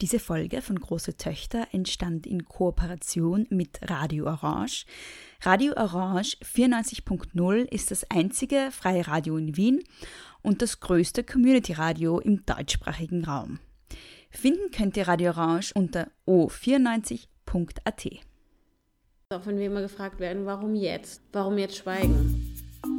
Diese 0.00 0.18
Folge 0.18 0.62
von 0.62 0.80
Große 0.80 1.18
Töchter 1.18 1.66
entstand 1.72 2.26
in 2.26 2.46
Kooperation 2.46 3.46
mit 3.50 3.80
Radio 3.82 4.24
Orange. 4.24 4.86
Radio 5.42 5.74
Orange 5.74 6.38
94.0 6.42 7.70
ist 7.70 7.90
das 7.90 8.10
einzige 8.10 8.70
freie 8.70 9.06
Radio 9.06 9.36
in 9.36 9.58
Wien 9.58 9.84
und 10.40 10.62
das 10.62 10.80
größte 10.80 11.22
Community-Radio 11.22 12.18
im 12.18 12.46
deutschsprachigen 12.46 13.26
Raum. 13.26 13.58
Finden 14.30 14.70
könnt 14.70 14.96
ihr 14.96 15.06
Radio 15.06 15.32
Orange 15.32 15.72
unter 15.74 16.10
o94.at. 16.26 18.06
Auch 19.28 19.44
wenn 19.44 19.58
wir 19.58 19.66
immer 19.66 19.82
gefragt 19.82 20.18
werden, 20.18 20.46
warum 20.46 20.74
jetzt? 20.76 21.20
Warum 21.30 21.58
jetzt 21.58 21.76
schweigen? 21.76 22.49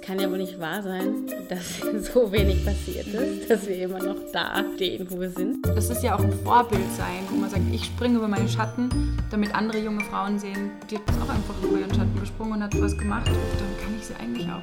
Das 0.00 0.06
kann 0.06 0.18
ja 0.18 0.30
wohl 0.30 0.38
nicht 0.38 0.58
wahr 0.58 0.82
sein, 0.82 1.26
dass 1.50 1.78
so 2.12 2.32
wenig 2.32 2.64
passiert 2.64 3.06
ist, 3.08 3.50
dass 3.50 3.66
wir 3.68 3.82
immer 3.82 4.02
noch 4.02 4.16
da 4.32 4.64
stehen, 4.74 5.06
wo 5.10 5.20
wir 5.20 5.28
sind. 5.28 5.66
Das 5.66 5.90
ist 5.90 6.02
ja 6.02 6.16
auch 6.16 6.24
ein 6.24 6.32
Vorbild 6.32 6.90
sein, 6.96 7.22
wo 7.28 7.36
man 7.36 7.50
sagt, 7.50 7.62
ich 7.70 7.84
springe 7.84 8.16
über 8.16 8.26
meine 8.26 8.48
Schatten, 8.48 8.88
damit 9.30 9.54
andere 9.54 9.78
junge 9.78 10.02
Frauen 10.04 10.38
sehen, 10.38 10.70
die 10.90 10.96
hat 10.96 11.02
auch 11.22 11.28
einfach 11.28 11.54
über 11.62 11.78
ihren 11.78 11.94
Schatten 11.94 12.18
gesprungen 12.18 12.54
und 12.54 12.62
hat 12.62 12.80
was 12.80 12.96
gemacht. 12.96 13.28
Und 13.28 13.36
dann 13.36 13.78
kann 13.84 13.98
ich 13.98 14.06
sie 14.06 14.14
eigentlich 14.14 14.48
auch. 14.48 14.62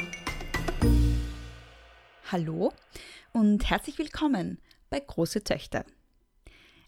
Hallo 2.32 2.74
und 3.32 3.70
herzlich 3.70 4.00
willkommen 4.00 4.58
bei 4.90 5.00
Große 5.00 5.44
Töchter. 5.44 5.86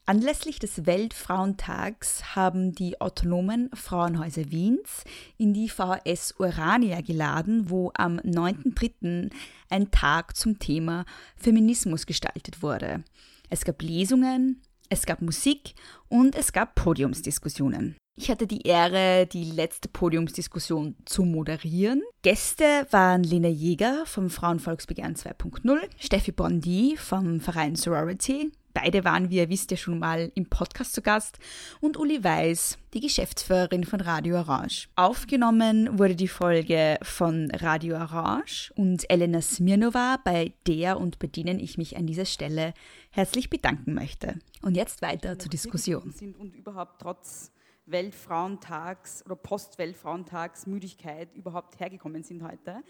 Anlässlich 0.09 0.57
des 0.57 0.87
Weltfrauentags 0.87 2.35
haben 2.35 2.73
die 2.73 2.99
autonomen 2.99 3.69
Frauenhäuser 3.75 4.49
Wiens 4.49 5.03
in 5.37 5.53
die 5.53 5.69
VHS 5.69 6.33
Urania 6.39 7.01
geladen, 7.01 7.69
wo 7.69 7.91
am 7.93 8.17
9.3. 8.21 9.29
ein 9.69 9.91
Tag 9.91 10.35
zum 10.35 10.57
Thema 10.57 11.05
Feminismus 11.35 12.07
gestaltet 12.07 12.63
wurde. 12.63 13.03
Es 13.51 13.63
gab 13.65 13.83
Lesungen, 13.83 14.63
es 14.89 15.05
gab 15.05 15.21
Musik 15.21 15.75
und 16.07 16.35
es 16.35 16.53
gab 16.53 16.73
Podiumsdiskussionen. 16.73 17.95
Ich 18.15 18.31
hatte 18.31 18.47
die 18.47 18.63
Ehre, 18.63 19.27
die 19.27 19.51
letzte 19.51 19.89
Podiumsdiskussion 19.89 20.95
zu 21.05 21.21
moderieren. 21.21 22.01
Gäste 22.23 22.87
waren 22.89 23.23
Lena 23.23 23.47
Jäger 23.47 24.07
vom 24.07 24.31
Frauenvolksbegehren 24.31 25.15
2.0, 25.15 25.79
Steffi 25.99 26.31
Bondi 26.31 26.97
vom 26.97 27.39
Verein 27.39 27.75
Sorority, 27.75 28.51
Beide 28.81 29.03
waren, 29.03 29.29
wie 29.29 29.37
ihr 29.37 29.49
wisst, 29.49 29.71
ja 29.71 29.77
schon 29.77 29.99
mal 29.99 30.31
im 30.35 30.45
Podcast 30.45 30.93
zu 30.93 31.01
Gast 31.01 31.37
und 31.81 31.97
Uli 31.97 32.23
Weiß, 32.23 32.77
die 32.93 33.01
Geschäftsführerin 33.01 33.83
von 33.83 33.99
Radio 33.99 34.37
Orange. 34.37 34.87
Aufgenommen 34.95 35.99
wurde 35.99 36.15
die 36.15 36.29
Folge 36.29 36.97
von 37.01 37.51
Radio 37.51 37.97
Orange 37.97 38.71
und 38.77 39.09
Elena 39.09 39.41
Smirnova, 39.41 40.17
bei 40.23 40.53
der 40.65 40.97
und 40.97 41.19
bei 41.19 41.27
denen 41.27 41.59
ich 41.59 41.77
mich 41.77 41.97
an 41.97 42.07
dieser 42.07 42.23
Stelle 42.23 42.73
herzlich 43.09 43.49
bedanken 43.49 43.95
möchte. 43.95 44.39
Und 44.61 44.77
jetzt 44.77 45.01
weiter 45.01 45.37
zur 45.37 45.49
Diskussion. 45.49 46.13
Sind 46.13 46.37
und 46.37 46.55
überhaupt 46.55 47.01
trotz 47.01 47.51
Weltfrauentags 47.85 49.25
oder 49.25 49.35
Post-Weltfrauentags 49.35 50.67
Müdigkeit 50.67 51.35
überhaupt 51.35 51.81
hergekommen 51.81 52.23
sind 52.23 52.43
heute. 52.43 52.81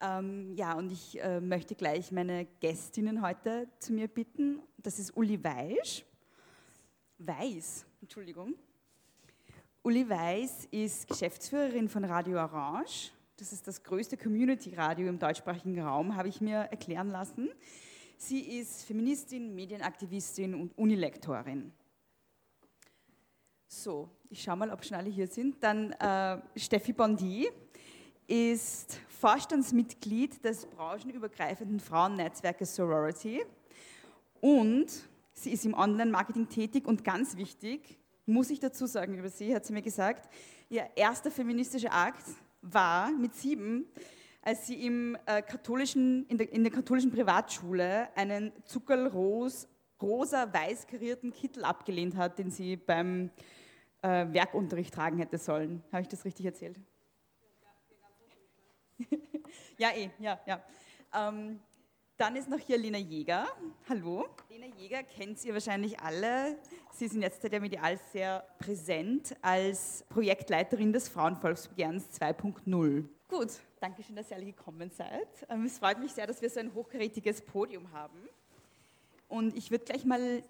Ähm, 0.00 0.54
ja, 0.54 0.74
und 0.74 0.92
ich 0.92 1.20
äh, 1.20 1.40
möchte 1.40 1.74
gleich 1.74 2.12
meine 2.12 2.46
Gästinnen 2.60 3.20
heute 3.20 3.68
zu 3.80 3.92
mir 3.92 4.06
bitten. 4.06 4.60
Das 4.76 4.98
ist 4.98 5.16
Uli 5.16 5.42
Weisch. 5.42 6.04
Weiß, 7.18 7.84
Entschuldigung. 8.00 8.54
Uli 9.82 10.08
Weiß 10.08 10.68
ist 10.70 11.08
Geschäftsführerin 11.08 11.88
von 11.88 12.04
Radio 12.04 12.38
Orange. 12.38 13.10
Das 13.38 13.52
ist 13.52 13.66
das 13.66 13.82
größte 13.82 14.16
Community-Radio 14.16 15.08
im 15.08 15.18
deutschsprachigen 15.18 15.80
Raum, 15.80 16.14
habe 16.14 16.28
ich 16.28 16.40
mir 16.40 16.58
erklären 16.58 17.08
lassen. 17.08 17.48
Sie 18.16 18.58
ist 18.58 18.84
Feministin, 18.84 19.54
Medienaktivistin 19.54 20.54
und 20.54 20.76
Unilektorin. 20.78 21.72
So, 23.66 24.08
ich 24.30 24.42
schaue 24.42 24.56
mal, 24.56 24.70
ob 24.70 24.84
schon 24.84 24.96
alle 24.96 25.10
hier 25.10 25.26
sind. 25.26 25.62
Dann 25.62 25.92
äh, 25.92 26.38
Steffi 26.56 26.92
Bondi 26.92 27.48
ist 28.28 29.00
Vorstandsmitglied 29.08 30.44
des 30.44 30.66
branchenübergreifenden 30.66 31.80
Frauennetzwerkes 31.80 32.76
Sorority 32.76 33.42
und 34.40 34.86
sie 35.32 35.50
ist 35.50 35.64
im 35.64 35.74
Online-Marketing 35.74 36.48
tätig 36.48 36.86
und 36.86 37.04
ganz 37.04 37.36
wichtig, 37.36 37.98
muss 38.26 38.50
ich 38.50 38.60
dazu 38.60 38.86
sagen 38.86 39.16
über 39.18 39.30
sie, 39.30 39.54
hat 39.54 39.64
sie 39.64 39.72
mir 39.72 39.82
gesagt, 39.82 40.28
ihr 40.68 40.86
erster 40.94 41.30
feministischer 41.30 41.92
Akt 41.92 42.24
war 42.60 43.10
mit 43.10 43.34
sieben, 43.34 43.86
als 44.42 44.66
sie 44.66 44.84
im, 44.84 45.16
äh, 45.24 45.40
katholischen, 45.40 46.26
in, 46.26 46.36
der, 46.36 46.52
in 46.52 46.62
der 46.62 46.72
katholischen 46.72 47.10
Privatschule 47.10 48.14
einen 48.14 48.52
zuckerros, 48.66 49.68
rosa 50.00 50.52
weiß 50.52 50.86
karierten 50.86 51.32
Kittel 51.32 51.64
abgelehnt 51.64 52.16
hat, 52.16 52.38
den 52.38 52.50
sie 52.50 52.76
beim 52.76 53.30
äh, 54.02 54.26
Werkunterricht 54.30 54.92
tragen 54.92 55.18
hätte 55.18 55.38
sollen. 55.38 55.82
Habe 55.90 56.02
ich 56.02 56.08
das 56.08 56.26
richtig 56.26 56.44
erzählt? 56.44 56.78
ja, 59.78 59.90
eh, 59.94 60.10
ja, 60.18 60.40
ja. 60.46 60.62
Ähm, 61.14 61.60
dann 62.16 62.34
ist 62.36 62.48
noch 62.48 62.58
hier 62.58 62.78
Lena 62.78 62.98
Jäger. 62.98 63.46
Hallo. 63.88 64.26
Lena 64.50 64.66
Jäger 64.76 65.02
kennt 65.04 65.44
ihr 65.44 65.54
wahrscheinlich 65.54 66.00
alle. 66.00 66.58
Sie 66.92 67.06
sind 67.06 67.22
jetzt 67.22 67.44
ja 67.44 67.60
medial 67.60 67.98
sehr 68.12 68.44
präsent 68.58 69.36
als 69.40 70.04
Projektleiterin 70.08 70.92
des 70.92 71.08
Frauenvolksbegehrens 71.08 72.08
2.0. 72.20 73.04
Gut, 73.28 73.48
danke 73.78 74.02
schön, 74.02 74.16
dass 74.16 74.30
ihr 74.30 74.36
alle 74.36 74.46
gekommen 74.46 74.90
seid. 74.90 75.28
Ähm, 75.48 75.66
es 75.66 75.78
freut 75.78 76.00
mich 76.00 76.12
sehr, 76.12 76.26
dass 76.26 76.42
wir 76.42 76.50
so 76.50 76.60
ein 76.60 76.74
hochkarätiges 76.74 77.42
Podium 77.42 77.92
haben. 77.92 78.18
Und 79.28 79.56
ich 79.56 79.70
würde 79.70 79.84
gleich 79.84 80.04
mal 80.04 80.42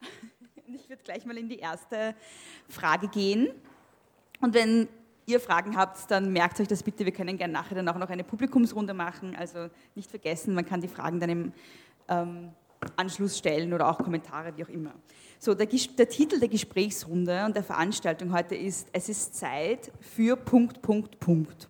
ich 0.66 0.88
würde 0.88 1.02
gleich 1.02 1.24
mal 1.24 1.36
in 1.38 1.48
die 1.48 1.58
erste 1.58 2.14
Frage 2.68 3.08
gehen. 3.08 3.50
Und 4.40 4.54
wenn 4.54 4.88
ihr 5.26 5.40
Fragen 5.40 5.76
habt, 5.76 6.10
dann 6.10 6.32
merkt 6.32 6.60
euch 6.60 6.68
das 6.68 6.82
bitte. 6.82 7.04
Wir 7.04 7.12
können 7.12 7.36
gerne 7.36 7.52
nachher 7.52 7.74
dann 7.74 7.88
auch 7.88 7.98
noch 7.98 8.10
eine 8.10 8.24
Publikumsrunde 8.24 8.94
machen. 8.94 9.36
Also 9.36 9.68
nicht 9.94 10.08
vergessen, 10.08 10.54
man 10.54 10.64
kann 10.64 10.80
die 10.80 10.88
Fragen 10.88 11.20
dann 11.20 11.30
im 11.30 11.52
ähm, 12.08 12.50
Anschluss 12.96 13.36
stellen 13.36 13.72
oder 13.72 13.88
auch 13.88 13.98
Kommentare, 13.98 14.56
wie 14.56 14.64
auch 14.64 14.68
immer. 14.68 14.94
So, 15.38 15.54
der, 15.54 15.66
der, 15.66 16.08
Titel 16.08 16.38
der 16.38 16.48
Gesprächsrunde 16.48 17.44
und 17.44 17.56
der 17.56 17.64
Veranstaltung 17.64 18.32
heute 18.32 18.54
ist 18.54 18.88
Es 18.92 19.08
ist 19.08 19.34
Zeit 19.34 19.92
für 20.00 20.36
Punkt, 20.36 20.80
Punkt, 20.80 21.18
Punkt. 21.18 21.68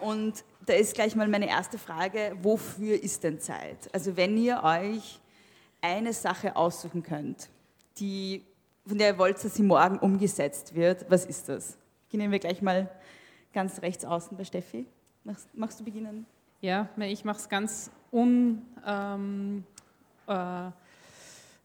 Und 0.00 0.44
da 0.64 0.74
ist 0.74 0.94
gleich 0.94 1.16
mal 1.16 1.28
meine 1.28 1.48
erste 1.48 1.78
Frage, 1.78 2.36
wofür 2.42 3.02
ist 3.02 3.24
denn 3.24 3.40
Zeit? 3.40 3.92
Also 3.92 4.16
wenn 4.16 4.36
ihr 4.36 4.62
euch 4.62 5.20
eine 5.80 6.12
Sache 6.12 6.54
aussuchen 6.56 7.02
könnt, 7.02 7.48
die, 7.98 8.44
von 8.86 8.98
der 8.98 9.08
ihr 9.08 9.18
wollt, 9.18 9.42
dass 9.42 9.54
sie 9.54 9.62
morgen 9.62 9.98
umgesetzt 9.98 10.74
wird, 10.74 11.06
was 11.10 11.26
ist 11.26 11.48
das? 11.48 11.76
Beginnen 12.10 12.32
wir 12.32 12.40
gleich 12.40 12.60
mal 12.60 12.90
ganz 13.52 13.82
rechts 13.82 14.04
außen 14.04 14.36
bei 14.36 14.42
Steffi. 14.42 14.84
Machst, 15.22 15.48
machst 15.54 15.78
du 15.78 15.84
beginnen? 15.84 16.26
Ja, 16.60 16.88
ich 16.98 17.24
mache 17.24 17.38
es 17.38 17.48
ganz 17.48 17.88
un. 18.10 18.62
Ähm, 18.84 19.62
äh, 20.26 20.72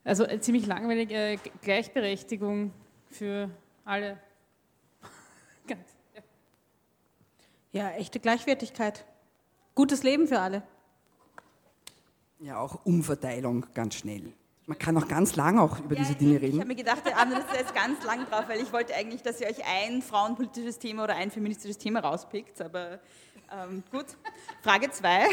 also 0.03 0.23
äh, 0.23 0.39
ziemlich 0.39 0.67
langweilig. 0.67 1.09
Äh, 1.09 1.39
Gleichberechtigung 1.63 2.71
für 3.09 3.49
alle. 3.85 4.19
ganz, 5.67 5.81
ja. 6.13 6.21
ja, 7.71 7.91
echte 7.95 8.19
Gleichwertigkeit. 8.19 9.03
Gutes 9.73 10.03
Leben 10.03 10.27
für 10.27 10.41
alle. 10.41 10.61
Ja, 12.37 12.59
auch 12.59 12.85
Umverteilung 12.85 13.65
ganz 13.73 13.95
schnell. 13.95 14.31
Man 14.67 14.79
kann 14.79 14.97
auch 14.97 15.07
ganz 15.07 15.35
lang 15.35 15.59
auch 15.59 15.79
über 15.79 15.95
ja, 15.95 16.01
diese 16.01 16.15
Dinge 16.15 16.41
reden. 16.41 16.55
Ich 16.55 16.59
habe 16.59 16.67
mir 16.67 16.75
gedacht, 16.75 17.05
der 17.05 17.17
Abend 17.17 17.37
ist 17.37 17.45
jetzt 17.53 17.75
ganz 17.75 18.03
lang 18.03 18.25
drauf, 18.27 18.45
weil 18.47 18.59
ich 18.59 18.73
wollte 18.73 18.95
eigentlich, 18.95 19.21
dass 19.21 19.39
ihr 19.39 19.47
euch 19.47 19.63
ein 19.63 20.01
frauenpolitisches 20.01 20.79
Thema 20.79 21.03
oder 21.03 21.15
ein 21.15 21.29
feministisches 21.29 21.77
Thema 21.77 21.99
rauspickt. 21.99 22.59
Aber 22.61 22.99
ähm, 23.53 23.83
gut. 23.91 24.05
Frage 24.63 24.89
zwei. 24.89 25.25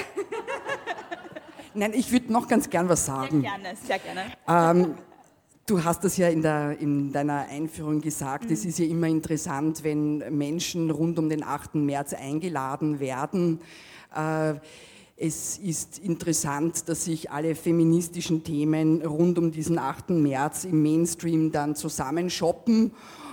Nein, 1.74 1.94
ich 1.94 2.12
würde 2.12 2.30
noch 2.30 2.46
ganz 2.46 2.68
gern 2.68 2.88
was 2.90 3.06
sagen. 3.06 3.40
Sehr 3.40 3.50
gerne, 3.50 3.76
sehr 3.82 3.98
gerne. 3.98 4.22
Ähm, 4.46 4.94
du 5.64 5.82
hast 5.82 6.04
das 6.04 6.18
ja 6.18 6.28
in, 6.28 6.42
der, 6.42 6.78
in 6.78 7.10
deiner 7.12 7.46
Einführung 7.48 8.02
gesagt. 8.02 8.44
Mhm. 8.44 8.52
Es 8.52 8.66
ist 8.66 8.78
ja 8.78 8.84
immer 8.84 9.06
interessant, 9.06 9.82
wenn 9.82 10.18
Menschen 10.36 10.90
rund 10.90 11.18
um 11.18 11.30
den 11.30 11.42
8. 11.42 11.76
März 11.76 12.12
eingeladen 12.12 13.00
werden. 13.00 13.60
Äh, 14.14 14.54
es 15.22 15.56
ist 15.56 16.00
interessant, 16.00 16.88
dass 16.88 17.04
sich 17.04 17.30
alle 17.30 17.54
feministischen 17.54 18.42
Themen 18.42 19.02
rund 19.02 19.38
um 19.38 19.52
diesen 19.52 19.78
8. 19.78 20.10
März 20.10 20.64
im 20.64 20.82
Mainstream 20.82 21.52
dann 21.52 21.76
zusammenshoppen 21.76 22.90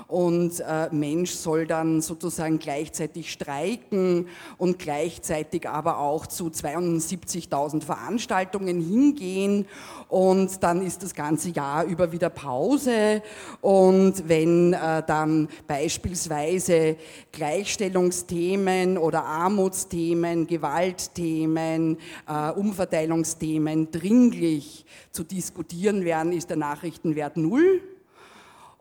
und 0.09 0.59
äh, 0.59 0.89
Mensch 0.91 1.31
soll 1.31 1.67
dann 1.67 2.01
sozusagen 2.01 2.57
gleichzeitig 2.57 3.31
streiken 3.31 4.27
und 4.57 4.79
gleichzeitig 4.79 5.69
aber 5.69 5.99
auch 5.99 6.25
zu 6.25 6.47
72.000 6.47 7.83
Veranstaltungen 7.83 8.81
hingehen 8.81 9.67
und 10.07 10.63
dann 10.63 10.81
ist 10.81 11.03
das 11.03 11.13
ganze 11.13 11.49
Jahr 11.49 11.85
über 11.85 12.11
wieder 12.11 12.31
Pause 12.31 13.21
und 13.61 14.27
wenn 14.27 14.73
äh, 14.73 15.03
dann 15.05 15.47
beispielsweise 15.67 16.97
Gleichstellungsthemen 17.31 18.97
oder 18.97 19.23
Armutsthemen, 19.25 20.47
Gewaltthemen, 20.47 21.97
äh, 22.27 22.49
Umverteilungsthemen 22.49 23.91
dringlich 23.91 24.85
zu 25.11 25.23
diskutieren 25.23 26.03
wären, 26.03 26.31
ist 26.31 26.49
der 26.49 26.57
Nachrichtenwert 26.57 27.37
null. 27.37 27.81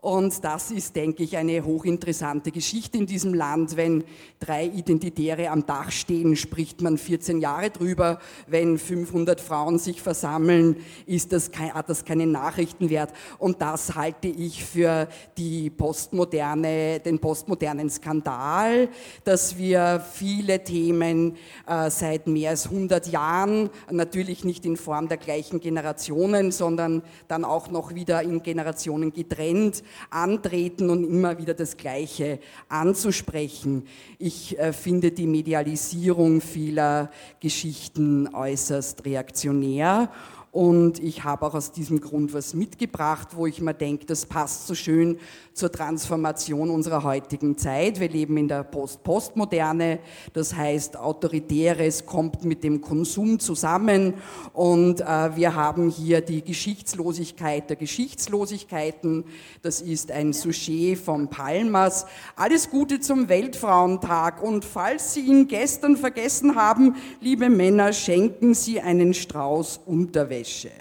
Und 0.01 0.45
das 0.45 0.71
ist, 0.71 0.95
denke 0.95 1.23
ich, 1.23 1.35
eine 1.35 1.65
hochinteressante 1.65 2.51
Geschichte 2.51 2.97
in 2.97 3.05
diesem 3.05 3.33
Land. 3.33 3.75
Wenn 3.75 4.05
drei 4.39 4.65
Identitäre 4.65 5.49
am 5.49 5.65
Dach 5.65 5.91
stehen, 5.91 6.37
spricht 6.37 6.79
man 6.79 6.97
14 6.97 7.41
Jahre 7.41 7.69
drüber. 7.69 8.19
Wenn 8.47 8.77
500 8.77 9.41
Frauen 9.41 9.77
sich 9.77 10.01
versammeln, 10.01 10.77
ist 11.05 11.33
das, 11.33 11.51
hat 11.73 11.89
das 11.89 12.05
keinen 12.05 12.31
Nachrichtenwert. 12.31 13.11
Und 13.39 13.61
das 13.61 13.95
halte 13.95 14.29
ich 14.29 14.63
für 14.63 15.09
die 15.37 15.69
postmoderne, 15.69 17.01
den 17.01 17.19
postmodernen 17.19 17.89
Skandal, 17.89 18.87
dass 19.25 19.57
wir 19.57 20.01
viele 20.13 20.63
Themen 20.63 21.35
äh, 21.67 21.89
seit 21.89 22.25
mehr 22.25 22.51
als 22.51 22.67
100 22.67 23.07
Jahren, 23.07 23.69
natürlich 23.91 24.45
nicht 24.45 24.65
in 24.65 24.77
Form 24.77 25.09
der 25.09 25.17
gleichen 25.17 25.59
Generationen, 25.59 26.53
sondern 26.53 27.03
dann 27.27 27.43
auch 27.43 27.69
noch 27.69 27.93
wieder 27.93 28.23
in 28.23 28.41
Generationen 28.43 29.11
getrennt, 29.11 29.83
antreten 30.09 30.89
und 30.89 31.03
immer 31.03 31.37
wieder 31.37 31.53
das 31.53 31.77
Gleiche 31.77 32.39
anzusprechen. 32.67 33.87
Ich 34.17 34.57
äh, 34.57 34.73
finde 34.73 35.11
die 35.11 35.27
Medialisierung 35.27 36.41
vieler 36.41 37.11
Geschichten 37.39 38.33
äußerst 38.33 39.05
reaktionär 39.05 40.11
und 40.51 40.99
ich 41.03 41.23
habe 41.23 41.45
auch 41.45 41.53
aus 41.53 41.71
diesem 41.71 42.01
Grund 42.01 42.33
was 42.33 42.55
mitgebracht, 42.55 43.29
wo 43.35 43.45
ich 43.45 43.61
mir 43.61 43.75
denke, 43.75 44.07
das 44.07 44.25
passt 44.25 44.65
so 44.65 44.73
schön 44.73 45.19
zur 45.53 45.71
Transformation 45.71 46.71
unserer 46.71 47.03
heutigen 47.03 47.55
Zeit. 47.55 47.99
Wir 47.99 48.09
leben 48.09 48.35
in 48.37 48.47
der 48.47 48.63
Post-Postmoderne, 48.63 49.99
das 50.33 50.55
heißt, 50.55 50.97
Autoritäres 50.97 52.05
kommt 52.05 52.45
mit 52.45 52.63
dem 52.63 52.81
Konsum 52.81 53.39
zusammen 53.39 54.15
und 54.53 55.01
äh, 55.01 55.35
wir 55.35 55.53
haben 55.53 55.89
hier 55.89 56.21
die 56.21 56.43
Geschichtslosigkeit 56.43 57.69
der 57.69 57.77
Geschichtslosigkeiten. 57.77 59.25
Das 59.61 59.81
ist 59.81 60.11
ein 60.11 60.33
Sujet 60.33 60.97
von 60.97 61.29
Palmas. 61.29 62.07
Alles 62.35 62.71
Gute 62.71 62.99
zum 62.99 63.29
Weltfrauentag 63.29 64.41
und 64.41 64.65
falls 64.65 65.13
Sie 65.13 65.21
ihn 65.21 65.47
gestern 65.47 65.95
vergessen 65.95 66.55
haben, 66.55 66.95
liebe 67.21 67.49
Männer, 67.49 67.93
schenken 67.93 68.55
Sie 68.55 68.81
einen 68.81 69.13
Strauß 69.13 69.81
Unterwäsche. 69.85 70.38
Unterwäsche. 70.39 70.71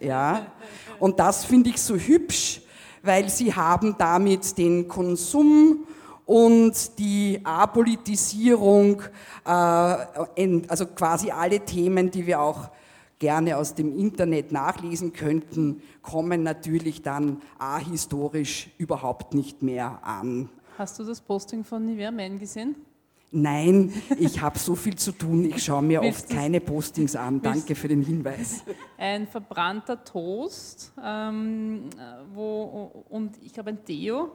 Ja? 0.00 0.46
Und 0.98 1.18
das 1.18 1.44
finde 1.44 1.70
ich 1.70 1.80
so 1.80 1.96
hübsch, 1.96 2.60
weil 3.02 3.28
sie 3.28 3.54
haben 3.54 3.94
damit 3.98 4.56
den 4.58 4.88
Konsum 4.88 5.86
und 6.26 6.98
die 6.98 7.40
Apolitisierung, 7.42 9.02
äh, 9.44 9.48
also 9.48 10.86
quasi 10.86 11.30
alle 11.30 11.60
Themen, 11.60 12.10
die 12.10 12.26
wir 12.26 12.40
auch 12.40 12.70
gerne 13.18 13.56
aus 13.56 13.74
dem 13.74 13.98
Internet 13.98 14.52
nachlesen 14.52 15.12
könnten, 15.12 15.82
kommen 16.02 16.42
natürlich 16.42 17.02
dann 17.02 17.40
ahistorisch 17.58 18.70
überhaupt 18.78 19.34
nicht 19.34 19.62
mehr 19.62 20.00
an. 20.04 20.50
Hast 20.76 20.98
du 20.98 21.04
das 21.04 21.20
Posting 21.20 21.64
von 21.64 21.84
Nivea 21.84 22.12
Man 22.12 22.38
gesehen? 22.38 22.76
Nein, 23.30 23.92
ich 24.18 24.40
habe 24.40 24.58
so 24.58 24.74
viel 24.74 24.96
zu 24.96 25.12
tun, 25.12 25.44
ich 25.44 25.62
schaue 25.62 25.82
mir 25.82 26.02
oft 26.02 26.30
keine 26.30 26.60
Postings 26.60 27.14
an. 27.14 27.42
Danke 27.42 27.74
für 27.74 27.88
den 27.88 28.02
Hinweis. 28.02 28.64
Ein 28.96 29.26
verbrannter 29.26 30.02
Toast 30.02 30.92
ähm, 31.04 31.90
wo, 32.32 33.04
und 33.10 33.36
ich 33.42 33.58
habe 33.58 33.70
ein 33.70 33.84
Deo, 33.86 34.30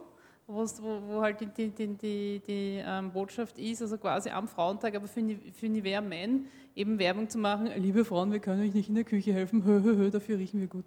wo, 0.46 0.64
wo 1.08 1.22
halt 1.22 1.40
die, 1.40 1.46
die, 1.46 1.70
die, 1.70 2.42
die 2.46 2.82
ähm, 2.86 3.10
Botschaft 3.10 3.58
ist, 3.58 3.82
also 3.82 3.98
quasi 3.98 4.30
am 4.30 4.46
Frauentag, 4.46 4.94
aber 4.94 5.08
für, 5.08 5.22
für 5.52 5.68
Nivea 5.68 6.00
Men 6.00 6.46
eben 6.76 6.98
Werbung 6.98 7.28
zu 7.28 7.38
machen, 7.38 7.70
liebe 7.76 8.04
Frauen, 8.04 8.30
wir 8.30 8.38
können 8.38 8.62
euch 8.62 8.74
nicht 8.74 8.88
in 8.88 8.94
der 8.94 9.04
Küche 9.04 9.32
helfen, 9.32 9.64
hö, 9.64 9.82
hö, 9.82 9.96
hö, 9.96 10.10
dafür 10.10 10.38
riechen 10.38 10.60
wir 10.60 10.68
gut. 10.68 10.86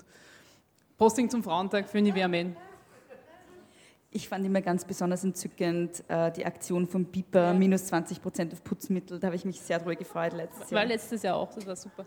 Posting 0.97 1.29
zum 1.29 1.43
Frauentag 1.43 1.89
für 1.89 2.01
Nivea 2.01 2.27
Men. 2.27 2.55
Ich 4.09 4.29
fand 4.29 4.45
immer 4.45 4.61
ganz 4.61 4.85
besonders 4.85 5.23
entzückend 5.23 6.03
äh, 6.07 6.31
die 6.31 6.45
Aktion 6.45 6.87
von 6.87 7.05
Piper, 7.05 7.47
ja. 7.47 7.53
minus 7.53 7.87
20 7.87 8.21
Prozent 8.21 8.53
auf 8.53 8.63
Putzmittel. 8.63 9.19
Da 9.19 9.27
habe 9.27 9.35
ich 9.35 9.43
mich 9.43 9.59
sehr 9.59 9.79
drüber 9.79 9.95
gefreut 9.95 10.33
letztes 10.33 10.69
Jahr. 10.69 10.81
War 10.81 10.87
letztes 10.87 11.23
Jahr 11.23 11.35
auch, 11.35 11.53
das 11.53 11.67
war 11.67 11.75
super. 11.75 12.05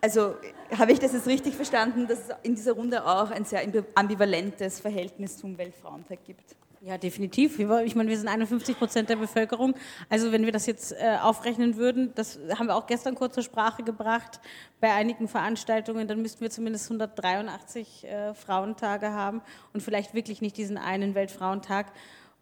Also 0.00 0.36
habe 0.76 0.92
ich 0.92 0.98
das 0.98 1.12
jetzt 1.12 1.26
richtig 1.26 1.54
verstanden, 1.54 2.06
dass 2.06 2.28
es 2.28 2.34
in 2.42 2.54
dieser 2.54 2.72
Runde 2.72 3.04
auch 3.04 3.30
ein 3.30 3.44
sehr 3.44 3.62
ambivalentes 3.94 4.80
Verhältnis 4.80 5.38
zum 5.38 5.56
Weltfrauentag 5.58 6.24
gibt? 6.24 6.56
Ja, 6.82 6.98
definitiv. 6.98 7.58
Ich 7.58 7.94
meine, 7.94 8.10
wir 8.10 8.18
sind 8.18 8.28
51 8.28 8.78
Prozent 8.78 9.08
der 9.08 9.16
Bevölkerung. 9.16 9.74
Also 10.08 10.30
wenn 10.30 10.44
wir 10.44 10.52
das 10.52 10.66
jetzt 10.66 10.92
äh, 10.92 11.16
aufrechnen 11.20 11.76
würden, 11.76 12.12
das 12.14 12.38
haben 12.58 12.66
wir 12.66 12.76
auch 12.76 12.86
gestern 12.86 13.14
kurz 13.14 13.34
zur 13.34 13.42
Sprache 13.42 13.82
gebracht, 13.82 14.40
bei 14.80 14.92
einigen 14.92 15.26
Veranstaltungen, 15.26 16.06
dann 16.06 16.20
müssten 16.20 16.42
wir 16.42 16.50
zumindest 16.50 16.86
183 16.86 18.04
äh, 18.04 18.34
Frauentage 18.34 19.10
haben 19.10 19.40
und 19.72 19.82
vielleicht 19.82 20.14
wirklich 20.14 20.42
nicht 20.42 20.56
diesen 20.58 20.76
einen 20.76 21.14
Weltfrauentag. 21.14 21.92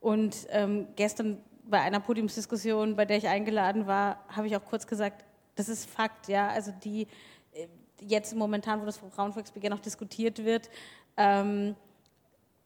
Und 0.01 0.47
ähm, 0.51 0.89
gestern 0.97 1.39
bei 1.65 1.81
einer 1.81 2.01
Podiumsdiskussion, 2.01 2.97
bei 2.97 3.05
der 3.05 3.19
ich 3.19 3.29
eingeladen 3.29 3.87
war, 3.87 4.25
habe 4.29 4.47
ich 4.49 4.57
auch 4.57 4.65
kurz 4.65 4.87
gesagt, 4.87 5.25
das 5.55 5.69
ist 5.69 5.89
Fakt, 5.89 6.29
ja. 6.29 6.49
Also 6.49 6.73
die 6.83 7.07
äh, 7.53 7.69
jetzt 8.01 8.35
momentan, 8.35 8.81
wo 8.81 8.85
das 8.85 8.99
Frauenvolksbegehren 8.99 9.75
noch 9.75 9.83
diskutiert 9.83 10.45
wird, 10.45 10.69
ähm, 11.17 11.77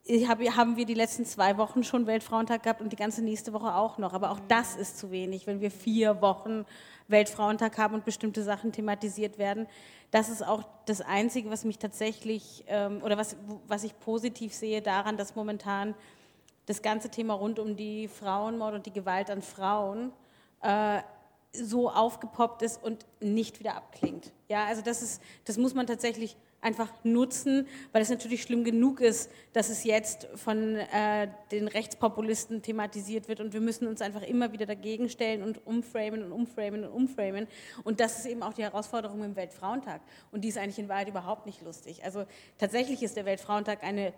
hab, 0.08 0.40
haben 0.40 0.76
wir 0.76 0.86
die 0.86 0.94
letzten 0.94 1.24
zwei 1.24 1.58
Wochen 1.58 1.84
schon 1.84 2.06
Weltfrauentag 2.06 2.62
gehabt 2.62 2.80
und 2.80 2.92
die 2.92 2.96
ganze 2.96 3.22
nächste 3.22 3.52
Woche 3.52 3.74
auch 3.74 3.98
noch. 3.98 4.14
Aber 4.14 4.30
auch 4.30 4.40
das 4.48 4.76
ist 4.76 4.98
zu 4.98 5.10
wenig, 5.10 5.46
wenn 5.46 5.60
wir 5.60 5.70
vier 5.70 6.20
Wochen 6.22 6.64
Weltfrauentag 7.08 7.78
haben 7.78 7.94
und 7.94 8.04
bestimmte 8.04 8.42
Sachen 8.42 8.72
thematisiert 8.72 9.38
werden. 9.38 9.66
Das 10.10 10.28
ist 10.28 10.42
auch 10.42 10.64
das 10.86 11.00
Einzige, 11.00 11.50
was 11.50 11.64
mich 11.64 11.78
tatsächlich 11.78 12.64
ähm, 12.68 13.02
oder 13.02 13.18
was, 13.18 13.36
was 13.66 13.84
ich 13.84 13.98
positiv 14.00 14.54
sehe 14.54 14.80
daran, 14.80 15.16
dass 15.16 15.36
momentan 15.36 15.94
das 16.66 16.82
ganze 16.82 17.10
Thema 17.10 17.34
rund 17.34 17.58
um 17.58 17.76
die 17.76 18.08
Frauenmord 18.08 18.74
und 18.74 18.86
die 18.86 18.92
Gewalt 18.92 19.30
an 19.30 19.42
Frauen 19.42 20.12
äh, 20.62 21.00
so 21.52 21.90
aufgepoppt 21.90 22.62
ist 22.62 22.82
und 22.82 23.06
nicht 23.20 23.58
wieder 23.58 23.74
abklingt. 23.74 24.32
Ja, 24.48 24.66
also 24.66 24.82
das 24.82 25.02
ist, 25.02 25.22
das 25.44 25.56
muss 25.56 25.74
man 25.74 25.86
tatsächlich 25.86 26.36
einfach 26.60 26.92
nutzen, 27.04 27.66
weil 27.92 28.02
es 28.02 28.10
natürlich 28.10 28.42
schlimm 28.42 28.64
genug 28.64 29.00
ist, 29.00 29.30
dass 29.52 29.68
es 29.68 29.84
jetzt 29.84 30.28
von 30.34 30.76
äh, 30.76 31.28
den 31.52 31.68
Rechtspopulisten 31.68 32.62
thematisiert 32.62 33.28
wird 33.28 33.40
und 33.40 33.52
wir 33.52 33.60
müssen 33.60 33.86
uns 33.86 34.02
einfach 34.02 34.22
immer 34.22 34.52
wieder 34.52 34.66
dagegen 34.66 35.08
stellen 35.08 35.42
und 35.42 35.64
umframen 35.66 36.24
und 36.24 36.32
umframen 36.32 36.84
und 36.84 36.90
umframen 36.90 37.46
und 37.84 38.00
das 38.00 38.18
ist 38.18 38.26
eben 38.26 38.42
auch 38.42 38.54
die 38.54 38.62
Herausforderung 38.62 39.22
im 39.22 39.36
Weltfrauentag 39.36 40.00
und 40.32 40.42
die 40.42 40.48
ist 40.48 40.58
eigentlich 40.58 40.78
in 40.78 40.88
Wahrheit 40.88 41.08
überhaupt 41.08 41.46
nicht 41.46 41.62
lustig. 41.62 42.04
Also 42.04 42.24
tatsächlich 42.58 43.02
ist 43.02 43.16
der 43.16 43.24
Weltfrauentag 43.24 43.84
eine 43.84 44.12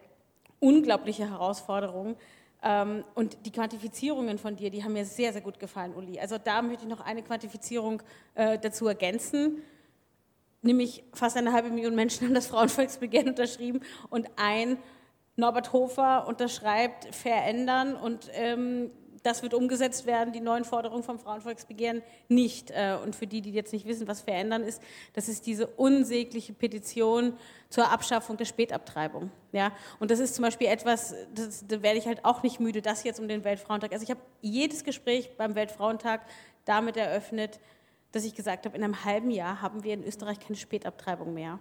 unglaubliche 0.60 1.30
Herausforderung, 1.30 2.16
ähm, 2.62 3.04
und 3.14 3.38
die 3.46 3.52
Quantifizierungen 3.52 4.38
von 4.38 4.56
dir, 4.56 4.70
die 4.70 4.84
haben 4.84 4.92
mir 4.92 5.04
sehr, 5.04 5.32
sehr 5.32 5.40
gut 5.40 5.58
gefallen, 5.58 5.94
Uli. 5.94 6.20
Also 6.20 6.36
da 6.38 6.60
möchte 6.60 6.82
ich 6.82 6.90
noch 6.90 7.00
eine 7.00 7.22
Quantifizierung 7.22 8.02
äh, 8.34 8.58
dazu 8.58 8.86
ergänzen. 8.86 9.62
Nämlich 10.62 11.04
fast 11.14 11.36
eine 11.36 11.52
halbe 11.52 11.70
Million 11.70 11.94
Menschen 11.94 12.26
haben 12.26 12.34
das 12.34 12.46
Frauenvolksbegehren 12.48 13.30
unterschrieben 13.30 13.80
und 14.10 14.28
ein 14.36 14.78
Norbert 15.36 15.72
Hofer 15.72 16.26
unterschreibt 16.26 17.14
verändern 17.14 17.96
und 17.96 18.28
ähm, 18.34 18.90
das 19.22 19.42
wird 19.42 19.54
umgesetzt 19.54 20.06
werden, 20.06 20.32
die 20.32 20.40
neuen 20.40 20.64
Forderungen 20.64 21.02
vom 21.02 21.18
Frauenvolksbegehren 21.18 22.02
nicht. 22.28 22.70
Äh, 22.70 22.96
und 23.02 23.14
für 23.14 23.26
die, 23.26 23.42
die 23.42 23.52
jetzt 23.52 23.72
nicht 23.72 23.86
wissen, 23.86 24.08
was 24.08 24.22
verändern 24.22 24.62
ist, 24.62 24.82
das 25.12 25.28
ist 25.28 25.46
diese 25.46 25.66
unsägliche 25.66 26.52
Petition 26.52 27.34
zur 27.68 27.90
Abschaffung 27.90 28.36
der 28.36 28.46
Spätabtreibung. 28.46 29.30
Ja? 29.52 29.72
Und 29.98 30.10
das 30.10 30.20
ist 30.20 30.34
zum 30.34 30.44
Beispiel 30.44 30.68
etwas, 30.68 31.14
das, 31.34 31.66
da 31.66 31.82
werde 31.82 31.98
ich 31.98 32.06
halt 32.06 32.24
auch 32.24 32.42
nicht 32.42 32.60
müde, 32.60 32.80
das 32.80 33.04
jetzt 33.04 33.20
um 33.20 33.28
den 33.28 33.44
Weltfrauentag. 33.44 33.92
Also 33.92 34.04
ich 34.04 34.10
habe 34.10 34.20
jedes 34.40 34.84
Gespräch 34.84 35.36
beim 35.36 35.54
Weltfrauentag 35.54 36.22
damit 36.64 36.96
eröffnet, 36.96 37.60
dass 38.12 38.24
ich 38.24 38.34
gesagt 38.34 38.66
habe, 38.66 38.76
in 38.76 38.84
einem 38.84 39.04
halben 39.04 39.30
Jahr 39.30 39.62
haben 39.62 39.84
wir 39.84 39.94
in 39.94 40.04
Österreich 40.04 40.40
keine 40.40 40.56
Spätabtreibung 40.56 41.34
mehr. 41.34 41.58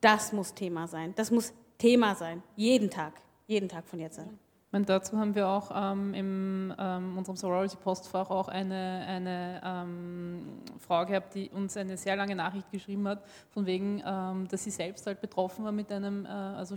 Das 0.00 0.32
muss 0.32 0.54
Thema 0.54 0.86
sein. 0.86 1.14
Das 1.16 1.30
muss 1.30 1.52
Thema 1.78 2.14
sein. 2.14 2.42
Jeden 2.56 2.90
Tag. 2.90 3.14
Jeden 3.46 3.68
Tag 3.68 3.86
von 3.86 3.98
jetzt 3.98 4.18
an. 4.18 4.38
Und 4.72 4.88
dazu 4.88 5.18
haben 5.18 5.34
wir 5.34 5.48
auch 5.48 5.70
ähm, 5.74 6.14
in 6.14 6.74
ähm, 6.78 7.18
unserem 7.18 7.36
Sorority-Postfach 7.36 8.30
auch 8.30 8.46
eine, 8.46 9.04
eine 9.08 9.60
ähm, 9.64 10.60
Frau 10.78 11.04
gehabt, 11.04 11.34
die 11.34 11.50
uns 11.50 11.76
eine 11.76 11.96
sehr 11.96 12.14
lange 12.14 12.36
Nachricht 12.36 12.70
geschrieben 12.70 13.08
hat, 13.08 13.24
von 13.50 13.66
wegen, 13.66 14.00
ähm, 14.06 14.46
dass 14.48 14.62
sie 14.62 14.70
selbst 14.70 15.06
halt 15.06 15.20
betroffen 15.20 15.64
war 15.64 15.72
mit 15.72 15.90
einem, 15.90 16.24
äh, 16.24 16.28
also 16.28 16.76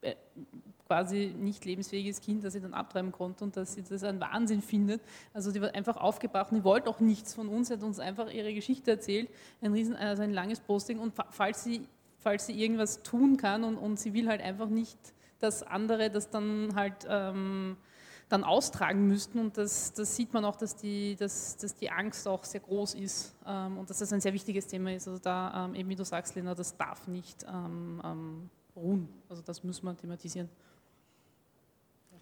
äh, 0.00 0.16
quasi 0.88 1.34
nicht 1.38 1.64
lebensfähiges 1.64 2.20
Kind, 2.20 2.42
das 2.42 2.54
sie 2.54 2.60
dann 2.60 2.74
abtreiben 2.74 3.12
konnte 3.12 3.44
und 3.44 3.56
dass 3.56 3.74
sie 3.74 3.82
das 3.82 4.02
ein 4.02 4.20
Wahnsinn 4.20 4.62
findet. 4.62 5.02
Also 5.34 5.52
die 5.52 5.60
war 5.60 5.74
einfach 5.74 5.98
aufgebracht 5.98 6.50
und 6.50 6.58
die 6.58 6.64
wollte 6.64 6.88
auch 6.88 6.98
nichts 6.98 7.34
von 7.34 7.48
uns, 7.48 7.68
sie 7.68 7.74
hat 7.74 7.82
uns 7.82 8.00
einfach 8.00 8.32
ihre 8.32 8.52
Geschichte 8.54 8.90
erzählt, 8.90 9.28
ein, 9.60 9.72
riesen, 9.72 9.94
also 9.94 10.22
ein 10.22 10.32
langes 10.32 10.60
Posting 10.60 10.98
und 10.98 11.12
falls 11.30 11.62
sie, 11.62 11.86
falls 12.18 12.46
sie 12.46 12.60
irgendwas 12.60 13.02
tun 13.02 13.36
kann 13.36 13.64
und, 13.64 13.76
und 13.76 14.00
sie 14.00 14.14
will 14.14 14.28
halt 14.28 14.40
einfach 14.40 14.68
nicht, 14.68 14.98
dass 15.38 15.62
andere 15.62 16.10
das 16.10 16.30
dann 16.30 16.74
halt... 16.74 17.06
Ähm, 17.08 17.76
dann 18.30 18.44
austragen 18.44 19.06
müssten. 19.06 19.38
Und 19.38 19.56
das, 19.56 19.94
das 19.94 20.14
sieht 20.14 20.34
man 20.34 20.44
auch, 20.44 20.56
dass 20.56 20.76
die, 20.76 21.16
dass, 21.16 21.56
dass 21.56 21.74
die 21.74 21.90
Angst 21.90 22.28
auch 22.28 22.44
sehr 22.44 22.60
groß 22.60 22.94
ist 22.94 23.34
ähm, 23.46 23.78
und 23.78 23.88
dass 23.88 24.00
das 24.00 24.12
ein 24.12 24.20
sehr 24.20 24.34
wichtiges 24.34 24.66
Thema 24.66 24.92
ist. 24.92 25.08
Also 25.08 25.18
da, 25.18 25.64
ähm, 25.64 25.74
eben 25.74 25.88
wie 25.88 25.96
du 25.96 26.04
sagst, 26.04 26.34
Lena, 26.34 26.54
das 26.54 26.76
darf 26.76 27.08
nicht 27.08 27.46
ähm, 27.48 28.02
ähm 28.04 28.50
ruhen. 28.76 29.08
Also 29.28 29.42
das 29.42 29.64
muss 29.64 29.82
man 29.82 29.96
thematisieren. 29.96 30.48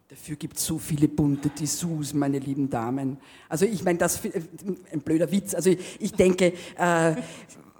Dafür 0.08 0.36
gibt 0.36 0.56
es 0.56 0.64
so 0.64 0.78
viele 0.78 1.08
bunte 1.08 1.48
Dessous, 1.48 2.14
meine 2.14 2.38
lieben 2.38 2.70
Damen. 2.70 3.18
Also 3.48 3.64
ich 3.64 3.82
meine, 3.82 3.98
das 3.98 4.24
ist 4.24 4.38
ein 4.92 5.00
blöder 5.00 5.32
Witz. 5.32 5.52
Also 5.52 5.70
ich, 5.70 5.96
ich 5.98 6.12
denke, 6.12 6.52
äh, 6.78 7.16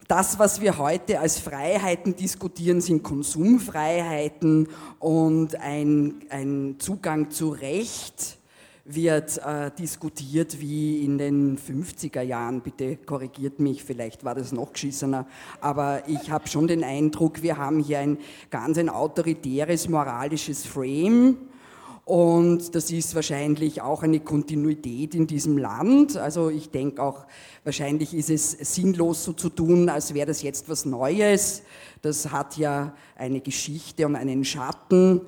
das, 0.09 0.37
was 0.37 0.61
wir 0.61 0.76
heute 0.76 1.21
als 1.21 1.38
Freiheiten 1.38 2.16
diskutieren, 2.16 2.80
sind 2.80 3.04
Konsumfreiheiten 3.04 4.66
und 4.99 5.54
ein, 5.61 6.14
ein 6.28 6.75
Zugang 6.80 7.30
zu 7.30 7.50
Recht 7.50 8.38
wird 8.85 9.38
äh, 9.38 9.71
diskutiert 9.78 10.61
wie 10.61 11.04
in 11.04 11.18
den 11.18 11.56
50er 11.56 12.23
Jahren. 12.23 12.61
Bitte 12.61 12.97
korrigiert 12.97 13.61
mich, 13.61 13.85
vielleicht 13.85 14.25
war 14.25 14.35
das 14.35 14.50
noch 14.50 14.73
geschissener. 14.73 15.28
Aber 15.61 16.02
ich 16.09 16.28
habe 16.28 16.49
schon 16.49 16.66
den 16.66 16.83
Eindruck, 16.83 17.42
wir 17.42 17.56
haben 17.56 17.78
hier 17.78 18.00
ein 18.00 18.18
ganz 18.50 18.78
ein 18.78 18.88
autoritäres 18.88 19.88
moralisches 19.88 20.66
Frame 20.66 21.37
und 22.06 22.76
das 22.76 22.92
ist 22.92 23.16
wahrscheinlich 23.16 23.82
auch 23.82 24.04
eine 24.04 24.20
Kontinuität 24.20 25.16
in 25.16 25.26
diesem 25.26 25.58
Land. 25.58 26.16
Also 26.16 26.50
ich 26.50 26.70
denke 26.70 27.02
auch, 27.02 27.26
wahrscheinlich 27.64 28.14
ist 28.14 28.30
es 28.30 28.52
sinnlos 28.52 29.25
so 29.25 29.32
zu 29.32 29.48
tun, 29.48 29.88
als 29.88 30.14
wäre 30.14 30.28
das 30.28 30.40
jetzt 30.40 30.68
was 30.68 30.84
Neues. 30.84 31.64
Das 32.02 32.30
hat 32.30 32.58
ja 32.58 32.94
eine 33.16 33.40
Geschichte 33.40 34.06
und 34.06 34.14
einen 34.14 34.44
Schatten. 34.44 35.20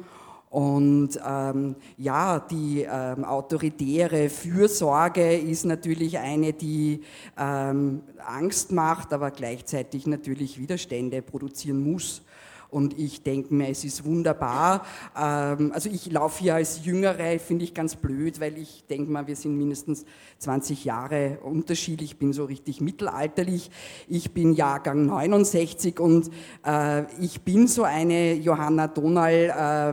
Und 0.50 1.18
ähm, 1.28 1.74
ja, 1.96 2.38
die 2.38 2.86
ähm, 2.88 3.24
autoritäre 3.24 4.30
Fürsorge 4.30 5.36
ist 5.36 5.64
natürlich 5.64 6.18
eine, 6.18 6.52
die 6.52 7.02
ähm, 7.36 8.02
Angst 8.24 8.70
macht, 8.70 9.12
aber 9.12 9.32
gleichzeitig 9.32 10.06
natürlich 10.06 10.60
Widerstände 10.60 11.22
produzieren 11.22 11.82
muss. 11.82 12.22
Und 12.70 12.98
ich 12.98 13.22
denke 13.22 13.54
mir, 13.54 13.70
es 13.70 13.82
ist 13.82 14.04
wunderbar. 14.04 14.84
Ähm, 15.18 15.72
also 15.72 15.88
ich 15.88 16.10
laufe 16.12 16.42
hier 16.42 16.56
als 16.56 16.84
Jüngere, 16.84 17.38
finde 17.38 17.64
ich 17.64 17.72
ganz 17.72 17.96
blöd, 17.96 18.40
weil 18.40 18.58
ich 18.58 18.84
denke 18.90 19.10
mal, 19.10 19.26
wir 19.26 19.36
sind 19.36 19.56
mindestens 19.56 20.04
20 20.38 20.84
Jahre 20.84 21.38
Unterschied. 21.42 22.02
Ich 22.02 22.18
bin 22.18 22.34
so 22.34 22.44
richtig 22.44 22.82
mittelalterlich. 22.82 23.70
Ich 24.06 24.32
bin 24.32 24.52
Jahrgang 24.52 25.06
69 25.06 25.98
und 25.98 26.30
äh, 26.66 27.04
ich 27.22 27.40
bin 27.40 27.68
so 27.68 27.84
eine 27.84 28.34
Johanna 28.34 28.88
Donal, 28.88 29.32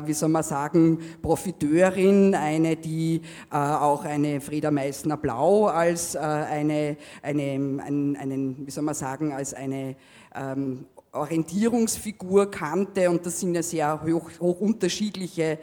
äh, 0.04 0.08
wie 0.08 0.14
soll 0.14 0.30
man 0.30 0.44
sagen, 0.44 1.00
Profiteurin, 1.22 2.36
eine, 2.36 2.76
die 2.76 3.22
äh, 3.52 3.56
auch 3.56 4.04
eine 4.04 4.42
Frieda 4.42 4.70
Meissner 4.70 5.16
Blau 5.16 5.68
als 5.68 6.16
eine, 6.16 6.98
eine, 7.22 7.44
einen, 7.82 8.18
einen, 8.18 8.68
wie 8.68 8.72
soll 8.72 8.84
man 8.84 8.96
sagen, 8.96 9.32
als 9.32 9.54
eine 9.54 9.96
ähm, 10.36 10.86
Orientierungsfigur 11.16 12.52
kannte 12.52 13.10
und 13.10 13.26
das 13.26 13.40
sind 13.40 13.56
ja 13.56 13.64
sehr 13.64 14.02
hoch, 14.04 14.30
hoch 14.40 14.60
unterschiedliche 14.60 15.60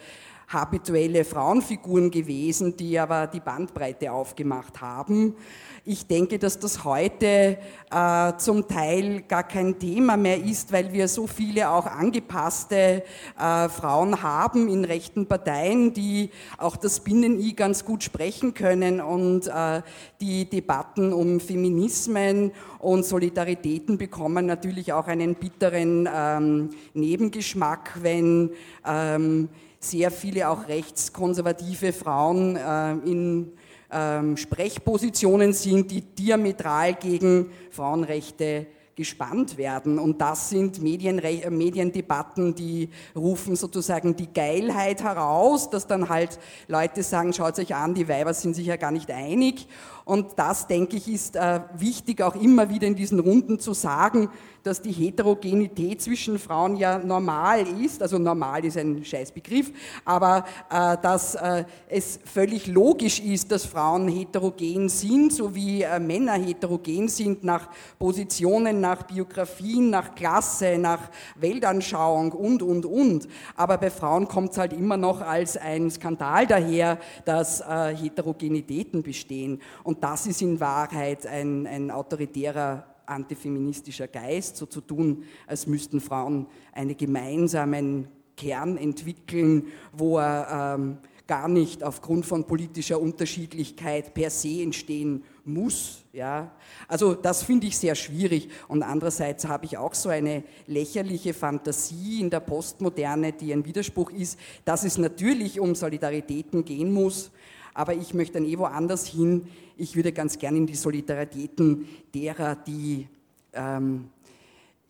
habituelle 0.49 1.25
Frauenfiguren 1.25 2.11
gewesen, 2.11 2.77
die 2.77 2.99
aber 2.99 3.27
die 3.27 3.41
Bandbreite 3.41 4.13
aufgemacht 4.13 4.81
haben. 4.81 5.35
Ich 5.85 6.07
denke, 6.07 6.39
dass 6.39 6.61
das 6.61 6.85
heute 6.85 7.59
äh, 7.91 8.33
zum 8.37 8.69
Teil 8.69 9.23
gar 9.23 9.43
kein 9.43 9.81
Thema 9.81 10.17
mehr 10.17 10.41
ist, 10.41 10.71
weil 10.71 10.93
wir 10.93 11.09
so 11.09 11.27
viele 11.27 11.71
auch 11.71 11.87
angepasste 11.87 13.03
äh, 13.37 13.69
Frauen 13.69 14.23
haben 14.23 14.69
in 14.69 14.85
rechten 14.85 15.27
Parteien, 15.27 15.93
die 15.93 16.31
auch 16.57 16.77
das 16.77 17.01
Binnen-I 17.01 17.55
ganz 17.55 17.85
gut 17.85 18.05
sprechen 18.05 18.55
können 18.55 19.01
und 19.01 19.49
äh, 19.49 19.83
die 20.21 20.49
Debatten 20.49 21.13
um 21.13 21.41
Feminismen 21.41 22.53
und 22.79 23.05
Solidaritäten 23.05 23.99
bekommen 23.99 24.47
natürlich 24.47 24.93
auch 24.93 25.09
einen 25.09 25.35
bitteren 25.35 26.09
ähm, 26.15 26.71
Nebengeschmack, 26.95 27.99
wenn 28.03 28.51
ähm, 28.87 29.49
sehr 29.81 30.13
viele 30.13 30.49
auch 30.49 30.69
rechtskonservative 30.69 31.93
Frauen 31.93 32.55
äh, 32.55 32.93
in 33.05 33.53
ähm, 33.93 34.37
Sprechpositionen 34.37 35.53
sind, 35.53 35.91
die 35.91 36.01
diametral 36.01 36.95
gegen 36.95 37.51
Frauenrechte 37.71 38.67
gespannt 38.95 39.57
werden. 39.57 39.99
Und 39.99 40.21
das 40.21 40.51
sind 40.51 40.83
Medienre 40.83 41.29
äh, 41.29 41.51
Mediendebatten, 41.51 42.55
die 42.55 42.91
rufen 43.17 43.57
sozusagen 43.57 44.17
die 44.17 44.33
Geilheit 44.33 45.03
heraus, 45.03 45.71
dass 45.71 45.87
dann 45.87 46.09
halt 46.09 46.39
Leute 46.69 47.03
sagen, 47.03 47.33
schaut 47.33 47.59
euch 47.59 47.75
an, 47.75 47.95
die 47.95 48.09
Weiber 48.09 48.35
sind 48.35 48.55
sich 48.55 48.67
ja 48.67 48.77
gar 48.77 48.91
nicht 48.91 49.11
einig. 49.11 49.67
Und 50.05 50.33
das, 50.37 50.67
denke 50.67 50.97
ich, 50.97 51.09
ist 51.09 51.37
äh, 51.37 51.61
wichtig 51.77 52.23
auch 52.23 52.35
immer 52.35 52.69
wieder 52.69 52.87
in 52.87 52.97
diesen 52.97 53.21
Runden 53.21 53.59
zu 53.59 53.73
sagen, 53.73 54.29
dass 54.63 54.81
die 54.81 54.93
Heterogenität 54.93 56.01
zwischen 56.01 56.39
Frauen 56.39 56.77
ja 56.77 56.99
normal 56.99 57.67
ist, 57.81 58.01
also 58.01 58.19
normal 58.19 58.65
ist 58.65 58.77
ein 58.77 59.05
Scheißbegriff, 59.05 59.73
aber 60.05 60.45
äh, 60.71 60.97
dass 61.03 61.35
äh, 61.35 61.65
es 61.89 62.21
völlig 62.25 62.67
logisch 62.67 63.21
ist, 63.21 63.51
dass 63.51 63.65
Frauen 63.65 64.09
heterogen 64.09 64.89
sind, 64.89 65.33
so 65.33 65.55
wie 65.55 65.85
Männer 66.01 66.35
heterogen 66.35 67.09
sind 67.09 67.45
nach 67.45 67.69
Positionen, 67.99 68.81
nach 68.81 69.03
Biografien, 69.03 69.91
nach 69.91 70.15
Klasse, 70.15 70.79
nach 70.79 71.11
Weltanschauung 71.37 72.33
und, 72.33 72.63
und, 72.63 72.87
und. 72.87 73.29
Aber 73.57 73.79
bei 73.79 73.91
Frauen 73.91 74.29
kommt 74.29 74.53
es 74.53 74.59
halt 74.59 74.73
immer 74.73 74.97
noch 74.97 75.21
als 75.21 75.57
ein 75.57 75.91
Skandal 75.91 76.47
daher, 76.47 76.99
dass 77.25 77.63
Heterogenitäten 77.63 79.03
bestehen. 79.03 79.61
Und 79.83 79.92
das 80.01 80.27
ist 80.27 80.43
in 80.43 80.61
Wahrheit 80.61 81.27
ein, 81.27 81.67
ein 81.67 81.91
autoritärer 81.91 82.87
antifeministischer 83.07 84.07
Geist, 84.07 84.57
so 84.57 84.67
zu 84.67 84.81
tun, 84.81 85.25
als 85.47 85.67
müssten 85.67 86.01
Frauen 86.01 86.47
einen 86.73 86.97
gemeinsamen 86.97 88.09
Kern 88.37 88.77
entwickeln, 88.77 89.67
wo 89.93 90.19
er 90.19 90.77
ähm, 90.77 90.99
gar 91.27 91.49
nicht 91.49 91.83
aufgrund 91.83 92.27
von 92.27 92.47
politischer 92.47 93.01
Unterschiedlichkeit 93.01 94.13
per 94.13 94.31
se 94.31 94.63
entstehen 94.63 95.25
muss. 95.45 96.05
Ja? 96.13 96.51
Also 96.89 97.15
das 97.15 97.43
finde 97.43 97.69
ich 97.69 97.79
sehr 97.79 97.95
schwierig. 97.95 98.51
Und 98.69 98.83
andererseits 98.83 99.47
habe 99.47 99.67
ich 99.67 99.79
auch 99.79 99.95
so 99.95 100.09
eine 100.09 100.43
lächerliche 100.67 101.33
Fantasie 101.33 102.21
in 102.21 102.31
der 102.31 102.41
Postmoderne, 102.41 103.33
die 103.33 103.53
ein 103.53 103.65
Widerspruch 103.65 104.11
ist, 104.11 104.39
dass 104.65 104.85
es 104.85 104.99
natürlich 104.99 105.61
um 105.61 105.75
Solidaritäten 105.75 106.65
gehen 106.65 106.93
muss, 106.93 107.31
aber 107.75 107.95
ich 107.95 108.15
möchte 108.15 108.35
dann 108.35 108.45
eh 108.45 108.59
woanders 108.59 109.07
hin. 109.07 109.47
Ich 109.77 109.97
würde 109.97 110.13
ganz 110.13 110.39
gerne 110.39 110.59
in 110.59 110.67
die 110.67 110.75
Solidaritäten 110.75 111.87
derer, 112.15 112.55
die 112.55 113.09
ähm, 113.53 114.09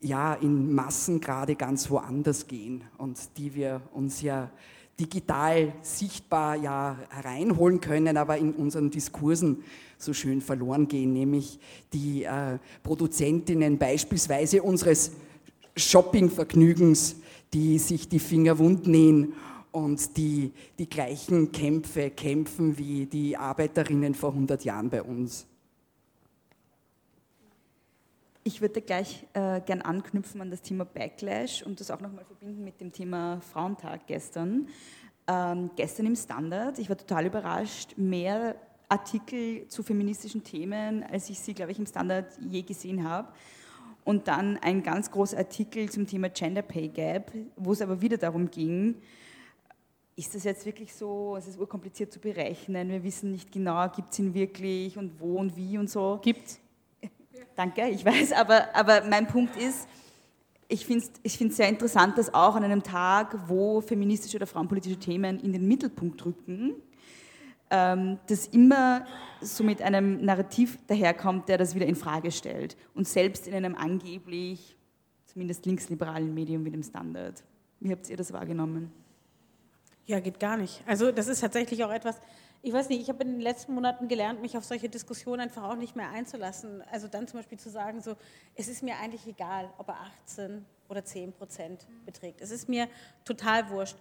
ja 0.01 0.33
in 0.33 0.73
Massen 0.73 1.21
gerade 1.21 1.55
ganz 1.55 1.89
woanders 1.89 2.47
gehen 2.47 2.83
und 2.97 3.17
die 3.37 3.55
wir 3.55 3.81
uns 3.93 4.21
ja 4.21 4.49
digital 4.99 5.73
sichtbar 5.81 6.55
ja 6.55 6.97
hereinholen 7.09 7.81
können, 7.81 8.17
aber 8.17 8.37
in 8.37 8.53
unseren 8.53 8.91
Diskursen 8.91 9.63
so 9.97 10.13
schön 10.13 10.41
verloren 10.41 10.87
gehen, 10.87 11.13
nämlich 11.13 11.59
die 11.93 12.23
äh, 12.23 12.59
Produzentinnen 12.83 13.77
beispielsweise 13.77 14.61
unseres 14.61 15.13
Shoppingvergnügens, 15.75 17.15
die 17.53 17.79
sich 17.79 18.09
die 18.09 18.19
Finger 18.19 18.59
wund 18.59 18.85
nähen 18.85 19.33
und 19.73 20.15
die 20.15 20.53
die 20.79 20.89
gleichen 20.89 21.51
Kämpfe 21.51 22.11
kämpfen 22.11 22.77
wie 22.77 23.05
die 23.05 23.35
Arbeiterinnen 23.35 24.15
vor 24.15 24.29
100 24.29 24.63
Jahren 24.63 24.89
bei 24.89 25.03
uns. 25.03 25.47
Ich 28.45 28.61
würde 28.61 28.81
gleich 28.81 29.25
äh, 29.33 29.61
gern 29.61 29.81
anknüpfen 29.81 30.41
an 30.41 30.51
das 30.51 30.61
Thema 30.61 30.85
Backlash 30.85 31.63
und 31.63 31.79
das 31.79 31.89
auch 31.91 32.01
nochmal 32.01 32.25
verbinden 32.25 32.63
mit 32.63 32.79
dem 32.81 32.91
Thema 32.91 33.41
Frauentag 33.41 34.05
gestern. 34.05 34.67
Ähm, 35.27 35.71
gestern 35.75 36.07
im 36.07 36.15
Standard, 36.15 36.77
ich 36.77 36.89
war 36.89 36.97
total 36.97 37.25
überrascht, 37.25 37.97
mehr 37.97 38.55
Artikel 38.89 39.67
zu 39.69 39.81
feministischen 39.81 40.43
Themen, 40.43 41.03
als 41.03 41.29
ich 41.29 41.39
sie, 41.39 41.53
glaube 41.53 41.71
ich, 41.71 41.79
im 41.79 41.85
Standard 41.85 42.27
je 42.41 42.61
gesehen 42.61 43.07
habe. 43.07 43.29
Und 44.03 44.27
dann 44.27 44.57
ein 44.57 44.83
ganz 44.83 45.09
großer 45.09 45.37
Artikel 45.37 45.89
zum 45.89 46.05
Thema 46.05 46.29
Gender 46.29 46.61
Pay 46.61 46.89
Gap, 46.89 47.31
wo 47.55 47.71
es 47.71 47.81
aber 47.81 48.01
wieder 48.01 48.17
darum 48.17 48.51
ging, 48.51 48.95
ist 50.15 50.35
das 50.35 50.43
jetzt 50.43 50.65
wirklich 50.65 50.93
so, 50.93 51.35
es 51.37 51.47
ist 51.47 51.59
urkompliziert 51.59 52.11
zu 52.11 52.19
berechnen, 52.19 52.89
wir 52.89 53.03
wissen 53.03 53.31
nicht 53.31 53.51
genau, 53.51 53.87
gibt 53.89 54.11
es 54.11 54.19
ihn 54.19 54.33
wirklich 54.33 54.97
und 54.97 55.19
wo 55.19 55.37
und 55.37 55.55
wie 55.55 55.77
und 55.77 55.89
so. 55.89 56.19
Gibt 56.21 56.59
Danke, 57.55 57.87
ich 57.89 58.03
weiß, 58.03 58.31
aber, 58.33 58.75
aber 58.75 59.03
mein 59.07 59.27
Punkt 59.27 59.55
ist, 59.57 59.87
ich 60.67 60.85
finde 60.85 61.05
es 61.23 61.39
ich 61.39 61.55
sehr 61.55 61.69
interessant, 61.69 62.17
dass 62.17 62.33
auch 62.33 62.55
an 62.55 62.63
einem 62.63 62.81
Tag, 62.81 63.37
wo 63.47 63.79
feministische 63.81 64.37
oder 64.37 64.47
frauenpolitische 64.47 64.97
Themen 64.97 65.39
in 65.39 65.53
den 65.53 65.67
Mittelpunkt 65.67 66.25
rücken, 66.25 66.73
ähm, 67.69 68.17
das 68.27 68.47
immer 68.47 69.05
so 69.41 69.63
mit 69.63 69.81
einem 69.81 70.23
Narrativ 70.23 70.79
daherkommt, 70.87 71.47
der 71.47 71.59
das 71.59 71.75
wieder 71.75 71.85
in 71.85 71.95
Frage 71.95 72.31
stellt. 72.31 72.75
Und 72.95 73.07
selbst 73.07 73.47
in 73.47 73.53
einem 73.53 73.75
angeblich, 73.75 74.75
zumindest 75.25 75.65
linksliberalen 75.65 76.33
Medium 76.33 76.65
wie 76.65 76.71
dem 76.71 76.83
Standard. 76.83 77.43
Wie 77.79 77.91
habt 77.91 78.09
ihr 78.09 78.17
das 78.17 78.33
wahrgenommen? 78.33 78.91
Ja, 80.05 80.19
geht 80.19 80.39
gar 80.39 80.57
nicht. 80.57 80.83
Also 80.85 81.11
das 81.11 81.27
ist 81.27 81.39
tatsächlich 81.39 81.83
auch 81.83 81.91
etwas, 81.91 82.19
ich 82.61 82.73
weiß 82.73 82.89
nicht, 82.89 83.01
ich 83.01 83.09
habe 83.09 83.23
in 83.23 83.33
den 83.33 83.41
letzten 83.41 83.73
Monaten 83.73 84.07
gelernt, 84.09 84.41
mich 84.41 84.57
auf 84.57 84.65
solche 84.65 84.89
Diskussionen 84.89 85.41
einfach 85.41 85.63
auch 85.63 85.75
nicht 85.75 85.95
mehr 85.95 86.09
einzulassen. 86.09 86.81
Also 86.91 87.07
dann 87.07 87.27
zum 87.27 87.39
Beispiel 87.39 87.57
zu 87.57 87.69
sagen, 87.69 88.01
so, 88.01 88.15
es 88.55 88.67
ist 88.67 88.83
mir 88.83 88.97
eigentlich 88.97 89.25
egal, 89.27 89.69
ob 89.77 89.87
er 89.89 89.99
18 90.25 90.65
oder 90.89 91.05
10 91.05 91.31
Prozent 91.31 91.87
beträgt. 92.05 92.41
Es 92.41 92.51
ist 92.51 92.67
mir 92.67 92.89
total 93.23 93.69
wurscht. 93.69 93.95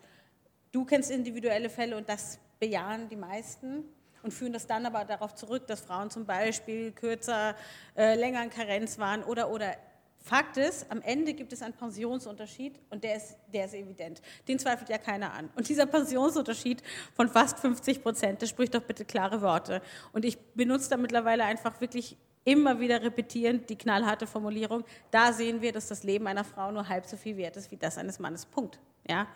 Du 0.73 0.85
kennst 0.85 1.11
individuelle 1.11 1.71
Fälle 1.71 1.97
und 1.97 2.09
das 2.09 2.41
bejahen 2.59 3.09
die 3.09 3.17
meisten 3.17 3.85
und 4.23 4.33
führen 4.33 4.53
das 4.53 4.67
dann 4.67 4.87
aber 4.87 5.05
darauf 5.05 5.35
zurück, 5.35 5.67
dass 5.69 5.81
Frauen 5.81 6.11
zum 6.11 6.27
Beispiel 6.27 6.93
kürzer, 6.93 7.55
äh, 7.97 8.17
länger 8.17 8.43
in 8.43 8.51
Karenz 8.51 8.99
waren 8.99 9.23
oder, 9.23 9.51
oder 9.51 9.77
Fakt 10.23 10.57
ist, 10.57 10.91
am 10.91 11.03
Ende 11.03 11.35
gibt 11.35 11.53
es 11.53 11.63
einen 11.63 11.75
Pensionsunterschied 11.75 12.79
und 12.91 13.03
der 13.03 13.17
ist, 13.17 13.37
der 13.53 13.65
ist 13.67 13.75
evident. 13.75 14.23
Den 14.47 14.59
zweifelt 14.59 14.89
ja 14.89 14.99
keiner 14.99 15.33
an. 15.33 15.51
Und 15.57 15.69
dieser 15.69 15.87
Pensionsunterschied 15.87 16.83
von 17.15 17.29
fast 17.29 17.59
50 17.59 18.03
Prozent, 18.03 18.41
das 18.41 18.49
spricht 18.49 18.75
doch 18.75 18.83
bitte 18.83 19.05
klare 19.05 19.43
Worte. 19.43 19.83
Und 20.13 20.25
ich 20.25 20.39
benutze 20.55 20.91
da 20.91 20.97
mittlerweile 20.97 21.45
einfach 21.45 21.81
wirklich 21.81 22.17
immer 22.45 22.81
wieder 22.81 23.03
repetierend 23.03 23.69
die 23.71 23.77
knallharte 23.77 24.27
Formulierung, 24.27 24.85
da 25.11 25.33
sehen 25.33 25.61
wir, 25.61 25.73
dass 25.73 25.89
das 25.89 26.03
Leben 26.03 26.27
einer 26.27 26.45
Frau 26.45 26.71
nur 26.71 26.89
halb 26.89 27.07
so 27.07 27.17
viel 27.17 27.37
wert 27.37 27.57
ist 27.57 27.71
wie 27.71 27.77
das 27.77 27.99
eines 27.99 28.19
Mannes. 28.19 28.47
Punkt. 28.47 28.79
Ja? 29.09 29.29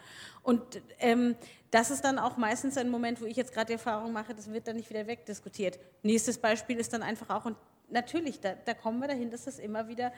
Und 0.43 0.83
ähm, 0.99 1.37
das 1.71 1.91
ist 1.91 2.05
dann 2.05 2.19
auch 2.19 2.37
meistens 2.37 2.77
ein 2.77 2.89
Moment, 2.89 3.21
wo 3.21 3.27
ich 3.27 3.37
jetzt 3.37 3.53
gerade 3.53 3.67
die 3.67 3.73
Erfahrung 3.75 4.13
mache, 4.13 4.35
das 4.35 4.53
wird 4.53 4.69
dann 4.69 4.77
nicht 4.77 4.91
wieder 4.91 5.07
wegdiskutiert. 5.07 5.79
Nächstes 6.03 6.39
Beispiel 6.39 6.79
ist 6.79 6.93
dann 6.93 7.03
einfach 7.03 7.31
auch, 7.31 7.45
und 7.45 7.57
natürlich, 7.91 8.41
da, 8.41 8.55
da 8.65 8.75
kommen 8.75 9.01
wir 9.01 9.09
dahin, 9.09 9.31
dass 9.31 9.45
das 9.45 9.59
immer 9.59 9.89
wieder 9.89 10.13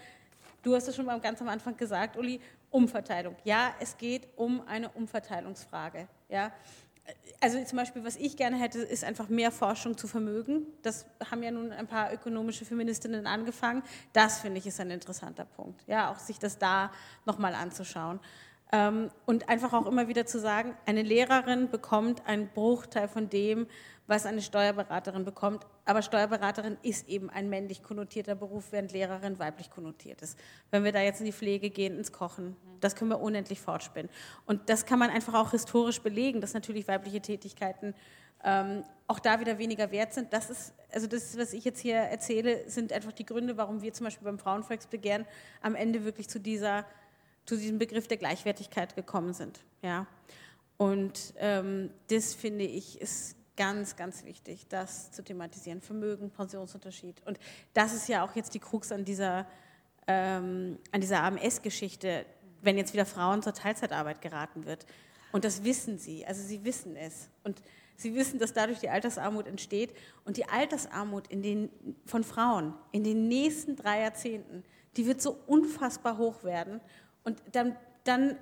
Du 0.63 0.75
hast 0.75 0.89
es 0.89 0.97
schon 0.97 1.07
mal 1.07 1.19
ganz 1.21 1.41
am 1.41 1.49
Anfang 1.49 1.77
gesagt, 1.77 2.17
Uli, 2.17 2.41
Umverteilung. 2.71 3.37
Ja, 3.45 3.75
es 3.81 3.97
geht 3.97 4.29
um 4.37 4.67
eine 4.67 4.89
Umverteilungsfrage. 4.91 6.09
Ja? 6.29 6.53
Also 7.41 7.63
zum 7.65 7.79
Beispiel, 7.79 8.05
was 8.05 8.17
ich 8.17 8.37
gerne 8.37 8.57
hätte, 8.57 8.81
ist 8.81 9.05
einfach 9.05 9.29
mehr 9.29 9.51
Forschung 9.51 9.97
zu 9.97 10.07
Vermögen. 10.09 10.67
Das 10.83 11.07
haben 11.31 11.43
ja 11.43 11.51
nun 11.51 11.73
ein 11.73 11.87
paar 11.87 12.13
ökonomische 12.13 12.65
Feministinnen 12.65 13.27
angefangen. 13.27 13.83
Das 14.13 14.41
finde 14.41 14.59
ich 14.59 14.67
ist 14.67 14.81
ein 14.81 14.91
interessanter 14.91 15.45
Punkt. 15.45 15.83
Ja, 15.87 16.11
auch 16.11 16.19
sich 16.19 16.39
das 16.39 16.59
da 16.59 16.91
nochmal 17.25 17.55
anzuschauen. 17.55 18.21
Ähm, 18.71 19.11
und 19.25 19.49
einfach 19.49 19.73
auch 19.73 19.87
immer 19.87 20.09
wieder 20.09 20.27
zu 20.27 20.39
sagen, 20.39 20.77
eine 20.85 21.03
Lehrerin 21.03 21.71
bekommt 21.71 22.27
einen 22.27 22.49
Bruchteil 22.49 23.09
von 23.09 23.31
dem, 23.31 23.67
was 24.07 24.27
eine 24.27 24.43
Steuerberaterin 24.43 25.25
bekommt. 25.25 25.67
Aber 25.85 26.03
Steuerberaterin 26.03 26.79
ist 26.83 27.09
eben 27.09 27.31
ein 27.31 27.49
männlich 27.49 27.83
konnotierter 27.83 28.35
Beruf, 28.35 28.73
während 28.73 28.93
Lehrerin 28.93 29.39
weiblich 29.39 29.71
konnotiert 29.71 30.23
ist. 30.23 30.39
Wenn 30.71 30.83
wir 30.85 30.93
da 30.93 31.01
jetzt 31.01 31.21
in 31.21 31.27
die 31.27 31.33
Pflege 31.33 31.71
gehen, 31.71 31.97
ins 31.97 32.13
Kochen, 32.13 32.57
das 32.81 32.97
können 32.97 33.11
wir 33.11 33.21
unendlich 33.21 33.61
fortspinnen. 33.61 34.11
Und 34.47 34.69
das 34.69 34.87
kann 34.87 34.99
man 34.99 35.11
einfach 35.11 35.35
auch 35.35 35.51
historisch 35.51 36.01
belegen, 36.01 36.41
dass 36.41 36.55
natürlich 36.55 36.89
weibliche 36.89 37.21
Tätigkeiten 37.21 37.95
ähm, 38.45 38.85
auch 39.07 39.19
da 39.19 39.41
wieder 39.41 39.59
weniger 39.59 39.91
wert 39.91 40.15
sind. 40.15 40.33
Das 40.33 40.49
ist, 40.49 40.75
also 40.93 41.07
das, 41.07 41.37
was 41.37 41.53
ich 41.53 41.65
jetzt 41.65 41.81
hier 41.81 41.97
erzähle, 41.97 42.69
sind 42.69 42.93
einfach 42.93 43.13
die 43.13 43.27
Gründe, 43.27 43.57
warum 43.57 43.83
wir 43.83 43.93
zum 43.93 44.05
Beispiel 44.05 44.25
beim 44.25 44.39
Frauenvolksbegehren 44.39 45.27
am 45.61 45.75
Ende 45.75 46.05
wirklich 46.05 46.29
zu 46.29 46.39
dieser 46.39 46.85
zu 47.49 47.57
diesem 47.57 47.79
Begriff 47.79 48.07
der 48.07 48.19
Gleichwertigkeit 48.19 48.95
gekommen 48.95 49.33
sind. 49.33 49.65
Ja? 49.81 50.07
Und 50.77 51.33
ähm, 51.39 51.91
das 52.09 52.35
finde 52.35 52.65
ich 52.65 53.01
ist 53.01 53.37
ganz, 53.57 53.97
ganz 53.97 54.25
wichtig, 54.27 54.67
das 54.69 55.11
zu 55.13 55.25
thematisieren. 55.25 55.81
Vermögen, 55.81 56.31
Pensionsunterschied. 56.31 57.23
Und 57.25 57.39
das 57.73 57.95
ist 57.95 58.07
ja 58.07 58.23
auch 58.23 58.37
jetzt 58.37 58.53
die 58.53 58.59
Krux 58.59 58.93
an 58.93 59.07
dieser, 59.07 59.47
ähm, 60.07 60.79
dieser 60.95 61.23
AMS-Geschichte, 61.23 62.27
wenn 62.61 62.77
jetzt 62.77 62.93
wieder 62.93 63.07
Frauen 63.07 63.43
zur 63.43 63.55
Teilzeitarbeit 63.55 64.21
geraten 64.21 64.67
wird. 64.67 64.85
Und 65.33 65.45
das 65.45 65.65
wissen 65.65 65.99
sie, 65.99 66.27
also 66.27 66.43
sie 66.43 66.65
wissen 66.65 66.97
es. 66.97 67.31
Und 67.45 67.63
sie 67.97 68.15
wissen, 68.15 68.39
dass 68.39 68.53
dadurch 68.53 68.79
die 68.79 68.91
Altersarmut 68.91 69.47
entsteht. 69.47 69.95
Und 70.27 70.37
die 70.37 70.47
Altersarmut 70.47 71.29
in 71.29 71.43
den, 71.43 71.71
von 72.05 72.25
Frauen 72.25 72.75
in 72.93 73.05
den 73.05 73.27
nächsten 73.27 73.75
drei 73.75 74.03
Jahrzehnten, 74.03 74.65
die 74.99 75.07
wird 75.07 75.23
so 75.23 75.39
unfassbar 75.47 76.19
hoch 76.19 76.45
werden. 76.45 76.83
Und 77.25 77.41
dann, 77.53 77.77
dann 78.05 78.37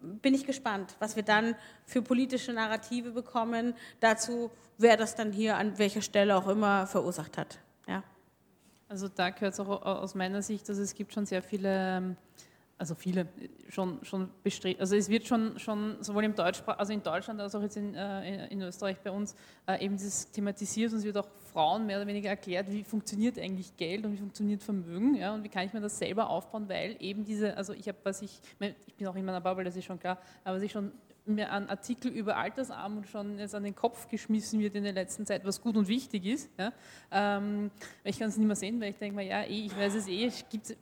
bin 0.00 0.34
ich 0.34 0.46
gespannt, 0.46 0.94
was 0.98 1.16
wir 1.16 1.22
dann 1.22 1.54
für 1.84 2.02
politische 2.02 2.52
Narrative 2.52 3.10
bekommen 3.10 3.74
dazu, 4.00 4.50
wer 4.76 4.96
das 4.96 5.14
dann 5.16 5.32
hier 5.32 5.56
an 5.56 5.78
welcher 5.78 6.02
Stelle 6.02 6.36
auch 6.36 6.46
immer 6.46 6.86
verursacht 6.86 7.36
hat. 7.36 7.58
Ja. 7.86 8.02
Also 8.88 9.08
da 9.08 9.30
gehört 9.30 9.54
es 9.54 9.60
auch 9.60 9.82
aus 9.82 10.14
meiner 10.14 10.42
Sicht, 10.42 10.68
dass 10.68 10.78
es 10.78 10.94
gibt 10.94 11.12
schon 11.12 11.26
sehr 11.26 11.42
viele 11.42 11.96
ähm, 11.98 12.16
also 12.78 12.94
viele 12.94 13.26
schon, 13.68 13.98
schon 14.04 14.30
bestrebt, 14.42 14.80
also 14.80 14.96
es 14.96 15.08
wird 15.08 15.26
schon, 15.26 15.58
schon 15.58 15.96
sowohl 16.00 16.24
im 16.24 16.34
also 16.38 16.92
in 16.92 17.02
Deutschland 17.02 17.40
als 17.40 17.54
auch 17.54 17.62
jetzt 17.62 17.76
in, 17.76 17.94
äh, 17.94 18.46
in 18.46 18.62
Österreich 18.62 18.98
bei 19.00 19.10
uns 19.10 19.34
äh, 19.66 19.84
eben 19.84 19.96
das 19.96 20.30
thematisiert 20.30 20.92
und 20.92 20.98
es 20.98 21.04
wird 21.04 21.16
auch 21.16 21.28
Frauen 21.52 21.86
mehr 21.86 21.98
oder 21.98 22.06
weniger 22.06 22.30
erklärt, 22.30 22.70
wie 22.70 22.84
funktioniert 22.84 23.38
eigentlich 23.38 23.76
Geld 23.76 24.04
und 24.04 24.12
wie 24.12 24.18
funktioniert 24.18 24.62
Vermögen 24.62 25.16
ja, 25.16 25.34
und 25.34 25.42
wie 25.42 25.48
kann 25.48 25.66
ich 25.66 25.72
mir 25.72 25.80
das 25.80 25.98
selber 25.98 26.30
aufbauen, 26.30 26.68
weil 26.68 26.96
eben 27.00 27.24
diese, 27.24 27.56
also 27.56 27.72
ich 27.72 27.88
habe, 27.88 27.98
was 28.04 28.22
ich, 28.22 28.40
ich 28.86 28.94
bin 28.94 29.06
auch 29.08 29.16
in 29.16 29.24
meiner 29.24 29.40
Bubble, 29.40 29.64
das 29.64 29.76
ist 29.76 29.84
schon 29.84 29.98
klar, 29.98 30.18
aber 30.44 30.56
was 30.56 30.62
ich 30.62 30.72
schon 30.72 30.92
mir 31.28 31.50
an 31.52 31.68
Artikel 31.68 32.10
über 32.10 32.36
Altersarmut 32.36 33.06
schon 33.08 33.38
jetzt 33.38 33.54
an 33.54 33.62
den 33.62 33.74
Kopf 33.74 34.08
geschmissen 34.08 34.60
wird 34.60 34.74
in 34.74 34.84
der 34.84 34.92
letzten 34.92 35.26
Zeit, 35.26 35.44
was 35.44 35.60
gut 35.60 35.76
und 35.76 35.88
wichtig 35.88 36.24
ist. 36.24 36.50
Ja. 36.58 36.72
Ähm, 37.10 37.70
ich 38.02 38.18
kann 38.18 38.28
es 38.28 38.36
nicht 38.36 38.46
mehr 38.46 38.56
sehen, 38.56 38.80
weil 38.80 38.90
ich 38.90 38.96
denke 38.96 39.16
mir, 39.16 39.26
ja, 39.26 39.42
eh, 39.42 39.66
ich 39.66 39.76
weiß 39.76 39.94
es 39.94 40.08
eh, 40.08 40.24
es 40.26 40.44
gibt 40.48 40.76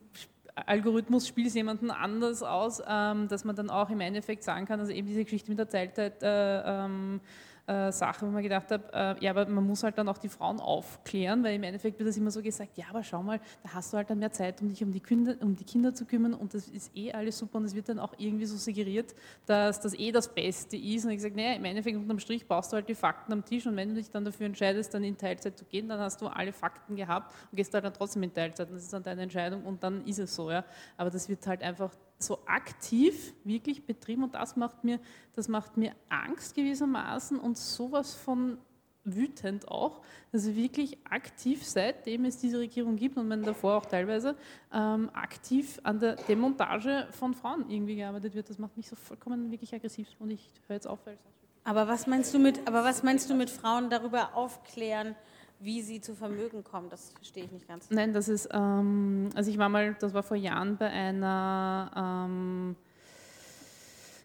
Algorithmus 0.65 1.27
spielt 1.27 1.47
es 1.47 1.53
jemanden 1.53 1.91
anders 1.91 2.41
aus, 2.41 2.81
ähm, 2.87 3.27
dass 3.27 3.45
man 3.45 3.55
dann 3.55 3.69
auch 3.69 3.89
im 3.89 4.01
Endeffekt 4.01 4.43
sagen 4.43 4.65
kann, 4.65 4.79
also 4.79 4.91
eben 4.91 5.07
diese 5.07 5.23
Geschichte 5.23 5.49
mit 5.51 5.59
der 5.59 5.69
Teilzeit 5.69 6.23
äh, 6.23 6.85
ähm, 6.85 7.21
äh, 7.67 7.91
Sache, 7.91 8.25
wo 8.25 8.31
man 8.31 8.41
gedacht 8.41 8.71
habe, 8.71 8.83
äh, 8.93 9.23
ja, 9.23 9.31
aber 9.31 9.45
man 9.47 9.65
muss 9.65 9.83
halt 9.83 9.97
dann 9.97 10.07
auch 10.07 10.17
die 10.17 10.29
Frauen 10.29 10.59
aufklären, 10.59 11.43
weil 11.43 11.55
im 11.55 11.63
Endeffekt 11.63 11.99
wird 11.99 12.07
das 12.07 12.17
immer 12.17 12.31
so 12.31 12.41
gesagt, 12.41 12.77
ja, 12.77 12.85
aber 12.89 13.03
schau 13.03 13.21
mal, 13.21 13.39
da 13.63 13.73
hast 13.73 13.91
du 13.91 13.97
halt 13.97 14.09
dann 14.09 14.19
mehr 14.19 14.31
Zeit, 14.31 14.61
um 14.61 14.69
dich 14.69 14.81
um 14.83 14.91
die 14.91 15.01
Kinder, 15.01 15.35
um 15.41 15.55
die 15.55 15.65
Kinder 15.65 15.93
zu 15.93 16.05
kümmern 16.05 16.33
und 16.33 16.53
das 16.53 16.69
ist 16.69 16.95
eh 16.95 17.11
alles 17.11 17.37
super 17.37 17.57
und 17.57 17.65
es 17.65 17.75
wird 17.75 17.89
dann 17.89 17.99
auch 17.99 18.13
irgendwie 18.17 18.45
so 18.45 18.55
suggeriert, 18.55 19.13
dass 19.45 19.79
das 19.81 19.93
eh 19.93 20.11
das 20.11 20.33
Beste 20.33 20.77
ist 20.77 21.05
und 21.05 21.11
ich 21.11 21.21
sage, 21.21 21.35
naja, 21.35 21.53
im 21.53 21.65
Endeffekt 21.65 21.97
unterm 21.97 22.19
Strich 22.19 22.47
brauchst 22.47 22.71
du 22.71 22.75
halt 22.75 22.87
die 22.87 22.95
Fakten 22.95 23.33
am 23.33 23.43
Tisch 23.43 23.67
und 23.67 23.75
wenn 23.75 23.89
du 23.89 23.95
dich 23.95 24.09
dann 24.09 24.23
dafür 24.23 24.45
entscheidest, 24.45 24.93
dann 24.93 25.03
in 25.03 25.17
Teilzeit 25.17 25.57
zu 25.57 25.65
gehen, 25.65 25.89
dann 25.89 25.99
hast 25.99 26.21
du 26.21 26.27
alle 26.27 26.53
Fakten 26.53 26.95
gehabt 26.95 27.33
und 27.51 27.57
gehst 27.57 27.73
halt 27.73 27.83
dann 27.83 27.93
trotzdem 27.93 28.23
in 28.23 28.33
Teilzeit 28.33 28.69
und 28.69 28.75
das 28.75 28.83
ist 28.83 28.93
dann 28.93 29.03
deine 29.03 29.23
Entscheidung 29.23 29.63
und 29.65 29.83
dann 29.83 30.05
ist 30.05 30.19
es 30.19 30.33
so, 30.33 30.49
ja. 30.49 30.63
Aber 30.95 31.09
das 31.09 31.27
wird 31.27 31.45
halt 31.45 31.61
einfach 31.61 31.91
so 32.19 32.39
aktiv 32.45 33.33
wirklich 33.43 33.85
betrieben 33.85 34.23
und 34.23 34.33
das 34.33 34.55
macht 34.55 34.83
mir, 34.83 34.99
das 35.35 35.47
macht 35.47 35.77
mir 35.77 35.93
Angst 36.09 36.55
gewissermaßen 36.55 37.39
und 37.39 37.57
sowas 37.57 38.15
von 38.15 38.57
wütend 39.03 39.67
auch, 39.69 40.01
dass 40.31 40.55
wirklich 40.55 40.97
aktiv, 41.09 41.63
seitdem 41.65 42.25
es 42.25 42.37
diese 42.37 42.59
Regierung 42.59 42.97
gibt 42.97 43.17
und 43.17 43.27
man 43.27 43.43
davor 43.43 43.77
auch 43.77 43.85
teilweise 43.85 44.35
ähm, 44.73 45.09
aktiv 45.13 45.79
an 45.83 45.99
der 45.99 46.15
Demontage 46.15 47.07
von 47.11 47.33
Frauen 47.33 47.69
irgendwie 47.69 47.95
gearbeitet 47.95 48.35
wird. 48.35 48.49
Das 48.49 48.57
macht 48.57 48.75
mich 48.75 48.89
so 48.89 48.95
vollkommen 48.95 49.49
wirklich 49.51 49.73
aggressiv 49.73 50.09
und 50.19 50.31
ich 50.31 50.49
höre 50.67 50.75
jetzt 50.75 50.87
auf, 50.87 50.99
weil 51.05 51.17
aber 51.63 51.89
was 51.89 52.07
meinst 52.07 52.33
du 52.33 52.39
mit, 52.39 52.65
aber 52.65 52.85
was 52.85 53.03
meinst 53.03 53.29
du 53.29 53.33
mit 53.33 53.49
Frauen 53.49 53.89
darüber 53.89 54.35
aufklären? 54.35 55.17
Wie 55.59 55.81
sie 55.81 56.01
zu 56.01 56.15
Vermögen 56.15 56.63
kommen. 56.63 56.89
Das 56.89 57.11
verstehe 57.11 57.45
ich 57.45 57.51
nicht 57.51 57.67
ganz. 57.67 57.89
Nein, 57.89 58.13
das 58.13 58.27
ist, 58.27 58.49
ähm, 58.51 59.29
also 59.35 59.49
ich 59.49 59.57
war 59.57 59.69
mal, 59.69 59.95
das 59.99 60.13
war 60.13 60.23
vor 60.23 60.37
Jahren 60.37 60.77
bei 60.77 60.89
einer, 60.89 61.91
ähm, 61.95 62.75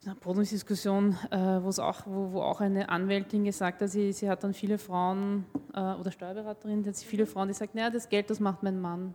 einer 0.05 0.14
Podiumsdiskussion, 0.16 1.16
äh, 1.31 1.37
wo, 1.37 1.68
auch, 1.83 2.07
wo, 2.07 2.33
wo 2.33 2.42
auch 2.42 2.61
eine 2.61 2.88
Anwältin 2.88 3.45
gesagt 3.45 3.81
hat, 3.81 3.90
sie, 3.90 4.12
sie 4.12 4.29
hat 4.29 4.45
dann 4.45 4.53
viele 4.53 4.79
Frauen 4.79 5.47
äh, 5.75 5.81
oder 5.81 6.11
Steuerberaterin, 6.11 6.83
die 6.83 6.88
hat 6.90 6.97
viele 6.97 7.27
Frauen, 7.27 7.49
die 7.49 7.55
sagt, 7.55 7.75
naja, 7.75 7.90
das 7.90 8.09
Geld, 8.09 8.29
das 8.31 8.40
macht 8.40 8.62
mein 8.62 8.81
Mann 8.81 9.14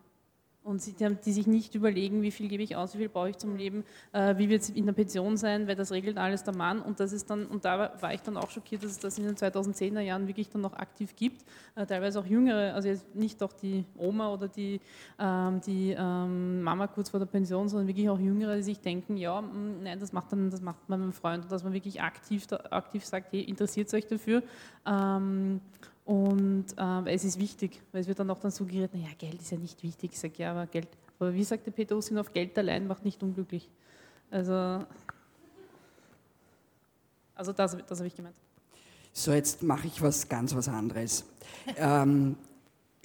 und 0.68 0.82
sie, 0.82 0.94
die, 0.94 1.16
die, 1.26 1.32
sich 1.32 1.48
nicht 1.48 1.76
überlegen, 1.76 2.22
wie 2.22 2.32
viel 2.32 2.50
gebe 2.50 2.62
ich 2.62 2.76
aus, 2.76 2.94
wie 2.94 3.00
viel 3.00 3.10
brauche 3.10 3.30
ich 3.30 3.38
zum 3.38 3.56
Leben, 3.56 3.86
äh, 4.12 4.38
wie 4.38 4.50
wird 4.50 4.64
es 4.64 4.70
in 4.70 4.86
der 4.86 4.94
Pension 4.94 5.38
sein, 5.38 5.68
weil 5.68 5.76
das 5.76 5.92
regelt 5.92 6.18
alles 6.18 6.44
der 6.44 6.56
Mann. 6.56 6.82
Und 6.82 7.00
das 7.00 7.14
ist 7.14 7.30
dann, 7.30 7.46
und 7.46 7.64
da 7.64 7.94
war, 8.00 8.14
ich 8.14 8.22
dann 8.22 8.36
auch 8.36 8.50
schockiert, 8.50 8.84
dass 8.84 8.92
es 8.92 9.00
das 9.00 9.18
in 9.18 9.26
den 9.26 9.36
2010er 9.36 10.02
Jahren 10.02 10.28
wirklich 10.28 10.50
dann 10.50 10.62
noch 10.62 10.74
aktiv 10.74 11.16
gibt, 11.16 11.46
äh, 11.76 11.86
teilweise 11.86 12.20
auch 12.20 12.26
jüngere, 12.26 12.74
also 12.74 12.90
jetzt 12.90 13.16
nicht 13.16 13.42
doch 13.42 13.54
die 13.54 13.86
Oma 13.98 14.34
oder 14.34 14.50
die, 14.50 14.82
ähm, 15.18 15.62
die 15.66 15.96
ähm, 15.98 16.62
Mama 16.62 16.88
kurz 16.88 17.10
vor 17.10 17.20
der 17.20 17.28
Pension, 17.28 17.70
sondern 17.70 17.88
wirklich 17.88 18.10
auch 18.10 18.20
jüngere, 18.20 18.58
die 18.58 18.64
sich 18.64 18.82
denken, 18.82 19.16
ja, 19.16 19.40
mh, 19.42 19.54
mm, 19.54 19.84
nein, 19.84 20.00
das 20.00 20.12
macht 20.12 20.34
dann, 20.34 20.50
das 20.50 20.62
macht 20.62 20.90
mein 20.90 21.14
Freund. 21.14 21.46
Und 21.46 21.52
dass 21.52 21.64
man 21.64 21.72
wirklich 21.72 22.02
aktiv, 22.02 22.46
aktiv 22.70 23.06
sagt, 23.06 23.32
hey, 23.32 23.42
interessiert 23.42 23.94
euch 23.94 24.06
dafür? 24.06 24.44
Ähm, 24.86 25.62
und 26.08 26.68
äh, 26.78 27.14
es 27.14 27.26
ist 27.26 27.38
wichtig, 27.38 27.82
weil 27.92 28.00
es 28.00 28.08
wird 28.08 28.18
dann 28.18 28.30
auch 28.30 28.40
dann 28.40 28.50
suggeriert, 28.50 28.94
naja, 28.94 29.10
Geld 29.18 29.42
ist 29.42 29.52
ja 29.52 29.58
nicht 29.58 29.84
wichtig. 29.84 30.12
Ich 30.14 30.20
sage, 30.20 30.36
ja, 30.38 30.52
aber 30.52 30.66
Geld, 30.66 30.88
aber 31.20 31.34
wie 31.34 31.44
sagte 31.44 31.70
Peter 31.70 31.98
Ustinov, 31.98 32.32
Geld 32.32 32.58
allein 32.58 32.88
macht 32.88 33.04
nicht 33.04 33.22
unglücklich. 33.22 33.68
Also, 34.32 34.86
also 37.36 37.52
das, 37.52 37.76
das 37.86 38.00
habe 38.00 38.08
ich 38.08 38.16
gemeint. 38.16 38.38
So, 39.12 39.34
jetzt 39.34 39.62
mache 39.64 39.88
ich 39.88 40.02
was 40.02 40.30
ganz 40.30 40.56
was 40.56 40.70
anderes. 40.70 41.26
ähm, 41.76 42.38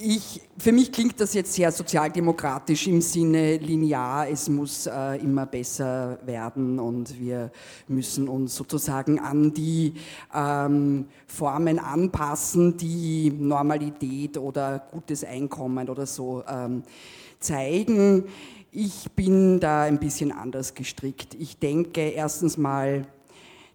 ich, 0.02 0.40
für 0.58 0.72
mich 0.72 0.90
klingt 0.90 1.20
das 1.20 1.32
jetzt 1.34 1.52
sehr 1.52 1.70
sozialdemokratisch 1.70 2.88
im 2.88 3.00
Sinne 3.00 3.56
linear, 3.58 4.28
es 4.28 4.48
muss 4.48 4.86
äh, 4.86 5.16
immer 5.16 5.46
besser 5.46 6.18
werden 6.26 6.80
und 6.80 7.18
wir 7.20 7.52
müssen 7.86 8.28
uns 8.28 8.56
sozusagen 8.56 9.20
an 9.20 9.54
die 9.54 9.94
ähm, 10.34 11.06
Formen 11.26 11.78
anpassen, 11.78 12.76
die 12.76 13.30
Normalität 13.30 14.38
oder 14.38 14.80
gutes 14.90 15.24
Einkommen 15.24 15.88
oder 15.88 16.06
so 16.06 16.42
ähm, 16.48 16.82
zeigen. 17.38 18.24
Ich 18.72 19.10
bin 19.12 19.60
da 19.60 19.82
ein 19.82 20.00
bisschen 20.00 20.32
anders 20.32 20.74
gestrickt. 20.74 21.34
Ich 21.38 21.58
denke 21.58 22.00
erstens 22.00 22.56
mal, 22.56 23.06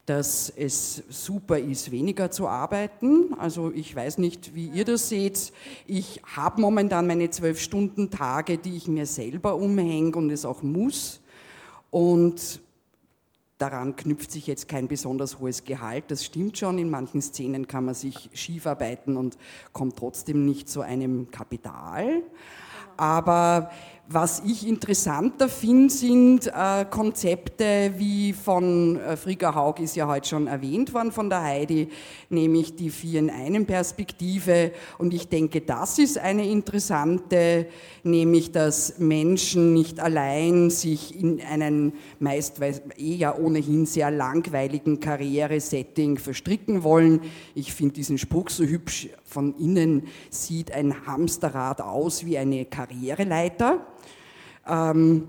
dass 0.08 0.50
es 0.56 1.04
super 1.10 1.60
ist, 1.60 1.92
weniger 1.92 2.32
zu 2.32 2.48
arbeiten. 2.48 3.34
Also 3.38 3.74
ich 3.74 3.94
weiß 3.94 4.20
nicht, 4.20 4.56
wie 4.56 4.68
ihr 4.68 4.86
das 4.86 5.10
seht. 5.10 5.52
Ich 5.86 6.22
habe 6.34 6.62
momentan 6.62 7.08
meine 7.08 7.30
zwölf 7.30 7.60
Stunden 7.60 8.10
Tage, 8.10 8.58
die 8.58 8.78
ich 8.78 8.88
mir 8.88 9.06
selber 9.06 9.56
umhänge 9.56 10.16
und 10.16 10.30
es 10.30 10.46
auch 10.46 10.64
muss. 10.64 11.20
Und 11.92 12.62
daran 13.58 13.98
knüpft 13.98 14.32
sich 14.32 14.48
jetzt 14.48 14.70
kein 14.70 14.88
besonders 14.88 15.40
hohes 15.40 15.66
Gehalt. 15.66 16.06
Das 16.08 16.24
stimmt 16.24 16.58
schon. 16.58 16.80
In 16.80 16.90
manchen 16.90 17.22
Szenen 17.22 17.68
kann 17.68 17.84
man 17.84 17.94
sich 17.94 18.30
schief 18.34 18.66
arbeiten 18.66 19.18
und 19.18 19.38
kommt 19.74 19.98
trotzdem 19.98 20.46
nicht 20.46 20.70
zu 20.70 20.80
einem 20.80 21.32
Kapital. 21.32 22.24
Aber 22.96 23.72
was 24.10 24.42
ich 24.46 24.66
interessanter 24.66 25.50
finde, 25.50 25.94
sind 25.94 26.48
äh, 26.48 26.86
Konzepte 26.90 27.94
wie 27.98 28.32
von 28.32 28.98
äh, 28.98 29.18
Frigga 29.18 29.54
Haug 29.54 29.82
ist 29.82 29.98
ja 29.98 30.08
heute 30.08 30.30
schon 30.30 30.48
erwähnt 30.48 30.94
worden 30.94 31.12
von 31.12 31.30
der 31.30 31.44
Heidi, 31.44 31.90
nämlich 32.30 32.76
die 32.76 32.90
Vier 32.90 33.20
in 33.20 33.30
einem 33.30 33.66
Perspektive. 33.66 34.72
Und 34.98 35.14
ich 35.14 35.28
denke, 35.28 35.60
das 35.60 36.00
ist 36.00 36.18
eine 36.18 36.48
interessante, 36.48 37.68
nämlich 38.04 38.54
dass 38.54 38.98
Menschen 38.98 39.74
nicht 39.74 40.00
allein 40.00 40.70
sich 40.70 41.20
in 41.20 41.42
einen 41.42 41.94
meist 42.20 42.62
eh 42.62 43.16
ja 43.16 43.36
ohnehin 43.36 43.86
sehr 43.86 44.10
langweiligen 44.10 45.02
Karrieresetting 45.02 46.18
verstricken 46.18 46.84
wollen. 46.84 47.22
Ich 47.56 47.74
finde 47.74 47.96
diesen 47.96 48.18
Spruch 48.18 48.50
so 48.50 48.64
hübsch. 48.64 49.10
Von 49.26 49.54
innen 49.58 50.08
sieht 50.30 50.72
ein 50.72 51.06
Hamsterrad 51.06 51.82
aus 51.82 52.26
wie 52.26 52.38
eine 52.38 52.64
Karriereleiter. 52.64 53.86
Ähm, 54.68 55.24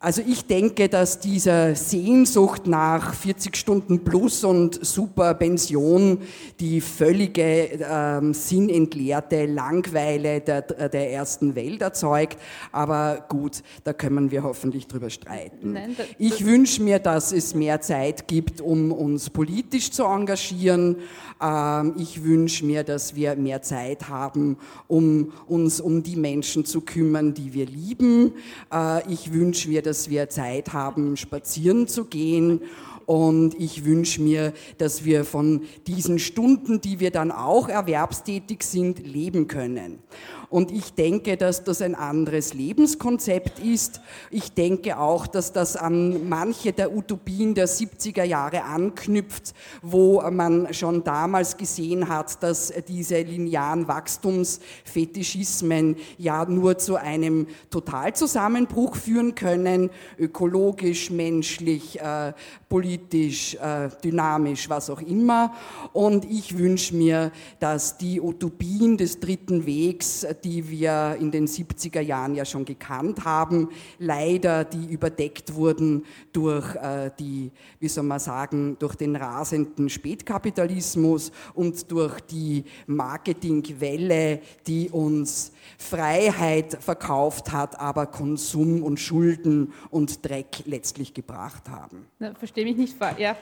also 0.00 0.22
ich 0.24 0.46
denke, 0.46 0.88
dass 0.88 1.18
diese 1.18 1.74
Sehnsucht 1.74 2.68
nach 2.68 3.14
40 3.14 3.56
Stunden 3.56 4.04
plus 4.04 4.44
und 4.44 4.78
super 4.86 5.34
Pension 5.34 6.20
die 6.60 6.80
völlige 6.80 7.80
ähm, 7.82 8.32
sinnentleerte 8.32 9.46
Langweile 9.46 10.40
der, 10.40 10.62
der 10.62 11.12
ersten 11.12 11.56
Welt 11.56 11.82
erzeugt. 11.82 12.38
Aber 12.70 13.26
gut, 13.28 13.64
da 13.82 13.92
können 13.92 14.30
wir 14.30 14.44
hoffentlich 14.44 14.86
drüber 14.86 15.10
streiten. 15.10 15.72
Nein, 15.72 15.96
das, 15.98 16.06
ich 16.16 16.46
wünsche 16.46 16.80
mir, 16.80 17.00
dass 17.00 17.32
es 17.32 17.56
mehr 17.56 17.80
Zeit 17.80 18.28
gibt, 18.28 18.60
um 18.60 18.92
uns 18.92 19.30
politisch 19.30 19.90
zu 19.90 20.04
engagieren. 20.04 20.98
Ähm, 21.42 21.94
ich 21.98 22.22
wünsche 22.22 22.64
mir, 22.64 22.84
dass 22.84 23.16
wir 23.16 23.34
mehr 23.34 23.62
Zeit 23.62 24.08
haben, 24.08 24.58
um 24.86 25.32
uns 25.48 25.80
um 25.80 26.04
die 26.04 26.16
Menschen 26.16 26.64
zu 26.64 26.82
kümmern, 26.82 27.34
die 27.34 27.52
wir 27.52 27.66
lieben. 27.66 28.34
Äh, 28.72 29.12
ich 29.12 29.32
wünsche 29.32 29.68
mir, 29.68 29.82
dass 29.88 30.10
wir 30.10 30.28
Zeit 30.28 30.74
haben, 30.74 31.16
spazieren 31.16 31.88
zu 31.88 32.04
gehen. 32.04 32.60
Und 33.06 33.58
ich 33.58 33.86
wünsche 33.86 34.20
mir, 34.20 34.52
dass 34.76 35.06
wir 35.06 35.24
von 35.24 35.62
diesen 35.86 36.18
Stunden, 36.18 36.82
die 36.82 37.00
wir 37.00 37.10
dann 37.10 37.32
auch 37.32 37.70
erwerbstätig 37.70 38.62
sind, 38.62 38.98
leben 39.06 39.48
können. 39.48 40.00
Und 40.50 40.72
ich 40.72 40.94
denke, 40.94 41.36
dass 41.36 41.62
das 41.62 41.82
ein 41.82 41.94
anderes 41.94 42.54
Lebenskonzept 42.54 43.58
ist. 43.58 44.00
Ich 44.30 44.52
denke 44.52 44.98
auch, 44.98 45.26
dass 45.26 45.52
das 45.52 45.76
an 45.76 46.26
manche 46.28 46.72
der 46.72 46.96
Utopien 46.96 47.54
der 47.54 47.68
70er 47.68 48.24
Jahre 48.24 48.64
anknüpft, 48.64 49.52
wo 49.82 50.22
man 50.30 50.72
schon 50.72 51.04
damals 51.04 51.58
gesehen 51.58 52.08
hat, 52.08 52.42
dass 52.42 52.72
diese 52.88 53.20
linearen 53.20 53.88
Wachstumsfetischismen 53.88 55.96
ja 56.16 56.46
nur 56.46 56.78
zu 56.78 56.96
einem 56.96 57.46
Totalzusammenbruch 57.68 58.96
führen 58.96 59.34
können, 59.34 59.90
ökologisch, 60.18 61.10
menschlich, 61.10 62.00
äh, 62.00 62.32
politisch, 62.70 63.54
äh, 63.56 63.90
dynamisch, 64.02 64.70
was 64.70 64.88
auch 64.88 65.02
immer. 65.02 65.52
Und 65.92 66.24
ich 66.24 66.56
wünsche 66.56 66.94
mir, 66.94 67.32
dass 67.60 67.98
die 67.98 68.18
Utopien 68.20 68.96
des 68.96 69.20
dritten 69.20 69.66
Wegs, 69.66 70.24
die 70.44 70.68
wir 70.68 71.16
in 71.20 71.30
den 71.30 71.46
70er 71.46 72.00
Jahren 72.00 72.34
ja 72.34 72.44
schon 72.44 72.64
gekannt 72.64 73.24
haben, 73.24 73.68
leider 73.98 74.64
die 74.64 74.92
überdeckt 74.92 75.54
wurden 75.54 76.04
durch 76.32 76.74
äh, 76.76 77.10
die, 77.18 77.50
wie 77.80 77.88
soll 77.88 78.04
man 78.04 78.18
sagen, 78.18 78.76
durch 78.78 78.94
den 78.94 79.16
rasenden 79.16 79.88
Spätkapitalismus 79.88 81.32
und 81.54 81.90
durch 81.90 82.20
die 82.20 82.64
Marketingwelle, 82.86 84.40
die 84.66 84.88
uns 84.90 85.52
Freiheit 85.78 86.78
verkauft 86.80 87.52
hat, 87.52 87.78
aber 87.78 88.06
Konsum 88.06 88.82
und 88.82 88.98
Schulden 88.98 89.72
und 89.90 90.24
Dreck 90.24 90.62
letztlich 90.64 91.14
gebracht 91.14 91.68
haben. 91.68 92.06
Na, 92.18 92.34
verstehe 92.34 92.64
mich 92.64 92.76
nicht. 92.76 92.96
Ja. 93.18 93.36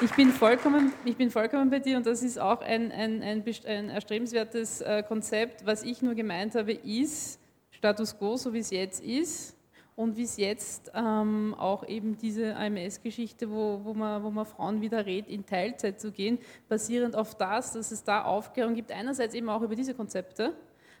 Ich 0.00 0.10
bin, 0.16 0.30
vollkommen, 0.30 0.92
ich 1.04 1.16
bin 1.16 1.30
vollkommen 1.30 1.70
bei 1.70 1.78
dir 1.78 1.96
und 1.96 2.04
das 2.04 2.22
ist 2.22 2.38
auch 2.38 2.60
ein, 2.62 2.90
ein, 2.90 3.22
ein, 3.22 3.44
ein 3.66 3.90
erstrebenswertes 3.90 4.80
äh, 4.80 5.04
Konzept. 5.06 5.64
Was 5.64 5.84
ich 5.84 6.02
nur 6.02 6.14
gemeint 6.14 6.56
habe, 6.56 6.72
ist 6.72 7.38
Status 7.70 8.18
quo, 8.18 8.36
so 8.36 8.52
wie 8.52 8.58
es 8.58 8.70
jetzt 8.70 9.02
ist 9.04 9.56
und 9.94 10.16
wie 10.16 10.24
es 10.24 10.36
jetzt 10.36 10.90
ähm, 10.94 11.54
auch 11.56 11.86
eben 11.86 12.18
diese 12.18 12.56
AMS-Geschichte, 12.56 13.48
wo, 13.48 13.80
wo, 13.84 13.94
man, 13.94 14.24
wo 14.24 14.30
man 14.30 14.44
Frauen 14.44 14.80
wieder 14.80 15.06
rät, 15.06 15.28
in 15.28 15.46
Teilzeit 15.46 16.00
zu 16.00 16.10
gehen, 16.10 16.38
basierend 16.68 17.14
auf 17.14 17.36
das, 17.36 17.72
dass 17.72 17.92
es 17.92 18.02
da 18.02 18.24
Aufklärung 18.24 18.74
gibt, 18.74 18.90
einerseits 18.90 19.34
eben 19.34 19.48
auch 19.48 19.62
über 19.62 19.76
diese 19.76 19.94
Konzepte, 19.94 20.54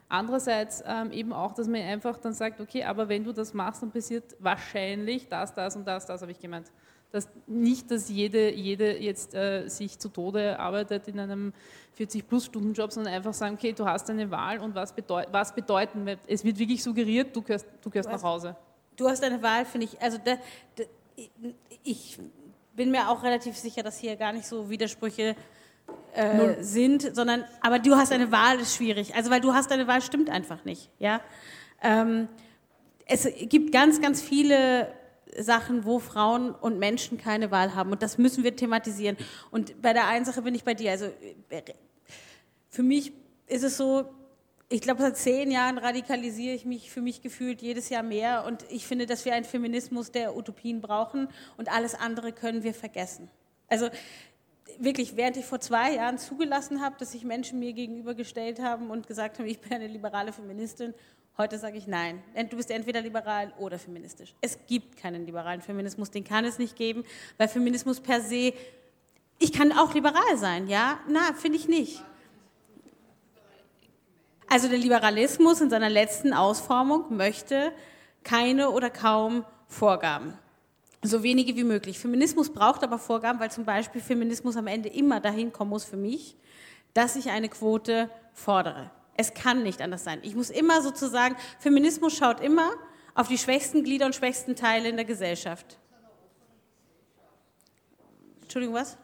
andererseits 0.08 0.84
ähm, 0.86 1.10
eben 1.10 1.32
auch, 1.32 1.52
dass 1.52 1.66
man 1.66 1.82
einfach 1.82 2.16
dann 2.18 2.32
sagt, 2.32 2.60
okay, 2.60 2.84
aber 2.84 3.08
wenn 3.08 3.24
du 3.24 3.32
das 3.32 3.54
machst, 3.54 3.82
dann 3.82 3.90
passiert 3.90 4.36
wahrscheinlich 4.38 5.26
das, 5.28 5.52
das 5.52 5.74
und 5.74 5.84
das, 5.84 6.06
das 6.06 6.22
habe 6.22 6.30
ich 6.30 6.38
gemeint 6.38 6.70
dass 7.14 7.28
nicht, 7.46 7.90
dass 7.90 8.08
jede, 8.08 8.52
jede 8.52 8.98
jetzt 8.98 9.34
äh, 9.34 9.68
sich 9.68 9.98
zu 9.98 10.08
Tode 10.08 10.58
arbeitet 10.58 11.06
in 11.06 11.20
einem 11.20 11.52
40-Plus-Stunden-Job, 11.96 12.92
sondern 12.92 13.14
einfach 13.14 13.34
sagen, 13.34 13.54
okay, 13.54 13.72
du 13.72 13.86
hast 13.86 14.10
eine 14.10 14.30
Wahl 14.30 14.58
und 14.58 14.74
was, 14.74 14.92
bedeut 14.92 15.28
was 15.30 15.54
bedeuten, 15.54 16.06
es 16.26 16.44
wird 16.44 16.58
wirklich 16.58 16.82
suggeriert, 16.82 17.34
du 17.36 17.42
gehörst, 17.42 17.66
du 17.82 17.90
gehörst 17.90 18.08
du 18.08 18.14
nach 18.14 18.22
Hause. 18.22 18.56
Du 18.96 19.08
hast 19.08 19.22
eine 19.22 19.40
Wahl, 19.42 19.64
finde 19.64 19.86
ich, 19.86 20.02
also 20.02 20.18
da, 20.24 20.36
da, 20.74 20.84
ich 21.84 22.18
bin 22.74 22.90
mir 22.90 23.08
auch 23.08 23.22
relativ 23.22 23.56
sicher, 23.56 23.84
dass 23.84 23.98
hier 23.98 24.16
gar 24.16 24.32
nicht 24.32 24.46
so 24.46 24.68
Widersprüche 24.68 25.36
äh, 26.14 26.62
sind, 26.62 27.14
sondern, 27.14 27.44
aber 27.60 27.78
du 27.78 27.94
hast 27.94 28.12
eine 28.12 28.32
Wahl, 28.32 28.58
ist 28.58 28.76
schwierig. 28.76 29.14
Also, 29.14 29.30
weil 29.30 29.40
du 29.40 29.54
hast 29.54 29.70
eine 29.70 29.86
Wahl, 29.86 30.02
stimmt 30.02 30.30
einfach 30.30 30.64
nicht, 30.64 30.90
ja. 30.98 31.20
Ähm, 31.82 32.28
es 33.06 33.28
gibt 33.48 33.70
ganz, 33.70 34.00
ganz 34.00 34.22
viele 34.22 34.88
Sachen, 35.38 35.84
wo 35.84 35.98
Frauen 35.98 36.50
und 36.52 36.78
Menschen 36.78 37.18
keine 37.18 37.50
Wahl 37.50 37.74
haben. 37.74 37.92
Und 37.92 38.02
das 38.02 38.18
müssen 38.18 38.44
wir 38.44 38.54
thematisieren. 38.54 39.16
Und 39.50 39.80
bei 39.82 39.92
der 39.92 40.06
einen 40.06 40.24
Sache 40.24 40.42
bin 40.42 40.54
ich 40.54 40.64
bei 40.64 40.74
dir. 40.74 40.90
Also 40.90 41.10
für 42.68 42.82
mich 42.82 43.12
ist 43.46 43.62
es 43.62 43.76
so, 43.76 44.04
ich 44.68 44.80
glaube, 44.80 45.02
seit 45.02 45.16
zehn 45.16 45.50
Jahren 45.50 45.78
radikalisiere 45.78 46.54
ich 46.54 46.64
mich 46.64 46.90
für 46.90 47.00
mich 47.00 47.22
gefühlt 47.22 47.62
jedes 47.62 47.88
Jahr 47.88 48.02
mehr. 48.02 48.44
Und 48.46 48.64
ich 48.70 48.86
finde, 48.86 49.06
dass 49.06 49.24
wir 49.24 49.34
einen 49.34 49.44
Feminismus 49.44 50.10
der 50.10 50.36
Utopien 50.36 50.80
brauchen 50.80 51.28
und 51.56 51.70
alles 51.70 51.94
andere 51.94 52.32
können 52.32 52.62
wir 52.62 52.74
vergessen. 52.74 53.30
Also 53.68 53.88
wirklich, 54.78 55.16
während 55.16 55.36
ich 55.36 55.44
vor 55.44 55.60
zwei 55.60 55.94
Jahren 55.94 56.18
zugelassen 56.18 56.82
habe, 56.82 56.96
dass 56.98 57.12
sich 57.12 57.24
Menschen 57.24 57.58
mir 57.58 57.72
gegenübergestellt 57.72 58.60
haben 58.60 58.90
und 58.90 59.06
gesagt 59.06 59.38
haben, 59.38 59.46
ich 59.46 59.60
bin 59.60 59.72
eine 59.72 59.86
liberale 59.86 60.32
Feministin 60.32 60.94
Heute 61.36 61.58
sage 61.58 61.76
ich 61.76 61.88
nein. 61.88 62.22
Du 62.48 62.56
bist 62.56 62.70
entweder 62.70 63.00
liberal 63.00 63.52
oder 63.58 63.76
feministisch. 63.76 64.34
Es 64.40 64.56
gibt 64.68 64.96
keinen 64.96 65.26
liberalen 65.26 65.60
Feminismus, 65.60 66.12
den 66.12 66.22
kann 66.22 66.44
es 66.44 66.58
nicht 66.60 66.76
geben, 66.76 67.02
weil 67.38 67.48
Feminismus 67.48 67.98
per 67.98 68.20
se, 68.20 68.54
ich 69.40 69.52
kann 69.52 69.72
auch 69.72 69.92
liberal 69.94 70.36
sein, 70.36 70.68
ja? 70.68 71.00
Na, 71.08 71.32
finde 71.32 71.58
ich 71.58 71.66
nicht. 71.66 72.04
Also 74.46 74.68
der 74.68 74.78
Liberalismus 74.78 75.60
in 75.60 75.70
seiner 75.70 75.90
letzten 75.90 76.32
Ausformung 76.32 77.16
möchte 77.16 77.72
keine 78.22 78.70
oder 78.70 78.88
kaum 78.88 79.44
Vorgaben. 79.66 80.34
So 81.02 81.24
wenige 81.24 81.56
wie 81.56 81.64
möglich. 81.64 81.98
Feminismus 81.98 82.48
braucht 82.48 82.84
aber 82.84 82.98
Vorgaben, 82.98 83.40
weil 83.40 83.50
zum 83.50 83.64
Beispiel 83.64 84.00
Feminismus 84.00 84.56
am 84.56 84.68
Ende 84.68 84.88
immer 84.88 85.18
dahin 85.18 85.52
kommen 85.52 85.70
muss 85.70 85.84
für 85.84 85.96
mich, 85.96 86.36
dass 86.94 87.16
ich 87.16 87.30
eine 87.30 87.48
Quote 87.48 88.08
fordere. 88.32 88.92
Es 89.16 89.34
kann 89.34 89.62
nicht 89.62 89.80
anders 89.80 90.04
sein. 90.04 90.20
Ich 90.22 90.34
muss 90.34 90.50
immer 90.50 90.82
sozusagen, 90.82 91.36
Feminismus 91.58 92.16
schaut 92.16 92.40
immer 92.40 92.72
auf 93.14 93.28
die 93.28 93.38
schwächsten 93.38 93.84
Glieder 93.84 94.06
und 94.06 94.14
schwächsten 94.14 94.56
Teile 94.56 94.88
in 94.88 94.96
der 94.96 95.04
Gesellschaft. 95.04 95.78
Entschuldigung, 98.42 98.74
was? 98.74 98.96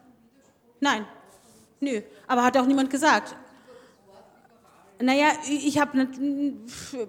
Nein. 0.81 1.07
Nö, 1.81 2.03
aber 2.27 2.45
hat 2.45 2.57
auch 2.57 2.67
niemand 2.67 2.91
gesagt. 2.91 3.35
Naja, 5.03 5.33
ich 5.49 5.79
habe, 5.81 6.09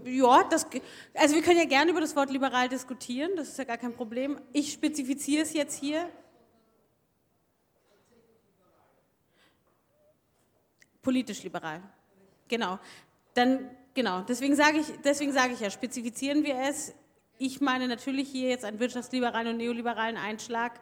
ja, 0.05 0.43
das, 0.45 0.65
also 1.13 1.35
wir 1.35 1.41
können 1.41 1.59
ja 1.59 1.65
gerne 1.65 1.91
über 1.91 1.99
das 1.99 2.15
Wort 2.15 2.31
liberal 2.31 2.69
diskutieren, 2.69 3.31
das 3.35 3.49
ist 3.49 3.57
ja 3.57 3.65
gar 3.65 3.77
kein 3.77 3.93
Problem. 3.93 4.39
Ich 4.53 4.71
spezifiziere 4.71 5.43
es 5.43 5.51
jetzt 5.51 5.77
hier. 5.77 6.09
Politisch 11.01 11.43
liberal, 11.43 11.81
genau. 12.51 12.77
Dann, 13.33 13.67
genau, 13.95 14.21
deswegen 14.21 14.55
sage 14.55 14.77
ich, 14.77 14.85
deswegen 15.03 15.33
sage 15.33 15.53
ich 15.53 15.59
ja, 15.59 15.71
spezifizieren 15.71 16.43
wir 16.43 16.55
es. 16.69 16.93
Ich 17.39 17.59
meine 17.59 17.87
natürlich 17.87 18.29
hier 18.29 18.49
jetzt 18.49 18.65
einen 18.65 18.79
wirtschaftsliberalen 18.79 19.47
und 19.47 19.57
neoliberalen 19.57 20.17
Einschlag 20.17 20.79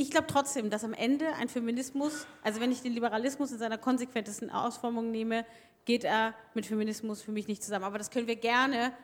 ich 0.00 0.10
glaube 0.10 0.28
trotzdem, 0.28 0.70
dass 0.70 0.82
am 0.82 0.94
Ende 0.94 1.26
ein 1.34 1.50
Feminismus, 1.50 2.26
also 2.42 2.58
wenn 2.58 2.72
ich 2.72 2.80
den 2.80 2.94
Liberalismus 2.94 3.52
in 3.52 3.58
seiner 3.58 3.76
konsequentesten 3.76 4.48
Ausformung 4.48 5.10
nehme, 5.10 5.44
geht 5.84 6.04
er 6.04 6.34
mit 6.54 6.64
Feminismus 6.64 7.20
für 7.20 7.32
mich 7.32 7.48
nicht 7.48 7.62
zusammen. 7.62 7.84
Aber 7.84 7.98
das 7.98 8.10
können 8.10 8.26
wir 8.26 8.36
gerne, 8.36 8.94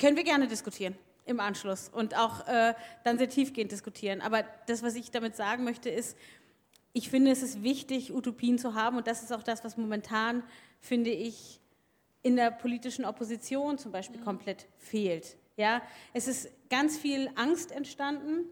können 0.00 0.16
wir 0.16 0.24
gerne 0.24 0.48
diskutieren 0.48 0.96
im 1.26 1.38
Anschluss 1.38 1.88
und 1.88 2.16
auch 2.16 2.46
äh, 2.48 2.74
dann 3.04 3.18
sehr 3.18 3.28
tiefgehend 3.28 3.70
diskutieren. 3.70 4.20
Aber 4.20 4.42
das, 4.66 4.82
was 4.82 4.96
ich 4.96 5.12
damit 5.12 5.36
sagen 5.36 5.62
möchte, 5.62 5.90
ist, 5.90 6.16
ich 6.96 7.10
finde, 7.10 7.30
es 7.30 7.42
ist 7.42 7.62
wichtig, 7.62 8.14
Utopien 8.14 8.56
zu 8.56 8.72
haben 8.72 8.96
und 8.96 9.06
das 9.06 9.22
ist 9.22 9.30
auch 9.30 9.42
das, 9.42 9.62
was 9.64 9.76
momentan, 9.76 10.42
finde 10.80 11.10
ich, 11.10 11.60
in 12.22 12.36
der 12.36 12.50
politischen 12.50 13.04
Opposition 13.04 13.76
zum 13.76 13.92
Beispiel 13.92 14.18
mhm. 14.18 14.24
komplett 14.24 14.66
fehlt. 14.78 15.36
Ja, 15.58 15.82
es 16.14 16.26
ist 16.26 16.48
ganz 16.70 16.96
viel 16.96 17.30
Angst 17.34 17.70
entstanden 17.70 18.46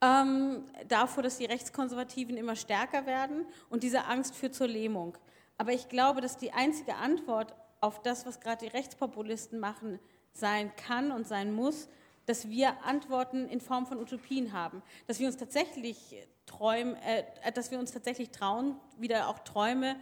ähm, 0.00 0.66
davor, 0.86 1.24
dass 1.24 1.38
die 1.38 1.46
Rechtskonservativen 1.46 2.36
immer 2.36 2.54
stärker 2.54 3.06
werden 3.06 3.44
und 3.70 3.82
diese 3.82 4.04
Angst 4.04 4.36
führt 4.36 4.54
zur 4.54 4.68
Lähmung. 4.68 5.18
Aber 5.58 5.72
ich 5.72 5.88
glaube, 5.88 6.20
dass 6.20 6.36
die 6.36 6.52
einzige 6.52 6.94
Antwort 6.94 7.56
auf 7.80 8.02
das, 8.02 8.24
was 8.24 8.38
gerade 8.38 8.66
die 8.66 8.70
Rechtspopulisten 8.70 9.58
machen, 9.58 9.98
sein 10.32 10.70
kann 10.76 11.10
und 11.10 11.26
sein 11.26 11.52
muss, 11.52 11.88
dass 12.26 12.48
wir 12.48 12.84
Antworten 12.84 13.48
in 13.48 13.60
Form 13.60 13.86
von 13.86 13.98
Utopien 13.98 14.52
haben, 14.52 14.82
dass 15.06 15.18
wir 15.18 15.26
uns 15.26 15.36
tatsächlich 15.36 16.16
träumen, 16.44 16.96
äh, 16.96 17.52
dass 17.52 17.70
wir 17.70 17.78
uns 17.78 17.92
tatsächlich 17.92 18.30
trauen, 18.30 18.76
wieder 18.98 19.28
auch 19.28 19.40
Träume, 19.40 19.96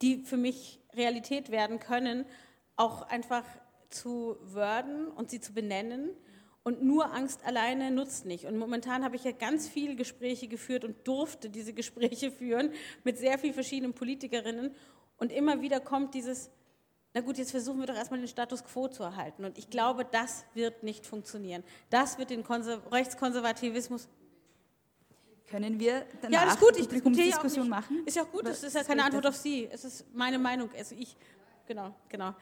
die 0.00 0.24
für 0.24 0.36
mich 0.36 0.80
Realität 0.94 1.50
werden 1.50 1.78
können, 1.78 2.24
auch 2.76 3.02
einfach 3.02 3.44
zu 3.90 4.36
würden 4.42 5.08
und 5.08 5.30
sie 5.30 5.40
zu 5.40 5.52
benennen 5.52 6.10
und 6.64 6.82
nur 6.82 7.12
Angst 7.12 7.44
alleine 7.44 7.90
nutzt 7.90 8.24
nicht. 8.24 8.44
Und 8.44 8.56
momentan 8.56 9.04
habe 9.04 9.16
ich 9.16 9.24
ja 9.24 9.32
ganz 9.32 9.68
viele 9.68 9.96
Gespräche 9.96 10.46
geführt 10.46 10.84
und 10.84 11.06
durfte 11.08 11.50
diese 11.50 11.72
Gespräche 11.72 12.30
führen 12.30 12.72
mit 13.04 13.18
sehr 13.18 13.38
vielen 13.38 13.54
verschiedenen 13.54 13.94
Politikerinnen. 13.94 14.74
Und 15.18 15.32
immer 15.32 15.60
wieder 15.60 15.80
kommt 15.80 16.14
dieses, 16.14 16.50
na 17.14 17.20
gut, 17.20 17.36
jetzt 17.36 17.50
versuchen 17.50 17.80
wir 17.80 17.86
doch 17.86 17.94
erstmal 17.94 18.20
den 18.20 18.28
Status 18.28 18.64
quo 18.64 18.88
zu 18.88 19.02
erhalten. 19.02 19.44
Und 19.44 19.58
ich 19.58 19.68
glaube, 19.68 20.04
das 20.04 20.44
wird 20.54 20.82
nicht 20.82 21.06
funktionieren. 21.06 21.62
Das 21.90 22.18
wird 22.18 22.30
den 22.30 22.42
Konser 22.42 22.80
Rechtskonservativismus. 22.90 24.08
Können 25.48 25.78
wir 25.78 26.06
danach 26.22 26.32
ja, 26.32 26.48
alles 26.48 26.58
gut, 26.58 26.78
ich 26.78 26.88
Diskussion 26.88 27.68
machen? 27.68 28.02
Ist 28.06 28.16
ja 28.16 28.22
auch 28.22 28.32
gut, 28.32 28.46
das 28.46 28.62
ist 28.62 28.74
ja 28.74 28.82
keine 28.82 29.04
Antwort 29.04 29.26
auf 29.26 29.36
Sie. 29.36 29.68
Es 29.70 29.84
ist 29.84 30.06
meine 30.14 30.38
Meinung. 30.38 30.70
Also 30.74 30.94
ich, 30.98 31.14
genau, 31.66 31.94
genau. 32.08 32.34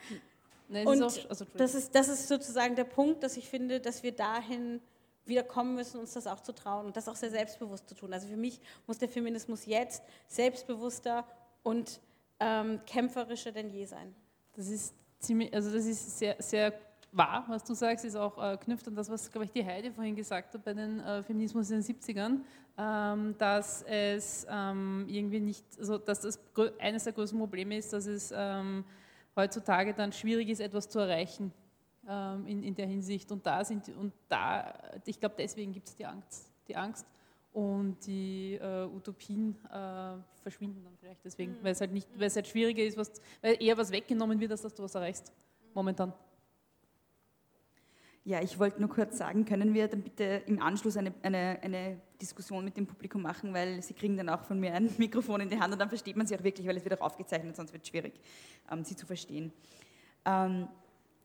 Nein, 0.69 0.87
und 0.87 1.03
ist 1.03 1.25
auch, 1.25 1.31
also, 1.31 1.45
das, 1.55 1.75
ist, 1.75 1.93
das 1.93 2.09
ist 2.09 2.29
sozusagen 2.29 2.77
der 2.77 2.85
Punkt, 2.85 3.25
dass 3.25 3.37
ich 3.37 3.49
finde, 3.49 3.81
dass 3.81 4.05
wir 4.05 4.13
dahin 4.13 4.81
wieder 5.25 5.43
kommen 5.43 5.75
müssen, 5.75 5.99
uns 5.99 6.13
das 6.13 6.29
auch 6.29 6.41
zu 6.41 6.53
trauen 6.53 6.87
und 6.87 6.97
das 6.97 7.09
auch 7.09 7.17
sehr 7.17 7.31
selbstbewusst 7.31 7.89
zu 7.89 7.97
tun. 7.97 8.13
Also 8.13 8.29
für 8.29 8.37
mich 8.37 8.61
muss 8.87 8.99
der 8.99 9.09
Feminismus 9.09 9.67
jetzt 9.67 10.05
selbstbewusster 10.29 11.27
und 11.65 12.01
ähm, 12.39 12.81
kämpferischer 12.87 13.51
denn 13.51 13.71
je 13.71 13.87
sein. 13.87 14.15
Das 14.55 14.69
ist 14.69 14.95
ziemlich, 15.19 15.53
also 15.55 15.73
das 15.73 15.87
ist 15.87 16.19
sehr, 16.19 16.37
sehr 16.39 16.73
wahr, 17.13 17.45
was 17.49 17.65
du 17.65 17.75
sagst, 17.75 18.05
ist 18.05 18.17
auch 18.17 18.39
äh, 18.43 18.57
knüpft 18.57 18.87
an 18.89 18.95
das, 18.95 19.11
was, 19.11 19.31
glaube 19.31 19.45
ich, 19.47 19.53
die 19.53 19.65
Heide 19.65 19.93
vorhin 19.93 20.15
gesagt 20.15 20.55
hat 20.55 20.65
bei 20.65 20.75
den 20.75 21.01
äh, 21.01 21.23
Feminismus 21.23 21.71
in 21.71 21.83
den 21.83 21.97
70ern, 21.97 22.41
ähm, 22.79 23.35
dass 23.39 23.83
es 23.83 24.47
ähm, 24.49 25.07
irgendwie 25.09 25.41
nicht, 25.41 25.65
also 25.79 25.99
dass 25.99 26.21
das 26.21 26.39
eines 26.79 27.05
der 27.05 27.13
größten 27.13 27.39
Probleme 27.39 27.77
ist, 27.77 27.93
dass 27.93 28.07
es 28.07 28.33
ähm, 28.35 28.85
heutzutage 29.37 29.95
dann 29.95 30.13
schwierig 30.13 30.49
ist, 30.49 30.61
etwas 30.61 30.89
zu 30.89 30.99
erreichen 31.01 31.53
ähm, 32.09 32.47
in, 32.47 32.63
in 32.63 32.75
der 32.75 32.87
Hinsicht. 32.87 33.31
Und 33.33 33.47
da 33.47 33.65
sind 33.65 33.89
und 33.89 34.13
da, 34.29 34.73
ich 35.05 35.19
glaube, 35.19 35.35
deswegen 35.39 35.73
gibt 35.73 35.89
es 35.89 35.97
die 35.97 36.07
Angst, 36.07 36.51
die 36.69 36.77
Angst 36.77 37.07
und 37.53 37.97
die 38.07 38.55
äh, 38.55 38.87
Utopien 38.87 39.57
äh, 39.73 40.17
verschwinden 40.43 40.85
dann 40.85 40.97
vielleicht 40.99 41.25
deswegen, 41.25 41.53
mhm. 41.53 41.65
weil 41.65 41.73
es 41.73 41.81
halt 41.81 41.93
nicht, 41.93 42.09
weil 42.17 42.27
es 42.27 42.37
halt 42.37 42.47
schwieriger 42.47 42.83
ist, 42.83 42.97
was, 42.97 43.13
weil 43.43 43.61
eher 43.61 43.77
was 43.77 43.91
weggenommen 43.91 44.39
wird, 44.39 44.53
als 44.53 44.63
dass 44.63 44.75
du 44.75 44.83
was 44.83 44.95
erreichst 44.95 45.33
momentan. 45.75 46.13
Ja, 48.25 48.43
ich 48.43 48.59
wollte 48.59 48.81
nur 48.81 48.91
kurz 48.91 49.17
sagen, 49.17 49.47
können 49.47 49.73
wir 49.73 49.89
dann 49.89 50.03
bitte 50.03 50.43
im 50.47 50.61
Anschluss 50.61 50.97
eine, 50.97 51.15
eine, 51.23 51.59
eine, 51.63 52.01
Diskussion 52.21 52.63
mit 52.63 52.77
dem 52.77 52.87
Publikum 52.87 53.23
machen, 53.23 53.55
weil 53.55 53.81
Sie 53.81 53.95
kriegen 53.95 54.15
dann 54.15 54.29
auch 54.29 54.45
von 54.45 54.61
mir 54.61 54.75
ein 54.75 54.91
Mikrofon 54.99 55.41
in 55.41 55.49
die 55.49 55.59
Hand 55.59 55.73
und 55.73 55.79
dann 55.79 55.89
versteht 55.89 56.17
man 56.17 56.27
sie 56.27 56.37
auch 56.37 56.45
wirklich, 56.45 56.67
weil 56.67 56.77
es 56.77 56.85
wird 56.85 57.01
auch 57.01 57.07
aufgezeichnet, 57.07 57.57
sonst 57.57 57.73
wird 57.73 57.83
es 57.83 57.89
schwierig, 57.89 58.21
ähm, 58.71 58.85
sie 58.85 58.95
zu 58.95 59.07
verstehen. 59.07 59.51
Ähm, 60.27 60.69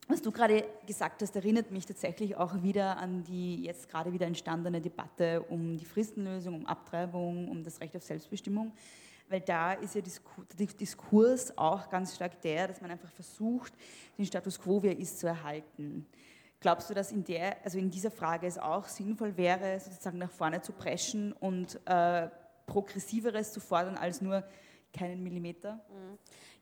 was 0.07 0.21
du 0.21 0.31
gerade 0.31 0.65
gesagt 0.85 1.21
hast, 1.21 1.35
erinnert 1.35 1.71
mich 1.71 1.85
tatsächlich 1.85 2.35
auch 2.35 2.61
wieder 2.61 2.97
an 2.97 3.23
die 3.23 3.63
jetzt 3.63 3.89
gerade 3.89 4.13
wieder 4.13 4.27
entstandene 4.27 4.79
Debatte 4.79 5.41
um 5.49 5.77
die 5.77 5.85
Fristenlösung, 5.85 6.55
um 6.55 6.65
Abtreibung, 6.65 7.49
um 7.49 7.63
das 7.63 7.81
Recht 7.81 7.95
auf 7.95 8.03
Selbstbestimmung, 8.03 8.71
weil 9.29 9.41
da 9.41 9.73
ist 9.73 9.95
ja 9.95 10.01
der 10.01 10.67
Diskurs 10.67 11.57
auch 11.57 11.89
ganz 11.89 12.15
stark 12.15 12.39
der, 12.41 12.67
dass 12.67 12.81
man 12.81 12.91
einfach 12.91 13.09
versucht, 13.09 13.73
den 14.17 14.25
Status 14.25 14.59
quo, 14.59 14.83
wie 14.83 14.87
er 14.87 14.99
ist, 14.99 15.19
zu 15.19 15.27
erhalten. 15.27 16.05
Glaubst 16.59 16.89
du, 16.89 16.93
dass 16.93 17.11
in, 17.11 17.23
der, 17.23 17.63
also 17.63 17.77
in 17.77 17.89
dieser 17.89 18.11
Frage 18.11 18.47
es 18.47 18.57
auch 18.57 18.87
sinnvoll 18.87 19.35
wäre, 19.37 19.79
sozusagen 19.79 20.19
nach 20.19 20.31
vorne 20.31 20.61
zu 20.61 20.71
preschen 20.71 21.33
und 21.33 21.79
äh, 21.85 22.29
Progressiveres 22.65 23.53
zu 23.53 23.59
fordern 23.59 23.97
als 23.97 24.21
nur 24.21 24.43
keinen 24.93 25.23
Millimeter? 25.23 25.83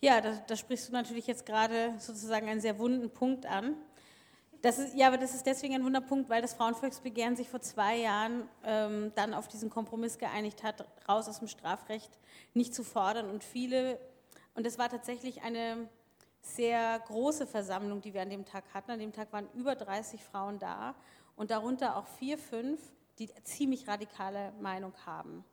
Ja, 0.04 0.20
da, 0.20 0.34
da, 0.48 0.58
sprichst 0.58 0.90
du 0.90 0.92
natürlich 0.92 1.28
jetzt 1.28 1.46
gerade 1.46 1.94
sozusagen 1.98 2.50
einen 2.50 2.60
sehr 2.60 2.78
wunden 2.78 3.10
Punkt 3.10 3.46
an. 3.46 3.78
Ist, 4.62 4.96
ja, 4.96 5.08
aber 5.08 5.18
das 5.18 5.34
ist 5.34 5.46
deswegen 5.46 5.76
ein 5.76 5.86
Wunderpunkt, 5.86 6.30
weil 6.30 6.42
das 6.42 6.56
Frauenvolksbegehren 6.56 7.38
sich 7.38 7.48
vor 7.48 7.62
zwei 7.62 8.00
Jahren 8.00 8.50
ähm, 8.66 9.14
dann 9.16 9.34
auf 9.34 9.48
diesen 9.48 9.70
Kompromiss 9.70 10.18
geeinigt 10.18 10.62
hat, 10.62 10.86
raus 11.08 11.30
aus 11.30 11.40
dem 11.40 11.48
Strafrecht 11.48 12.20
nicht 12.54 12.76
zu 12.76 12.84
fordern. 12.84 13.30
Und 13.30 13.46
viele, 13.46 13.98
und 14.56 14.68
es 14.68 14.78
war 14.78 14.90
tatsächlich 14.90 15.42
eine 15.44 15.88
sehr 16.42 17.00
große 17.08 17.48
Versammlung, 17.48 18.02
die 18.02 18.14
wir 18.14 18.24
an 18.24 18.30
dem 18.30 18.44
Tag 18.44 18.66
hatten. 18.74 18.92
An 18.92 19.00
dem 19.00 19.14
Tag 19.14 19.32
waren 19.32 19.48
über 19.54 19.74
30 19.74 20.22
Frauen 20.22 20.60
da 20.60 20.96
und 21.38 21.50
darunter 21.50 21.96
auch 21.96 22.08
vier, 22.20 22.38
fünf, 22.38 22.82
die 23.20 23.30
ziemlich 23.46 23.88
radikale 23.88 24.52
Meinung 24.60 24.92
haben. 25.06 25.46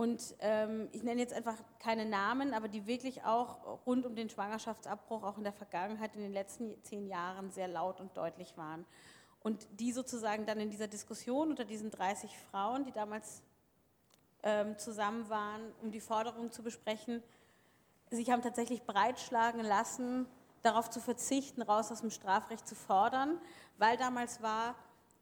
Und 0.00 0.34
ähm, 0.38 0.88
ich 0.92 1.02
nenne 1.02 1.20
jetzt 1.20 1.34
einfach 1.34 1.56
keine 1.78 2.06
Namen, 2.06 2.54
aber 2.54 2.68
die 2.68 2.86
wirklich 2.86 3.22
auch 3.24 3.84
rund 3.84 4.06
um 4.06 4.16
den 4.16 4.30
Schwangerschaftsabbruch 4.30 5.22
auch 5.22 5.36
in 5.36 5.44
der 5.44 5.52
Vergangenheit, 5.52 6.14
in 6.14 6.22
den 6.22 6.32
letzten 6.32 6.82
zehn 6.84 7.06
Jahren 7.06 7.50
sehr 7.50 7.68
laut 7.68 8.00
und 8.00 8.16
deutlich 8.16 8.56
waren. 8.56 8.86
Und 9.42 9.68
die 9.78 9.92
sozusagen 9.92 10.46
dann 10.46 10.58
in 10.58 10.70
dieser 10.70 10.88
Diskussion 10.88 11.50
unter 11.50 11.66
diesen 11.66 11.90
30 11.90 12.34
Frauen, 12.50 12.84
die 12.84 12.92
damals 12.92 13.42
ähm, 14.42 14.78
zusammen 14.78 15.28
waren, 15.28 15.70
um 15.82 15.90
die 15.90 16.00
Forderung 16.00 16.50
zu 16.50 16.62
besprechen, 16.62 17.22
sich 18.08 18.30
haben 18.30 18.40
tatsächlich 18.40 18.84
breitschlagen 18.84 19.60
lassen, 19.60 20.26
darauf 20.62 20.88
zu 20.88 21.00
verzichten, 21.00 21.60
raus 21.60 21.92
aus 21.92 22.00
dem 22.00 22.10
Strafrecht 22.10 22.66
zu 22.66 22.74
fordern, 22.74 23.38
weil 23.76 23.98
damals 23.98 24.40
war, 24.40 24.76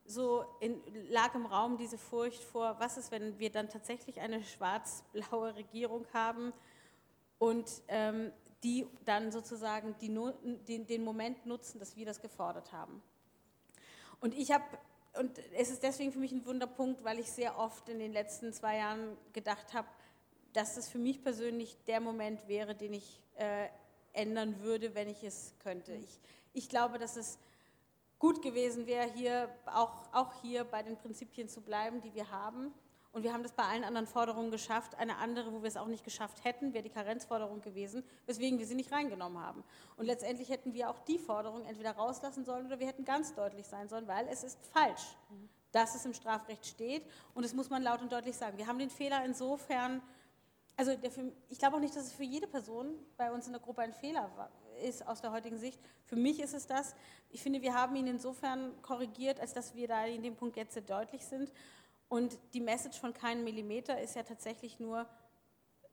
so 0.08 0.44
in, 0.60 0.80
lag 1.10 1.34
im 1.34 1.46
Raum 1.46 1.76
diese 1.76 1.98
Furcht 1.98 2.42
vor, 2.42 2.76
was 2.78 2.96
ist, 2.96 3.10
wenn 3.10 3.38
wir 3.38 3.50
dann 3.50 3.68
tatsächlich 3.68 4.20
eine 4.20 4.42
schwarz-blaue 4.42 5.54
Regierung 5.54 6.06
haben 6.12 6.52
und 7.38 7.70
ähm, 7.88 8.32
die 8.64 8.86
dann 9.04 9.30
sozusagen 9.30 9.94
die, 10.00 10.08
den, 10.66 10.86
den 10.86 11.04
Moment 11.04 11.46
nutzen, 11.46 11.78
dass 11.78 11.94
wir 11.96 12.06
das 12.06 12.20
gefordert 12.20 12.72
haben. 12.72 13.02
Und 14.20 14.34
ich 14.34 14.50
habe 14.50 14.64
und 15.18 15.38
es 15.56 15.70
ist 15.70 15.82
deswegen 15.82 16.12
für 16.12 16.18
mich 16.18 16.32
ein 16.32 16.44
Wunderpunkt, 16.46 17.02
weil 17.02 17.18
ich 17.18 17.30
sehr 17.30 17.58
oft 17.58 17.88
in 17.88 17.98
den 17.98 18.12
letzten 18.12 18.52
zwei 18.52 18.76
Jahren 18.76 19.16
gedacht 19.32 19.74
habe, 19.74 19.88
dass 20.52 20.76
das 20.76 20.88
für 20.88 20.98
mich 20.98 21.22
persönlich 21.22 21.76
der 21.86 22.00
Moment 22.00 22.46
wäre, 22.46 22.74
den 22.74 22.94
ich 22.94 23.20
äh, 23.36 23.68
ändern 24.12 24.60
würde, 24.60 24.94
wenn 24.94 25.08
ich 25.08 25.24
es 25.24 25.54
könnte. 25.58 25.92
Ich, 25.92 26.20
ich 26.52 26.68
glaube, 26.68 26.98
dass 26.98 27.16
es 27.16 27.38
gut 28.18 28.42
gewesen 28.42 28.86
wäre, 28.86 29.10
hier 29.12 29.48
auch, 29.66 30.12
auch 30.12 30.32
hier 30.42 30.64
bei 30.64 30.82
den 30.82 30.96
Prinzipien 30.96 31.48
zu 31.48 31.60
bleiben, 31.60 32.00
die 32.00 32.14
wir 32.14 32.30
haben 32.30 32.72
Und 33.12 33.22
wir 33.22 33.32
haben 33.32 33.42
das 33.42 33.52
bei 33.52 33.64
allen 33.64 33.84
anderen 33.84 34.06
Forderungen 34.06 34.50
geschafft. 34.50 34.94
Eine 34.96 35.16
andere, 35.16 35.52
wo 35.52 35.62
wir 35.62 35.68
es 35.68 35.76
auch 35.76 35.86
nicht 35.86 36.04
geschafft 36.04 36.44
hätten, 36.44 36.74
wäre 36.74 36.84
die 36.84 36.90
Karenzforderung 36.90 37.62
gewesen, 37.62 38.04
weswegen 38.26 38.58
wir 38.58 38.66
sie 38.66 38.74
nicht 38.74 38.92
reingenommen 38.92 39.42
haben. 39.42 39.64
Und 39.96 40.06
letztendlich 40.06 40.50
hätten 40.50 40.74
wir 40.74 40.90
auch 40.90 40.98
die 41.00 41.18
Forderung 41.18 41.64
entweder 41.64 41.92
rauslassen 41.92 42.44
sollen 42.44 42.66
oder 42.66 42.78
wir 42.78 42.86
hätten 42.86 43.04
ganz 43.04 43.34
deutlich 43.34 43.66
sein 43.66 43.88
sollen, 43.88 44.06
weil 44.06 44.28
es 44.28 44.44
ist 44.44 44.58
falsch, 44.66 45.16
dass 45.72 45.94
es 45.94 46.04
im 46.04 46.14
Strafrecht 46.14 46.66
steht. 46.66 47.02
Und 47.34 47.44
das 47.44 47.54
muss 47.54 47.70
man 47.70 47.82
laut 47.82 48.02
und 48.02 48.12
deutlich 48.12 48.36
sagen. 48.36 48.58
Wir 48.58 48.66
haben 48.66 48.78
den 48.78 48.90
Fehler 48.90 49.24
insofern, 49.24 50.02
also 50.76 50.94
der, 50.94 51.10
ich 51.48 51.58
glaube 51.58 51.76
auch 51.76 51.80
nicht, 51.80 51.96
dass 51.96 52.06
es 52.06 52.12
für 52.12 52.24
jede 52.24 52.46
Person 52.46 52.94
bei 53.16 53.32
uns 53.32 53.46
in 53.46 53.52
der 53.52 53.62
Gruppe 53.62 53.82
ein 53.82 53.94
Fehler 53.94 54.30
ist 54.78 55.06
aus 55.06 55.20
der 55.20 55.32
heutigen 55.32 55.58
Sicht. 55.58 55.80
Für 56.04 56.16
mich 56.16 56.40
ist 56.40 56.54
es 56.54 56.66
das. 56.66 56.94
Ich 57.30 57.42
finde, 57.42 57.62
wir 57.62 57.74
haben 57.74 57.94
ihn 57.96 58.06
insofern 58.06 58.80
korrigiert, 58.82 59.40
als 59.40 59.52
dass 59.52 59.74
wir 59.74 59.88
da 59.88 60.04
in 60.06 60.22
dem 60.22 60.36
Punkt 60.36 60.56
jetzt 60.56 60.74
sehr 60.74 60.82
deutlich 60.82 61.24
sind. 61.24 61.52
Und 62.08 62.38
die 62.54 62.60
Message 62.60 62.98
von 62.98 63.12
keinem 63.12 63.44
Millimeter 63.44 64.00
ist 64.00 64.16
ja 64.16 64.22
tatsächlich 64.22 64.80
nur, 64.80 65.06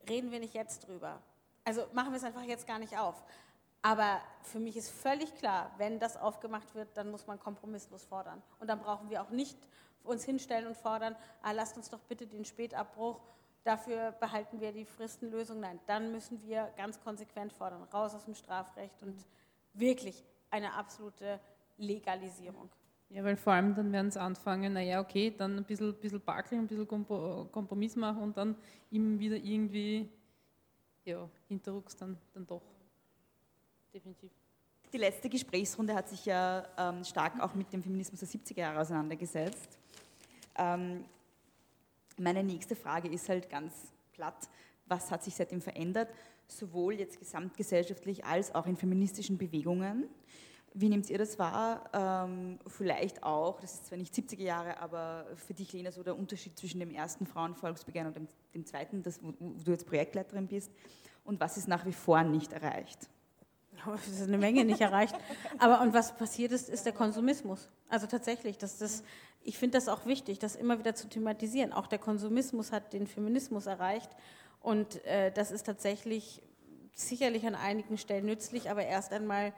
reden 0.07 0.31
wir 0.31 0.39
nicht 0.39 0.53
jetzt 0.53 0.87
drüber. 0.87 1.21
Also 1.63 1.85
machen 1.93 2.11
wir 2.11 2.17
es 2.17 2.23
einfach 2.23 2.43
jetzt 2.43 2.67
gar 2.67 2.79
nicht 2.79 2.97
auf. 2.97 3.23
Aber 3.81 4.21
für 4.41 4.59
mich 4.59 4.77
ist 4.77 4.89
völlig 4.89 5.35
klar, 5.35 5.71
wenn 5.77 5.99
das 5.99 6.17
aufgemacht 6.17 6.73
wird, 6.73 6.89
dann 6.95 7.11
muss 7.11 7.27
man 7.27 7.39
kompromisslos 7.39 8.03
fordern. 8.03 8.41
Und 8.59 8.67
dann 8.67 8.79
brauchen 8.79 9.09
wir 9.09 9.21
auch 9.21 9.29
nicht 9.29 9.57
uns 10.03 10.23
hinstellen 10.23 10.67
und 10.67 10.77
fordern, 10.77 11.15
ah, 11.41 11.51
lasst 11.51 11.77
uns 11.77 11.89
doch 11.89 11.99
bitte 11.99 12.25
den 12.27 12.45
Spätabbruch, 12.45 13.19
dafür 13.65 14.13
behalten 14.13 14.61
wir 14.61 14.71
die 14.71 14.85
Fristenlösung. 14.85 15.59
Nein, 15.59 15.79
dann 15.87 16.11
müssen 16.11 16.41
wir 16.43 16.71
ganz 16.77 17.01
konsequent 17.01 17.51
fordern, 17.51 17.83
raus 17.93 18.15
aus 18.15 18.23
dem 18.23 18.35
Strafrecht 18.35 19.03
und 19.03 19.15
wirklich 19.73 20.23
eine 20.49 20.73
absolute 20.73 21.39
Legalisierung. 21.77 22.69
Ja, 23.09 23.23
weil 23.23 23.35
vor 23.35 23.53
allem 23.53 23.75
dann 23.75 23.91
werden 23.91 24.09
sie 24.09 24.19
anfangen, 24.19 24.73
naja, 24.73 24.99
okay, 25.01 25.33
dann 25.35 25.57
ein 25.57 25.63
bisschen, 25.63 25.93
bisschen 25.95 26.21
bakeln, 26.21 26.61
ein 26.61 26.67
bisschen 26.67 26.87
Kompromiss 27.51 27.95
machen 27.95 28.23
und 28.23 28.37
dann 28.37 28.55
immer 28.91 29.19
wieder 29.19 29.35
irgendwie, 29.35 30.09
ja, 31.03 31.27
hinterrucks 31.47 31.95
dann, 31.95 32.17
dann 32.33 32.47
doch. 32.47 32.63
Definitiv. 33.93 34.31
Die 34.91 34.97
letzte 34.97 35.29
Gesprächsrunde 35.29 35.93
hat 35.93 36.07
sich 36.07 36.25
ja 36.25 36.65
ähm, 36.77 37.03
stark 37.03 37.39
auch 37.41 37.53
mit 37.53 37.71
dem 37.73 37.83
Feminismus 37.83 38.19
der 38.19 38.29
70er 38.29 38.59
Jahre 38.59 38.79
auseinandergesetzt. 38.79 39.77
Ähm, 40.57 41.05
meine 42.17 42.43
nächste 42.43 42.75
Frage 42.75 43.09
ist 43.09 43.29
halt 43.29 43.49
ganz 43.49 43.73
platt, 44.13 44.49
was 44.87 45.11
hat 45.11 45.23
sich 45.23 45.35
seitdem 45.35 45.61
verändert, 45.61 46.09
sowohl 46.47 46.95
jetzt 46.95 47.19
gesamtgesellschaftlich 47.19 48.25
als 48.25 48.53
auch 48.53 48.67
in 48.67 48.77
feministischen 48.77 49.37
Bewegungen? 49.37 50.07
Wie 50.73 50.89
nehmt 50.89 51.09
ihr 51.09 51.17
das 51.17 51.39
wahr? 51.39 51.89
Ähm, 51.93 52.59
vielleicht 52.67 53.23
auch, 53.23 53.61
das 53.61 53.75
ist 53.75 53.87
zwar 53.87 53.97
nicht 53.97 54.13
70er 54.13 54.43
Jahre, 54.43 54.77
aber 54.79 55.25
für 55.35 55.53
dich, 55.53 55.71
Lena, 55.71 55.91
so 55.91 56.03
der 56.03 56.17
Unterschied 56.17 56.57
zwischen 56.57 56.81
dem 56.81 56.91
ersten 56.91 57.25
Frauenvolksbegehren 57.25 58.07
und 58.09 58.15
dem, 58.15 58.27
dem 58.53 58.65
zweiten, 58.65 59.01
das, 59.01 59.23
wo, 59.23 59.33
wo, 59.39 59.63
du 59.63 59.71
jetzt 59.71 59.87
Projektleiterin 59.87 60.47
bist, 60.47 60.71
und 61.23 61.39
was 61.39 61.57
ist 61.57 61.67
nach 61.67 61.85
wie 61.85 61.93
vor 61.93 62.23
nicht 62.23 62.53
erreicht? 62.53 63.09
Es 63.95 64.07
ist 64.07 64.27
eine 64.27 64.37
Menge 64.37 64.63
nicht 64.63 64.81
erreicht. 64.81 65.15
Aber 65.59 65.81
und 65.81 65.93
was 65.93 66.15
passiert 66.15 66.51
ist, 66.51 66.69
ist 66.69 66.85
der 66.85 66.93
Konsumismus. 66.93 67.69
Also 67.89 68.07
tatsächlich, 68.07 68.57
dass 68.57 68.77
das, 68.77 69.03
ich 69.45 69.59
finde 69.59 69.77
das 69.77 69.87
auch 69.87 70.05
wichtig, 70.07 70.39
das 70.39 70.55
immer 70.55 70.79
wieder 70.79 70.95
zu 70.95 71.07
thematisieren. 71.07 71.71
Auch 71.71 71.85
der 71.85 71.99
Konsumismus 71.99 72.71
hat 72.71 72.93
den 72.93 73.05
Feminismus 73.05 73.67
erreicht. 73.67 74.09
Und 74.59 75.05
äh, 75.05 75.31
das 75.31 75.51
ist 75.51 75.67
tatsächlich 75.67 76.41
sicherlich 76.95 77.45
an 77.45 77.53
einigen 77.53 77.99
Stellen 77.99 78.25
nützlich, 78.25 78.71
aber 78.71 78.85
erst 78.85 79.13
einmal 79.13 79.53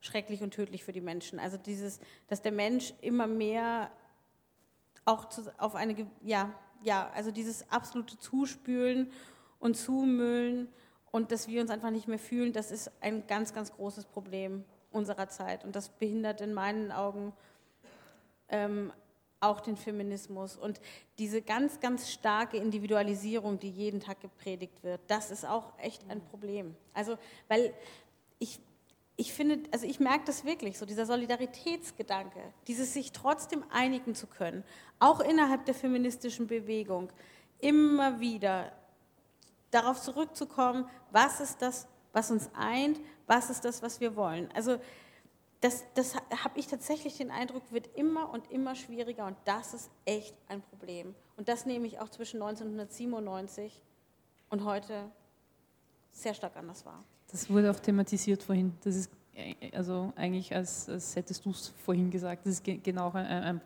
schrecklich 0.00 0.42
und 0.42 0.54
tödlich 0.54 0.84
für 0.84 0.92
die 0.92 1.00
Menschen. 1.00 1.40
Also 1.40 1.56
dieses, 1.56 1.98
dass 2.28 2.40
der 2.40 2.52
Mensch 2.52 2.94
immer 3.00 3.26
mehr 3.26 3.90
auch 5.04 5.28
zu, 5.28 5.52
auf 5.58 5.74
eine, 5.74 6.06
ja, 6.22 6.52
ja, 6.84 7.10
also 7.12 7.32
dieses 7.32 7.68
absolute 7.68 8.18
Zuspülen 8.18 9.10
und 9.58 9.76
Zumüllen 9.76 10.68
und 11.10 11.32
dass 11.32 11.48
wir 11.48 11.60
uns 11.60 11.70
einfach 11.70 11.90
nicht 11.90 12.06
mehr 12.06 12.18
fühlen, 12.18 12.52
das 12.52 12.70
ist 12.70 12.92
ein 13.00 13.26
ganz, 13.26 13.52
ganz 13.52 13.72
großes 13.72 14.04
Problem 14.04 14.64
unserer 14.92 15.28
Zeit. 15.28 15.64
Und 15.64 15.74
das 15.74 15.88
behindert 15.88 16.40
in 16.40 16.54
meinen 16.54 16.92
Augen 16.92 17.32
ähm, 18.48 18.92
auch 19.42 19.60
den 19.60 19.76
Feminismus. 19.76 20.56
Und 20.56 20.80
diese 21.18 21.42
ganz, 21.42 21.80
ganz 21.80 22.10
starke 22.10 22.56
Individualisierung, 22.56 23.58
die 23.58 23.70
jeden 23.70 24.00
Tag 24.00 24.20
gepredigt 24.20 24.82
wird, 24.82 25.00
das 25.08 25.30
ist 25.30 25.44
auch 25.44 25.72
echt 25.78 26.08
ein 26.08 26.20
Problem. 26.20 26.74
Also, 26.94 27.18
weil 27.48 27.74
ich 28.38 28.60
ich 29.16 29.32
finde, 29.32 29.60
also 29.70 29.86
ich 29.86 30.00
merke 30.00 30.24
das 30.24 30.44
wirklich 30.44 30.78
so, 30.78 30.86
dieser 30.86 31.06
Solidaritätsgedanke, 31.06 32.40
dieses 32.66 32.94
sich 32.94 33.12
trotzdem 33.12 33.62
einigen 33.70 34.14
zu 34.14 34.26
können, 34.26 34.64
auch 34.98 35.20
innerhalb 35.20 35.66
der 35.66 35.74
feministischen 35.74 36.46
Bewegung, 36.46 37.12
immer 37.60 38.20
wieder 38.20 38.72
darauf 39.70 40.00
zurückzukommen, 40.00 40.88
was 41.10 41.40
ist 41.40 41.62
das, 41.62 41.86
was 42.12 42.30
uns 42.30 42.50
eint, 42.54 43.00
was 43.26 43.50
ist 43.50 43.64
das, 43.64 43.82
was 43.82 44.00
wir 44.00 44.16
wollen. 44.16 44.50
Also 44.54 44.78
das, 45.62 45.84
das 45.94 46.16
habe 46.16 46.58
ich 46.58 46.66
tatsächlich 46.66 47.16
den 47.16 47.30
Eindruck, 47.30 47.62
wird 47.70 47.88
immer 47.96 48.30
und 48.30 48.50
immer 48.50 48.74
schwieriger 48.74 49.26
und 49.26 49.36
das 49.44 49.74
ist 49.74 49.90
echt 50.04 50.34
ein 50.48 50.60
Problem. 50.60 51.14
Und 51.36 51.48
das 51.48 51.66
nehme 51.66 51.86
ich 51.86 52.00
auch 52.00 52.08
zwischen 52.08 52.42
1997 52.42 53.80
und 54.50 54.64
heute 54.64 55.10
sehr 56.10 56.34
stark 56.34 56.56
anders 56.56 56.84
wahr. 56.84 57.02
Das 57.30 57.48
wurde 57.48 57.70
auch 57.70 57.78
thematisiert 57.78 58.42
vorhin. 58.42 58.74
Das 58.82 58.96
ist 58.96 59.10
äh, 59.34 59.54
also 59.72 60.12
eigentlich, 60.16 60.54
als, 60.54 60.88
als 60.88 61.14
hättest 61.16 61.44
du 61.44 61.50
es 61.50 61.68
vorhin 61.84 62.10
gesagt, 62.10 62.44
das 62.44 62.54
ist 62.54 62.64
genau 62.64 63.12
ein, 63.12 63.26
ein, 63.26 63.60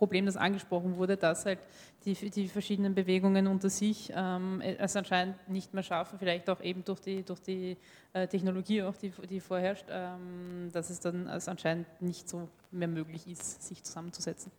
Problem, 0.00 0.24
das 0.24 0.38
angesprochen 0.38 0.96
wurde, 0.96 1.18
dass 1.18 1.44
halt 1.44 1.58
die, 2.06 2.14
die 2.14 2.48
verschiedenen 2.48 2.94
Bewegungen 2.94 3.46
unter 3.46 3.68
sich 3.68 4.10
ähm, 4.16 4.62
es 4.62 4.96
anscheinend 4.96 5.36
nicht 5.46 5.74
mehr 5.74 5.82
schaffen, 5.82 6.18
vielleicht 6.18 6.48
auch 6.48 6.62
eben 6.62 6.82
durch 6.86 7.00
die, 7.00 7.22
durch 7.22 7.40
die 7.40 7.76
äh, 8.14 8.26
Technologie, 8.26 8.82
auch 8.82 8.96
die, 8.96 9.12
die 9.28 9.40
vorherrscht, 9.40 9.84
ähm, 9.90 10.70
dass 10.72 10.88
es 10.88 11.00
dann 11.00 11.28
als 11.28 11.48
anscheinend 11.48 11.86
nicht 12.00 12.30
so 12.30 12.48
mehr 12.70 12.88
möglich 12.88 13.26
ist, 13.28 13.62
sich 13.62 13.82
zusammenzusetzen. 13.82 14.50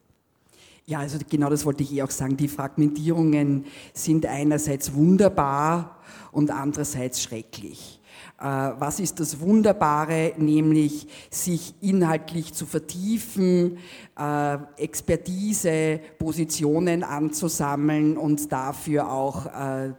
Ja, 0.85 0.99
also 0.99 1.17
genau 1.27 1.49
das 1.49 1.65
wollte 1.65 1.81
ich 1.81 1.91
eh 1.91 2.03
auch 2.03 2.11
sagen. 2.11 2.37
Die 2.37 2.47
Fragmentierungen 2.47 3.65
sind 3.95 4.27
einerseits 4.27 4.93
wunderbar 4.93 5.97
und 6.31 6.51
andererseits 6.51 7.23
schrecklich. 7.23 7.99
Äh, 8.39 8.43
was 8.43 8.99
ist 8.99 9.19
das 9.19 9.39
Wunderbare, 9.39 10.33
nämlich 10.37 11.07
sich 11.29 11.75
inhaltlich 11.81 12.53
zu 12.53 12.65
vertiefen, 12.65 13.77
äh, 14.17 14.57
Expertise, 14.77 15.99
Positionen 16.17 17.03
anzusammeln 17.03 18.17
und 18.17 18.51
dafür 18.51 19.11
auch 19.11 19.45
äh, 19.45 19.93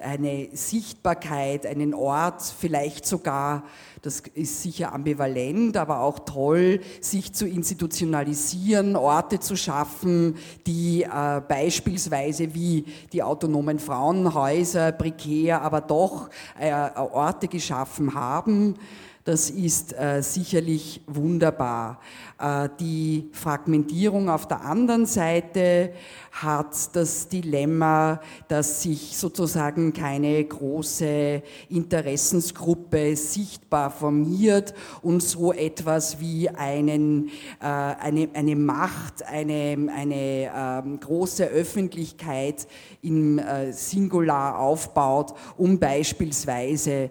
eine 0.00 0.48
Sichtbarkeit, 0.52 1.66
einen 1.66 1.94
Ort, 1.94 2.42
vielleicht 2.42 3.06
sogar, 3.06 3.64
das 4.00 4.20
ist 4.34 4.62
sicher 4.62 4.92
ambivalent, 4.92 5.76
aber 5.76 6.00
auch 6.00 6.20
toll, 6.20 6.80
sich 7.00 7.32
zu 7.32 7.46
institutionalisieren, 7.46 8.96
Orte 8.96 9.38
zu 9.38 9.56
schaffen, 9.56 10.36
die 10.66 11.02
äh, 11.02 11.40
beispielsweise 11.46 12.54
wie 12.54 12.84
die 13.12 13.22
autonomen 13.22 13.78
Frauenhäuser, 13.78 14.92
prekär, 14.92 15.62
aber 15.62 15.80
doch 15.80 16.30
äh, 16.58 16.72
Orte 16.72 17.48
geschaffen 17.48 18.14
haben. 18.14 18.76
Das 19.24 19.50
ist 19.50 19.92
äh, 19.92 20.20
sicherlich 20.20 21.00
wunderbar. 21.06 22.00
Äh, 22.42 22.68
die 22.80 23.30
Fragmentierung 23.30 24.28
auf 24.28 24.48
der 24.48 24.62
anderen 24.62 25.06
Seite 25.06 25.92
hat 26.32 26.96
das 26.96 27.28
Dilemma, 27.28 28.20
dass 28.48 28.82
sich 28.82 29.16
sozusagen 29.16 29.92
keine 29.92 30.42
große 30.42 31.40
Interessensgruppe 31.68 33.14
sichtbar 33.14 33.90
formiert 33.90 34.74
und 35.02 35.22
so 35.22 35.52
etwas 35.52 36.18
wie 36.18 36.48
einen, 36.48 37.28
äh, 37.60 37.64
eine, 37.64 38.28
eine 38.34 38.56
Macht, 38.56 39.24
eine, 39.24 39.76
eine 39.94 40.50
ähm, 40.52 40.98
große 40.98 41.44
Öffentlichkeit 41.44 42.66
im 43.02 43.38
äh, 43.38 43.72
Singular 43.72 44.58
aufbaut, 44.58 45.34
um 45.56 45.78
beispielsweise 45.78 47.10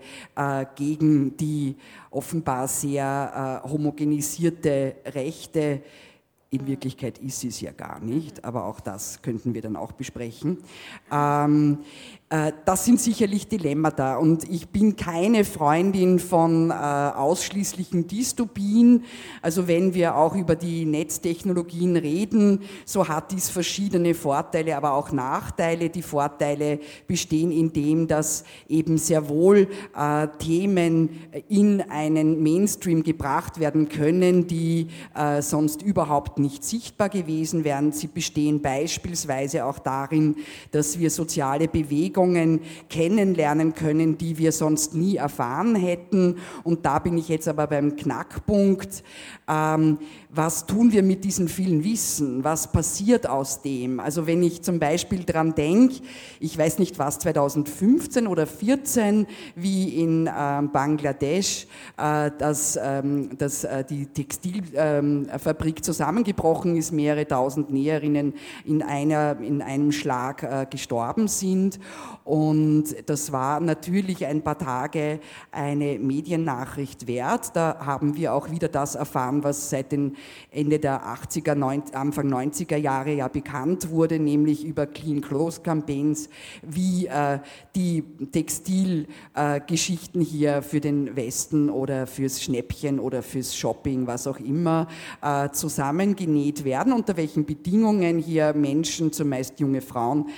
gegen 0.76 1.38
die 1.38 1.76
offenbar 2.12 2.68
sehr 2.68 3.62
homogenisierte 3.64 4.96
Rechte 5.06 5.82
in 6.50 6.68
Wirklichkeit 6.68 7.18
ist 7.20 7.40
sie 7.40 7.48
es 7.48 7.62
ja 7.62 7.72
gar 7.72 8.02
nicht, 8.02 8.44
aber 8.44 8.66
auch 8.66 8.82
das 8.82 9.22
könnten 9.22 9.54
wir 9.54 9.62
dann 9.62 9.78
auch 9.78 9.94
besprechen. 9.94 10.58
Ähm, 11.10 11.80
Äh, 11.80 12.21
das 12.64 12.86
sind 12.86 13.02
sicherlich 13.02 13.50
Dilemmata 13.50 14.16
und 14.16 14.50
ich 14.50 14.70
bin 14.70 14.96
keine 14.96 15.44
Freundin 15.44 16.18
von 16.18 16.70
äh, 16.70 16.74
ausschließlichen 16.74 18.08
Dystopien. 18.08 19.04
Also 19.42 19.68
wenn 19.68 19.94
wir 19.94 20.16
auch 20.16 20.34
über 20.34 20.56
die 20.56 20.86
Netztechnologien 20.86 21.98
reden, 21.98 22.62
so 22.86 23.10
hat 23.10 23.34
dies 23.34 23.50
verschiedene 23.50 24.14
Vorteile, 24.14 24.78
aber 24.78 24.94
auch 24.94 25.12
Nachteile. 25.12 25.90
Die 25.90 26.02
Vorteile 26.02 26.80
bestehen 27.06 27.52
in 27.52 27.74
dem, 27.74 28.08
dass 28.08 28.46
eben 28.70 28.98
sehr 28.98 29.28
wohl 29.28 29.68
äh, 29.94 30.28
Themen 30.40 31.10
in 31.50 31.82
einen 31.82 32.42
Mainstream 32.42 33.04
gebracht 33.04 33.60
werden 33.60 33.90
können, 33.90 34.48
die 34.48 34.88
äh, 35.16 35.42
sonst 35.42 35.82
überhaupt 35.82 36.40
nicht 36.40 36.64
sichtbar 36.64 37.10
gewesen 37.10 37.66
wären. 37.66 37.92
Sie 37.92 38.08
bestehen 38.08 38.62
beispielsweise 38.62 39.66
auch 39.66 39.80
darin, 39.80 40.38
dass 40.72 40.98
wir 40.98 41.10
soziale 41.10 41.68
Bewegungen 41.68 42.21
kennenlernen 42.90 43.74
können, 43.74 44.18
die 44.18 44.38
wir 44.38 44.52
sonst 44.52 44.96
nie 44.96 45.16
erfahren 45.16 45.76
hätten. 45.76 46.38
Und 46.64 46.86
da 46.86 47.00
bin 47.00 47.18
ich 47.18 47.30
jetzt 47.30 47.48
aber 47.48 47.68
beim 47.68 47.96
Knackpunkt. 47.96 49.04
Ähm, 49.48 49.98
was 50.34 50.66
tun 50.66 50.94
wir 50.94 51.04
mit 51.04 51.26
diesem 51.26 51.50
vielen 51.50 51.84
Wissen? 51.84 52.44
Was 52.44 52.72
passiert 52.72 53.28
aus 53.28 53.62
dem? 53.62 54.00
Also 54.00 54.28
wenn 54.28 54.42
ich 54.44 54.62
zum 54.62 54.80
Beispiel 54.80 55.24
daran 55.26 55.56
denke, 55.56 55.96
ich 56.40 56.58
weiß 56.58 56.80
nicht 56.80 56.98
was, 57.00 57.20
2015 57.20 58.28
oder 58.28 58.48
2014, 58.48 59.28
wie 59.56 60.02
in 60.02 60.28
äh, 60.28 60.62
Bangladesch 60.72 61.68
äh, 61.98 62.32
dass, 62.38 62.80
ähm, 62.82 63.38
dass 63.38 63.66
äh, 63.66 63.84
die 63.84 64.06
Textilfabrik 64.06 65.78
ähm, 65.78 65.84
zusammengebrochen 65.84 66.78
ist, 66.78 66.92
mehrere 66.92 67.28
tausend 67.28 67.72
Näherinnen 67.72 68.34
in, 68.64 68.82
einer, 68.84 69.38
in 69.42 69.62
einem 69.62 69.92
Schlag 69.92 70.44
äh, 70.44 70.66
gestorben 70.70 71.28
sind. 71.28 71.80
Und 72.24 72.96
das 73.08 73.34
war 73.34 73.60
natürlich 73.60 74.26
ein 74.26 74.42
paar 74.42 74.58
Tage 74.58 75.20
eine 75.52 76.00
Mediennachricht 76.00 77.08
wert. 77.08 77.54
Da 77.54 77.78
haben 77.86 78.16
wir 78.16 78.34
auch 78.34 78.50
wieder 78.50 78.70
das 78.70 78.96
erfahren, 78.96 79.44
was 79.44 79.70
seit 79.70 79.92
den 79.92 80.16
Ende 80.52 80.80
der 80.80 81.02
80er, 81.04 81.56
90, 81.56 81.96
Anfang 81.96 82.28
90er 82.28 82.76
Jahre 82.76 83.14
ja 83.14 83.28
bekannt 83.28 83.90
wurde, 83.90 84.20
nämlich 84.20 84.66
über 84.66 84.86
Clean 84.86 85.22
Clothes 85.22 85.64
Campaigns, 85.64 86.30
wie 86.62 87.08
äh, 87.08 87.40
die 87.76 88.04
Textilgeschichten 88.32 90.22
äh, 90.22 90.26
hier 90.26 90.62
für 90.62 90.82
den 90.82 91.16
Westen 91.16 91.70
oder 91.70 92.08
fürs 92.08 92.44
Schnäppchen 92.44 93.00
oder 93.00 93.24
fürs 93.24 93.56
Shopping, 93.56 94.08
was 94.08 94.28
auch 94.28 94.40
immer, 94.40 94.88
äh, 95.22 95.50
zusammengenäht 95.52 96.64
werden, 96.64 96.94
unter 96.94 97.16
welchen 97.18 97.46
Bedingungen 97.46 98.20
hier 98.20 98.54
Menschen, 98.54 99.12
zumeist 99.14 99.60
junge 99.60 99.82
Frauen, 99.82 100.30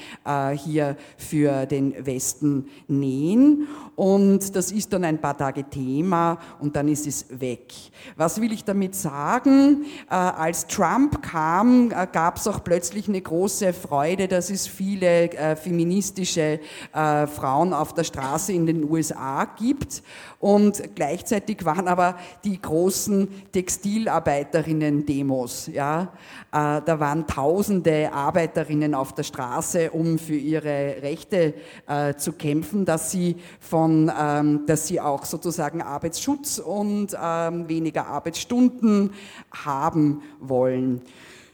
hier 0.56 0.96
für 1.18 1.66
den 1.66 2.06
Westen 2.06 2.68
nähen. 2.88 3.68
Und 3.96 4.56
das 4.56 4.72
ist 4.72 4.94
dann 4.94 5.04
ein 5.04 5.20
paar 5.20 5.38
Tage 5.38 5.64
Thema 5.70 6.40
und 6.60 6.76
dann 6.76 6.88
ist 6.88 7.08
es 7.08 7.26
weg. 7.30 7.74
Was 8.16 8.40
will 8.42 8.52
ich 8.52 8.64
damit 8.64 8.96
sagen? 8.96 9.73
Äh, 10.10 10.16
als 10.16 10.68
Trump 10.68 11.22
kam, 11.22 11.92
äh, 11.92 12.08
gab 12.12 12.38
es 12.38 12.48
auch 12.48 12.64
plötzlich 12.64 13.08
eine 13.08 13.22
große 13.22 13.74
Freude, 13.74 14.28
dass 14.28 14.50
es 14.50 14.68
viele 14.68 15.32
äh, 15.32 15.56
feministische 15.56 16.60
äh, 16.94 17.28
Frauen 17.28 17.74
auf 17.74 17.94
der 17.94 18.04
Straße 18.04 18.54
in 18.54 18.66
den 18.66 18.90
USA 18.90 19.46
gibt. 19.46 20.04
Und 20.44 20.94
gleichzeitig 20.94 21.64
waren 21.64 21.88
aber 21.88 22.18
die 22.44 22.62
großen 22.62 23.30
Textilarbeiterinnen-Demos. 23.54 25.68
Ja? 25.68 26.12
Äh, 26.52 26.82
da 26.86 27.00
waren 27.00 27.26
tausende 27.26 28.12
Arbeiterinnen 28.12 28.94
auf 28.94 29.14
der 29.14 29.24
Straße, 29.24 29.92
um 29.92 30.20
für 30.20 30.36
ihre 30.36 31.02
Rechte 31.02 31.54
äh, 31.88 32.16
zu 32.16 32.34
kämpfen, 32.34 32.84
dass 32.84 33.10
sie, 33.10 33.38
von, 33.62 34.12
ähm, 34.20 34.66
dass 34.66 34.86
sie 34.86 35.00
auch 35.00 35.24
sozusagen 35.24 35.82
Arbeitsschutz 35.82 36.60
und 36.60 37.16
ähm, 37.18 37.70
weniger 37.70 38.08
Arbeitsstunden 38.08 39.12
haben 39.50 40.24
wollen. 40.42 41.04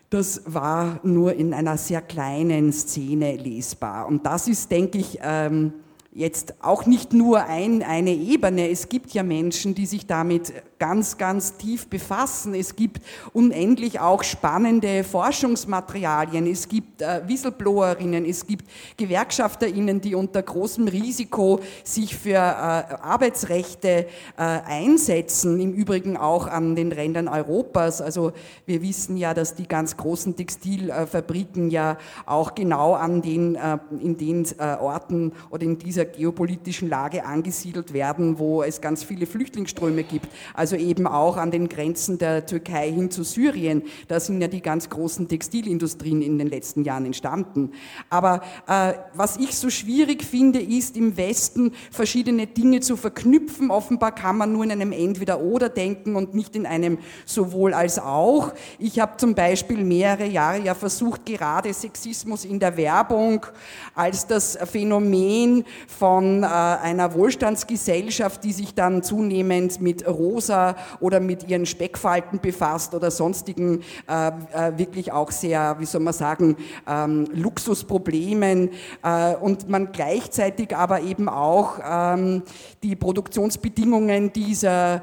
Das 0.10 0.42
war 0.48 1.00
nur 1.04 1.36
in 1.36 1.54
einer 1.54 1.78
sehr 1.78 2.02
kleinen 2.02 2.74
Szene 2.74 3.38
lesbar. 3.38 4.08
Und 4.08 4.26
das 4.26 4.48
ist, 4.48 4.72
denke 4.72 4.98
ich, 4.98 5.20
ähm, 5.22 5.74
jetzt 6.12 6.56
auch 6.62 6.86
nicht 6.86 7.14
nur 7.14 7.46
ein, 7.46 7.84
eine 7.84 8.12
Ebene. 8.12 8.70
Es 8.70 8.90
gibt 8.90 9.12
ja 9.12 9.24
Menschen, 9.24 9.76
die 9.76 9.86
sich 9.86 10.08
damit 10.08 10.54
ganz, 10.80 11.18
ganz 11.18 11.58
tief 11.58 11.88
befassen. 11.88 12.56
Es 12.56 12.76
gibt 12.76 13.02
unendlich 13.34 14.00
auch 14.00 14.24
spannende 14.24 15.04
Forschungsmaterialien. 15.04 16.48
Es 16.48 16.68
gibt 16.68 17.02
äh, 17.02 17.22
Whistleblowerinnen, 17.28 18.26
es 18.26 18.48
gibt 18.48 18.66
Gewerkschafterinnen, 18.98 20.02
die 20.02 20.16
unter 20.16 20.42
großem 20.42 20.88
Risiko 20.88 21.60
sich 21.84 22.16
für 22.16 22.36
äh, 22.36 22.40
Arbeitsrechte 22.40 24.08
äh, 24.38 24.42
einsetzen. 24.42 25.60
Im 25.60 25.74
Übrigen 25.74 26.18
auch 26.18 26.48
an 26.48 26.76
den 26.76 26.92
Rändern 26.92 27.28
Europas. 27.28 28.02
Also 28.02 28.32
wir 28.66 28.82
wissen 28.82 29.18
ja, 29.18 29.34
dass 29.34 29.56
die 29.56 29.68
ganz 29.68 29.98
großen 29.98 30.36
Textilfabriken 30.36 31.70
ja 31.70 31.98
auch 32.26 32.56
genau 32.56 32.94
an 32.94 33.22
den, 33.22 33.56
äh, 33.56 33.78
in 34.02 34.18
den 34.18 34.46
äh, 34.58 34.78
Orten 34.80 35.34
oder 35.50 35.64
in 35.64 35.78
dieser 35.78 36.06
geopolitischen 36.06 36.90
Lage 36.90 37.26
angesiedelt 37.26 37.94
werden, 37.94 38.40
wo 38.40 38.64
es 38.64 38.80
ganz 38.80 39.04
viele 39.04 39.26
Flüchtlingsströme 39.26 40.04
gibt. 40.04 40.30
Also 40.54 40.69
eben 40.76 41.08
auch 41.08 41.38
an 41.38 41.52
den 41.52 41.70
Grenzen 41.70 42.18
der 42.18 42.46
Türkei 42.46 42.92
hin 42.92 43.12
zu 43.12 43.24
Syrien. 43.24 43.84
Da 44.08 44.20
sind 44.20 44.42
ja 44.42 44.48
die 44.48 44.62
ganz 44.62 44.90
großen 44.90 45.28
Textilindustrien 45.28 46.22
in 46.22 46.38
den 46.38 46.48
letzten 46.48 46.84
Jahren 46.84 47.06
entstanden. 47.06 47.72
Aber 48.10 48.42
äh, 48.68 48.94
was 49.14 49.38
ich 49.38 49.56
so 49.56 49.70
schwierig 49.70 50.24
finde, 50.24 50.60
ist 50.60 50.98
im 50.98 51.18
Westen 51.18 51.74
verschiedene 51.92 52.48
Dinge 52.48 52.80
zu 52.82 52.98
verknüpfen. 52.98 53.72
Offenbar 53.72 54.14
kann 54.14 54.38
man 54.38 54.54
nur 54.54 54.64
in 54.64 54.72
einem 54.72 54.92
Entweder-Oder 54.92 55.70
denken 55.70 56.16
und 56.16 56.34
nicht 56.34 56.56
in 56.56 56.66
einem 56.66 57.00
sowohl 57.26 57.74
als 57.74 58.00
auch. 58.00 58.54
Ich 58.78 59.00
habe 59.00 59.18
zum 59.18 59.36
Beispiel 59.36 59.84
mehrere 59.84 60.26
Jahre 60.26 60.60
ja 60.60 60.76
versucht, 60.76 61.26
gerade 61.26 61.74
Sexismus 61.74 62.46
in 62.46 62.60
der 62.60 62.78
Werbung 62.78 63.46
als 63.96 64.28
das 64.28 64.58
Phänomen 64.72 65.66
von 65.88 66.44
äh, 66.44 66.46
einer 66.46 67.14
Wohlstandsgesellschaft, 67.14 68.44
die 68.44 68.54
sich 68.54 68.74
dann 68.74 69.04
zunehmend 69.04 69.82
mit 69.82 70.08
Rosa 70.08 70.59
oder 71.00 71.20
mit 71.20 71.48
ihren 71.48 71.66
Speckfalten 71.66 72.40
befasst 72.40 72.94
oder 72.94 73.12
sonstigen 73.12 73.82
äh, 74.08 74.28
äh, 74.28 74.78
wirklich 74.78 75.12
auch 75.12 75.32
sehr, 75.32 75.76
wie 75.80 75.86
soll 75.86 76.02
man 76.02 76.14
sagen, 76.14 76.58
ähm, 76.88 77.28
Luxusproblemen 77.34 78.70
äh, 79.04 79.36
und 79.36 79.70
man 79.70 79.92
gleichzeitig 79.92 80.76
aber 80.76 81.02
eben 81.02 81.30
auch 81.30 81.80
ähm, 81.84 82.44
die 82.84 82.96
Produktionsbedingungen 82.96 84.32
dieser 84.34 85.02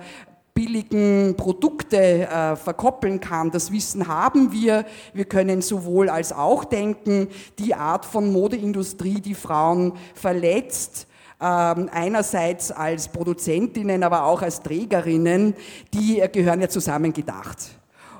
billigen 0.57 1.34
Produkte 1.36 1.98
äh, 1.98 2.57
verkoppeln 2.57 3.20
kann. 3.20 3.50
Das 3.50 3.70
Wissen 3.70 4.09
haben 4.09 4.52
wir. 4.52 4.86
Wir 5.12 5.26
können 5.26 5.61
sowohl 5.61 6.09
als 6.09 6.32
auch 6.32 6.64
denken, 6.64 7.28
die 7.59 7.74
Art 7.74 8.07
von 8.07 8.32
Modeindustrie, 8.32 9.20
die 9.20 9.34
Frauen 9.34 9.92
verletzt, 10.14 11.07
einerseits 11.39 12.72
als 12.72 13.09
Produzentinnen, 13.09 14.03
aber 14.03 14.24
auch 14.24 14.43
als 14.43 14.62
Trägerinnen, 14.62 15.55
die 15.93 16.22
gehören 16.32 16.61
ja 16.61 16.68
zusammengedacht. 16.68 17.59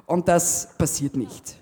Und 0.07 0.29
das 0.29 0.69
passiert 0.77 1.17
nicht. 1.17 1.57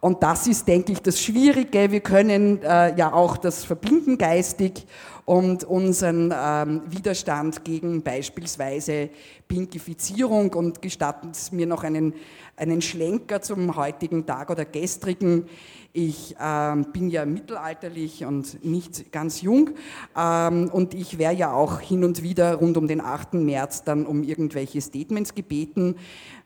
Und 0.00 0.22
das 0.22 0.46
ist, 0.46 0.68
denke 0.68 0.92
ich, 0.92 1.02
das 1.02 1.20
Schwierige. 1.20 1.90
Wir 1.90 2.00
können 2.00 2.62
äh, 2.62 2.96
ja 2.96 3.12
auch 3.12 3.36
das 3.36 3.64
verbinden 3.64 4.16
geistig 4.16 4.86
und 5.24 5.64
unseren 5.64 6.32
ähm, 6.34 6.82
Widerstand 6.86 7.64
gegen 7.64 8.02
beispielsweise 8.02 9.10
Pinkifizierung 9.48 10.54
und 10.54 10.80
gestatten 10.80 11.34
Sie 11.34 11.56
mir 11.56 11.66
noch 11.66 11.82
einen, 11.82 12.14
einen 12.56 12.80
Schlenker 12.80 13.42
zum 13.42 13.76
heutigen 13.76 14.24
Tag 14.24 14.50
oder 14.50 14.64
gestrigen. 14.64 15.46
Ich 15.94 16.36
ähm, 16.38 16.92
bin 16.92 17.08
ja 17.08 17.24
mittelalterlich 17.24 18.24
und 18.26 18.62
nicht 18.62 19.10
ganz 19.10 19.40
jung 19.40 19.70
ähm, 20.16 20.68
und 20.70 20.92
ich 20.92 21.16
wäre 21.16 21.34
ja 21.34 21.52
auch 21.52 21.80
hin 21.80 22.04
und 22.04 22.22
wieder 22.22 22.56
rund 22.56 22.76
um 22.76 22.86
den 22.86 23.00
8. 23.00 23.34
März 23.34 23.84
dann 23.84 24.04
um 24.04 24.22
irgendwelche 24.22 24.82
Statements 24.82 25.34
gebeten. 25.34 25.96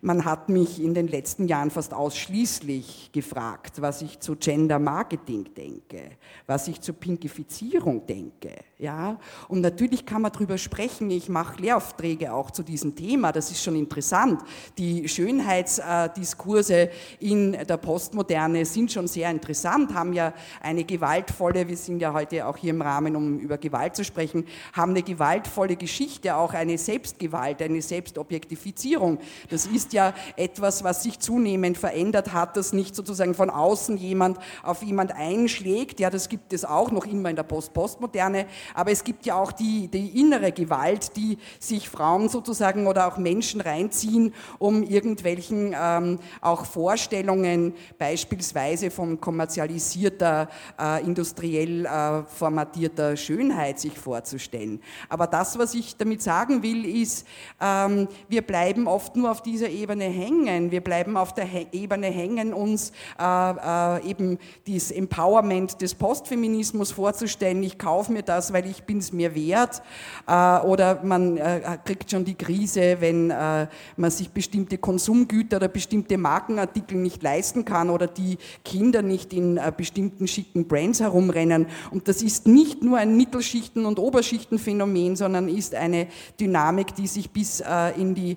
Man 0.05 0.25
hat 0.25 0.49
mich 0.49 0.83
in 0.83 0.95
den 0.95 1.07
letzten 1.07 1.47
Jahren 1.47 1.71
fast 1.71 1.95
ausschließlich 1.95 3.11
gefragt, 3.13 3.81
was 3.81 4.03
ich 4.03 4.19
zu 4.19 4.35
Gender 4.35 4.81
Marketing 4.81 5.55
denke, 5.57 6.03
was 6.45 6.67
ich 6.67 6.81
zu 6.81 6.93
Pinkifizierung 6.93 8.05
denke. 8.05 8.51
Ja? 8.79 9.21
Und 9.47 9.61
natürlich 9.61 10.05
kann 10.05 10.23
man 10.23 10.33
darüber 10.33 10.59
sprechen. 10.59 11.09
Ich 11.13 11.29
mache 11.29 11.63
Lehraufträge 11.63 12.33
auch 12.33 12.51
zu 12.51 12.65
diesem 12.65 12.97
Thema. 12.97 13.31
Das 13.31 13.53
ist 13.53 13.63
schon 13.63 13.77
interessant. 13.77 14.43
Die 14.77 15.09
Schönheitsdiskurse 15.09 16.91
in 17.21 17.53
der 17.53 17.77
Postmoderne 17.77 18.65
sind 18.65 18.91
schon 18.91 19.07
sehr 19.07 19.31
interessant, 19.31 19.95
haben 19.95 20.15
ja 20.15 20.35
eine 20.61 20.83
gewaltvolle, 20.83 21.69
wir 21.69 21.77
sind 21.77 22.03
ja 22.03 22.13
heute 22.13 22.49
auch 22.49 22.57
hier 22.57 22.71
im 22.71 22.83
Rahmen, 22.83 23.15
um 23.15 23.39
über 23.39 23.57
Gewalt 23.57 23.95
zu 23.95 24.03
sprechen, 24.03 24.47
haben 24.73 24.91
eine 24.91 25.05
gewaltvolle 25.05 25.77
Geschichte, 25.77 26.35
auch 26.35 26.55
eine 26.55 26.77
Selbstgewalt, 26.77 27.63
eine 27.63 27.81
Selbstobjektifizierung. 27.81 29.21
Das 29.49 29.67
ist 29.67 29.92
ja 29.93 30.15
etwas, 30.37 30.85
was 30.85 31.03
sich 31.03 31.19
zunehmend 31.19 31.79
verändert 31.79 32.33
hat, 32.33 32.57
dass 32.57 32.73
nicht 32.73 32.95
sozusagen 32.95 33.35
von 33.35 33.51
außen 33.51 33.97
jemand 33.97 34.39
auf 34.63 34.83
jemand 34.83 35.13
einschlägt. 35.13 36.01
Ja, 36.01 36.11
das 36.11 36.29
gibt 36.29 36.53
es 36.53 36.65
auch 36.65 36.91
noch 36.91 37.07
immer 37.07 37.31
in 37.31 37.37
der 37.37 37.43
Post-Postmoderne, 37.43 38.47
aber 38.75 38.91
es 38.91 39.05
gibt 39.05 39.27
ja 39.27 39.35
auch 39.35 39.53
die, 39.53 39.89
die 39.89 40.19
innere 40.21 40.53
Gewalt, 40.53 41.17
die 41.17 41.39
sich 41.61 41.89
Frauen 41.89 42.29
sozusagen 42.29 42.87
oder 42.87 43.07
auch 43.09 43.19
Menschen 43.19 43.61
reinziehen, 43.61 44.35
um 44.59 44.83
irgendwelchen 44.83 45.75
ähm, 45.79 46.19
auch 46.41 46.65
Vorstellungen, 46.65 47.75
beispielsweise 47.99 48.91
von 48.91 49.21
kommerzialisierter, 49.21 50.49
äh, 50.81 51.05
industriell 51.05 51.87
äh, 51.87 52.23
formatierter 52.25 53.17
Schönheit 53.17 53.79
sich 53.79 53.99
vorzustellen. 53.99 54.81
Aber 55.09 55.27
das, 55.27 55.59
was 55.59 55.75
ich 55.75 55.97
damit 55.97 56.23
sagen 56.23 56.63
will, 56.63 56.85
ist, 56.85 57.27
ähm, 57.61 58.09
wir 58.29 58.43
bleiben 58.43 58.87
oft 58.87 59.17
nur 59.17 59.31
auf 59.31 59.43
dieser 59.43 59.69
Ebene 59.69 59.82
hängen. 59.89 60.71
Wir 60.71 60.81
bleiben 60.81 61.17
auf 61.17 61.35
der 61.35 61.47
Ebene 61.73 62.07
hängen, 62.07 62.53
uns 62.53 62.93
äh, 63.19 63.25
äh, 63.25 64.09
eben 64.09 64.39
dieses 64.67 64.91
Empowerment 64.91 65.81
des 65.81 65.95
Postfeminismus 65.95 66.93
vorzustellen. 66.93 67.63
Ich 67.63 67.79
kaufe 67.79 68.13
mir 68.13 68.23
das, 68.23 68.53
weil 68.53 68.67
ich 68.67 68.85
bin 68.85 68.99
es 68.99 69.13
mir 69.13 69.35
wert. 69.35 69.83
Äh, 70.27 70.59
oder 70.61 71.01
man 71.03 71.37
äh, 71.37 71.79
kriegt 71.85 72.11
schon 72.11 72.25
die 72.25 72.35
Krise, 72.35 72.99
wenn 73.01 73.31
äh, 73.31 73.67
man 73.97 74.11
sich 74.11 74.31
bestimmte 74.31 74.79
Konsumgüter 74.79 75.57
oder 75.57 75.69
bestimmte 75.69 76.19
Markenartikel 76.19 76.97
nicht 76.97 77.23
leisten 77.23 77.65
kann 77.65 77.91
oder 77.91 78.07
die 78.07 78.39
Kinder 78.65 79.03
nicht 79.03 79.33
in 79.33 79.57
äh, 79.57 79.73
bestimmten 79.77 80.27
schicken 80.27 80.67
Brands 80.67 81.01
herumrennen. 81.01 81.67
Und 81.91 82.09
das 82.09 82.23
ist 82.23 82.47
nicht 82.47 82.83
nur 82.83 82.99
ein 82.99 83.17
Mittelschichten- 83.17 83.85
und 83.85 83.99
Oberschichtenphänomen, 83.99 85.17
sondern 85.17 85.49
ist 85.49 85.75
eine 85.75 86.07
Dynamik, 86.39 86.95
die 86.95 87.07
sich 87.07 87.31
bis 87.31 87.63
in 87.97 88.15
die 88.15 88.37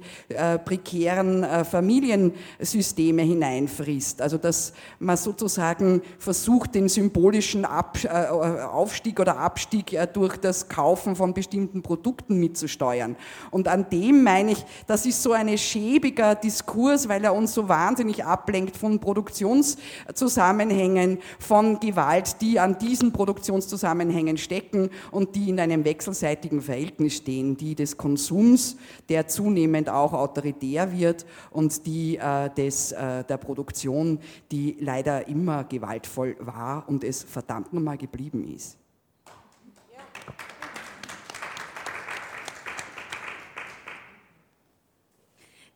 prekären 0.65 1.34
äh, 1.43 1.65
Familiensysteme 1.65 3.21
hineinfrisst. 3.21 4.21
Also 4.21 4.37
dass 4.37 4.73
man 4.99 5.17
sozusagen 5.17 6.01
versucht, 6.19 6.75
den 6.75 6.89
symbolischen 6.89 7.65
Ab 7.65 7.97
äh, 8.03 8.07
Aufstieg 8.07 9.19
oder 9.19 9.37
Abstieg 9.37 9.93
äh, 9.93 10.07
durch 10.11 10.37
das 10.37 10.69
Kaufen 10.69 11.15
von 11.15 11.33
bestimmten 11.33 11.81
Produkten 11.81 12.39
mitzusteuern. 12.39 13.15
Und 13.51 13.67
an 13.67 13.89
dem 13.89 14.23
meine 14.23 14.53
ich, 14.53 14.63
das 14.87 15.05
ist 15.05 15.21
so 15.23 15.31
ein 15.31 15.57
schäbiger 15.57 16.35
Diskurs, 16.35 17.09
weil 17.09 17.23
er 17.23 17.33
uns 17.33 17.53
so 17.53 17.69
wahnsinnig 17.69 18.23
ablenkt 18.23 18.77
von 18.77 18.99
Produktionszusammenhängen, 18.99 21.19
von 21.39 21.79
Gewalt, 21.79 22.41
die 22.41 22.59
an 22.59 22.77
diesen 22.77 23.11
Produktionszusammenhängen 23.11 24.37
stecken 24.37 24.91
und 25.11 25.35
die 25.35 25.49
in 25.49 25.59
einem 25.59 25.83
wechselseitigen 25.85 26.61
Verhältnis 26.61 27.17
stehen, 27.17 27.57
die 27.57 27.75
des 27.75 27.97
Konsums, 27.97 28.77
der 29.09 29.27
zunehmend 29.27 29.89
auch 29.89 30.13
autoritär 30.13 30.97
wird 30.97 31.24
und 31.51 31.85
die 31.85 32.17
äh, 32.17 32.49
des, 32.49 32.91
äh, 32.91 33.23
der 33.23 33.37
Produktion, 33.37 34.19
die 34.51 34.77
leider 34.79 35.27
immer 35.27 35.63
gewaltvoll 35.63 36.35
war 36.39 36.87
und 36.87 37.03
es 37.03 37.23
verdammt 37.23 37.73
nochmal 37.73 37.97
geblieben 37.97 38.43
ist. 38.53 38.77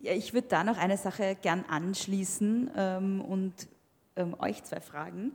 Ja, 0.02 0.14
ich 0.14 0.34
würde 0.34 0.48
da 0.48 0.64
noch 0.64 0.78
eine 0.78 0.98
Sache 0.98 1.36
gern 1.42 1.66
anschließen 1.68 2.72
ähm, 2.76 3.22
und 3.22 3.54
ähm, 4.16 4.34
euch 4.40 4.64
zwei 4.64 4.80
fragen. 4.80 5.34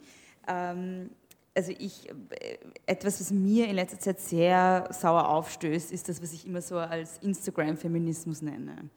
Ähm, 0.48 1.10
also 1.54 1.72
ich, 1.78 2.08
äh, 2.08 2.58
etwas, 2.86 3.20
was 3.20 3.30
mir 3.30 3.68
in 3.68 3.76
letzter 3.76 3.98
Zeit 3.98 4.20
sehr 4.20 4.88
sauer 4.90 5.28
aufstößt, 5.28 5.92
ist 5.92 6.08
das, 6.08 6.22
was 6.22 6.32
ich 6.32 6.46
immer 6.46 6.62
so 6.62 6.78
als 6.78 7.18
Instagram-Feminismus 7.18 8.42
nenne. 8.42 8.88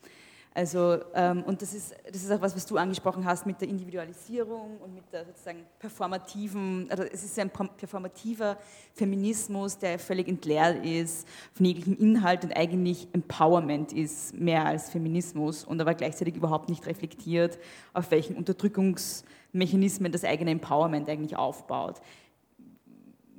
Also, 0.57 0.97
ähm, 1.13 1.43
und 1.43 1.61
das 1.61 1.71
ist, 1.71 1.93
das 2.11 2.23
ist 2.23 2.31
auch 2.31 2.41
was, 2.41 2.55
was 2.55 2.65
du 2.65 2.77
angesprochen 2.77 3.23
hast 3.23 3.45
mit 3.45 3.61
der 3.61 3.67
Individualisierung 3.67 4.79
und 4.81 4.95
mit 4.95 5.03
der 5.13 5.23
sozusagen 5.23 5.59
performativen, 5.77 6.87
also 6.89 7.03
es 7.03 7.23
ist 7.23 7.37
ein 7.37 7.51
performativer 7.51 8.57
Feminismus, 8.95 9.77
der 9.77 9.99
völlig 9.99 10.27
entleert 10.27 10.83
ist 10.83 11.27
von 11.53 11.63
jeglichem 11.63 11.95
Inhalt 11.97 12.43
und 12.43 12.57
eigentlich 12.57 13.07
Empowerment 13.13 13.93
ist, 13.93 14.33
mehr 14.33 14.65
als 14.65 14.89
Feminismus 14.89 15.63
und 15.63 15.79
aber 15.79 15.93
gleichzeitig 15.93 16.35
überhaupt 16.35 16.69
nicht 16.69 16.87
reflektiert, 16.87 17.59
auf 17.93 18.09
welchen 18.09 18.35
Unterdrückungsmechanismen 18.35 20.11
das 20.11 20.23
eigene 20.23 20.49
Empowerment 20.49 21.07
eigentlich 21.07 21.37
aufbaut 21.37 22.01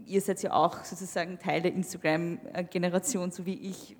ihr 0.06 0.22
seid 0.22 0.42
ja 0.42 0.54
auch 0.54 0.84
sozusagen 0.84 1.38
Teil 1.38 1.60
der 1.60 1.74
Instagram-Generation, 1.74 3.30
so 3.30 3.44
wie 3.44 3.54
ich. 3.54 3.94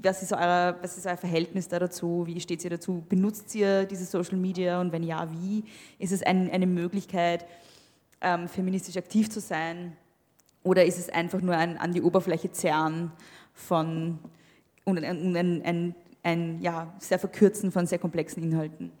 Was 0.00 0.22
ist, 0.22 0.32
euer, 0.32 0.76
was 0.80 0.96
ist 0.96 1.06
euer 1.06 1.16
Verhältnis 1.16 1.68
da 1.68 1.78
dazu? 1.78 2.24
Wie 2.26 2.40
steht 2.40 2.62
ihr 2.64 2.70
dazu? 2.70 3.04
Benutzt 3.08 3.54
ihr 3.54 3.84
diese 3.84 4.04
Social 4.04 4.38
Media 4.38 4.80
und 4.80 4.92
wenn 4.92 5.02
ja, 5.02 5.28
wie? 5.32 5.64
Ist 5.98 6.12
es 6.12 6.22
ein, 6.22 6.50
eine 6.50 6.66
Möglichkeit, 6.66 7.46
ähm, 8.20 8.48
feministisch 8.48 8.96
aktiv 8.96 9.30
zu 9.30 9.40
sein? 9.40 9.96
Oder 10.62 10.84
ist 10.84 10.98
es 10.98 11.08
einfach 11.08 11.40
nur 11.40 11.56
ein 11.56 11.78
an 11.78 11.92
die 11.92 12.02
Oberfläche 12.02 12.52
zerren 12.52 13.12
von 13.52 14.18
und 14.84 15.02
ein, 15.02 15.36
ein, 15.36 15.62
ein, 15.62 15.94
ein 16.22 16.60
ja, 16.60 16.94
sehr 16.98 17.18
Verkürzen 17.18 17.72
von 17.72 17.86
sehr 17.86 17.98
komplexen 17.98 18.42
Inhalten? 18.42 18.92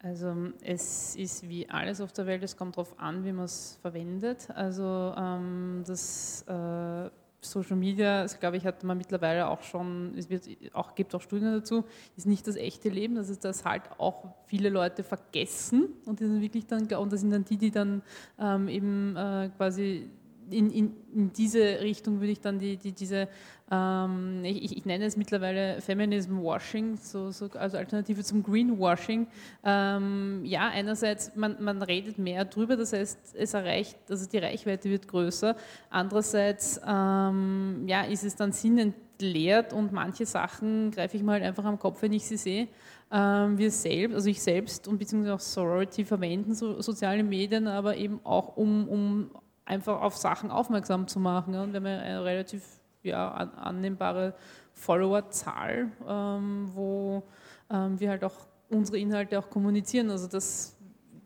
Also 0.00 0.34
es 0.62 1.16
ist 1.16 1.48
wie 1.48 1.68
alles 1.68 2.00
auf 2.00 2.12
der 2.12 2.26
Welt, 2.26 2.42
es 2.44 2.56
kommt 2.56 2.76
darauf 2.76 2.98
an, 3.00 3.24
wie 3.24 3.32
man 3.32 3.46
es 3.46 3.78
verwendet. 3.82 4.48
Also 4.54 5.12
ähm, 5.16 5.82
das 5.86 6.44
äh, 6.46 7.10
Social 7.40 7.76
Media, 7.76 8.22
das 8.22 8.40
glaube 8.40 8.56
ich, 8.56 8.66
hat 8.66 8.82
man 8.82 8.98
mittlerweile 8.98 9.48
auch 9.48 9.62
schon, 9.62 10.14
es 10.16 10.28
wird 10.28 10.48
auch, 10.72 10.94
gibt 10.94 11.14
auch 11.14 11.22
Studien 11.22 11.52
dazu, 11.52 11.84
ist 12.16 12.26
nicht 12.26 12.46
das 12.46 12.56
echte 12.56 12.88
Leben, 12.88 13.14
das 13.14 13.28
ist 13.28 13.44
das 13.44 13.64
halt 13.64 13.82
auch 13.98 14.24
viele 14.46 14.68
Leute 14.70 15.04
vergessen 15.04 15.88
und, 16.04 16.20
die 16.20 16.26
sind 16.26 16.40
wirklich 16.40 16.66
dann, 16.66 16.86
und 16.86 17.12
das 17.12 17.20
sind 17.20 17.30
dann 17.30 17.44
die, 17.44 17.56
die 17.56 17.70
dann 17.70 18.02
ähm, 18.40 18.68
eben 18.68 19.16
äh, 19.16 19.50
quasi 19.56 20.10
in, 20.50 20.70
in, 20.70 20.96
in, 21.14 21.32
diese 21.32 21.80
Richtung 21.80 22.20
würde 22.20 22.32
ich 22.32 22.40
dann 22.40 22.58
die, 22.58 22.76
die, 22.76 22.92
diese, 22.92 23.28
ähm, 23.70 24.44
ich, 24.44 24.76
ich, 24.76 24.84
nenne 24.86 25.04
es 25.04 25.16
mittlerweile 25.16 25.80
Feminism 25.80 26.38
Washing, 26.40 26.96
so, 26.96 27.30
so 27.30 27.48
als 27.52 27.74
Alternative 27.74 28.22
zum 28.22 28.42
Greenwashing. 28.42 29.26
Ähm, 29.64 30.44
ja, 30.44 30.68
einerseits, 30.68 31.34
man, 31.36 31.62
man 31.62 31.82
redet 31.82 32.18
mehr 32.18 32.44
drüber, 32.44 32.76
das 32.76 32.92
heißt, 32.92 33.34
es 33.34 33.54
erreicht, 33.54 33.98
also 34.08 34.28
die 34.28 34.38
Reichweite 34.38 34.88
wird 34.90 35.08
größer. 35.08 35.56
Andererseits, 35.90 36.80
ähm, 36.86 37.84
ja, 37.86 38.02
ist 38.02 38.24
es 38.24 38.36
dann 38.36 38.52
sinnentleert 38.52 39.72
und 39.72 39.92
manche 39.92 40.26
Sachen 40.26 40.90
greife 40.90 41.16
ich 41.16 41.22
mal 41.22 41.34
halt 41.34 41.44
einfach 41.44 41.64
am 41.64 41.78
Kopf, 41.78 42.02
wenn 42.02 42.12
ich 42.12 42.26
sie 42.26 42.36
sehe. 42.36 42.68
Ähm, 43.10 43.56
wir 43.56 43.70
selbst, 43.70 44.14
also 44.14 44.28
ich 44.28 44.42
selbst 44.42 44.86
und 44.86 44.98
beziehungsweise 44.98 45.34
auch 45.34 45.40
Sorority 45.40 46.04
verwenden 46.04 46.54
so, 46.54 46.82
soziale 46.82 47.22
Medien, 47.22 47.66
aber 47.66 47.96
eben 47.96 48.20
auch 48.22 48.56
um, 48.56 48.86
um 48.86 49.30
einfach 49.68 50.00
auf 50.00 50.16
Sachen 50.16 50.50
aufmerksam 50.50 51.06
zu 51.06 51.20
machen. 51.20 51.54
Und 51.54 51.72
wir 51.72 51.76
haben 51.80 51.86
eine 51.86 52.24
relativ 52.24 52.64
ja, 53.02 53.30
annehmbare 53.30 54.34
Followerzahl, 54.72 55.90
ähm, 56.06 56.70
wo 56.74 57.22
ähm, 57.70 58.00
wir 58.00 58.10
halt 58.10 58.24
auch 58.24 58.34
unsere 58.70 58.98
Inhalte 58.98 59.38
auch 59.38 59.50
kommunizieren. 59.50 60.10
Also 60.10 60.26
das, 60.26 60.76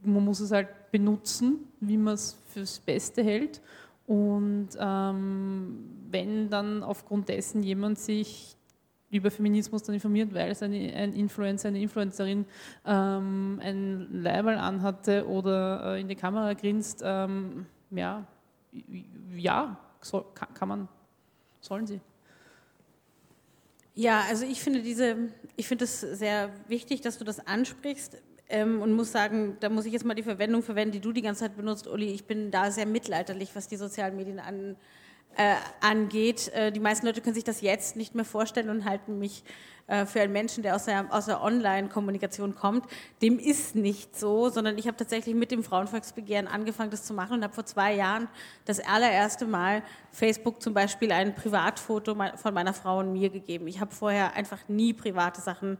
man 0.02 0.24
muss 0.24 0.40
es 0.40 0.50
halt 0.50 0.68
benutzen, 0.90 1.68
wie 1.80 1.96
man 1.96 2.14
es 2.14 2.38
fürs 2.48 2.78
Beste 2.80 3.22
hält. 3.22 3.60
Und 4.06 4.70
ähm, 4.78 5.78
wenn 6.10 6.50
dann 6.50 6.82
aufgrund 6.82 7.28
dessen 7.28 7.62
jemand 7.62 7.98
sich 7.98 8.56
über 9.10 9.30
Feminismus 9.30 9.82
dann 9.82 9.94
informiert, 9.94 10.34
weil 10.34 10.50
es 10.50 10.62
eine, 10.62 10.92
ein 10.94 11.12
Influencer, 11.12 11.68
eine 11.68 11.80
Influencerin 11.80 12.46
ähm, 12.86 13.60
ein 13.62 14.08
Leiberl 14.22 14.56
anhatte 14.56 15.28
oder 15.28 15.94
äh, 15.94 16.00
in 16.00 16.08
die 16.08 16.16
Kamera 16.16 16.54
grinst, 16.54 17.02
ähm, 17.04 17.66
ja, 17.90 18.26
ja, 19.36 19.78
soll, 20.00 20.24
kann, 20.34 20.54
kann 20.54 20.68
man, 20.68 20.88
sollen 21.60 21.86
sie. 21.86 22.00
Ja, 23.94 24.22
also 24.28 24.44
ich 24.44 24.60
finde 24.60 24.82
diese, 24.82 25.16
ich 25.56 25.68
finde 25.68 25.84
es 25.84 26.00
sehr 26.00 26.50
wichtig, 26.68 27.02
dass 27.02 27.18
du 27.18 27.24
das 27.24 27.46
ansprichst 27.46 28.22
ähm, 28.48 28.80
und 28.80 28.92
muss 28.92 29.12
sagen, 29.12 29.56
da 29.60 29.68
muss 29.68 29.84
ich 29.84 29.92
jetzt 29.92 30.04
mal 30.04 30.14
die 30.14 30.22
Verwendung 30.22 30.62
verwenden, 30.62 30.92
die 30.92 31.00
du 31.00 31.12
die 31.12 31.22
ganze 31.22 31.40
Zeit 31.40 31.56
benutzt, 31.56 31.86
Uli. 31.86 32.12
Ich 32.12 32.24
bin 32.24 32.50
da 32.50 32.70
sehr 32.70 32.86
mittelalterlich, 32.86 33.54
was 33.54 33.68
die 33.68 33.76
sozialen 33.76 34.16
Medien 34.16 34.40
an, 34.40 34.76
äh, 35.36 35.54
angeht. 35.80 36.48
Äh, 36.48 36.72
die 36.72 36.80
meisten 36.80 37.06
Leute 37.06 37.20
können 37.20 37.34
sich 37.34 37.44
das 37.44 37.60
jetzt 37.60 37.96
nicht 37.96 38.14
mehr 38.14 38.24
vorstellen 38.24 38.70
und 38.70 38.84
halten 38.84 39.18
mich 39.18 39.44
äh, 39.86 40.06
für 40.06 40.20
einen 40.20 40.32
Menschen, 40.32 40.62
der 40.62 40.76
aus 40.76 40.84
der, 40.84 41.06
aus 41.12 41.26
der 41.26 41.42
Online-Kommunikation 41.42 42.54
kommt. 42.54 42.86
Dem 43.20 43.38
ist 43.38 43.74
nicht 43.74 44.18
so, 44.18 44.48
sondern 44.48 44.78
ich 44.78 44.86
habe 44.86 44.96
tatsächlich 44.96 45.34
mit 45.34 45.50
dem 45.50 45.64
Frauenvolksbegehren 45.64 46.46
angefangen, 46.46 46.90
das 46.90 47.04
zu 47.04 47.14
machen 47.14 47.34
und 47.34 47.44
habe 47.44 47.54
vor 47.54 47.66
zwei 47.66 47.94
Jahren 47.94 48.28
das 48.64 48.80
allererste 48.80 49.46
Mal 49.46 49.82
Facebook 50.10 50.62
zum 50.62 50.74
Beispiel 50.74 51.12
ein 51.12 51.34
Privatfoto 51.34 52.16
von 52.36 52.54
meiner 52.54 52.74
Frau 52.74 52.98
und 53.00 53.12
mir 53.12 53.30
gegeben. 53.30 53.66
Ich 53.66 53.80
habe 53.80 53.94
vorher 53.94 54.34
einfach 54.34 54.68
nie 54.68 54.92
private 54.92 55.40
Sachen 55.40 55.74
äh, 55.74 55.78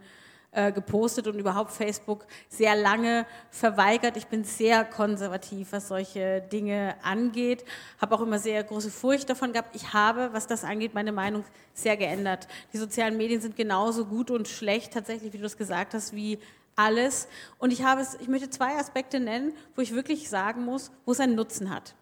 gepostet 0.53 1.27
und 1.27 1.39
überhaupt 1.39 1.73
Facebook 1.73 2.27
sehr 2.49 2.77
lange 2.77 3.25
verweigert. 3.51 4.19
Ich 4.19 4.27
bin 4.27 4.45
sehr 4.45 4.85
konservativ, 4.85 5.73
was 5.73 5.89
solche 5.89 6.43
Dinge 6.43 6.95
angeht, 7.03 7.65
habe 7.99 8.15
auch 8.15 8.21
immer 8.21 8.39
sehr 8.39 8.63
große 8.63 8.91
Furcht 8.91 9.31
davon 9.31 9.53
gehabt. 9.53 9.75
Ich 9.75 9.95
habe, 9.95 10.29
was 10.33 10.47
das 10.47 10.65
angeht, 10.65 10.93
meine 10.93 11.13
Meinung 11.13 11.45
sehr 11.73 11.97
geändert. 11.97 12.49
Die 12.75 12.77
sozialen 12.77 13.17
Medien 13.17 13.41
sind 13.41 13.57
genauso 13.57 14.05
gut 14.05 14.31
und 14.31 14.47
schlecht, 14.47 14.93
tatsächlich, 14.93 15.33
wie 15.33 15.39
du 15.39 15.47
es 15.47 15.57
gesagt 15.57 15.95
hast, 15.95 16.15
wie 16.15 16.39
alles. 16.77 17.29
Und 17.59 17.73
ich 17.73 17.83
habe 17.83 18.03
es, 18.03 18.15
ich 18.21 18.29
möchte 18.29 18.51
zwei 18.51 18.77
Aspekte 18.77 19.21
nennen, 19.21 19.53
wo 19.75 19.81
ich 19.83 19.95
wirklich 19.95 20.29
sagen 20.29 20.65
muss, 20.65 20.91
wo 21.05 21.13
es 21.13 21.21
einen 21.21 21.35
Nutzen 21.35 21.71
hat. 21.71 21.95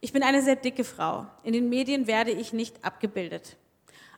Ich 0.00 0.12
bin 0.12 0.22
eine 0.22 0.42
sehr 0.42 0.56
dicke 0.56 0.84
Frau. 0.84 1.26
In 1.42 1.52
den 1.52 1.68
Medien 1.68 2.06
werde 2.06 2.30
ich 2.30 2.52
nicht 2.54 2.82
abgebildet. 2.84 3.56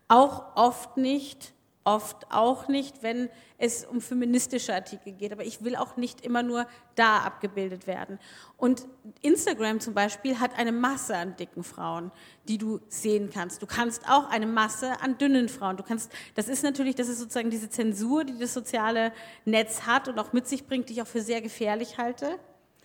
Auch 0.06 0.56
oft 0.56 0.96
nicht 0.96 1.52
oft 1.84 2.30
auch 2.30 2.68
nicht, 2.68 3.02
wenn 3.02 3.28
es 3.58 3.84
um 3.84 4.00
feministische 4.00 4.74
Artikel 4.74 5.12
geht. 5.12 5.32
Aber 5.32 5.44
ich 5.44 5.62
will 5.64 5.76
auch 5.76 5.96
nicht 5.96 6.24
immer 6.24 6.42
nur 6.42 6.66
da 6.94 7.18
abgebildet 7.18 7.86
werden. 7.86 8.18
Und 8.56 8.86
Instagram 9.20 9.80
zum 9.80 9.94
Beispiel 9.94 10.38
hat 10.40 10.58
eine 10.58 10.72
Masse 10.72 11.16
an 11.16 11.36
dicken 11.36 11.64
Frauen, 11.64 12.12
die 12.48 12.58
du 12.58 12.80
sehen 12.88 13.30
kannst. 13.32 13.62
Du 13.62 13.66
kannst 13.66 14.08
auch 14.08 14.28
eine 14.30 14.46
Masse 14.46 15.00
an 15.00 15.18
dünnen 15.18 15.48
Frauen. 15.48 15.76
Du 15.76 15.82
kannst, 15.82 16.12
das 16.34 16.48
ist 16.48 16.62
natürlich, 16.62 16.94
das 16.94 17.08
ist 17.08 17.18
sozusagen 17.18 17.50
diese 17.50 17.70
Zensur, 17.70 18.24
die 18.24 18.38
das 18.38 18.54
soziale 18.54 19.12
Netz 19.44 19.82
hat 19.82 20.08
und 20.08 20.18
auch 20.18 20.32
mit 20.32 20.46
sich 20.46 20.66
bringt, 20.66 20.88
die 20.88 20.94
ich 20.94 21.02
auch 21.02 21.06
für 21.06 21.22
sehr 21.22 21.40
gefährlich 21.40 21.98
halte. 21.98 22.38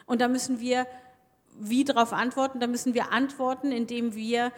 Und 0.05 0.21
da 0.21 0.27
müssen 0.27 0.59
wir 0.59 0.87
wie 1.59 1.83
darauf 1.83 2.13
antworten? 2.13 2.59
Da 2.59 2.67
müssen 2.67 2.93
wir 2.93 3.11
antworten, 3.11 3.71
indem 3.71 4.15
wir 4.15 4.51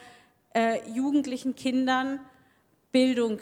äh, 0.53 0.79
jugendlichen 0.89 1.55
Kindern 1.55 2.19
Bildung 2.91 3.39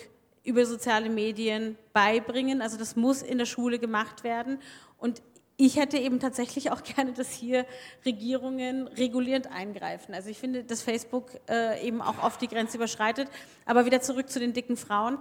über 0.47 0.65
soziale 0.65 1.09
Medien 1.09 1.77
beibringen. 1.93 2.61
Also 2.61 2.77
das 2.77 2.95
muss 2.95 3.21
in 3.21 3.37
der 3.37 3.45
Schule 3.45 3.79
gemacht 3.79 4.23
werden. 4.23 4.59
Und 4.97 5.21
ich 5.57 5.75
hätte 5.75 5.97
eben 5.97 6.19
tatsächlich 6.19 6.71
auch 6.71 6.83
gerne, 6.95 7.11
dass 7.11 7.31
hier 7.31 7.65
Regierungen 8.05 8.87
regulierend 8.87 9.47
eingreifen. 9.47 10.15
Also 10.15 10.29
ich 10.29 10.37
finde, 10.37 10.63
dass 10.63 10.81
Facebook 10.81 11.31
äh, 11.49 11.85
eben 11.85 12.01
auch 12.01 12.23
oft 12.23 12.41
die 12.41 12.47
Grenze 12.47 12.77
überschreitet. 12.77 13.27
Aber 13.65 13.85
wieder 13.85 14.01
zurück 14.01 14.29
zu 14.29 14.39
den 14.39 14.53
dicken 14.53 14.77
Frauen. 14.77 15.17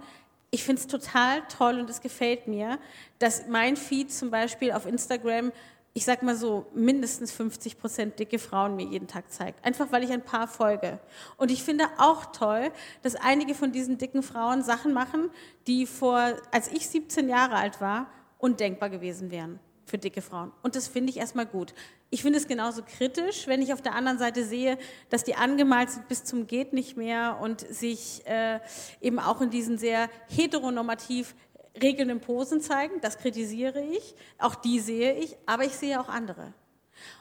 Ich 0.49 0.63
finde 0.63 0.81
es 0.81 0.87
total 0.87 1.41
toll 1.49 1.77
und 1.77 1.89
es 1.89 1.99
gefällt 1.99 2.47
mir, 2.47 2.79
dass 3.19 3.47
mein 3.47 3.75
Feed 3.75 4.13
zum 4.13 4.31
Beispiel 4.31 4.71
auf 4.71 4.85
Instagram 4.85 5.51
ich 5.97 6.05
sag 6.05 6.21
mal 6.21 6.35
so, 6.35 6.67
mindestens 6.75 7.31
50 7.31 7.79
Prozent 7.79 8.19
dicke 8.19 8.37
Frauen 8.37 8.75
mir 8.75 8.85
jeden 8.85 9.07
Tag 9.07 9.31
zeigt. 9.31 9.65
Einfach 9.65 9.91
weil 9.91 10.03
ich 10.03 10.11
ein 10.11 10.21
paar 10.21 10.47
folge. 10.47 10.99
Und 11.37 11.49
ich 11.49 11.63
finde 11.63 11.85
auch 11.97 12.27
toll, 12.27 12.71
dass 13.01 13.15
einige 13.15 13.55
von 13.55 13.71
diesen 13.71 13.97
dicken 13.97 14.21
Frauen 14.21 14.61
Sachen 14.61 14.93
machen, 14.93 15.31
die 15.65 15.87
vor, 15.87 16.35
als 16.51 16.71
ich 16.71 16.87
17 16.87 17.27
Jahre 17.27 17.55
alt 17.55 17.81
war, 17.81 18.11
undenkbar 18.37 18.91
gewesen 18.91 19.31
wären 19.31 19.59
für 19.85 19.97
dicke 19.97 20.21
Frauen. 20.21 20.51
Und 20.61 20.75
das 20.75 20.87
finde 20.87 21.09
ich 21.09 21.17
erstmal 21.17 21.47
gut. 21.47 21.73
Ich 22.09 22.21
finde 22.21 22.37
es 22.37 22.47
genauso 22.47 22.83
kritisch, 22.83 23.47
wenn 23.47 23.61
ich 23.61 23.73
auf 23.73 23.81
der 23.81 23.95
anderen 23.95 24.19
Seite 24.19 24.45
sehe, 24.45 24.77
dass 25.09 25.23
die 25.23 25.35
angemalt 25.35 25.89
sind 25.89 26.07
bis 26.07 26.23
zum 26.23 26.45
geht 26.45 26.73
nicht 26.73 26.95
mehr 26.95 27.39
und 27.41 27.61
sich 27.61 28.21
äh, 28.27 28.59
eben 29.01 29.17
auch 29.17 29.41
in 29.41 29.49
diesen 29.49 29.77
sehr 29.77 30.09
heteronormativ 30.27 31.33
regelnden 31.81 32.19
Posen 32.19 32.61
zeigen, 32.61 32.99
das 33.01 33.17
kritisiere 33.17 33.81
ich, 33.81 34.15
auch 34.37 34.55
die 34.55 34.79
sehe 34.79 35.13
ich, 35.13 35.37
aber 35.45 35.63
ich 35.63 35.73
sehe 35.73 35.99
auch 35.99 36.09
andere. 36.09 36.53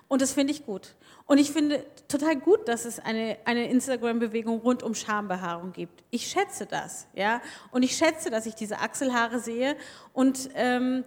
Und 0.08 0.22
das 0.22 0.32
finde 0.32 0.52
ich 0.52 0.64
gut. 0.64 0.94
Und 1.26 1.38
ich 1.38 1.50
finde 1.50 1.84
total 2.06 2.36
gut, 2.36 2.68
dass 2.68 2.84
es 2.84 3.00
eine, 3.00 3.36
eine 3.44 3.68
Instagram-Bewegung 3.68 4.60
rund 4.60 4.82
um 4.82 4.94
Schambehaarung 4.94 5.72
gibt. 5.72 6.04
Ich 6.10 6.28
schätze 6.28 6.66
das, 6.66 7.08
ja. 7.14 7.42
Und 7.72 7.82
ich 7.82 7.96
schätze, 7.96 8.30
dass 8.30 8.46
ich 8.46 8.54
diese 8.54 8.78
Achselhaare 8.78 9.40
sehe. 9.40 9.76
Und 10.12 10.50
ähm, 10.54 11.04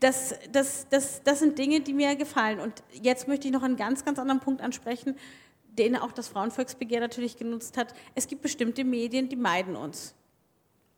das, 0.00 0.34
das, 0.50 0.88
das, 0.90 1.22
das 1.22 1.38
sind 1.38 1.58
Dinge, 1.58 1.80
die 1.80 1.92
mir 1.92 2.16
gefallen. 2.16 2.58
Und 2.58 2.82
jetzt 3.00 3.28
möchte 3.28 3.46
ich 3.46 3.52
noch 3.52 3.62
einen 3.62 3.76
ganz, 3.76 4.04
ganz 4.04 4.18
anderen 4.18 4.40
Punkt 4.40 4.60
ansprechen, 4.60 5.16
den 5.78 5.94
auch 5.94 6.10
das 6.10 6.26
Frauenvolksbegehr 6.28 7.00
natürlich 7.00 7.36
genutzt 7.36 7.76
hat. 7.76 7.94
Es 8.16 8.26
gibt 8.26 8.42
bestimmte 8.42 8.82
Medien, 8.82 9.28
die 9.28 9.36
meiden 9.36 9.76
uns 9.76 10.14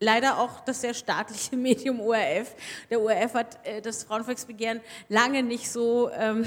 leider 0.02 0.38
auch 0.38 0.60
das 0.60 0.80
sehr 0.80 0.94
staatliche 0.94 1.56
Medium 1.68 2.00
ORF. 2.00 2.54
Der 2.90 3.00
ORF 3.00 3.34
hat 3.34 3.66
äh, 3.66 3.80
das 3.80 4.04
Frauenvolksbegehren 4.04 4.80
lange 5.08 5.42
nicht 5.42 5.70
so 5.70 6.10
ähm, 6.10 6.44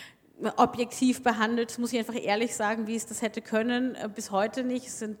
objektiv 0.56 1.22
behandelt, 1.22 1.70
das 1.70 1.78
muss 1.78 1.92
ich 1.92 1.98
einfach 1.98 2.20
ehrlich 2.20 2.54
sagen, 2.56 2.86
wie 2.86 2.96
es 2.96 3.06
das 3.06 3.22
hätte 3.22 3.42
können, 3.42 3.94
äh, 3.96 4.08
bis 4.08 4.30
heute 4.30 4.62
nicht. 4.62 4.86
Es 4.86 5.00
sind, 5.00 5.18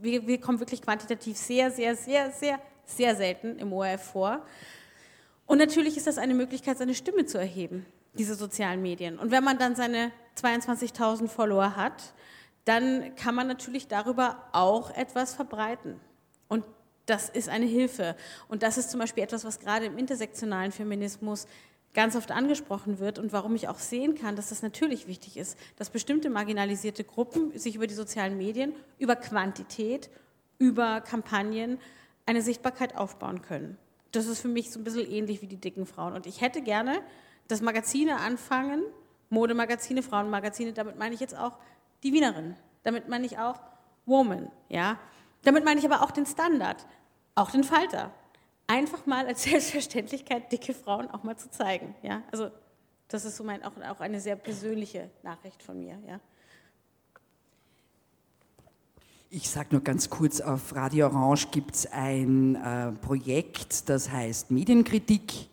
wir, 0.00 0.26
wir 0.26 0.40
kommen 0.40 0.60
wirklich 0.60 0.82
quantitativ 0.82 1.36
sehr, 1.36 1.70
sehr, 1.70 1.96
sehr, 1.96 2.30
sehr, 2.30 2.58
sehr 2.84 3.16
selten 3.16 3.58
im 3.58 3.72
ORF 3.72 4.02
vor. 4.02 4.44
Und 5.46 5.58
natürlich 5.58 5.96
ist 5.96 6.06
das 6.06 6.16
eine 6.16 6.34
Möglichkeit, 6.34 6.78
seine 6.78 6.94
Stimme 6.94 7.26
zu 7.26 7.38
erheben, 7.38 7.84
diese 8.14 8.34
sozialen 8.34 8.80
Medien. 8.80 9.18
Und 9.18 9.30
wenn 9.30 9.44
man 9.44 9.58
dann 9.58 9.76
seine 9.76 10.10
22.000 10.40 11.28
Follower 11.28 11.76
hat, 11.76 12.14
dann 12.64 13.14
kann 13.16 13.34
man 13.34 13.46
natürlich 13.46 13.88
darüber 13.88 14.48
auch 14.52 14.90
etwas 14.96 15.34
verbreiten. 15.34 16.00
Und 16.48 16.64
das 17.06 17.28
ist 17.28 17.48
eine 17.48 17.66
Hilfe. 17.66 18.16
Und 18.48 18.62
das 18.62 18.78
ist 18.78 18.90
zum 18.90 19.00
Beispiel 19.00 19.22
etwas, 19.22 19.44
was 19.44 19.60
gerade 19.60 19.86
im 19.86 19.98
intersektionalen 19.98 20.72
Feminismus 20.72 21.46
ganz 21.94 22.16
oft 22.16 22.32
angesprochen 22.32 22.98
wird 22.98 23.18
und 23.18 23.32
warum 23.32 23.54
ich 23.54 23.68
auch 23.68 23.78
sehen 23.78 24.16
kann, 24.16 24.36
dass 24.36 24.48
das 24.48 24.62
natürlich 24.62 25.06
wichtig 25.06 25.36
ist, 25.36 25.56
dass 25.76 25.90
bestimmte 25.90 26.28
marginalisierte 26.28 27.04
Gruppen 27.04 27.56
sich 27.56 27.76
über 27.76 27.86
die 27.86 27.94
sozialen 27.94 28.36
Medien, 28.36 28.74
über 28.98 29.16
Quantität, 29.16 30.10
über 30.58 31.00
Kampagnen 31.00 31.78
eine 32.26 32.42
Sichtbarkeit 32.42 32.96
aufbauen 32.96 33.42
können. 33.42 33.78
Das 34.10 34.26
ist 34.26 34.40
für 34.40 34.48
mich 34.48 34.70
so 34.70 34.80
ein 34.80 34.84
bisschen 34.84 35.10
ähnlich 35.10 35.40
wie 35.42 35.46
die 35.46 35.56
dicken 35.56 35.86
Frauen. 35.86 36.14
Und 36.14 36.26
ich 36.26 36.40
hätte 36.40 36.62
gerne, 36.62 37.00
dass 37.48 37.60
Magazine 37.60 38.18
anfangen, 38.18 38.82
Modemagazine, 39.30 40.02
Frauenmagazine, 40.02 40.72
damit 40.72 40.98
meine 40.98 41.14
ich 41.14 41.20
jetzt 41.20 41.36
auch 41.36 41.58
die 42.02 42.12
Wienerin, 42.12 42.56
damit 42.82 43.08
meine 43.08 43.26
ich 43.26 43.38
auch 43.38 43.60
Woman, 44.06 44.50
ja, 44.68 44.98
damit 45.44 45.64
meine 45.64 45.80
ich 45.80 45.86
aber 45.86 46.02
auch 46.02 46.10
den 46.10 46.26
Standard, 46.26 46.86
auch 47.34 47.50
den 47.50 47.64
Falter. 47.64 48.12
Einfach 48.66 49.06
mal 49.06 49.26
als 49.26 49.42
Selbstverständlichkeit 49.44 50.50
dicke 50.50 50.74
Frauen 50.74 51.10
auch 51.10 51.22
mal 51.22 51.36
zu 51.36 51.50
zeigen. 51.50 51.94
Ja? 52.02 52.22
Also 52.32 52.50
das 53.08 53.24
ist 53.24 53.36
so 53.36 53.44
mein, 53.44 53.62
auch, 53.62 53.72
auch 53.88 54.00
eine 54.00 54.20
sehr 54.20 54.36
persönliche 54.36 55.10
Nachricht 55.22 55.62
von 55.62 55.78
mir. 55.78 55.98
Ja? 56.06 56.20
Ich 59.30 59.50
sage 59.50 59.68
nur 59.72 59.82
ganz 59.82 60.10
kurz, 60.10 60.40
auf 60.40 60.74
Radio 60.74 61.06
Orange 61.06 61.48
gibt 61.50 61.74
es 61.74 61.92
ein 61.92 62.54
äh, 62.54 62.92
Projekt, 62.92 63.88
das 63.88 64.10
heißt 64.10 64.50
Medienkritik. 64.50 65.48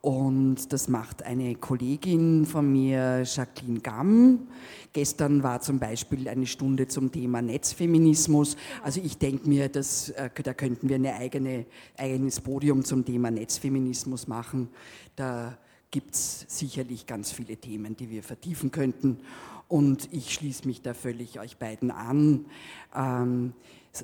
Und 0.00 0.72
das 0.72 0.88
macht 0.88 1.24
eine 1.24 1.56
Kollegin 1.56 2.46
von 2.46 2.70
mir, 2.70 3.24
Jacqueline 3.24 3.80
Gamm. 3.80 4.46
Gestern 4.92 5.42
war 5.42 5.60
zum 5.60 5.80
Beispiel 5.80 6.28
eine 6.28 6.46
Stunde 6.46 6.86
zum 6.86 7.10
Thema 7.10 7.42
Netzfeminismus. 7.42 8.56
Also 8.82 9.00
ich 9.02 9.18
denke 9.18 9.48
mir, 9.48 9.68
dass, 9.68 10.10
äh, 10.10 10.30
da 10.42 10.54
könnten 10.54 10.88
wir 10.88 10.96
ein 10.96 11.06
eigene, 11.06 11.66
eigenes 11.96 12.40
Podium 12.40 12.84
zum 12.84 13.04
Thema 13.04 13.30
Netzfeminismus 13.30 14.28
machen. 14.28 14.68
Da 15.16 15.58
gibt 15.90 16.14
es 16.14 16.46
sicherlich 16.48 17.06
ganz 17.06 17.32
viele 17.32 17.56
Themen, 17.56 17.96
die 17.96 18.08
wir 18.08 18.22
vertiefen 18.22 18.70
könnten. 18.70 19.18
Und 19.66 20.08
ich 20.12 20.32
schließe 20.32 20.66
mich 20.66 20.80
da 20.80 20.94
völlig 20.94 21.40
euch 21.40 21.58
beiden 21.58 21.90
an. 21.90 22.46
Ähm, 22.94 23.52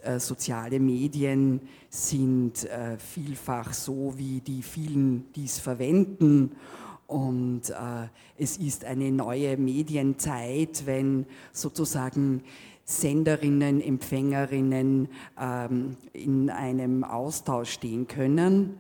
äh, 0.05 0.19
soziale 0.19 0.81
Medien 0.81 1.61
sind 1.91 2.65
äh, 2.65 2.99
vielfach 2.99 3.73
so 3.73 4.15
wie 4.17 4.41
die 4.41 4.63
vielen, 4.63 5.33
die 5.35 5.45
es 5.45 5.59
verwenden. 5.59 6.53
Und 7.07 7.71
äh, 7.71 8.09
es 8.39 8.57
ist 8.57 8.85
eine 8.85 9.13
neue 9.13 9.57
Medienzeit, 9.57 10.87
wenn 10.87 11.27
sozusagen 11.53 12.43
Senderinnen, 12.85 13.81
Empfängerinnen 13.81 15.09
ähm, 15.41 15.97
in 16.13 16.51
einem 16.51 17.05
Austausch 17.05 17.71
stehen 17.71 18.07
können. 18.07 18.79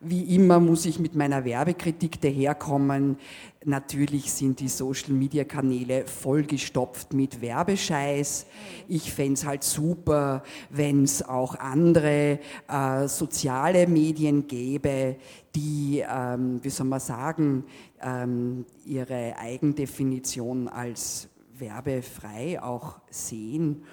Wie 0.00 0.34
immer 0.34 0.60
muss 0.60 0.86
ich 0.86 0.98
mit 0.98 1.14
meiner 1.14 1.44
Werbekritik 1.44 2.20
daherkommen. 2.20 3.16
Natürlich 3.64 4.30
sind 4.32 4.60
die 4.60 4.68
Social-Media-Kanäle 4.68 6.06
vollgestopft 6.06 7.14
mit 7.14 7.40
Werbescheiß. 7.40 8.46
Ich 8.88 9.12
fände 9.12 9.34
es 9.34 9.46
halt 9.46 9.64
super, 9.64 10.42
wenn 10.70 11.04
es 11.04 11.26
auch 11.26 11.54
andere 11.54 12.38
äh, 12.68 13.08
soziale 13.08 13.86
Medien 13.86 14.46
gäbe, 14.46 15.16
die, 15.54 16.04
ähm, 16.06 16.58
wie 16.62 16.70
soll 16.70 16.86
man 16.86 17.00
sagen, 17.00 17.64
ähm, 18.02 18.66
ihre 18.84 19.36
Eigendefinition 19.38 20.68
als 20.68 21.28
werbefrei 21.58 22.62
auch 22.62 22.96
sehen. 23.10 23.84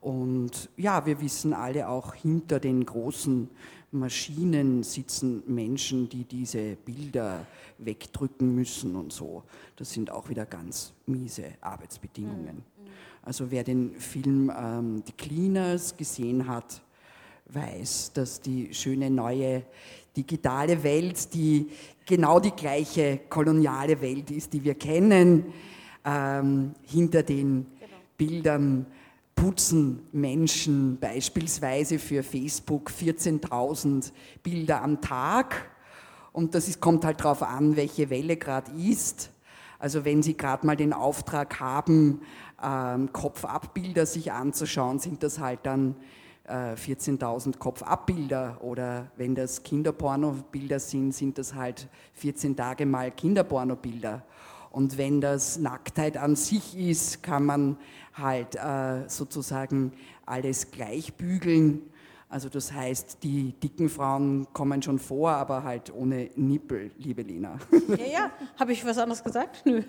Und 0.00 0.70
ja, 0.76 1.04
wir 1.06 1.20
wissen 1.20 1.52
alle 1.52 1.88
auch 1.88 2.14
hinter 2.14 2.60
den 2.60 2.86
großen 2.86 3.50
Maschinen 3.90 4.82
sitzen 4.82 5.42
Menschen, 5.46 6.08
die 6.08 6.24
diese 6.24 6.76
Bilder 6.76 7.46
wegdrücken 7.78 8.54
müssen 8.54 8.94
und 8.96 9.12
so. 9.12 9.44
Das 9.76 9.92
sind 9.92 10.10
auch 10.10 10.28
wieder 10.28 10.44
ganz 10.44 10.92
miese 11.06 11.44
Arbeitsbedingungen. 11.60 12.62
Also 13.22 13.50
wer 13.50 13.64
den 13.64 13.94
Film 13.94 14.52
ähm, 14.56 15.02
Die 15.06 15.12
Cleaners 15.12 15.96
gesehen 15.96 16.46
hat, 16.46 16.82
weiß, 17.46 18.12
dass 18.12 18.40
die 18.40 18.72
schöne 18.74 19.10
neue 19.10 19.64
digitale 20.16 20.82
Welt, 20.82 21.32
die 21.32 21.68
genau 22.04 22.40
die 22.40 22.50
gleiche 22.50 23.20
koloniale 23.28 24.00
Welt 24.00 24.30
ist, 24.30 24.52
die 24.52 24.64
wir 24.64 24.74
kennen. 24.74 25.46
Ähm, 26.04 26.74
hinter 26.82 27.22
den 27.22 27.66
Bildern 28.16 28.86
putzen 29.40 30.02
Menschen 30.10 30.98
beispielsweise 30.98 32.00
für 32.00 32.24
Facebook 32.24 32.90
14.000 32.90 34.10
Bilder 34.42 34.82
am 34.82 35.00
Tag. 35.00 35.70
Und 36.32 36.56
das 36.56 36.66
ist, 36.66 36.80
kommt 36.80 37.04
halt 37.04 37.20
darauf 37.20 37.44
an, 37.44 37.76
welche 37.76 38.10
Welle 38.10 38.36
gerade 38.36 38.72
ist. 38.72 39.30
Also 39.78 40.04
wenn 40.04 40.24
Sie 40.24 40.36
gerade 40.36 40.66
mal 40.66 40.76
den 40.76 40.92
Auftrag 40.92 41.60
haben, 41.60 42.22
ähm, 42.60 43.12
Kopfabbilder 43.12 44.06
sich 44.06 44.32
anzuschauen, 44.32 44.98
sind 44.98 45.22
das 45.22 45.38
halt 45.38 45.60
dann 45.62 45.94
äh, 46.44 46.74
14.000 46.74 47.58
Kopfabbilder. 47.58 48.58
Oder 48.60 49.12
wenn 49.16 49.36
das 49.36 49.62
Kinderpornobilder 49.62 50.80
sind, 50.80 51.12
sind 51.12 51.38
das 51.38 51.54
halt 51.54 51.86
14 52.14 52.56
Tage 52.56 52.86
mal 52.86 53.12
Kinderpornobilder. 53.12 54.24
Und 54.70 54.98
wenn 54.98 55.20
das 55.20 55.58
Nacktheit 55.58 56.16
an 56.16 56.36
sich 56.36 56.76
ist, 56.76 57.22
kann 57.22 57.46
man 57.46 57.78
halt 58.18 58.56
äh, 58.56 59.08
sozusagen 59.08 59.92
alles 60.26 60.70
gleich 60.70 61.14
bügeln. 61.14 61.82
Also 62.28 62.48
das 62.50 62.72
heißt, 62.72 63.22
die 63.22 63.52
dicken 63.52 63.88
Frauen 63.88 64.46
kommen 64.52 64.82
schon 64.82 64.98
vor, 64.98 65.30
aber 65.30 65.62
halt 65.62 65.92
ohne 65.94 66.28
Nippel, 66.36 66.90
liebe 66.98 67.22
Lena. 67.22 67.58
Ja, 67.88 68.06
ja. 68.06 68.30
Habe 68.58 68.72
ich 68.72 68.84
was 68.84 68.98
anderes 68.98 69.24
gesagt? 69.24 69.64
Nö. 69.64 69.82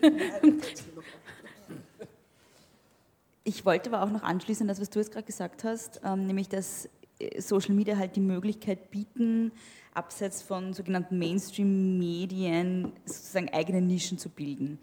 Ich 3.44 3.66
wollte 3.66 3.92
aber 3.92 4.04
auch 4.04 4.12
noch 4.12 4.24
anschließen, 4.24 4.68
das, 4.68 4.80
was 4.80 4.90
du 4.90 5.00
jetzt 5.00 5.12
gerade 5.12 5.26
gesagt 5.26 5.64
hast, 5.64 6.02
ähm, 6.04 6.28
nämlich, 6.28 6.48
dass 6.50 6.88
äh, 7.20 7.42
Social 7.42 7.74
Media 7.74 7.98
halt 7.98 8.16
die 8.16 8.22
Möglichkeit 8.22 8.92
bieten, 8.92 9.52
abseits 9.94 10.42
von 10.42 10.74
sogenannten 10.74 11.18
Mainstream-Medien 11.18 12.94
sozusagen 13.06 13.50
eigene 13.50 13.82
Nischen 13.82 14.18
zu 14.18 14.30
bilden. 14.30 14.78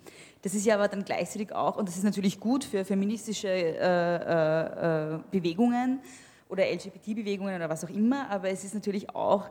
Das 0.47 0.55
ist 0.55 0.65
ja 0.65 0.77
aber 0.77 0.87
dann 0.87 1.05
gleichzeitig 1.05 1.53
auch, 1.53 1.77
und 1.77 1.89
das 1.89 1.97
ist 1.97 2.05
natürlich 2.05 2.39
gut 2.39 2.63
für 2.63 2.85
feministische 2.85 3.49
äh, 3.49 3.75
äh, 3.75 5.17
äh 5.17 5.19
Bewegungen 5.29 5.99
oder 6.49 6.71
LGBT-Bewegungen 6.71 7.57
oder 7.57 7.69
was 7.69 7.85
auch 7.85 7.91
immer, 7.91 8.31
aber 8.31 8.49
es 8.49 8.63
ist 8.63 8.73
natürlich 8.73 9.11
auch 9.13 9.51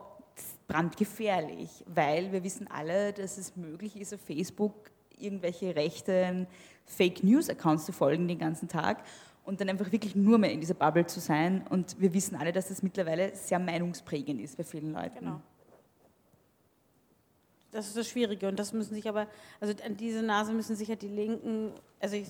brandgefährlich, 0.66 1.84
weil 1.84 2.32
wir 2.32 2.42
wissen 2.42 2.66
alle, 2.70 3.12
dass 3.12 3.36
es 3.36 3.56
möglich 3.56 4.00
ist, 4.00 4.14
auf 4.14 4.22
Facebook 4.22 4.90
irgendwelche 5.18 5.76
rechten 5.76 6.46
Fake 6.86 7.22
News-Accounts 7.22 7.84
zu 7.84 7.92
folgen 7.92 8.26
den 8.26 8.38
ganzen 8.38 8.66
Tag 8.66 9.04
und 9.44 9.60
dann 9.60 9.68
einfach 9.68 9.92
wirklich 9.92 10.16
nur 10.16 10.38
mehr 10.38 10.50
in 10.50 10.60
dieser 10.60 10.72
Bubble 10.72 11.04
zu 11.04 11.20
sein. 11.20 11.66
Und 11.68 12.00
wir 12.00 12.14
wissen 12.14 12.36
alle, 12.36 12.52
dass 12.52 12.68
das 12.68 12.82
mittlerweile 12.82 13.36
sehr 13.36 13.58
meinungsprägend 13.58 14.40
ist 14.40 14.56
bei 14.56 14.64
vielen 14.64 14.94
Leuten. 14.94 15.18
Genau. 15.18 15.42
Das 17.76 17.88
ist 17.88 17.96
das 17.96 18.08
Schwierige 18.08 18.48
und 18.48 18.58
das 18.58 18.72
müssen 18.72 18.94
sich 18.94 19.06
aber, 19.06 19.26
also 19.60 19.74
an 19.84 19.98
diese 19.98 20.22
Nase 20.22 20.52
müssen 20.52 20.76
sich 20.76 20.88
ja 20.88 20.96
die 20.96 21.08
Linken, 21.08 21.74
also 22.00 22.16
ich 22.16 22.28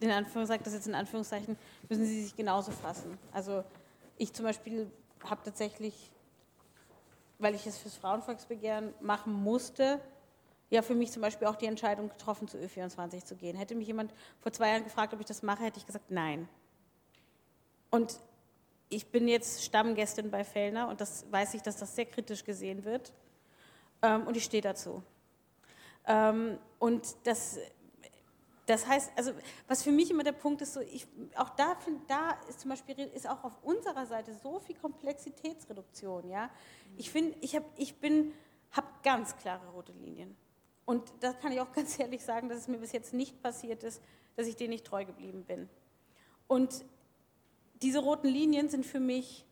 in 0.00 0.10
Anführungszeichen, 0.10 0.64
das 0.64 0.72
jetzt 0.72 0.86
in 0.86 0.94
Anführungszeichen, 0.94 1.58
müssen 1.90 2.06
sie 2.06 2.22
sich 2.22 2.34
genauso 2.34 2.72
fassen. 2.72 3.18
Also 3.32 3.62
ich 4.16 4.32
zum 4.32 4.46
Beispiel 4.46 4.90
habe 5.22 5.42
tatsächlich, 5.44 6.10
weil 7.38 7.54
ich 7.54 7.66
es 7.66 7.76
fürs 7.76 7.94
Frauenvolksbegehren 7.96 8.94
machen 9.02 9.34
musste, 9.34 10.00
ja 10.70 10.80
für 10.80 10.94
mich 10.94 11.12
zum 11.12 11.20
Beispiel 11.20 11.46
auch 11.46 11.56
die 11.56 11.66
Entscheidung 11.66 12.08
getroffen, 12.08 12.48
zu 12.48 12.56
Ö24 12.56 13.24
zu 13.24 13.36
gehen. 13.36 13.56
Hätte 13.56 13.74
mich 13.74 13.86
jemand 13.86 14.14
vor 14.38 14.50
zwei 14.50 14.70
Jahren 14.70 14.84
gefragt, 14.84 15.12
ob 15.12 15.20
ich 15.20 15.26
das 15.26 15.42
mache, 15.42 15.64
hätte 15.64 15.78
ich 15.78 15.84
gesagt, 15.84 16.10
nein. 16.10 16.48
Und 17.90 18.18
ich 18.88 19.08
bin 19.08 19.28
jetzt 19.28 19.62
Stammgästin 19.62 20.30
bei 20.30 20.42
Fellner 20.42 20.88
und 20.88 21.02
das 21.02 21.30
weiß 21.30 21.52
ich, 21.52 21.60
dass 21.60 21.76
das 21.76 21.94
sehr 21.94 22.06
kritisch 22.06 22.44
gesehen 22.44 22.84
wird. 22.84 23.12
Ähm, 24.02 24.26
und 24.26 24.36
ich 24.36 24.44
stehe 24.44 24.62
dazu. 24.62 25.02
Ähm, 26.06 26.58
und 26.78 27.14
das, 27.24 27.58
das 28.66 28.86
heißt, 28.86 29.12
also 29.16 29.32
was 29.68 29.82
für 29.82 29.92
mich 29.92 30.10
immer 30.10 30.24
der 30.24 30.32
Punkt 30.32 30.62
ist, 30.62 30.74
so 30.74 30.80
ich, 30.80 31.06
auch 31.36 31.50
da, 31.50 31.76
da 32.08 32.38
ist 32.48 32.60
zum 32.60 32.70
Beispiel 32.70 32.98
ist 32.98 33.28
auch 33.28 33.44
auf 33.44 33.62
unserer 33.62 34.06
Seite 34.06 34.34
so 34.34 34.60
viel 34.60 34.76
Komplexitätsreduktion. 34.76 36.28
Ja? 36.28 36.50
Ich 36.96 37.10
finde, 37.10 37.36
ich, 37.40 37.56
hab, 37.56 37.64
ich 37.76 37.96
bin, 37.96 38.32
habe 38.72 38.86
ganz 39.02 39.36
klare 39.36 39.68
rote 39.70 39.92
Linien. 39.92 40.36
Und 40.84 41.12
da 41.20 41.32
kann 41.32 41.52
ich 41.52 41.60
auch 41.60 41.72
ganz 41.74 41.98
ehrlich 41.98 42.24
sagen, 42.24 42.48
dass 42.48 42.58
es 42.58 42.68
mir 42.68 42.78
bis 42.78 42.92
jetzt 42.92 43.12
nicht 43.12 43.42
passiert 43.42 43.82
ist, 43.82 44.02
dass 44.36 44.46
ich 44.46 44.56
denen 44.56 44.70
nicht 44.70 44.86
treu 44.86 45.04
geblieben 45.04 45.44
bin. 45.44 45.68
Und 46.48 46.84
diese 47.82 48.00
roten 48.00 48.28
Linien 48.28 48.68
sind 48.68 48.84
für 48.84 49.00
mich 49.00 49.44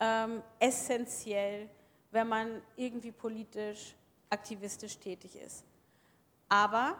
ähm, 0.00 0.42
essentiell 0.58 1.68
wenn 2.10 2.28
man 2.28 2.62
irgendwie 2.76 3.12
politisch, 3.12 3.94
aktivistisch 4.28 4.98
tätig 4.98 5.36
ist. 5.36 5.64
Aber 6.48 6.96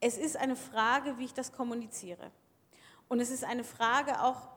es 0.00 0.18
ist 0.18 0.36
eine 0.36 0.56
Frage, 0.56 1.18
wie 1.18 1.24
ich 1.24 1.34
das 1.34 1.52
kommuniziere. 1.52 2.30
Und 3.08 3.20
es 3.20 3.30
ist 3.30 3.44
eine 3.44 3.64
Frage 3.64 4.22
auch, 4.22 4.48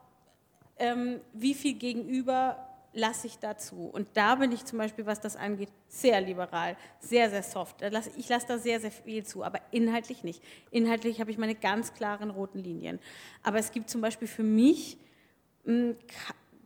ähm, 0.78 1.20
wie 1.32 1.54
viel 1.54 1.74
Gegenüber 1.74 2.66
lasse 2.92 3.26
ich 3.26 3.38
dazu. 3.38 3.88
Und 3.92 4.08
da 4.14 4.34
bin 4.34 4.50
ich 4.52 4.64
zum 4.64 4.78
Beispiel, 4.78 5.06
was 5.06 5.20
das 5.20 5.36
angeht, 5.36 5.68
sehr 5.88 6.20
liberal, 6.20 6.76
sehr, 6.98 7.30
sehr 7.30 7.42
soft. 7.42 7.82
Ich 8.16 8.28
lasse 8.28 8.46
da 8.48 8.58
sehr, 8.58 8.80
sehr 8.80 8.90
viel 8.90 9.24
zu, 9.24 9.44
aber 9.44 9.60
inhaltlich 9.70 10.24
nicht. 10.24 10.42
Inhaltlich 10.70 11.20
habe 11.20 11.30
ich 11.30 11.38
meine 11.38 11.54
ganz 11.54 11.94
klaren 11.94 12.30
roten 12.30 12.58
Linien. 12.58 12.98
Aber 13.42 13.58
es 13.58 13.70
gibt 13.70 13.90
zum 13.90 14.00
Beispiel 14.00 14.26
für 14.26 14.42
mich 14.42 14.98
hm, 15.64 15.96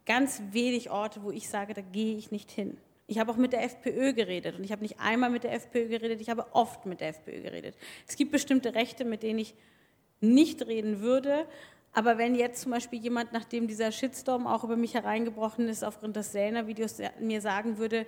ganz 0.07 0.41
wenig 0.51 0.91
Orte, 0.91 1.23
wo 1.23 1.31
ich 1.31 1.49
sage, 1.49 1.75
da 1.75 1.83
gehe 1.83 2.17
ich 2.17 2.31
nicht 2.31 2.51
hin. 2.51 2.79
Ich 3.07 3.19
habe 3.19 3.31
auch 3.31 3.37
mit 3.37 3.53
der 3.53 3.63
FPÖ 3.63 4.15
geredet 4.15 4.57
und 4.57 4.65
ich 4.65 4.73
habe 4.73 4.83
nicht 4.83 4.99
einmal 4.99 5.31
mit 5.31 5.45
der 5.45 5.53
FPÖ 5.53 5.89
geredet, 5.89 6.21
ich 6.21 6.31
habe 6.31 6.47
oft 6.53 6.87
mit 6.87 7.01
der 7.01 7.09
FPÖ 7.09 7.43
geredet. 7.43 7.77
Es 8.09 8.17
gibt 8.17 8.33
bestimmte 8.33 8.75
Rechte, 8.75 9.05
mit 9.05 9.23
denen 9.23 9.39
ich 9.39 9.55
nicht 10.21 10.67
reden 10.67 11.01
würde, 11.01 11.47
aber 11.93 12.19
wenn 12.19 12.35
jetzt 12.35 12.63
zum 12.63 12.73
Beispiel 12.73 13.01
jemand, 13.01 13.33
nachdem 13.33 13.69
dieser 13.69 13.93
Shitstorm 13.93 14.47
auch 14.47 14.65
über 14.65 14.77
mich 14.77 14.95
hereingebrochen 14.95 15.69
ist, 15.69 15.85
aufgrund 15.85 16.17
des 16.17 16.33
Selner-Videos 16.33 16.97
mir 17.21 17.41
sagen 17.41 17.79
würde, 17.79 18.07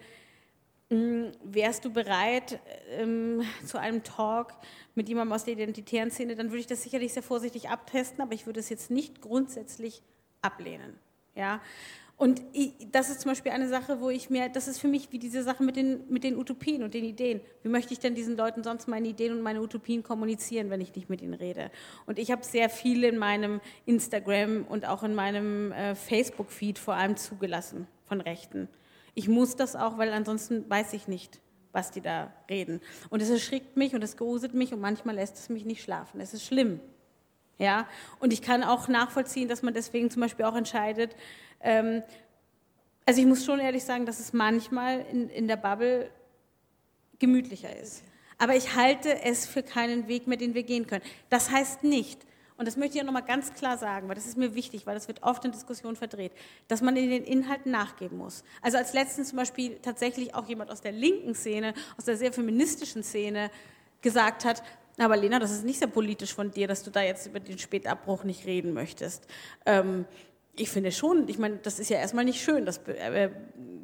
hm, 0.90 1.32
wärst 1.42 1.84
du 1.84 1.92
bereit 1.92 2.60
ähm, 2.90 3.42
zu 3.64 3.78
einem 3.78 4.02
Talk 4.02 4.54
mit 4.94 5.08
jemandem 5.08 5.34
aus 5.34 5.44
der 5.44 5.54
identitären 5.54 6.10
Szene, 6.10 6.36
dann 6.36 6.48
würde 6.48 6.60
ich 6.60 6.66
das 6.66 6.82
sicherlich 6.82 7.12
sehr 7.12 7.22
vorsichtig 7.22 7.68
abtesten, 7.68 8.22
aber 8.22 8.34
ich 8.34 8.46
würde 8.46 8.60
es 8.60 8.68
jetzt 8.68 8.90
nicht 8.90 9.20
grundsätzlich 9.20 10.02
ablehnen. 10.42 10.98
Ja? 11.34 11.60
Und 12.18 12.42
ich, 12.54 12.72
das 12.92 13.10
ist 13.10 13.20
zum 13.20 13.30
Beispiel 13.30 13.52
eine 13.52 13.68
Sache, 13.68 14.00
wo 14.00 14.08
ich 14.08 14.30
mir, 14.30 14.48
das 14.48 14.68
ist 14.68 14.78
für 14.78 14.88
mich 14.88 15.12
wie 15.12 15.18
diese 15.18 15.42
Sache 15.42 15.62
mit 15.62 15.76
den, 15.76 16.00
mit 16.08 16.24
den 16.24 16.38
Utopien 16.38 16.82
und 16.82 16.94
den 16.94 17.04
Ideen. 17.04 17.42
Wie 17.62 17.68
möchte 17.68 17.92
ich 17.92 18.00
denn 18.00 18.14
diesen 18.14 18.38
Leuten 18.38 18.64
sonst 18.64 18.88
meine 18.88 19.08
Ideen 19.08 19.32
und 19.34 19.42
meine 19.42 19.60
Utopien 19.60 20.02
kommunizieren, 20.02 20.70
wenn 20.70 20.80
ich 20.80 20.94
nicht 20.94 21.10
mit 21.10 21.20
ihnen 21.20 21.34
rede? 21.34 21.70
Und 22.06 22.18
ich 22.18 22.30
habe 22.30 22.42
sehr 22.42 22.70
viel 22.70 23.04
in 23.04 23.18
meinem 23.18 23.60
Instagram 23.84 24.64
und 24.66 24.86
auch 24.86 25.02
in 25.02 25.14
meinem 25.14 25.72
äh, 25.72 25.94
Facebook-Feed 25.94 26.78
vor 26.78 26.94
allem 26.94 27.18
zugelassen 27.18 27.86
von 28.04 28.22
Rechten. 28.22 28.68
Ich 29.14 29.28
muss 29.28 29.54
das 29.54 29.76
auch, 29.76 29.98
weil 29.98 30.10
ansonsten 30.12 30.68
weiß 30.70 30.94
ich 30.94 31.08
nicht, 31.08 31.40
was 31.72 31.90
die 31.90 32.00
da 32.00 32.32
reden. 32.48 32.80
Und 33.10 33.20
es 33.20 33.28
erschrickt 33.28 33.76
mich 33.76 33.94
und 33.94 34.02
es 34.02 34.16
gruselt 34.16 34.54
mich 34.54 34.72
und 34.72 34.80
manchmal 34.80 35.16
lässt 35.16 35.36
es 35.36 35.50
mich 35.50 35.66
nicht 35.66 35.82
schlafen. 35.82 36.20
Es 36.22 36.32
ist 36.32 36.44
schlimm. 36.44 36.80
Ja, 37.58 37.88
und 38.20 38.32
ich 38.32 38.42
kann 38.42 38.62
auch 38.62 38.88
nachvollziehen, 38.88 39.48
dass 39.48 39.62
man 39.62 39.72
deswegen 39.72 40.10
zum 40.10 40.20
Beispiel 40.20 40.44
auch 40.44 40.56
entscheidet, 40.56 41.16
ähm, 41.60 42.02
also 43.06 43.20
ich 43.20 43.26
muss 43.26 43.44
schon 43.44 43.60
ehrlich 43.60 43.84
sagen, 43.84 44.04
dass 44.04 44.18
es 44.18 44.32
manchmal 44.32 45.00
in, 45.12 45.30
in 45.30 45.46
der 45.46 45.56
Bubble 45.56 46.10
gemütlicher 47.20 47.74
ist. 47.74 48.02
Aber 48.36 48.56
ich 48.56 48.74
halte 48.74 49.22
es 49.22 49.46
für 49.46 49.62
keinen 49.62 50.08
Weg 50.08 50.26
mehr, 50.26 50.36
den 50.36 50.54
wir 50.54 50.64
gehen 50.64 50.86
können. 50.86 51.04
Das 51.30 51.50
heißt 51.50 51.84
nicht, 51.84 52.26
und 52.58 52.66
das 52.66 52.76
möchte 52.76 52.96
ich 52.96 53.02
auch 53.02 53.06
nochmal 53.06 53.22
ganz 53.24 53.52
klar 53.52 53.76
sagen, 53.76 54.08
weil 54.08 54.14
das 54.14 54.26
ist 54.26 54.36
mir 54.36 54.54
wichtig, 54.54 54.86
weil 54.86 54.94
das 54.94 55.08
wird 55.08 55.22
oft 55.22 55.44
in 55.44 55.52
Diskussionen 55.52 55.96
verdreht, 55.96 56.32
dass 56.68 56.80
man 56.80 56.96
in 56.96 57.10
den 57.10 57.24
Inhalten 57.24 57.70
nachgeben 57.70 58.18
muss. 58.18 58.44
Also 58.62 58.78
als 58.78 58.94
letztens 58.94 59.28
zum 59.28 59.36
Beispiel 59.36 59.78
tatsächlich 59.82 60.34
auch 60.34 60.48
jemand 60.48 60.70
aus 60.70 60.80
der 60.80 60.92
linken 60.92 61.34
Szene, 61.34 61.74
aus 61.98 62.06
der 62.06 62.16
sehr 62.16 62.32
feministischen 62.32 63.02
Szene 63.02 63.50
gesagt 64.00 64.44
hat, 64.44 64.62
aber 65.04 65.16
Lena, 65.16 65.38
das 65.38 65.50
ist 65.50 65.64
nicht 65.64 65.78
sehr 65.78 65.88
politisch 65.88 66.34
von 66.34 66.50
dir, 66.50 66.68
dass 66.68 66.82
du 66.82 66.90
da 66.90 67.02
jetzt 67.02 67.26
über 67.26 67.40
den 67.40 67.58
Spätabbruch 67.58 68.24
nicht 68.24 68.46
reden 68.46 68.72
möchtest. 68.72 69.26
Ähm, 69.66 70.06
ich 70.56 70.70
finde 70.70 70.90
schon, 70.90 71.28
ich 71.28 71.38
meine, 71.38 71.58
das 71.58 71.78
ist 71.78 71.90
ja 71.90 71.98
erstmal 71.98 72.24
nicht 72.24 72.42
schön, 72.42 72.64
dass 72.64 72.78
äh, 72.88 73.30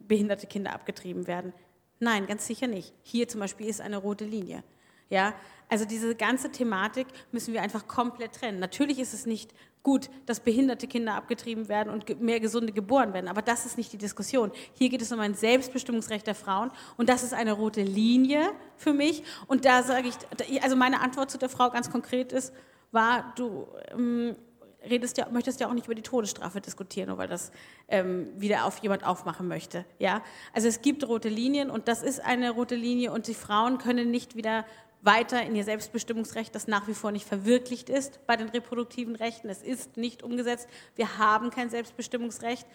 behinderte 0.08 0.46
Kinder 0.46 0.72
abgetrieben 0.72 1.26
werden. 1.26 1.52
Nein, 2.00 2.26
ganz 2.26 2.46
sicher 2.46 2.66
nicht. 2.66 2.94
Hier 3.02 3.28
zum 3.28 3.40
Beispiel 3.40 3.68
ist 3.68 3.80
eine 3.80 3.98
rote 3.98 4.24
Linie. 4.24 4.64
Ja, 5.10 5.34
also 5.72 5.86
diese 5.86 6.14
ganze 6.14 6.52
Thematik 6.52 7.06
müssen 7.30 7.54
wir 7.54 7.62
einfach 7.62 7.88
komplett 7.88 8.34
trennen. 8.34 8.58
Natürlich 8.58 8.98
ist 8.98 9.14
es 9.14 9.24
nicht 9.24 9.54
gut, 9.82 10.10
dass 10.26 10.40
behinderte 10.40 10.86
Kinder 10.86 11.14
abgetrieben 11.14 11.66
werden 11.70 11.88
und 11.88 12.20
mehr 12.20 12.40
gesunde 12.40 12.74
geboren 12.74 13.14
werden, 13.14 13.26
aber 13.26 13.40
das 13.40 13.64
ist 13.64 13.78
nicht 13.78 13.90
die 13.90 13.96
Diskussion. 13.96 14.52
Hier 14.74 14.90
geht 14.90 15.00
es 15.00 15.10
um 15.12 15.18
ein 15.18 15.32
Selbstbestimmungsrecht 15.32 16.26
der 16.26 16.34
Frauen 16.34 16.70
und 16.98 17.08
das 17.08 17.22
ist 17.22 17.32
eine 17.32 17.52
rote 17.52 17.80
Linie 17.80 18.50
für 18.76 18.92
mich. 18.92 19.24
Und 19.46 19.64
da 19.64 19.82
sage 19.82 20.08
ich, 20.08 20.62
also 20.62 20.76
meine 20.76 21.00
Antwort 21.00 21.30
zu 21.30 21.38
der 21.38 21.48
Frau 21.48 21.70
ganz 21.70 21.90
konkret 21.90 22.32
ist, 22.32 22.52
war, 22.90 23.32
du, 23.36 23.66
ähm, 23.92 24.36
redest 24.84 25.16
ja, 25.16 25.26
möchtest 25.30 25.58
ja 25.60 25.68
auch 25.68 25.72
nicht 25.72 25.86
über 25.86 25.94
die 25.94 26.02
Todesstrafe 26.02 26.60
diskutieren, 26.60 27.08
nur 27.08 27.16
weil 27.16 27.28
das 27.28 27.50
ähm, 27.88 28.28
wieder 28.36 28.66
auf 28.66 28.76
jemand 28.82 29.06
aufmachen 29.06 29.48
möchte. 29.48 29.86
Ja? 29.98 30.22
Also 30.52 30.68
es 30.68 30.82
gibt 30.82 31.08
rote 31.08 31.30
Linien 31.30 31.70
und 31.70 31.88
das 31.88 32.02
ist 32.02 32.20
eine 32.20 32.50
rote 32.50 32.74
Linie 32.74 33.10
und 33.10 33.26
die 33.26 33.34
Frauen 33.34 33.78
können 33.78 34.10
nicht 34.10 34.36
wieder 34.36 34.66
weiter 35.02 35.42
in 35.42 35.54
ihr 35.54 35.64
Selbstbestimmungsrecht, 35.64 36.54
das 36.54 36.68
nach 36.68 36.88
wie 36.88 36.94
vor 36.94 37.12
nicht 37.12 37.26
verwirklicht 37.26 37.90
ist 37.90 38.24
bei 38.26 38.36
den 38.36 38.48
reproduktiven 38.48 39.16
Rechten. 39.16 39.48
Es 39.48 39.62
ist 39.62 39.96
nicht 39.96 40.22
umgesetzt. 40.22 40.68
Wir 40.94 41.18
haben 41.18 41.50
kein 41.50 41.70
Selbstbestimmungsrecht. 41.70 42.66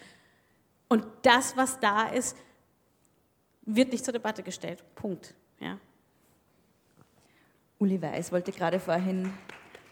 Und 0.88 1.06
das, 1.22 1.56
was 1.56 1.80
da 1.80 2.08
ist, 2.08 2.36
wird 3.62 3.92
nicht 3.92 4.04
zur 4.04 4.12
Debatte 4.12 4.42
gestellt. 4.42 4.84
Punkt. 4.94 5.34
Ja. 5.60 5.78
Uli 7.78 8.00
Weiß 8.00 8.32
wollte 8.32 8.52
gerade 8.52 8.78
vorhin 8.78 9.32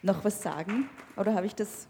noch 0.02 0.24
was 0.24 0.42
sagen. 0.42 0.88
Oder 1.16 1.34
habe 1.34 1.46
ich 1.46 1.54
das 1.54 1.88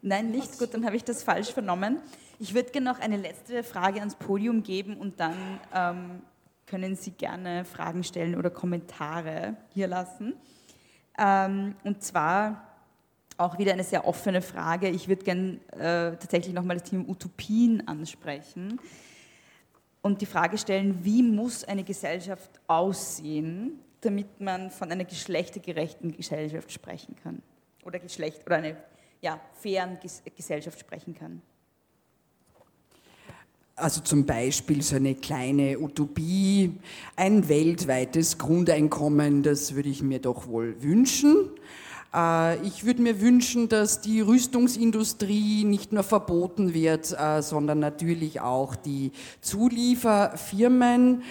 Nein, 0.00 0.30
nicht. 0.30 0.58
Gut, 0.58 0.74
dann 0.74 0.86
habe 0.86 0.96
ich 0.96 1.04
das 1.04 1.22
falsch 1.22 1.52
vernommen. 1.52 1.98
Ich 2.38 2.54
würde 2.54 2.70
gerne 2.70 2.88
noch 2.88 3.00
eine 3.00 3.16
letzte 3.16 3.64
Frage 3.64 3.98
ans 3.98 4.14
Podium 4.14 4.62
geben 4.62 4.96
und 4.96 5.18
dann 5.18 5.60
ähm, 5.74 6.22
können 6.68 6.96
Sie 6.96 7.12
gerne 7.12 7.64
Fragen 7.64 8.04
stellen 8.04 8.36
oder 8.36 8.50
Kommentare 8.50 9.56
hier 9.72 9.88
lassen. 9.88 10.34
Ähm, 11.18 11.74
und 11.84 12.02
zwar 12.02 12.68
auch 13.36 13.58
wieder 13.58 13.72
eine 13.72 13.84
sehr 13.84 14.06
offene 14.06 14.42
Frage. 14.42 14.88
Ich 14.88 15.08
würde 15.08 15.24
gerne 15.24 15.60
äh, 15.72 16.16
tatsächlich 16.16 16.54
nochmal 16.54 16.78
das 16.78 16.90
Thema 16.90 17.08
Utopien 17.08 17.86
ansprechen 17.86 18.80
und 20.02 20.20
die 20.20 20.26
Frage 20.26 20.58
stellen, 20.58 21.04
wie 21.04 21.22
muss 21.22 21.64
eine 21.64 21.84
Gesellschaft 21.84 22.50
aussehen, 22.66 23.78
damit 24.00 24.40
man 24.40 24.70
von 24.70 24.90
einer 24.90 25.04
geschlechtergerechten 25.04 26.16
Gesellschaft 26.16 26.70
sprechen 26.72 27.16
kann? 27.22 27.42
Oder 27.84 27.98
Geschlecht 27.98 28.44
oder 28.44 28.56
eine 28.56 28.76
ja, 29.20 29.40
fairen 29.60 29.98
Gesellschaft 30.36 30.78
sprechen 30.78 31.14
kann. 31.14 31.42
Also 33.78 34.00
zum 34.00 34.26
Beispiel 34.26 34.82
so 34.82 34.96
eine 34.96 35.14
kleine 35.14 35.78
Utopie, 35.78 36.72
ein 37.14 37.48
weltweites 37.48 38.36
Grundeinkommen, 38.36 39.44
das 39.44 39.76
würde 39.76 39.88
ich 39.88 40.02
mir 40.02 40.18
doch 40.18 40.48
wohl 40.48 40.82
wünschen. 40.82 41.50
Äh, 42.14 42.64
ich 42.66 42.84
würde 42.84 43.02
mir 43.02 43.20
wünschen, 43.20 43.68
dass 43.68 44.00
die 44.00 44.20
Rüstungsindustrie 44.20 45.64
nicht 45.64 45.92
nur 45.92 46.02
verboten 46.02 46.74
wird, 46.74 47.14
äh, 47.18 47.42
sondern 47.42 47.80
natürlich 47.80 48.40
auch 48.40 48.74
die 48.76 49.12
Zulieferfirmen. 49.40 51.22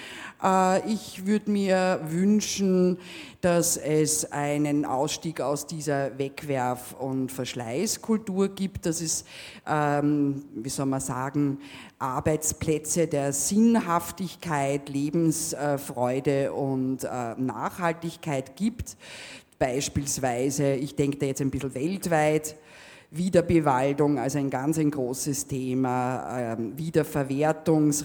Äh, 0.44 0.88
ich 0.92 1.26
würde 1.26 1.50
mir 1.50 2.02
wünschen, 2.08 3.00
dass 3.42 3.78
es 3.78 4.32
einen 4.32 4.86
Ausstieg 4.86 5.42
aus 5.42 5.66
dieser 5.66 6.18
Wegwerf- 6.18 6.94
und 7.00 7.32
Verschleißkultur 7.32 8.50
gibt, 8.50 8.86
dass 8.86 9.02
es, 9.02 9.26
ähm, 9.68 10.44
wie 10.54 10.70
soll 10.70 10.86
man 10.86 11.02
sagen, 11.02 11.60
Arbeitsplätze 12.00 13.08
der 13.08 13.34
Sinnhaftigkeit, 13.34 14.90
Lebensfreude 14.90 16.54
und 16.54 17.02
Nachhaltigkeit 17.02 18.56
gibt. 18.56 18.96
Beispielsweise, 19.60 20.74
ich 20.76 20.96
denke 20.96 21.18
da 21.18 21.26
jetzt 21.26 21.42
ein 21.42 21.50
bisschen 21.50 21.74
weltweit, 21.74 22.56
Wiederbewaldung, 23.10 24.20
also 24.20 24.38
ein 24.38 24.50
ganz 24.50 24.78
ein 24.78 24.92
großes 24.92 25.48
Thema, 25.48 26.56
ähm, 26.58 26.76
Wiederverwertungs-, 26.76 28.04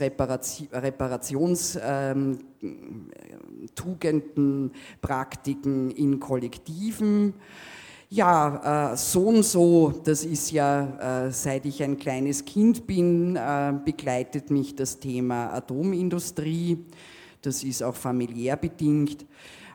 Reparationstugenden, 0.73 2.41
ähm, 4.37 4.71
Praktiken 5.01 5.91
in 5.91 6.21
Kollektiven. 6.21 7.35
Ja, 8.09 8.93
äh, 8.93 8.97
so 8.97 9.27
und 9.29 9.43
so, 9.43 9.93
das 10.05 10.25
ist 10.25 10.53
ja, 10.53 11.27
äh, 11.27 11.33
seit 11.33 11.67
ich 11.67 11.83
ein 11.83 11.99
kleines 11.99 12.45
Kind 12.45 12.87
bin, 12.87 13.37
äh, 13.37 13.73
begleitet 13.85 14.51
mich 14.51 14.77
das 14.77 15.01
Thema 15.01 15.53
Atomindustrie. 15.53 16.79
Das 17.41 17.65
ist 17.65 17.83
auch 17.83 17.97
familiär 17.97 18.57
bedingt 18.57 19.27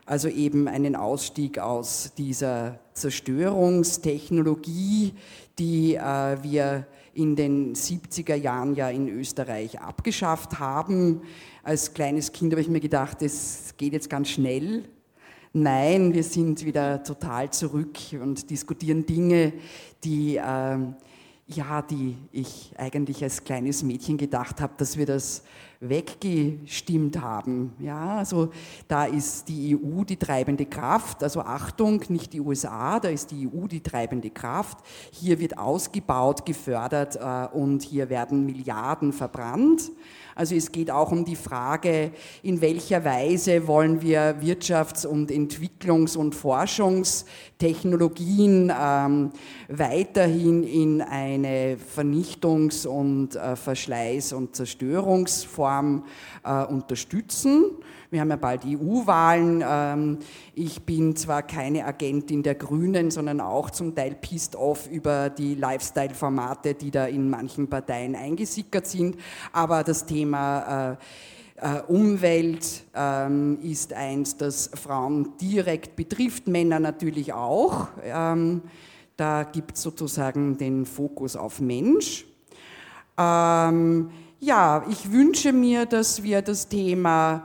also 0.08 0.28
eben 0.28 0.66
einen 0.68 0.94
Ausstieg 0.96 1.58
aus 1.58 2.12
dieser 2.16 2.78
Zerstörungstechnologie, 2.94 5.12
die 5.58 5.96
äh, 5.96 6.42
wir 6.42 6.86
in 7.12 7.36
den 7.36 7.74
70er 7.74 8.34
Jahren 8.34 8.74
ja 8.74 8.88
in 8.88 9.10
Österreich 9.10 9.78
abgeschafft 9.80 10.58
haben. 10.58 11.20
Als 11.62 11.92
kleines 11.92 12.32
Kind 12.32 12.54
habe 12.54 12.62
ich 12.62 12.68
mir 12.68 12.80
gedacht, 12.80 13.20
es 13.20 13.74
geht 13.76 13.92
jetzt 13.92 14.08
ganz 14.08 14.30
schnell. 14.30 14.84
Nein, 15.52 16.14
wir 16.14 16.24
sind 16.24 16.64
wieder 16.64 17.02
total 17.02 17.50
zurück 17.50 17.98
und 18.12 18.48
diskutieren 18.48 19.04
Dinge, 19.04 19.52
die, 20.04 20.36
äh, 20.36 20.78
ja, 21.48 21.82
die 21.82 22.16
ich 22.32 22.72
eigentlich 22.78 23.22
als 23.22 23.44
kleines 23.44 23.82
Mädchen 23.82 24.16
gedacht 24.16 24.62
habe, 24.62 24.72
dass 24.78 24.96
wir 24.96 25.04
das 25.04 25.42
weggestimmt 25.80 27.20
haben. 27.20 27.72
Ja, 27.78 28.16
also 28.16 28.50
da 28.88 29.04
ist 29.04 29.48
die 29.48 29.76
EU 29.76 30.02
die 30.02 30.16
treibende 30.16 30.66
Kraft. 30.66 31.22
Also 31.22 31.40
Achtung, 31.40 32.02
nicht 32.08 32.32
die 32.32 32.40
USA, 32.40 32.98
da 32.98 33.08
ist 33.08 33.30
die 33.30 33.48
EU 33.48 33.66
die 33.66 33.82
treibende 33.82 34.30
Kraft. 34.30 34.78
Hier 35.12 35.38
wird 35.38 35.56
ausgebaut, 35.56 36.44
gefördert 36.44 37.16
äh, 37.16 37.56
und 37.56 37.82
hier 37.82 38.08
werden 38.10 38.44
Milliarden 38.44 39.12
verbrannt. 39.12 39.90
Also 40.38 40.54
es 40.54 40.70
geht 40.70 40.88
auch 40.88 41.10
um 41.10 41.24
die 41.24 41.34
Frage, 41.34 42.12
in 42.44 42.60
welcher 42.60 43.04
Weise 43.04 43.66
wollen 43.66 44.00
wir 44.02 44.36
Wirtschafts- 44.40 45.04
und 45.04 45.32
Entwicklungs- 45.32 46.16
und 46.16 46.32
Forschungstechnologien 46.32 48.72
ähm, 48.72 49.32
weiterhin 49.66 50.62
in 50.62 51.02
eine 51.02 51.76
Vernichtungs- 51.76 52.86
und 52.86 53.34
äh, 53.34 53.56
Verschleiß- 53.56 54.32
und 54.32 54.54
Zerstörungsform 54.54 56.04
äh, 56.44 56.64
unterstützen. 56.66 57.64
Wir 58.10 58.22
haben 58.22 58.30
ja 58.30 58.36
bald 58.36 58.64
EU-Wahlen. 58.64 59.62
Ähm, 59.66 60.18
ich 60.54 60.80
bin 60.82 61.14
zwar 61.14 61.42
keine 61.42 61.84
Agentin 61.84 62.42
der 62.42 62.54
Grünen, 62.54 63.10
sondern 63.10 63.38
auch 63.42 63.68
zum 63.68 63.94
Teil 63.94 64.14
pissed 64.14 64.56
off 64.56 64.88
über 64.90 65.28
die 65.28 65.54
Lifestyle-Formate, 65.54 66.72
die 66.72 66.90
da 66.90 67.04
in 67.04 67.28
manchen 67.28 67.68
Parteien 67.68 68.16
eingesickert 68.16 68.86
sind. 68.86 69.18
Aber 69.52 69.84
das 69.84 70.06
Thema 70.06 70.96
äh, 71.60 71.76
äh, 71.76 71.82
Umwelt 71.82 72.84
ähm, 72.94 73.58
ist 73.60 73.92
eins, 73.92 74.38
das 74.38 74.70
Frauen 74.72 75.36
direkt 75.38 75.94
betrifft, 75.94 76.48
Männer 76.48 76.80
natürlich 76.80 77.34
auch. 77.34 77.88
Ähm, 78.02 78.62
da 79.18 79.42
gibt 79.42 79.76
es 79.76 79.82
sozusagen 79.82 80.56
den 80.56 80.86
Fokus 80.86 81.36
auf 81.36 81.60
Mensch. 81.60 82.24
ja, 83.18 84.84
ich 84.88 85.10
wünsche 85.10 85.52
mir, 85.52 85.86
dass 85.86 86.22
wir 86.22 86.40
das 86.40 86.68
Thema 86.68 87.44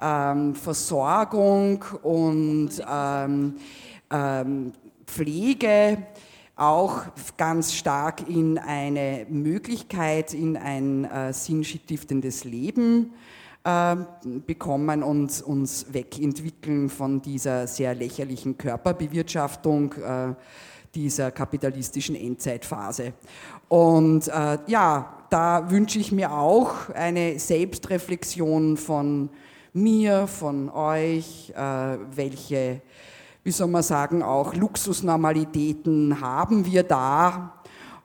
ähm, 0.00 0.54
Versorgung 0.54 1.84
und 2.02 2.70
ähm, 2.88 3.56
ähm, 4.10 4.72
Pflege 5.06 5.98
auch 6.56 7.02
ganz 7.36 7.74
stark 7.74 8.28
in 8.28 8.58
eine 8.58 9.26
Möglichkeit, 9.28 10.34
in 10.34 10.56
ein 10.56 11.04
äh, 11.04 11.32
sinnstiftendes 11.32 12.44
Leben 12.44 13.12
äh, 13.64 13.96
bekommen 14.46 15.02
und 15.02 15.42
uns 15.42 15.86
wegentwickeln 15.92 16.88
von 16.88 17.22
dieser 17.22 17.66
sehr 17.66 17.94
lächerlichen 17.94 18.58
Körperbewirtschaftung 18.58 19.92
äh, 19.94 20.34
dieser 20.94 21.30
kapitalistischen 21.30 22.14
Endzeitphase. 22.14 23.14
Und 23.68 24.28
äh, 24.28 24.58
ja, 24.66 25.24
da 25.30 25.70
wünsche 25.70 25.98
ich 25.98 26.12
mir 26.12 26.32
auch 26.32 26.90
eine 26.90 27.38
Selbstreflexion 27.38 28.76
von 28.76 29.30
mir, 29.72 30.26
von 30.26 30.68
euch, 30.68 31.50
äh, 31.56 31.98
welche, 32.14 32.80
wie 33.42 33.50
soll 33.50 33.68
man 33.68 33.82
sagen, 33.82 34.22
auch 34.22 34.54
Luxusnormalitäten 34.54 36.20
haben 36.20 36.66
wir 36.66 36.82
da 36.82 37.62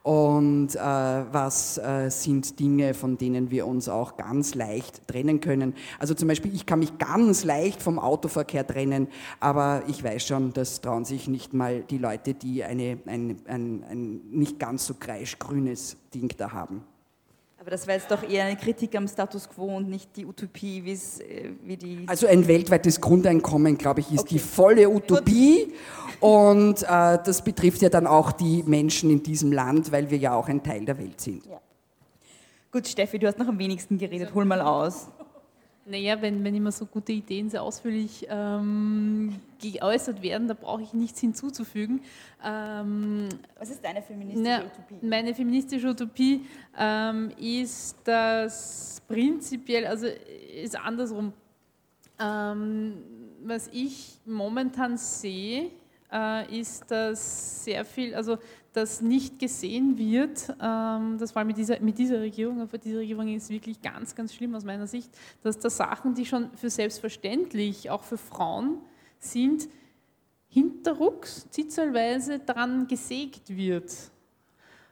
und 0.08 0.74
äh, 0.74 0.80
was 0.80 1.78
äh, 1.80 2.10
sind 2.10 2.58
Dinge, 2.62 2.94
von 2.94 3.18
denen 3.18 3.52
wir 3.52 3.68
uns 3.68 3.90
auch 3.90 4.16
ganz 4.16 4.56
leicht 4.56 5.06
trennen 5.06 5.42
können. 5.42 5.74
Also 6.00 6.14
zum 6.14 6.30
Beispiel, 6.30 6.56
ich 6.56 6.66
kann 6.66 6.80
mich 6.80 6.98
ganz 6.98 7.44
leicht 7.44 7.82
vom 7.82 8.00
Autoverkehr 8.00 8.66
trennen, 8.66 9.10
aber 9.42 9.84
ich 9.88 10.02
weiß 10.02 10.26
schon, 10.26 10.54
das 10.54 10.80
trauen 10.80 11.04
sich 11.04 11.28
nicht 11.28 11.54
mal 11.54 11.82
die 11.82 11.98
Leute, 11.98 12.34
die 12.34 12.64
eine, 12.64 13.00
ein, 13.06 13.36
ein, 13.48 13.84
ein 13.90 14.22
nicht 14.32 14.60
ganz 14.60 14.86
so 14.86 14.94
kreischgrünes 14.94 15.98
Ding 16.14 16.34
da 16.38 16.54
haben. 16.54 16.84
Aber 17.68 17.72
das 17.74 17.86
war 17.86 17.96
jetzt 17.96 18.10
doch 18.10 18.24
eher 18.24 18.46
eine 18.46 18.56
Kritik 18.56 18.96
am 18.96 19.10
Status 19.10 19.50
quo 19.50 19.76
und 19.76 19.90
nicht 19.90 20.16
die 20.16 20.26
Utopie, 20.26 20.78
äh, 20.90 21.50
wie 21.66 21.76
die. 21.76 22.06
Also 22.08 22.26
ein 22.26 22.48
weltweites 22.48 23.02
Grundeinkommen, 23.02 23.78
glaube 23.78 24.00
ich, 24.00 24.10
ist 24.10 24.22
okay. 24.22 24.36
die 24.36 24.40
volle 24.40 24.90
Utopie. 24.90 25.74
Und 26.22 26.84
äh, 26.84 27.20
das 27.22 27.44
betrifft 27.44 27.82
ja 27.82 27.90
dann 27.90 28.08
auch 28.08 28.32
die 28.32 28.64
Menschen 28.64 29.10
in 29.10 29.22
diesem 29.22 29.52
Land, 29.52 29.92
weil 29.92 30.10
wir 30.10 30.18
ja 30.18 30.34
auch 30.34 30.48
ein 30.48 30.64
Teil 30.64 30.86
der 30.86 30.98
Welt 30.98 31.20
sind. 31.20 31.46
Ja. 31.46 31.60
Gut, 32.72 32.88
Steffi, 32.88 33.20
du 33.20 33.28
hast 33.28 33.38
noch 33.38 33.50
am 33.50 33.60
wenigsten 33.60 33.98
geredet. 33.98 34.34
Hol 34.34 34.46
mal 34.46 34.62
aus. 34.62 35.10
Naja, 35.90 36.22
wenn, 36.22 36.44
wenn 36.44 36.54
immer 36.54 36.72
so 36.72 36.86
gute 36.86 37.14
Ideen 37.14 37.50
sehr 37.50 37.64
ausführlich 37.64 38.28
ähm, 38.30 39.40
geäußert 39.62 40.22
werden, 40.22 40.48
da 40.48 40.54
brauche 40.54 40.82
ich 40.82 40.94
nichts 40.94 41.22
hinzuzufügen. 41.22 42.02
Ähm, 42.44 43.30
Was 43.58 43.70
ist 43.70 43.84
deine 43.84 44.02
feministische 44.02 44.44
na, 44.44 44.66
Utopie? 44.66 45.06
Meine 45.06 45.34
feministische 45.34 45.88
Utopie 45.88 46.46
ähm, 46.78 47.32
ist 47.40 47.96
das 48.04 49.02
prinzipiell, 49.08 49.88
also 49.88 50.08
ist 50.08 50.78
andersrum. 50.78 51.32
Ähm, 52.20 52.98
was 53.44 53.70
ich 53.72 54.20
momentan 54.26 54.98
sehe, 54.98 55.72
äh, 56.12 56.60
ist, 56.60 56.90
dass 56.92 57.64
sehr 57.64 57.86
viel, 57.86 58.14
also 58.14 58.38
dass 58.74 59.02
nicht 59.02 59.40
gesehen 59.40 59.98
wird, 59.98 60.56
ähm, 60.62 61.18
das 61.20 61.36
allem 61.36 61.48
mit 61.48 61.58
dieser, 61.58 61.80
mit 61.80 61.98
dieser 61.98 62.22
Regierung, 62.22 62.62
aber 62.62 62.78
diese 62.78 63.00
Regierung 63.00 63.28
ist 63.28 63.50
wirklich 63.50 63.82
ganz, 63.82 64.16
ganz 64.16 64.34
schlimm 64.34 64.56
aus 64.56 64.64
meiner 64.64 64.88
Sicht, 64.88 65.10
dass 65.44 65.60
da 65.60 65.70
Sachen, 65.70 66.14
die 66.14 66.26
schon 66.26 66.52
für 66.56 66.70
selbstverständlich, 66.70 67.90
auch 67.90 68.04
für 68.04 68.18
Frauen 68.18 68.78
sind, 69.20 69.68
hinterrucks, 70.50 71.48
zitzelweise 71.50 72.40
dran 72.40 72.88
gesägt 72.88 73.56
wird. 73.56 73.94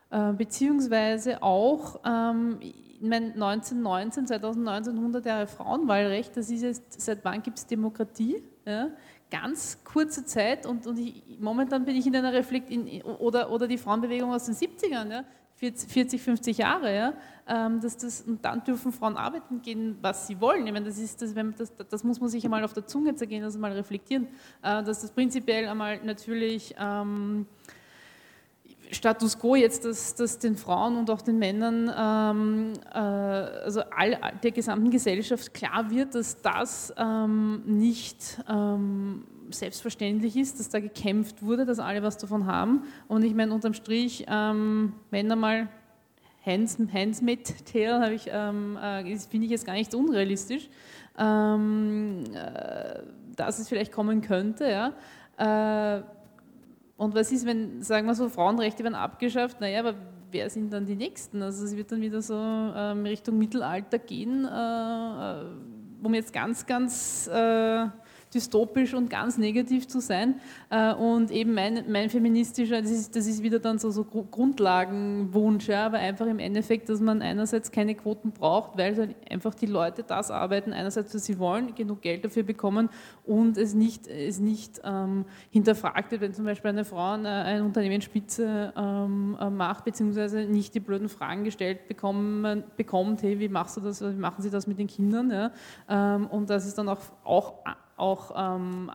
Äh, 0.09 0.33
beziehungsweise 0.33 1.41
auch, 1.41 1.99
ähm, 2.05 2.57
ich 2.61 3.01
meine, 3.01 3.33
1919, 3.33 4.27
2019, 4.27 4.95
100 4.95 5.25
Jahre 5.25 5.47
Frauenwahlrecht, 5.47 6.37
das 6.37 6.49
ist 6.49 6.61
jetzt, 6.61 7.01
seit 7.01 7.25
wann 7.25 7.41
gibt 7.41 7.57
es 7.57 7.65
Demokratie? 7.65 8.43
Ja? 8.65 8.89
Ganz 9.41 9.83
kurze 9.83 10.23
Zeit 10.25 10.65
und, 10.65 10.87
und 10.87 10.97
ich, 10.97 11.23
momentan 11.39 11.83
bin 11.83 11.95
ich 11.95 12.07
in 12.07 12.15
einer 12.15 12.31
Reflekt, 12.31 12.69
in, 12.69 13.01
oder, 13.01 13.51
oder 13.51 13.67
die 13.67 13.77
Frauenbewegung 13.77 14.31
aus 14.31 14.45
den 14.45 14.55
70ern, 14.55 15.11
ja? 15.11 15.23
40, 15.57 16.21
50 16.21 16.57
Jahre, 16.57 16.93
ja, 16.93 17.13
ähm, 17.47 17.79
dass 17.79 17.95
das, 17.97 18.21
und 18.21 18.43
dann 18.43 18.63
dürfen 18.63 18.91
Frauen 18.91 19.15
arbeiten 19.15 19.61
gehen, 19.61 19.97
was 20.01 20.27
sie 20.27 20.39
wollen. 20.41 20.67
Ich 20.67 20.73
meine, 20.73 20.85
das, 20.85 20.97
ist, 20.97 21.21
das, 21.21 21.33
das, 21.33 21.73
das 21.89 22.03
muss 22.03 22.19
man 22.19 22.29
sich 22.29 22.43
einmal 22.43 22.63
auf 22.63 22.73
der 22.73 22.85
Zunge 22.85 23.15
zergehen, 23.15 23.41
das 23.41 23.57
mal 23.57 23.71
reflektieren, 23.71 24.27
äh, 24.61 24.83
dass 24.83 25.01
das 25.01 25.11
prinzipiell 25.11 25.67
einmal 25.67 26.03
natürlich 26.03 26.75
ähm, 26.77 27.45
Status 28.91 29.37
quo 29.39 29.55
jetzt, 29.55 29.85
dass, 29.85 30.15
dass 30.15 30.39
den 30.39 30.55
Frauen 30.55 30.97
und 30.97 31.09
auch 31.09 31.21
den 31.21 31.37
Männern, 31.39 31.91
ähm, 31.97 32.73
äh, 32.93 32.97
also 32.97 33.81
all, 33.95 34.17
der 34.43 34.51
gesamten 34.51 34.89
Gesellschaft 34.89 35.53
klar 35.53 35.89
wird, 35.89 36.15
dass 36.15 36.41
das 36.41 36.93
ähm, 36.97 37.63
nicht 37.65 38.41
ähm, 38.49 39.25
selbstverständlich 39.49 40.35
ist, 40.35 40.59
dass 40.59 40.69
da 40.69 40.79
gekämpft 40.79 41.43
wurde, 41.43 41.65
dass 41.65 41.79
alle 41.79 42.03
was 42.03 42.17
davon 42.17 42.45
haben. 42.45 42.83
Und 43.07 43.23
ich 43.23 43.33
meine, 43.33 43.53
unterm 43.53 43.73
Strich, 43.73 44.25
ähm, 44.27 44.93
wenn 45.11 45.31
einmal 45.31 45.69
Hands, 46.45 46.77
Hands 46.93 47.21
mit 47.21 47.53
ich, 48.13 48.29
ähm, 48.31 48.77
äh, 48.77 49.17
finde 49.17 49.45
ich 49.45 49.51
jetzt 49.51 49.65
gar 49.65 49.73
nicht 49.73 49.95
unrealistisch, 49.95 50.69
ähm, 51.17 52.23
äh, 52.33 52.99
dass 53.35 53.59
es 53.59 53.67
vielleicht 53.67 53.91
kommen 53.91 54.21
könnte. 54.21 54.69
Ja. 54.69 54.93
Äh, 55.37 56.03
und 56.97 57.13
was 57.13 57.31
ist, 57.31 57.45
wenn, 57.45 57.81
sagen 57.81 58.07
wir 58.07 58.15
so, 58.15 58.29
Frauenrechte 58.29 58.83
werden 58.83 58.95
abgeschafft? 58.95 59.59
Naja, 59.59 59.79
aber 59.81 59.95
wer 60.31 60.49
sind 60.49 60.71
dann 60.71 60.85
die 60.85 60.95
Nächsten? 60.95 61.41
Also 61.41 61.65
es 61.65 61.75
wird 61.75 61.91
dann 61.91 62.01
wieder 62.01 62.21
so 62.21 62.35
ähm, 62.35 63.05
Richtung 63.05 63.37
Mittelalter 63.37 63.99
gehen, 63.99 64.45
äh, 64.45 65.41
äh 65.41 65.45
um 66.03 66.13
jetzt 66.13 66.33
ganz, 66.33 66.67
ganz 66.67 67.27
äh, 67.27 67.87
dystopisch 68.35 68.93
und 68.93 69.09
ganz 69.09 69.37
negativ 69.37 69.87
zu 69.87 69.99
sein. 69.99 70.35
Äh, 70.69 70.93
und 70.93 71.31
eben 71.31 71.53
mein, 71.53 71.85
mein 71.89 72.09
feministischer, 72.09 72.81
das 72.81 72.91
ist, 72.91 73.15
das 73.15 73.25
ist 73.27 73.41
wieder 73.41 73.59
dann 73.59 73.79
so, 73.79 73.89
so 73.89 74.03
Grundlagenwunsch, 74.03 75.67
ja, 75.67 75.85
aber 75.85 75.97
einfach 75.97 76.27
im 76.27 76.39
Endeffekt, 76.39 76.89
dass 76.89 76.99
man 76.99 77.21
einerseits 77.21 77.71
keine 77.71 77.95
Quoten 77.95 78.31
braucht, 78.31 78.77
weil 78.77 78.95
halt 78.97 79.15
einfach 79.31 79.55
die 79.55 79.65
Leute 79.65 80.03
das 80.03 80.29
arbeiten, 80.31 80.73
einerseits, 80.73 81.15
was 81.15 81.25
sie 81.25 81.39
wollen, 81.39 81.73
genug 81.75 82.01
Geld 82.01 82.25
dafür 82.25 82.43
bekommen 82.43 82.89
und 83.23 83.57
es 83.57 83.73
nicht, 83.73 84.07
es 84.07 84.39
nicht 84.39 84.81
ähm, 84.83 85.25
hinterfragt 85.51 86.11
wird, 86.11 86.21
wenn 86.21 86.33
zum 86.33 86.45
Beispiel 86.45 86.69
eine 86.69 86.85
Frau 86.85 87.13
eine, 87.13 87.29
eine 87.29 87.63
Unternehmensspitze 87.63 88.73
ähm, 88.75 89.37
äh, 89.39 89.49
macht, 89.49 89.85
beziehungsweise 89.85 90.45
nicht 90.45 90.75
die 90.75 90.79
blöden 90.79 91.09
Fragen 91.09 91.43
gestellt 91.43 91.87
bekommen, 91.87 92.63
bekommt, 92.77 93.23
hey, 93.23 93.39
wie 93.39 93.49
machst 93.49 93.77
du 93.77 93.81
das, 93.81 94.01
wie 94.01 94.19
machen 94.19 94.41
sie 94.41 94.49
das 94.49 94.67
mit 94.67 94.79
den 94.79 94.87
Kindern? 94.87 95.31
Ja? 95.31 95.51
Ähm, 95.89 96.27
und 96.27 96.49
das 96.49 96.65
ist 96.65 96.77
dann 96.77 96.89
auch, 96.89 96.99
auch 97.23 97.53
auch 97.97 98.31
ähm, 98.35 98.91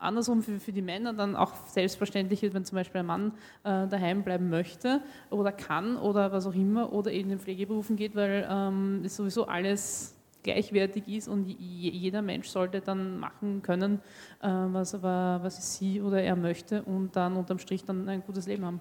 andersrum 0.00 0.42
für, 0.42 0.60
für 0.60 0.72
die 0.72 0.82
Männer 0.82 1.12
dann 1.12 1.36
auch 1.36 1.52
selbstverständlich 1.66 2.42
wird, 2.42 2.54
wenn 2.54 2.64
zum 2.64 2.76
Beispiel 2.76 3.00
ein 3.00 3.06
Mann 3.06 3.32
äh, 3.64 3.86
daheim 3.86 4.22
bleiben 4.22 4.48
möchte 4.48 5.02
oder 5.30 5.52
kann 5.52 5.96
oder 5.96 6.32
was 6.32 6.46
auch 6.46 6.54
immer 6.54 6.92
oder 6.92 7.12
eben 7.12 7.30
in 7.30 7.38
Pflegeberufen 7.38 7.96
geht, 7.96 8.14
weil 8.14 8.46
ähm, 8.50 9.02
es 9.04 9.16
sowieso 9.16 9.46
alles 9.46 10.14
gleichwertig 10.42 11.08
ist 11.08 11.28
und 11.28 11.46
jeder 11.46 12.22
Mensch 12.22 12.48
sollte 12.48 12.80
dann 12.80 13.18
machen 13.18 13.60
können, 13.62 14.00
äh, 14.40 14.48
was, 14.48 14.94
aber, 14.94 15.40
was 15.42 15.76
sie 15.76 16.00
oder 16.00 16.22
er 16.22 16.36
möchte 16.36 16.82
und 16.84 17.16
dann 17.16 17.36
unterm 17.36 17.58
Strich 17.58 17.84
dann 17.84 18.08
ein 18.08 18.22
gutes 18.22 18.46
Leben 18.46 18.64
haben. 18.64 18.80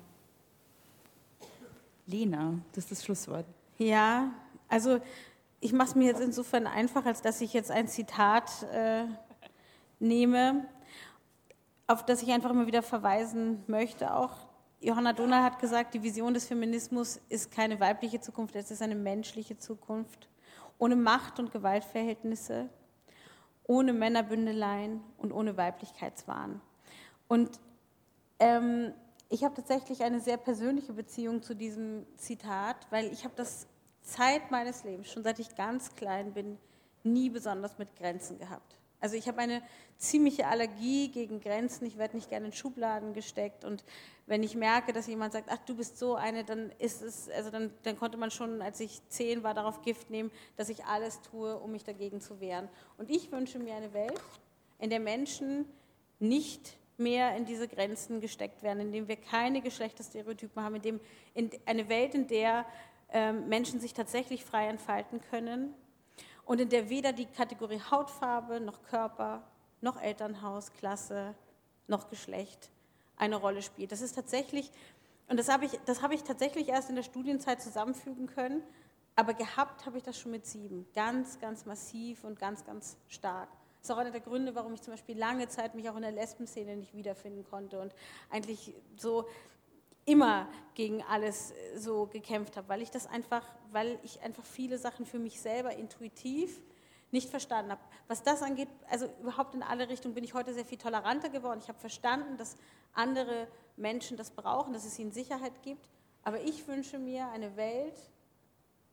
Lena, 2.06 2.54
das 2.74 2.86
ist 2.86 2.92
das 2.92 3.06
Schlusswort. 3.06 3.46
Ja, 3.78 4.32
also 4.70 5.00
ich 5.60 5.74
mache 5.74 5.90
es 5.90 5.96
mir 5.96 6.06
jetzt 6.06 6.22
insofern 6.22 6.68
einfach, 6.68 7.06
als 7.06 7.22
dass 7.22 7.42
ich 7.42 7.54
jetzt 7.54 7.72
ein 7.72 7.88
Zitat 7.88 8.50
äh, 8.72 9.06
nehme, 10.00 10.66
auf 11.88 12.06
das 12.06 12.22
ich 12.22 12.32
einfach 12.32 12.52
immer 12.52 12.68
wieder 12.68 12.84
verweisen 12.84 13.64
möchte. 13.68 14.14
Auch 14.14 14.48
Johanna 14.80 15.14
Donald 15.14 15.44
hat 15.44 15.60
gesagt, 15.60 15.94
die 15.94 16.04
Vision 16.04 16.34
des 16.34 16.46
Feminismus 16.46 17.20
ist 17.30 17.52
keine 17.52 17.80
weibliche 17.80 18.20
Zukunft, 18.20 18.56
es 18.56 18.72
ist 18.72 18.82
eine 18.82 18.96
menschliche 18.96 19.58
Zukunft. 19.58 20.30
Ohne 20.80 20.96
Macht- 20.96 21.40
und 21.40 21.52
Gewaltverhältnisse, 21.52 22.70
ohne 23.66 23.94
Männerbündeleien 23.94 25.02
und 25.18 25.32
ohne 25.32 25.58
Weiblichkeitswahn. 25.58 26.62
Und 27.28 27.60
ähm, 28.40 28.94
ich 29.30 29.44
habe 29.44 29.56
tatsächlich 29.56 30.04
eine 30.04 30.20
sehr 30.20 30.38
persönliche 30.38 30.94
Beziehung 30.94 31.42
zu 31.42 31.56
diesem 31.56 32.06
Zitat, 32.18 32.76
weil 32.92 33.12
ich 33.12 33.24
habe 33.24 33.34
das 33.36 33.68
Zeit 34.02 34.52
meines 34.52 34.84
Lebens, 34.84 35.12
schon 35.12 35.24
seit 35.24 35.40
ich 35.40 35.56
ganz 35.56 35.96
klein 35.96 36.34
bin, 36.34 36.58
nie 37.04 37.30
besonders 37.30 37.78
mit 37.78 37.96
Grenzen 37.96 38.38
gehabt. 38.38 38.77
Also 39.00 39.16
ich 39.16 39.28
habe 39.28 39.40
eine 39.40 39.62
ziemliche 39.98 40.48
Allergie 40.48 41.10
gegen 41.10 41.40
Grenzen. 41.40 41.86
Ich 41.86 41.98
werde 41.98 42.16
nicht 42.16 42.30
gerne 42.30 42.48
in 42.48 42.54
Schubladen 42.54 43.14
gesteckt. 43.14 43.66
Und 43.66 43.84
wenn 44.26 44.44
ich 44.44 44.56
merke, 44.56 44.94
dass 44.94 45.08
jemand 45.08 45.34
sagt, 45.34 45.50
ach, 45.52 45.60
du 45.66 45.76
bist 45.76 45.98
so 45.98 46.16
eine, 46.16 46.44
dann 46.44 46.72
ist 46.80 47.02
es, 47.02 47.30
also 47.30 47.50
dann, 47.50 47.72
dann 47.84 47.98
konnte 47.98 48.18
man 48.18 48.32
schon, 48.32 48.62
als 48.62 48.80
ich 48.80 49.02
zehn 49.10 49.44
war, 49.44 49.54
darauf 49.54 49.82
Gift 49.82 50.10
nehmen, 50.10 50.32
dass 50.56 50.70
ich 50.70 50.86
alles 50.86 51.22
tue, 51.22 51.58
um 51.58 51.72
mich 51.72 51.84
dagegen 51.84 52.22
zu 52.22 52.40
wehren. 52.40 52.70
Und 52.98 53.10
ich 53.10 53.32
wünsche 53.32 53.60
mir 53.60 53.76
eine 53.76 53.94
Welt, 53.94 54.22
in 54.80 54.90
der 54.90 55.00
Menschen 55.00 55.66
nicht 56.20 56.78
mehr 56.98 57.36
in 57.36 57.46
diese 57.46 57.68
Grenzen 57.68 58.22
gesteckt 58.22 58.64
werden, 58.64 58.80
in 58.80 58.92
dem 58.92 59.08
wir 59.08 59.18
keine 59.18 59.62
Geschlechterstereotypen 59.62 60.64
haben, 60.64 60.76
in 60.76 60.82
dem 60.82 61.00
in 61.34 61.52
eine 61.66 61.90
Welt, 61.90 62.16
in 62.16 62.28
der 62.28 62.66
ähm, 63.10 63.48
Menschen 63.48 63.80
sich 63.80 63.94
tatsächlich 63.94 64.44
frei 64.44 64.68
entfalten 64.68 65.22
können, 65.30 65.74
und 66.48 66.62
in 66.62 66.70
der 66.70 66.90
weder 66.90 67.14
die 67.14 67.26
Kategorie 67.26 67.82
Hautfarbe 67.92 68.60
noch 68.60 68.82
Körper 68.84 69.44
noch 69.82 70.02
Elternhaus, 70.02 70.74
Klasse 70.74 71.36
noch 71.88 72.10
Geschlecht 72.10 72.72
eine 73.18 73.36
Rolle 73.36 73.62
spielt. 73.62 73.92
Das 73.92 74.02
ist 74.02 74.16
tatsächlich, 74.16 74.72
und 75.28 75.38
das 75.38 75.50
habe 75.50 75.66
ich, 75.66 75.72
das 75.86 76.02
habe 76.02 76.16
ich 76.16 76.24
tatsächlich 76.24 76.70
erst 76.70 76.90
in 76.90 76.96
der 76.96 77.04
Studienzeit 77.04 77.62
zusammenfügen 77.62 78.28
können, 78.28 78.64
aber 79.16 79.34
gehabt 79.34 79.86
habe 79.86 79.98
ich 79.98 80.04
das 80.04 80.18
schon 80.18 80.32
mit 80.32 80.46
sieben. 80.46 80.88
Ganz, 80.96 81.40
ganz 81.40 81.66
massiv 81.66 82.24
und 82.24 82.40
ganz, 82.40 82.64
ganz 82.64 82.98
stark. 83.08 83.50
Das 83.82 83.90
ist 83.90 83.92
auch 83.92 84.00
einer 84.00 84.12
der 84.12 84.22
Gründe, 84.22 84.56
warum 84.56 84.74
ich 84.74 84.82
zum 84.82 84.94
Beispiel 84.94 85.18
lange 85.18 85.50
Zeit 85.50 85.76
mich 85.76 85.90
auch 85.90 85.96
in 85.96 86.02
der 86.02 86.12
Lesbenszene 86.12 86.78
nicht 86.78 86.94
wiederfinden 86.94 87.44
konnte 87.44 87.80
und 87.80 87.94
eigentlich 88.30 88.74
so 88.96 89.28
immer 90.08 90.48
gegen 90.74 91.04
alles 91.04 91.52
äh, 91.52 91.78
so 91.78 92.08
gekämpft 92.08 92.58
habe, 92.58 92.68
weil 92.70 92.82
ich 92.82 92.90
das 92.90 93.06
einfach, 93.06 93.44
weil 93.72 94.00
ich 94.02 94.22
einfach 94.22 94.44
viele 94.44 94.80
Sachen 94.80 95.06
für 95.06 95.20
mich 95.20 95.40
selber 95.40 95.76
intuitiv 95.76 96.60
nicht 97.12 97.30
verstanden 97.30 97.72
habe. 97.72 97.82
Was 98.08 98.24
das 98.24 98.42
angeht, 98.42 98.70
also 98.90 99.08
überhaupt 99.22 99.54
in 99.54 99.64
alle 99.64 99.88
Richtungen 99.90 100.16
bin 100.16 100.24
ich 100.24 100.34
heute 100.34 100.54
sehr 100.54 100.66
viel 100.66 100.78
toleranter 100.78 101.30
geworden. 101.30 101.60
Ich 101.62 101.70
habe 101.70 101.80
verstanden, 101.80 102.38
dass 102.38 102.56
andere 102.94 103.48
Menschen 103.76 104.18
das 104.18 104.32
brauchen, 104.32 104.74
dass 104.74 104.86
es 104.86 104.98
ihnen 104.98 105.12
Sicherheit 105.12 105.62
gibt. 105.62 105.88
Aber 106.24 106.42
ich 106.42 106.68
wünsche 106.68 107.00
mir 107.00 107.30
eine 107.30 107.56
Welt, 107.56 107.98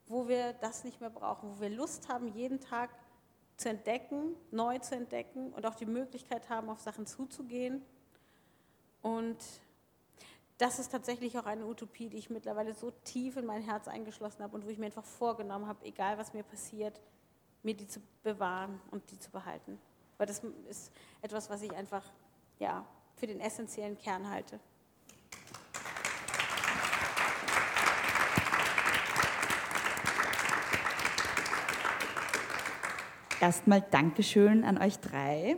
wo 0.07 0.27
wir 0.27 0.53
das 0.53 0.83
nicht 0.83 1.01
mehr 1.01 1.09
brauchen, 1.09 1.49
wo 1.49 1.61
wir 1.61 1.69
Lust 1.69 2.07
haben, 2.09 2.27
jeden 2.27 2.59
Tag 2.59 2.89
zu 3.57 3.69
entdecken, 3.69 4.35
neu 4.51 4.79
zu 4.79 4.95
entdecken 4.95 5.51
und 5.53 5.65
auch 5.65 5.75
die 5.75 5.85
Möglichkeit 5.85 6.49
haben, 6.49 6.69
auf 6.69 6.79
Sachen 6.79 7.05
zuzugehen 7.05 7.81
und 9.01 9.37
das 10.57 10.79
ist 10.79 10.91
tatsächlich 10.91 11.37
auch 11.37 11.45
eine 11.45 11.65
Utopie, 11.65 12.09
die 12.09 12.17
ich 12.17 12.29
mittlerweile 12.29 12.73
so 12.73 12.91
tief 13.03 13.37
in 13.37 13.45
mein 13.45 13.61
Herz 13.61 13.87
eingeschlossen 13.87 14.43
habe 14.43 14.55
und 14.55 14.65
wo 14.65 14.69
ich 14.69 14.77
mir 14.77 14.85
einfach 14.85 15.03
vorgenommen 15.03 15.67
habe, 15.67 15.85
egal 15.85 16.17
was 16.17 16.33
mir 16.33 16.43
passiert, 16.43 16.99
mir 17.63 17.73
die 17.73 17.87
zu 17.87 17.99
bewahren 18.23 18.79
und 18.91 19.09
die 19.11 19.19
zu 19.19 19.29
behalten. 19.31 19.79
Weil 20.17 20.27
das 20.27 20.41
ist 20.69 20.91
etwas, 21.21 21.49
was 21.49 21.61
ich 21.61 21.73
einfach 21.73 22.03
ja, 22.59 22.85
für 23.15 23.27
den 23.27 23.41
essentiellen 23.41 23.97
Kern 23.97 24.29
halte. 24.29 24.59
erstmal 33.45 33.79
Dankeschön 33.79 34.63
an 34.63 34.79
euch 34.79 34.97
drei. 34.97 35.57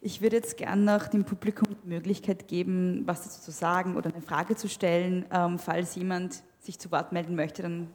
Ich 0.00 0.22
würde 0.22 0.36
jetzt 0.36 0.56
gerne 0.56 0.82
noch 0.82 1.08
dem 1.08 1.24
Publikum 1.24 1.76
die 1.82 1.88
Möglichkeit 1.88 2.46
geben, 2.46 3.02
was 3.04 3.24
dazu 3.24 3.40
zu 3.40 3.50
sagen 3.50 3.96
oder 3.96 4.10
eine 4.10 4.22
Frage 4.22 4.54
zu 4.54 4.68
stellen. 4.68 5.24
Ähm, 5.32 5.58
falls 5.58 5.96
jemand 5.96 6.42
sich 6.60 6.78
zu 6.78 6.92
Wort 6.92 7.12
melden 7.12 7.34
möchte, 7.34 7.62
dann 7.62 7.88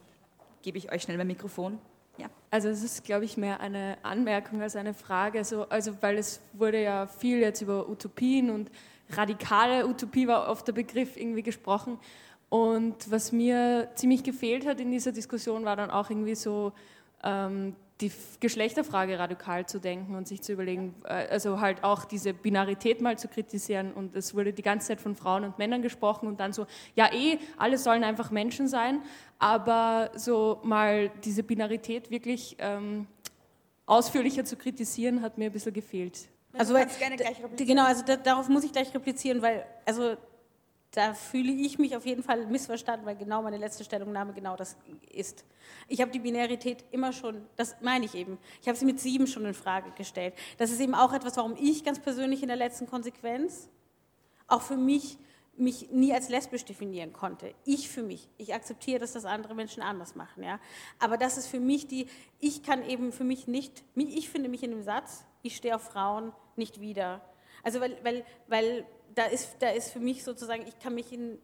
gebe 0.61 0.77
ich 0.77 0.91
euch 0.91 1.03
schnell 1.03 1.17
mein 1.17 1.27
Mikrofon. 1.27 1.79
Ja. 2.17 2.27
Also 2.51 2.67
es 2.67 2.83
ist, 2.83 3.05
glaube 3.05 3.25
ich, 3.25 3.37
mehr 3.37 3.61
eine 3.61 3.97
Anmerkung 4.03 4.61
als 4.61 4.75
eine 4.75 4.93
Frage. 4.93 5.39
Also, 5.39 5.63
also 5.69 5.93
weil 6.01 6.17
es 6.17 6.41
wurde 6.53 6.81
ja 6.81 7.07
viel 7.07 7.39
jetzt 7.39 7.61
über 7.61 7.89
Utopien 7.89 8.49
und 8.49 8.69
radikale 9.09 9.87
Utopie 9.87 10.27
war 10.27 10.49
oft 10.49 10.67
der 10.67 10.73
Begriff 10.73 11.15
irgendwie 11.15 11.43
gesprochen. 11.43 11.99
Und 12.49 13.09
was 13.09 13.31
mir 13.31 13.89
ziemlich 13.95 14.23
gefehlt 14.23 14.67
hat 14.67 14.79
in 14.79 14.91
dieser 14.91 15.11
Diskussion, 15.11 15.65
war 15.65 15.75
dann 15.75 15.89
auch 15.89 16.09
irgendwie 16.09 16.35
so 16.35 16.73
ähm, 17.23 17.75
die 18.03 18.11
Geschlechterfrage 18.39 19.17
radikal 19.17 19.65
zu 19.65 19.79
denken 19.79 20.15
und 20.15 20.27
sich 20.27 20.41
zu 20.41 20.51
überlegen, 20.53 20.93
äh, 21.05 21.27
also 21.29 21.61
halt 21.61 21.83
auch 21.83 22.05
diese 22.05 22.33
Binarität 22.33 23.01
mal 23.01 23.17
zu 23.17 23.27
kritisieren. 23.27 23.93
Und 23.93 24.15
es 24.15 24.35
wurde 24.35 24.51
die 24.51 24.61
ganze 24.61 24.89
Zeit 24.89 25.01
von 25.01 25.15
Frauen 25.15 25.45
und 25.45 25.57
Männern 25.57 25.81
gesprochen 25.81 26.27
und 26.27 26.39
dann 26.39 26.53
so, 26.53 26.67
ja 26.95 27.11
eh, 27.13 27.39
alle 27.57 27.77
sollen 27.77 28.03
einfach 28.03 28.31
Menschen 28.31 28.67
sein, 28.67 29.01
aber 29.39 30.11
so 30.15 30.59
mal 30.63 31.09
diese 31.23 31.43
Binarität 31.43 32.11
wirklich 32.11 32.57
ähm, 32.59 33.07
ausführlicher 33.85 34.43
zu 34.43 34.57
kritisieren, 34.57 35.21
hat 35.21 35.37
mir 35.37 35.45
ein 35.45 35.53
bisschen 35.53 35.73
gefehlt. 35.73 36.27
Also, 36.55 36.73
weil, 36.73 36.87
genau, 37.57 37.85
also 37.85 38.03
da, 38.05 38.15
darauf 38.15 38.47
muss 38.47 38.63
ich 38.63 38.71
gleich 38.71 38.93
replizieren, 38.93 39.41
weil, 39.41 39.65
also 39.85 40.17
da 40.93 41.15
fühle 41.15 41.51
ich 41.51 41.79
mich 41.79 41.95
auf 41.97 42.05
jeden 42.05 42.21
Fall 42.21 42.45
missverstanden, 42.45 43.05
weil 43.05 43.15
genau 43.15 43.41
meine 43.41 43.57
letzte 43.57 43.83
Stellungnahme 43.83 44.33
genau 44.33 44.55
das 44.55 44.77
ist. 45.11 45.43
Ich 45.87 46.01
habe 46.01 46.11
die 46.11 46.19
Binarität 46.19 46.85
immer 46.91 47.11
schon, 47.11 47.41
das 47.55 47.75
meine 47.81 48.05
ich 48.05 48.13
eben, 48.13 48.37
ich 48.61 48.67
habe 48.67 48.77
sie 48.77 48.85
mit 48.85 48.99
sieben 48.99 49.25
schon 49.25 49.45
in 49.45 49.55
Frage 49.55 49.91
gestellt. 49.91 50.35
Das 50.59 50.69
ist 50.69 50.79
eben 50.79 50.93
auch 50.93 51.11
etwas, 51.13 51.35
warum 51.37 51.55
ich 51.59 51.83
ganz 51.83 51.99
persönlich 51.99 52.43
in 52.43 52.47
der 52.47 52.57
letzten 52.57 52.85
Konsequenz 52.85 53.69
auch 54.47 54.61
für 54.61 54.77
mich 54.77 55.17
mich 55.55 55.91
nie 55.91 56.11
als 56.13 56.29
lesbisch 56.29 56.65
definieren 56.65 57.13
konnte. 57.13 57.53
Ich 57.63 57.87
für 57.89 58.01
mich. 58.01 58.27
Ich 58.37 58.55
akzeptiere, 58.55 58.99
dass 58.99 59.13
das 59.13 59.25
andere 59.25 59.53
Menschen 59.53 59.83
anders 59.83 60.15
machen. 60.15 60.43
Ja? 60.43 60.59
Aber 60.99 61.17
das 61.17 61.37
ist 61.37 61.47
für 61.47 61.59
mich 61.59 61.87
die, 61.87 62.07
ich 62.39 62.63
kann 62.63 62.83
eben 62.83 63.11
für 63.11 63.23
mich 63.23 63.47
nicht, 63.47 63.83
ich 63.95 64.29
finde 64.29 64.49
mich 64.49 64.63
in 64.63 64.71
dem 64.71 64.81
Satz, 64.81 65.25
ich 65.43 65.55
stehe 65.55 65.75
auf 65.75 65.83
Frauen 65.83 66.31
nicht 66.55 66.81
wieder. 66.81 67.21
Also 67.61 67.79
weil, 67.81 67.97
weil, 68.03 68.25
weil 68.47 68.85
da, 69.16 69.26
ist, 69.26 69.57
da 69.59 69.70
ist 69.70 69.91
für 69.91 69.99
mich 69.99 70.24
sozusagen, 70.24 70.66
ich 70.68 70.78
kann 70.80 70.95
mich 70.95 71.11
in 71.11 71.38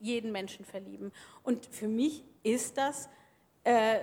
jeden 0.00 0.32
Menschen 0.32 0.64
verlieben. 0.64 1.12
Und 1.42 1.66
für 1.66 1.88
mich 1.88 2.24
ist 2.42 2.78
das, 2.78 3.08
äh, 3.64 4.00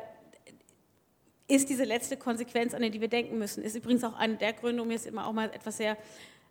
ist 1.48 1.70
diese 1.70 1.84
letzte 1.84 2.18
Konsequenz, 2.18 2.74
an 2.74 2.82
die 2.82 3.02
wir 3.02 3.08
denken 3.08 3.38
müssen. 3.38 3.64
Ist 3.64 3.76
übrigens 3.76 4.04
auch 4.04 4.16
eine 4.16 4.36
der 4.36 4.54
Gründe, 4.54 4.82
um 4.82 4.92
jetzt 4.92 5.06
immer 5.06 5.28
auch 5.28 5.34
mal 5.34 5.50
etwas 5.52 5.78
sehr 5.78 5.98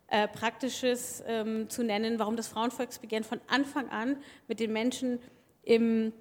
äh, 0.07 0.27
Praktisches 0.27 1.23
ähm, 1.27 1.69
zu 1.69 1.83
nennen, 1.83 2.19
warum 2.19 2.35
das 2.35 2.47
Frauenvolksbegehren 2.47 3.23
von 3.23 3.41
Anfang 3.47 3.89
an 3.89 4.17
mit 4.47 4.59
den 4.59 4.71
Menschen 4.71 5.19
im, 5.63 6.13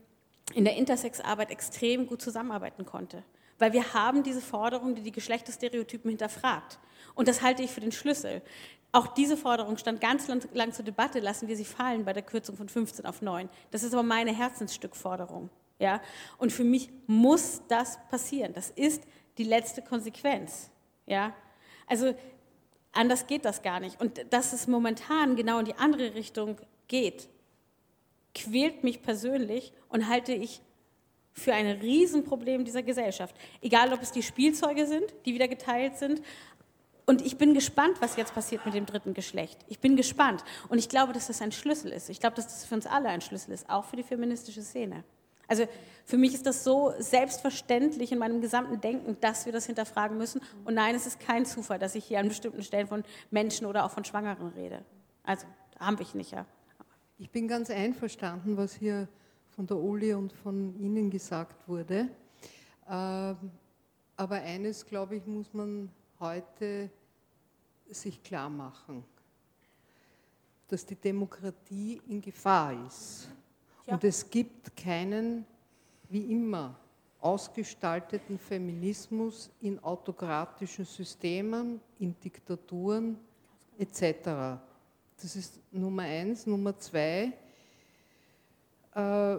in 0.55 0.65
der 0.65 0.77
Intersexarbeit 0.77 1.51
extrem 1.51 2.07
gut 2.07 2.21
zusammenarbeiten 2.21 2.85
konnte. 2.85 3.23
Weil 3.59 3.73
wir 3.73 3.95
haben 3.95 4.23
diese 4.23 4.41
Forderung, 4.41 4.95
die 4.95 5.03
die 5.03 5.13
Geschlechterstereotypen 5.13 6.09
hinterfragt. 6.09 6.79
Und 7.15 7.29
das 7.29 7.43
halte 7.43 7.63
ich 7.63 7.71
für 7.71 7.81
den 7.81 7.93
Schlüssel. 7.93 8.43
Auch 8.95 9.09
diese 9.09 9.37
Forderung 9.37 9.77
stand 9.77 10.01
ganz 10.01 10.29
lang, 10.29 10.73
zur 10.73 10.85
Debatte, 10.85 11.19
lassen 11.19 11.49
wir 11.49 11.57
sie 11.57 11.65
fallen 11.65 12.05
bei 12.05 12.13
der 12.13 12.23
Kürzung 12.23 12.57
von 12.57 12.69
15 12.69 13.05
auf 13.07 13.23
9. 13.23 13.49
Das 13.73 13.83
ist 13.83 13.93
aber 13.93 14.05
meine 14.05 14.33
Herzensstückforderung. 14.33 15.51
Ja? 15.81 16.01
Und 16.39 16.53
für 16.53 16.63
mich 16.63 16.91
muss 17.09 17.61
das 17.67 17.99
passieren. 18.09 18.53
Das 18.55 18.71
ist 18.71 19.03
die 19.37 19.43
letzte 19.43 19.83
Konsequenz. 19.83 20.71
Ja? 21.07 21.35
Also 21.89 22.15
anders 22.93 23.27
geht 23.27 23.45
das 23.45 23.63
gar 23.63 23.81
nicht. 23.81 24.01
Und 24.01 24.33
dass 24.33 24.53
es 24.53 24.69
momentan 24.69 25.35
genau 25.35 25.59
in 25.59 25.65
die 25.65 25.75
andere 25.75 26.15
Richtung 26.15 26.61
geht, 26.87 27.29
quält 28.33 28.85
mich 28.85 29.03
persönlich 29.03 29.73
und 29.89 30.09
halte 30.09 30.35
ich 30.35 30.63
für 31.33 31.53
ein 31.53 31.67
Riesenproblem 31.67 32.65
dieser 32.65 32.85
Gesellschaft. 32.85 33.35
Egal, 33.61 33.93
ob 33.93 34.01
es 34.03 34.13
die 34.13 34.23
Spielzeuge 34.23 34.87
sind, 34.87 35.13
die 35.27 35.35
wieder 35.35 35.49
geteilt 35.49 35.97
sind. 35.97 36.23
Und 37.07 37.21
ich 37.21 37.37
bin 37.37 37.53
gespannt, 37.53 38.01
was 38.01 38.17
jetzt 38.17 38.35
passiert 38.35 38.65
mit 38.65 38.75
dem 38.75 38.87
dritten 38.87 39.13
Geschlecht. 39.13 39.59
Ich 39.69 39.79
bin 39.79 39.97
gespannt. 39.97 40.43
Und 40.69 40.79
ich 40.79 40.89
glaube, 40.89 41.13
dass 41.13 41.27
das 41.27 41.43
ein 41.43 41.53
Schlüssel 41.53 41.93
ist. 41.93 42.09
Ich 42.09 42.19
glaube, 42.19 42.37
dass 42.37 42.47
das 42.47 42.65
für 42.65 42.75
uns 42.75 42.87
alle 42.87 43.09
ein 43.11 43.21
Schlüssel 43.21 43.53
ist, 43.53 43.69
auch 43.69 43.85
für 43.85 43.97
die 43.97 44.03
feministische 44.03 44.63
Szene. 44.63 45.05
Also 45.47 45.67
für 46.07 46.17
mich 46.17 46.33
ist 46.33 46.47
das 46.47 46.65
so 46.65 46.95
selbstverständlich 46.99 48.13
in 48.13 48.19
meinem 48.19 48.41
gesamten 48.41 48.81
Denken, 48.81 49.19
dass 49.21 49.45
wir 49.45 49.53
das 49.53 49.67
hinterfragen 49.67 50.17
müssen. 50.17 50.41
Und 50.65 50.75
nein, 50.75 50.95
es 50.95 51.07
ist 51.07 51.21
kein 51.21 51.45
Zufall, 51.45 51.79
dass 51.79 51.95
ich 51.95 52.05
hier 52.05 52.21
an 52.21 52.29
bestimmten 52.29 52.63
Stellen 52.63 52.87
von 52.87 53.05
Menschen 53.31 53.67
oder 53.67 53.85
auch 53.85 53.91
von 53.91 54.05
Schwangeren 54.05 54.49
rede. 54.49 54.83
Also 55.23 55.47
haben 55.79 55.99
wir 55.99 56.07
nicht, 56.15 56.31
ja. 56.33 56.47
Ich 57.19 57.31
bin 57.31 57.47
ganz 57.47 57.71
einverstanden, 57.71 58.57
was 58.57 58.75
hier 58.75 59.09
von 59.51 59.67
der 59.67 59.77
Uli 59.77 60.15
und 60.15 60.33
von 60.33 60.75
Ihnen 60.81 61.11
gesagt 61.11 61.69
wurde. 61.69 62.09
Ähm, 62.91 63.37
aber 64.17 64.37
eines, 64.37 64.85
glaube 64.87 65.17
ich, 65.17 65.27
muss 65.27 65.53
man 65.53 65.91
heute 66.25 66.89
sich 67.91 68.23
klar 68.23 68.49
machen, 68.49 69.05
dass 70.69 70.87
die 70.87 70.97
Demokratie 70.97 72.01
in 72.09 72.23
Gefahr 72.23 72.73
ist. 72.87 73.29
Ja. 73.87 73.93
Und 73.93 74.05
es 74.05 74.29
gibt 74.31 74.75
keinen, 74.75 75.45
wie 76.09 76.33
immer, 76.33 76.75
ausgestalteten 77.21 78.39
Feminismus 78.39 79.51
in 79.61 79.79
autokratischen 79.85 80.87
Systemen, 80.87 81.81
in 81.99 82.19
Diktaturen 82.19 83.19
etc. 83.79 84.59
Das 85.21 85.37
ist 85.37 85.61
Nummer 85.71 86.03
eins. 86.05 86.47
Nummer 86.47 86.77
zwei, 86.79 87.33
äh, 88.95 89.37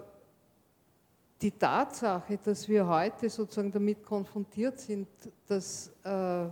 die 1.41 1.51
Tatsache, 1.51 2.37
dass 2.37 2.69
wir 2.69 2.87
heute 2.87 3.27
sozusagen 3.29 3.71
damit 3.71 4.03
konfrontiert 4.03 4.79
sind, 4.79 5.07
dass 5.47 5.91
äh, 6.03 6.47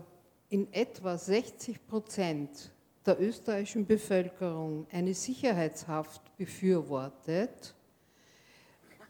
in 0.54 0.72
etwa 0.72 1.18
60 1.18 1.88
Prozent 1.88 2.72
der 3.04 3.20
österreichischen 3.20 3.88
Bevölkerung 3.88 4.86
eine 4.92 5.16
Sicherheitshaft 5.16 6.22
befürwortet, 6.38 7.74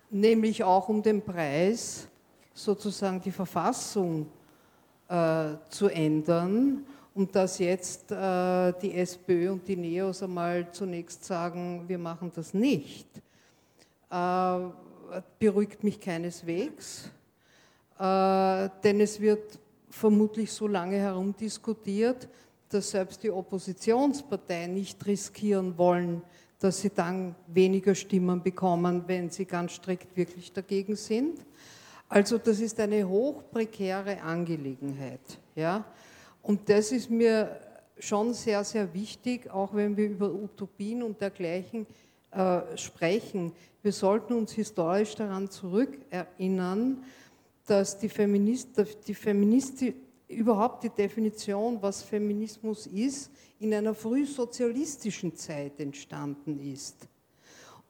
nämlich 0.10 0.64
auch 0.64 0.88
um 0.88 1.04
den 1.04 1.22
Preis, 1.22 2.08
sozusagen 2.54 3.20
die 3.20 3.32
Verfassung 3.32 4.28
äh, 5.10 5.56
zu 5.68 5.90
ändern. 5.90 6.86
Und 7.14 7.36
dass 7.36 7.60
jetzt 7.60 8.10
äh, 8.10 8.72
die 8.82 8.94
SPÖ 8.94 9.52
und 9.52 9.68
die 9.68 9.76
NEOS 9.76 10.24
einmal 10.24 10.72
zunächst 10.72 11.26
sagen, 11.26 11.84
wir 11.88 11.98
machen 11.98 12.32
das 12.34 12.54
nicht, 12.54 13.06
äh, 14.10 14.60
beruhigt 15.38 15.84
mich 15.84 16.00
keineswegs, 16.00 17.12
äh, 18.00 18.70
denn 18.82 19.02
es 19.02 19.20
wird 19.20 19.60
vermutlich 19.94 20.52
so 20.52 20.68
lange 20.68 20.98
herumdiskutiert, 20.98 22.28
dass 22.70 22.90
selbst 22.90 23.22
die 23.22 23.30
Oppositionsparteien 23.30 24.74
nicht 24.74 25.06
riskieren 25.06 25.78
wollen, 25.78 26.24
dass 26.60 26.82
sie 26.82 26.90
dann 26.90 27.36
weniger 27.48 27.94
Stimmen 27.94 28.42
bekommen, 28.42 29.04
wenn 29.06 29.30
sie 29.30 29.46
ganz 29.46 29.74
strikt 29.74 30.18
wirklich 30.18 30.52
dagegen 30.52 30.96
sind. 30.96 31.40
Also 32.10 32.38
das 32.40 32.60
ist 32.60 32.80
eine 32.80 33.08
hochprekäre 33.08 34.22
Angelegenheit. 34.22 35.40
Ja? 35.56 35.86
Und 36.42 36.68
das 36.70 36.92
ist 36.92 37.10
mir 37.10 37.60
schon 38.00 38.34
sehr, 38.34 38.64
sehr 38.64 38.94
wichtig, 38.94 39.50
auch 39.52 39.76
wenn 39.76 39.96
wir 39.96 40.10
über 40.10 40.32
Utopien 40.34 41.04
und 41.04 41.22
dergleichen 41.22 41.86
äh, 42.32 42.62
sprechen. 42.76 43.52
Wir 43.84 43.92
sollten 43.92 44.34
uns 44.34 44.54
historisch 44.54 45.16
daran 45.16 45.50
zurückerinnern, 45.50 47.04
dass 47.66 47.98
die, 47.98 48.10
Feminist, 48.10 48.70
die 49.08 49.14
Feministi 49.14 49.94
überhaupt 50.28 50.84
die 50.84 50.90
Definition, 50.90 51.82
was 51.82 52.02
Feminismus 52.02 52.88
ist, 52.88 53.32
in 53.60 53.74
einer 53.74 53.94
frühsozialistischen 53.94 55.36
Zeit 55.36 55.80
entstanden 55.80 56.60
ist. 56.60 57.08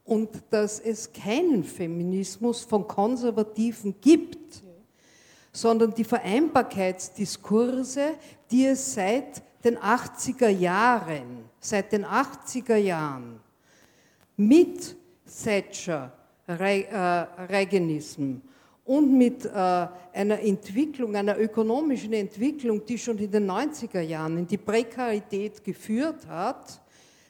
Und 0.04 0.30
dass 0.50 0.80
es 0.80 1.12
keinen 1.12 1.64
Feminismus 1.64 2.62
von 2.62 2.86
Konservativen 2.86 4.00
gibt, 4.00 4.62
sondern 5.52 5.94
die 5.94 6.04
Vereinbarkeitsdiskurse, 6.04 8.14
die 8.50 8.66
es 8.66 8.94
seit 8.94 9.42
den 9.64 9.78
80er 9.78 10.48
Jahren, 10.48 11.48
seit 11.58 11.92
den 11.92 12.04
80er 12.04 12.76
Jahren 12.76 13.40
mit 14.36 14.94
Thatcher, 15.24 16.12
Reaganism 16.46 18.36
und 18.84 19.16
mit 19.16 19.46
äh, 19.46 19.48
einer 19.48 20.40
Entwicklung, 20.40 21.16
einer 21.16 21.38
ökonomischen 21.38 22.12
Entwicklung, 22.12 22.84
die 22.84 22.98
schon 22.98 23.18
in 23.18 23.30
den 23.30 23.50
90er 23.50 24.00
Jahren 24.00 24.38
in 24.38 24.46
die 24.46 24.58
Prekarität 24.58 25.64
geführt 25.64 26.26
hat, 26.26 26.80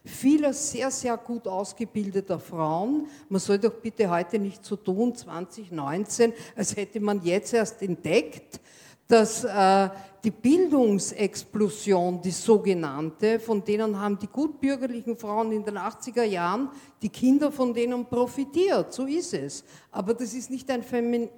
vieler 0.04 0.52
sehr, 0.52 0.90
sehr 0.90 1.16
gut 1.16 1.46
ausgebildeter 1.46 2.38
Frauen. 2.38 3.06
Man 3.28 3.40
soll 3.40 3.58
doch 3.58 3.74
bitte 3.74 4.10
heute 4.10 4.38
nicht 4.38 4.64
so 4.64 4.76
tun, 4.76 5.14
2019, 5.14 6.32
als 6.56 6.76
hätte 6.76 7.00
man 7.00 7.22
jetzt 7.22 7.54
erst 7.54 7.80
entdeckt, 7.82 8.60
dass 9.06 9.44
äh, 9.44 9.88
die 10.24 10.30
Bildungsexplosion, 10.30 12.22
die 12.22 12.30
sogenannte, 12.30 13.38
von 13.38 13.62
denen 13.62 14.00
haben 14.00 14.18
die 14.18 14.26
gutbürgerlichen 14.26 15.16
Frauen 15.18 15.52
in 15.52 15.62
den 15.62 15.76
80er 15.76 16.22
Jahren, 16.22 16.70
die 17.02 17.10
Kinder 17.10 17.52
von 17.52 17.74
denen 17.74 18.06
profitiert, 18.06 18.92
so 18.92 19.04
ist 19.04 19.34
es. 19.34 19.64
Aber 19.92 20.14
das 20.14 20.32
ist 20.32 20.50
nicht 20.50 20.70
ein 20.70 20.82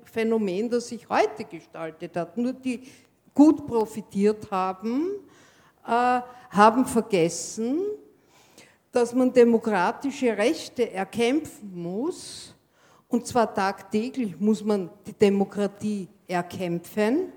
Phänomen, 0.04 0.70
das 0.70 0.88
sich 0.88 1.08
heute 1.08 1.44
gestaltet 1.44 2.16
hat. 2.16 2.38
Nur 2.38 2.52
die 2.52 2.82
gut 3.34 3.66
profitiert 3.66 4.48
haben, 4.50 5.10
äh, 5.84 6.20
haben 6.50 6.86
vergessen, 6.86 7.80
dass 8.92 9.12
man 9.12 9.32
demokratische 9.32 10.36
Rechte 10.36 10.90
erkämpfen 10.92 11.72
muss, 11.74 12.54
und 13.08 13.26
zwar 13.26 13.52
tagtäglich 13.52 14.38
muss 14.38 14.64
man 14.64 14.90
die 15.06 15.12
Demokratie 15.12 16.08
erkämpfen. 16.26 17.32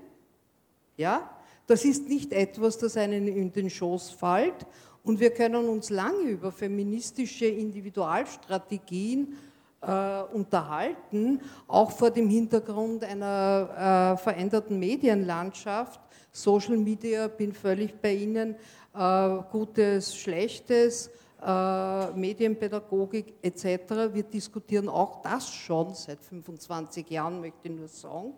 Ja? 1.00 1.30
Das 1.66 1.84
ist 1.84 2.08
nicht 2.08 2.32
etwas, 2.32 2.78
das 2.78 2.96
einen 2.96 3.26
in 3.26 3.52
den 3.52 3.70
Schoß 3.70 4.10
fällt. 4.10 4.66
Und 5.02 5.18
wir 5.18 5.30
können 5.30 5.66
uns 5.66 5.88
lange 5.88 6.28
über 6.28 6.52
feministische 6.52 7.46
Individualstrategien 7.46 9.34
äh, 9.80 10.22
unterhalten, 10.34 11.40
auch 11.66 11.90
vor 11.90 12.10
dem 12.10 12.28
Hintergrund 12.28 13.02
einer 13.02 14.14
äh, 14.18 14.22
veränderten 14.22 14.78
Medienlandschaft. 14.78 16.00
Social 16.32 16.76
Media, 16.76 17.28
bin 17.28 17.52
völlig 17.54 17.98
bei 17.98 18.12
Ihnen, 18.12 18.56
äh, 18.94 19.38
Gutes, 19.50 20.14
Schlechtes, 20.14 21.10
äh, 21.42 22.10
Medienpädagogik 22.10 23.36
etc. 23.40 24.12
Wir 24.12 24.24
diskutieren 24.24 24.90
auch 24.90 25.22
das 25.22 25.48
schon 25.48 25.94
seit 25.94 26.22
25 26.22 27.08
Jahren, 27.08 27.40
möchte 27.40 27.68
ich 27.68 27.70
nur 27.70 27.88
sagen. 27.88 28.34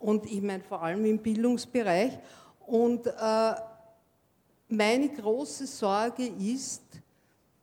Und 0.00 0.26
ich 0.26 0.42
meine 0.42 0.62
vor 0.62 0.82
allem 0.82 1.04
im 1.04 1.18
Bildungsbereich. 1.18 2.18
Und 2.66 3.06
äh, 3.06 3.54
meine 4.68 5.08
große 5.08 5.66
Sorge 5.66 6.26
ist, 6.26 6.82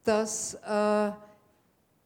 dass 0.04 0.54
äh, 0.54 1.12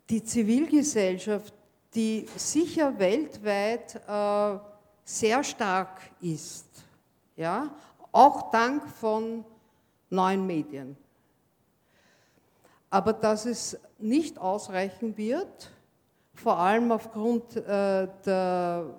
die 0.09 0.23
Zivilgesellschaft, 0.23 1.53
die 1.93 2.27
sicher 2.35 2.97
weltweit 2.97 3.95
äh, 4.07 4.59
sehr 5.03 5.43
stark 5.43 6.01
ist, 6.21 6.67
ja, 7.35 7.73
auch 8.11 8.51
dank 8.51 8.87
von 8.87 9.43
neuen 10.09 10.45
Medien, 10.45 10.97
aber 12.89 13.13
dass 13.13 13.45
es 13.45 13.77
nicht 13.97 14.37
ausreichen 14.37 15.15
wird, 15.17 15.71
vor 16.33 16.57
allem 16.57 16.91
aufgrund 16.91 17.55
äh, 17.55 18.07
der 18.25 18.93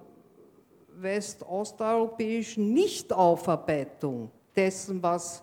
westosteuropäischen 1.03 2.73
Nichtaufarbeitung 2.73 4.31
dessen, 4.55 5.03
was 5.03 5.43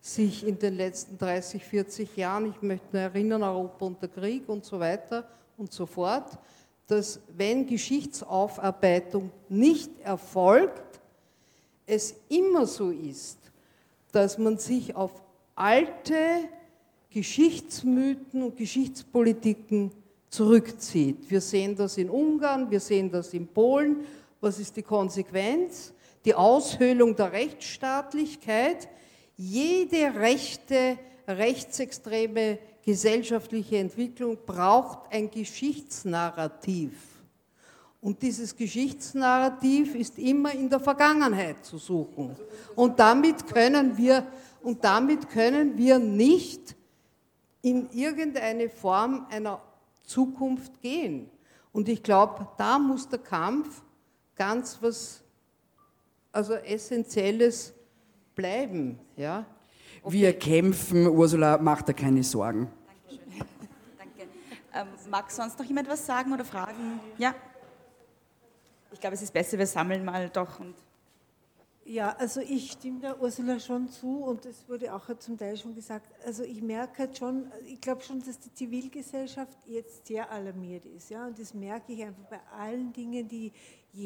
sich 0.00 0.46
in 0.46 0.58
den 0.58 0.76
letzten 0.76 1.18
30, 1.18 1.62
40 1.62 2.16
Jahren, 2.16 2.50
ich 2.50 2.62
möchte 2.62 2.86
nur 2.92 3.02
erinnern, 3.02 3.42
Europa 3.42 3.84
unter 3.84 4.08
Krieg 4.08 4.48
und 4.48 4.64
so 4.64 4.80
weiter 4.80 5.28
und 5.56 5.72
so 5.72 5.86
fort, 5.86 6.38
dass 6.86 7.20
wenn 7.36 7.66
Geschichtsaufarbeitung 7.66 9.30
nicht 9.48 9.90
erfolgt, 10.00 11.00
es 11.86 12.14
immer 12.28 12.66
so 12.66 12.90
ist, 12.90 13.38
dass 14.12 14.38
man 14.38 14.58
sich 14.58 14.94
auf 14.94 15.12
alte 15.54 16.48
Geschichtsmythen 17.10 18.42
und 18.42 18.56
Geschichtspolitiken 18.56 19.90
zurückzieht. 20.30 21.30
Wir 21.30 21.40
sehen 21.40 21.74
das 21.76 21.98
in 21.98 22.10
Ungarn, 22.10 22.70
wir 22.70 22.80
sehen 22.80 23.10
das 23.10 23.32
in 23.34 23.46
Polen, 23.46 24.04
was 24.40 24.58
ist 24.58 24.76
die 24.76 24.82
Konsequenz? 24.82 25.92
Die 26.24 26.34
Aushöhlung 26.34 27.16
der 27.16 27.32
Rechtsstaatlichkeit. 27.32 28.88
Jede 29.36 30.14
rechte, 30.14 30.98
rechtsextreme 31.26 32.58
gesellschaftliche 32.84 33.78
Entwicklung 33.78 34.38
braucht 34.46 35.12
ein 35.12 35.30
Geschichtsnarrativ. 35.30 36.92
Und 38.00 38.22
dieses 38.22 38.54
Geschichtsnarrativ 38.54 39.94
ist 39.94 40.18
immer 40.18 40.52
in 40.52 40.70
der 40.70 40.80
Vergangenheit 40.80 41.64
zu 41.64 41.78
suchen. 41.78 42.36
Und 42.76 42.98
damit 42.98 43.46
können 43.46 43.96
wir, 43.96 44.26
und 44.62 44.84
damit 44.84 45.28
können 45.28 45.76
wir 45.76 45.98
nicht 45.98 46.76
in 47.60 47.90
irgendeine 47.90 48.68
Form 48.68 49.26
einer 49.30 49.60
Zukunft 50.04 50.80
gehen. 50.80 51.28
Und 51.72 51.88
ich 51.88 52.02
glaube, 52.02 52.48
da 52.56 52.78
muss 52.78 53.08
der 53.08 53.18
Kampf 53.18 53.82
ganz 54.38 54.78
was 54.80 55.22
also 56.32 56.54
Essentielles 56.54 57.74
bleiben. 58.34 58.98
Ja? 59.16 59.44
Okay. 60.02 60.12
Wir 60.14 60.38
kämpfen, 60.38 61.06
Ursula, 61.08 61.58
macht 61.58 61.88
da 61.88 61.92
keine 61.92 62.22
Sorgen. 62.22 62.70
Dankeschön. 63.06 63.46
Danke. 63.98 64.28
Ähm, 64.72 65.10
mag 65.10 65.30
sonst 65.30 65.58
noch 65.58 65.66
jemand 65.66 65.88
was 65.88 66.06
sagen 66.06 66.32
oder 66.32 66.44
fragen? 66.44 67.00
Ja? 67.18 67.34
Ich 68.92 69.00
glaube, 69.00 69.14
es 69.14 69.22
ist 69.22 69.32
besser, 69.32 69.58
wir 69.58 69.66
sammeln 69.66 70.04
mal 70.04 70.28
doch. 70.30 70.60
Und 70.60 70.74
ja, 71.84 72.14
also 72.18 72.40
ich 72.40 72.72
stimme 72.72 73.00
der 73.00 73.20
Ursula 73.20 73.58
schon 73.58 73.88
zu 73.88 74.22
und 74.24 74.44
es 74.44 74.68
wurde 74.68 74.94
auch 74.94 75.06
zum 75.18 75.38
Teil 75.38 75.56
schon 75.56 75.74
gesagt. 75.74 76.06
Also 76.24 76.42
ich 76.42 76.60
merke 76.60 76.98
halt 76.98 77.16
schon, 77.16 77.50
ich 77.66 77.80
glaube 77.80 78.02
schon, 78.02 78.22
dass 78.22 78.38
die 78.38 78.52
Zivilgesellschaft 78.52 79.56
jetzt 79.64 80.06
sehr 80.06 80.30
alarmiert 80.30 80.84
ist. 80.84 81.08
Ja, 81.08 81.26
und 81.26 81.38
das 81.38 81.54
merke 81.54 81.94
ich 81.94 82.02
einfach 82.02 82.24
bei 82.28 82.40
allen 82.58 82.92
Dingen, 82.92 83.26
die 83.26 83.52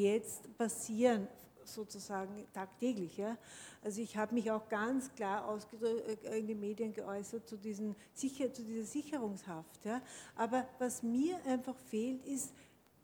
jetzt 0.01 0.57
passieren, 0.57 1.27
sozusagen 1.65 2.45
tagtäglich. 2.53 3.17
Ja. 3.17 3.37
Also 3.81 4.01
ich 4.01 4.17
habe 4.17 4.33
mich 4.33 4.51
auch 4.51 4.67
ganz 4.69 5.13
klar 5.13 5.59
äh, 5.81 6.39
in 6.39 6.47
den 6.47 6.59
Medien 6.59 6.93
geäußert 6.93 7.47
zu, 7.47 7.57
diesen 7.57 7.95
Sicher 8.13 8.51
zu 8.53 8.63
dieser 8.63 8.85
Sicherungshaft. 8.85 9.85
Ja. 9.85 10.01
Aber 10.35 10.67
was 10.79 11.03
mir 11.03 11.37
einfach 11.45 11.77
fehlt, 11.89 12.25
ist, 12.25 12.53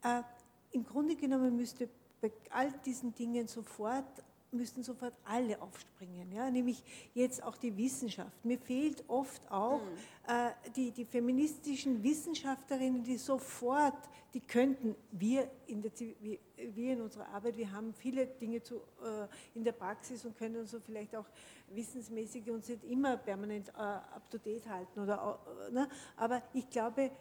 äh, 0.03 0.21
im 0.71 0.83
Grunde 0.83 1.15
genommen 1.15 1.55
müsste 1.55 1.89
bei 2.21 2.31
all 2.49 2.71
diesen 2.85 3.15
Dingen 3.15 3.47
sofort 3.47 4.23
müssten 4.51 4.83
sofort 4.83 5.13
alle 5.25 5.61
aufspringen, 5.61 6.31
ja? 6.31 6.49
nämlich 6.49 6.83
jetzt 7.13 7.43
auch 7.43 7.57
die 7.57 7.75
Wissenschaft. 7.77 8.43
Mir 8.43 8.57
fehlt 8.57 9.03
oft 9.07 9.41
auch 9.51 9.81
mhm. 9.81 9.87
äh, 10.27 10.51
die, 10.75 10.91
die 10.91 11.05
feministischen 11.05 12.03
Wissenschaftlerinnen, 12.03 13.03
die 13.03 13.17
sofort, 13.17 13.97
die 14.33 14.41
könnten, 14.41 14.95
wir 15.11 15.49
in, 15.67 15.81
der, 15.81 15.91
wir, 16.19 16.93
in 16.93 17.01
unserer 17.01 17.27
Arbeit, 17.29 17.57
wir 17.57 17.71
haben 17.71 17.93
viele 17.93 18.27
Dinge 18.27 18.61
zu, 18.61 18.75
äh, 18.75 19.27
in 19.55 19.63
der 19.63 19.71
Praxis 19.71 20.25
und 20.25 20.37
können 20.37 20.57
uns 20.57 20.71
so 20.71 20.79
vielleicht 20.79 21.15
auch 21.15 21.25
wissensmäßig 21.69 22.49
uns 22.49 22.67
nicht 22.67 22.83
immer 22.83 23.17
permanent 23.17 23.69
äh, 23.69 23.81
up-to-date 23.81 24.67
halten. 24.67 24.99
Oder, 24.99 25.39
ne? 25.71 25.87
Aber 26.17 26.41
ich 26.53 26.69
glaube, 26.69 27.11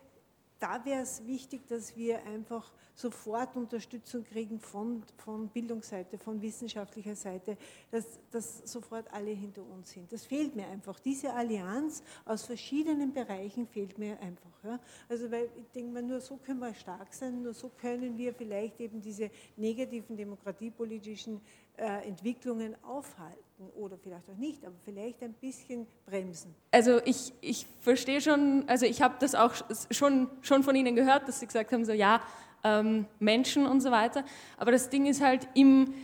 da 0.58 0.84
wäre 0.84 1.02
es 1.02 1.24
wichtig, 1.26 1.66
dass 1.68 1.96
wir 1.96 2.24
einfach 2.24 2.72
sofort 2.94 3.56
Unterstützung 3.56 4.24
kriegen 4.24 4.58
von, 4.58 5.04
von 5.16 5.48
Bildungsseite, 5.48 6.18
von 6.18 6.42
wissenschaftlicher 6.42 7.14
Seite, 7.14 7.56
dass, 7.90 8.18
dass 8.30 8.58
sofort 8.64 9.12
alle 9.12 9.30
hinter 9.30 9.62
uns 9.62 9.90
sind. 9.90 10.12
Das 10.12 10.26
fehlt 10.26 10.56
mir 10.56 10.66
einfach. 10.66 10.98
Diese 10.98 11.32
Allianz 11.32 12.02
aus 12.24 12.44
verschiedenen 12.44 13.12
Bereichen 13.12 13.66
fehlt 13.68 13.98
mir 13.98 14.18
einfach. 14.20 14.64
Ja. 14.64 14.80
Also 15.08 15.30
weil 15.30 15.48
ich 15.60 15.70
denke 15.70 15.92
mal, 15.92 16.02
nur 16.02 16.20
so 16.20 16.36
können 16.36 16.58
wir 16.58 16.74
stark 16.74 17.14
sein, 17.14 17.42
nur 17.42 17.54
so 17.54 17.68
können 17.68 18.18
wir 18.18 18.34
vielleicht 18.34 18.80
eben 18.80 19.00
diese 19.00 19.30
negativen 19.56 20.16
demokratiepolitischen 20.16 21.40
Entwicklungen 21.84 22.74
aufhalten 22.82 23.70
oder 23.76 23.96
vielleicht 23.98 24.28
auch 24.30 24.36
nicht, 24.36 24.64
aber 24.64 24.76
vielleicht 24.84 25.22
ein 25.22 25.32
bisschen 25.34 25.86
bremsen. 26.06 26.54
Also 26.70 27.00
ich, 27.04 27.32
ich 27.40 27.66
verstehe 27.80 28.20
schon, 28.20 28.64
also 28.68 28.86
ich 28.86 29.02
habe 29.02 29.16
das 29.20 29.34
auch 29.34 29.54
schon, 29.90 30.28
schon 30.42 30.62
von 30.62 30.76
Ihnen 30.76 30.94
gehört, 30.96 31.28
dass 31.28 31.40
Sie 31.40 31.46
gesagt 31.46 31.72
haben, 31.72 31.84
so 31.84 31.92
ja, 31.92 32.20
ähm, 32.64 33.06
Menschen 33.18 33.66
und 33.66 33.80
so 33.80 33.90
weiter, 33.90 34.24
aber 34.56 34.72
das 34.72 34.90
Ding 34.90 35.06
ist 35.06 35.20
halt 35.20 35.48
im, 35.54 35.94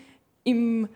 im 0.44 0.88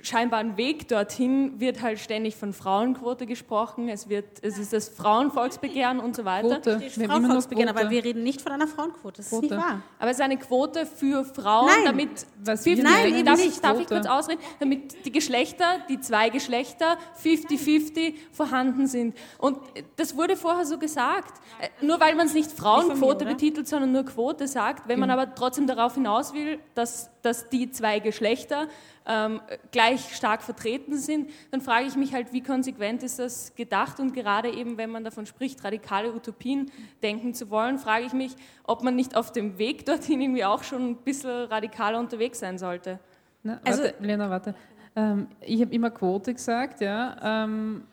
scheinbar 0.00 0.40
ein 0.40 0.56
Weg 0.56 0.88
dorthin 0.88 1.60
wird 1.60 1.82
halt 1.82 1.98
ständig 1.98 2.34
von 2.36 2.54
Frauenquote 2.54 3.26
gesprochen. 3.26 3.90
Es, 3.90 4.08
wird, 4.08 4.24
es 4.42 4.58
ist 4.58 4.72
das 4.72 4.88
Frauenvolksbegehren 4.88 6.00
und 6.00 6.16
so 6.16 6.24
weiter. 6.24 6.60
Quote. 6.60 6.80
Wir 6.96 7.08
Frauenvolksbegehren, 7.08 7.68
aber 7.68 7.90
wir 7.90 8.02
reden 8.02 8.22
nicht 8.22 8.40
von 8.40 8.52
einer 8.52 8.66
Frauenquote. 8.66 9.18
Das 9.18 9.28
Quote. 9.28 9.46
ist 9.46 9.52
nicht 9.52 9.62
wahr. 9.62 9.82
Aber 9.98 10.10
es 10.10 10.16
ist 10.16 10.22
eine 10.22 10.38
Quote 10.38 10.86
für 10.86 11.24
Frauen, 11.24 11.66
Nein. 11.66 11.84
damit 11.84 12.26
Was 12.42 12.64
Nein, 12.64 13.14
eben 13.14 13.24
darf, 13.24 13.36
nicht. 13.36 13.48
Ich, 13.48 13.60
darf 13.60 13.78
ich 13.78 13.86
kurz 13.86 14.06
ausreden, 14.06 14.40
damit 14.60 15.04
die 15.04 15.12
Geschlechter, 15.12 15.80
die 15.90 16.00
zwei 16.00 16.30
Geschlechter 16.30 16.96
50-50 17.22 18.14
vorhanden 18.32 18.86
sind. 18.86 19.14
Und 19.38 19.58
das 19.96 20.16
wurde 20.16 20.36
vorher 20.36 20.64
so 20.64 20.78
gesagt. 20.78 21.40
Äh, 21.60 21.68
nur 21.84 22.00
weil 22.00 22.14
man 22.14 22.26
es 22.26 22.34
nicht 22.34 22.50
Frauenquote 22.50 23.26
betitelt, 23.26 23.68
sondern 23.68 23.92
nur 23.92 24.04
Quote 24.04 24.48
sagt, 24.48 24.88
wenn 24.88 24.98
man 24.98 25.10
genau. 25.10 25.22
aber 25.22 25.34
trotzdem 25.34 25.66
darauf 25.66 25.94
hinaus 25.94 26.32
will, 26.32 26.58
dass, 26.74 27.10
dass 27.22 27.48
die 27.48 27.70
zwei 27.70 28.00
Geschlechter 28.00 28.68
ähm, 29.06 29.40
gleich 29.70 30.14
stark 30.14 30.42
vertreten 30.42 30.96
sind, 30.96 31.30
dann 31.50 31.60
frage 31.60 31.86
ich 31.86 31.96
mich 31.96 32.12
halt, 32.12 32.32
wie 32.32 32.42
konsequent 32.42 33.02
ist 33.02 33.18
das 33.18 33.54
gedacht 33.54 34.00
und 34.00 34.12
gerade 34.12 34.50
eben, 34.50 34.76
wenn 34.76 34.90
man 34.90 35.04
davon 35.04 35.26
spricht, 35.26 35.64
radikale 35.64 36.12
Utopien 36.12 36.70
denken 37.02 37.34
zu 37.34 37.50
wollen, 37.50 37.78
frage 37.78 38.04
ich 38.04 38.12
mich, 38.12 38.34
ob 38.64 38.82
man 38.82 38.94
nicht 38.94 39.16
auf 39.16 39.32
dem 39.32 39.58
Weg 39.58 39.86
dorthin 39.86 40.20
irgendwie 40.20 40.44
auch 40.44 40.62
schon 40.62 40.90
ein 40.90 40.96
bisschen 40.96 41.46
radikaler 41.46 41.98
unterwegs 41.98 42.40
sein 42.40 42.58
sollte. 42.58 42.98
Na, 43.42 43.60
also, 43.64 43.82
warte, 43.82 44.04
Lena, 44.04 44.30
warte. 44.30 44.54
Ähm, 44.94 45.28
ich 45.40 45.60
habe 45.60 45.74
immer 45.74 45.90
Quote 45.90 46.34
gesagt, 46.34 46.80
ja. 46.80 47.44
Ähm, 47.44 47.84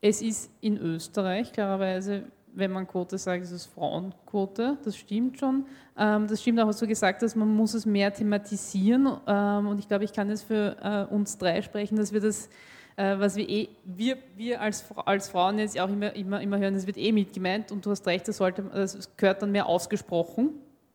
es 0.00 0.20
ist 0.20 0.50
in 0.60 0.78
Österreich 0.78 1.52
klarerweise, 1.52 2.24
wenn 2.54 2.70
man 2.70 2.86
Quote 2.86 3.18
sagt, 3.18 3.42
ist 3.42 3.50
es 3.50 3.66
Frauenquote, 3.66 4.78
das 4.84 4.96
stimmt 4.96 5.38
schon. 5.38 5.64
Ähm, 5.96 6.26
das 6.26 6.40
stimmt 6.42 6.60
auch, 6.60 6.66
was 6.66 6.78
du 6.78 6.86
gesagt 6.86 7.22
hast, 7.22 7.34
man 7.36 7.54
muss 7.54 7.74
es 7.74 7.86
mehr 7.86 8.12
thematisieren. 8.12 9.08
Ähm, 9.26 9.66
und 9.66 9.78
ich 9.78 9.88
glaube, 9.88 10.04
ich 10.04 10.12
kann 10.12 10.28
jetzt 10.28 10.44
für 10.44 10.76
äh, 10.82 11.14
uns 11.14 11.38
drei 11.38 11.62
sprechen, 11.62 11.96
dass 11.96 12.12
wir 12.12 12.20
das, 12.20 12.48
äh, 12.96 13.18
was 13.18 13.36
wir 13.36 13.48
eh, 13.48 13.68
wir, 13.84 14.18
wir 14.36 14.60
als, 14.60 14.84
als 15.04 15.28
Frauen 15.28 15.58
jetzt 15.58 15.78
auch 15.80 15.88
immer, 15.88 16.14
immer, 16.14 16.40
immer 16.40 16.58
hören, 16.58 16.74
das 16.74 16.86
wird 16.86 16.98
eh 16.98 17.12
mitgemeint 17.12 17.72
und 17.72 17.84
du 17.84 17.90
hast 17.90 18.06
recht, 18.06 18.28
das, 18.28 18.36
sollte, 18.36 18.62
das 18.62 19.16
gehört 19.16 19.42
dann 19.42 19.52
mehr 19.52 19.66
ausgesprochen, 19.66 20.50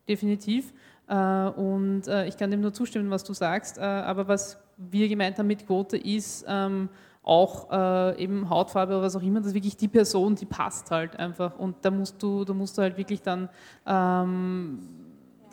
definitiv. 0.07 0.73
Äh, 1.07 1.15
und 1.15 2.03
ich 2.27 2.37
kann 2.37 2.51
dem 2.51 2.61
nur 2.61 2.73
zustimmen, 2.73 3.09
was 3.09 3.23
du 3.23 3.33
sagst. 3.33 3.79
Aber 3.79 4.27
was 4.27 4.59
wir 4.77 5.07
gemeint 5.07 5.39
haben 5.39 5.47
mit 5.47 5.65
Quote 5.65 5.97
ist, 5.97 6.45
ähm, 6.47 6.89
auch 7.27 7.69
äh, 7.71 8.23
eben 8.23 8.49
Hautfarbe 8.49 8.93
oder 8.93 9.03
was 9.03 9.15
auch 9.17 9.21
immer, 9.21 9.39
das 9.39 9.49
ist 9.49 9.53
wirklich 9.53 9.75
die 9.75 9.89
Person, 9.89 10.35
die 10.35 10.45
passt 10.45 10.91
halt 10.91 11.17
einfach. 11.17 11.59
Und 11.59 11.75
da 11.81 11.91
musst 11.91 12.23
du, 12.23 12.45
da 12.45 12.53
musst 12.53 12.77
du 12.77 12.81
halt 12.81 12.97
wirklich 12.97 13.21
dann 13.21 13.49
ähm, 13.85 14.79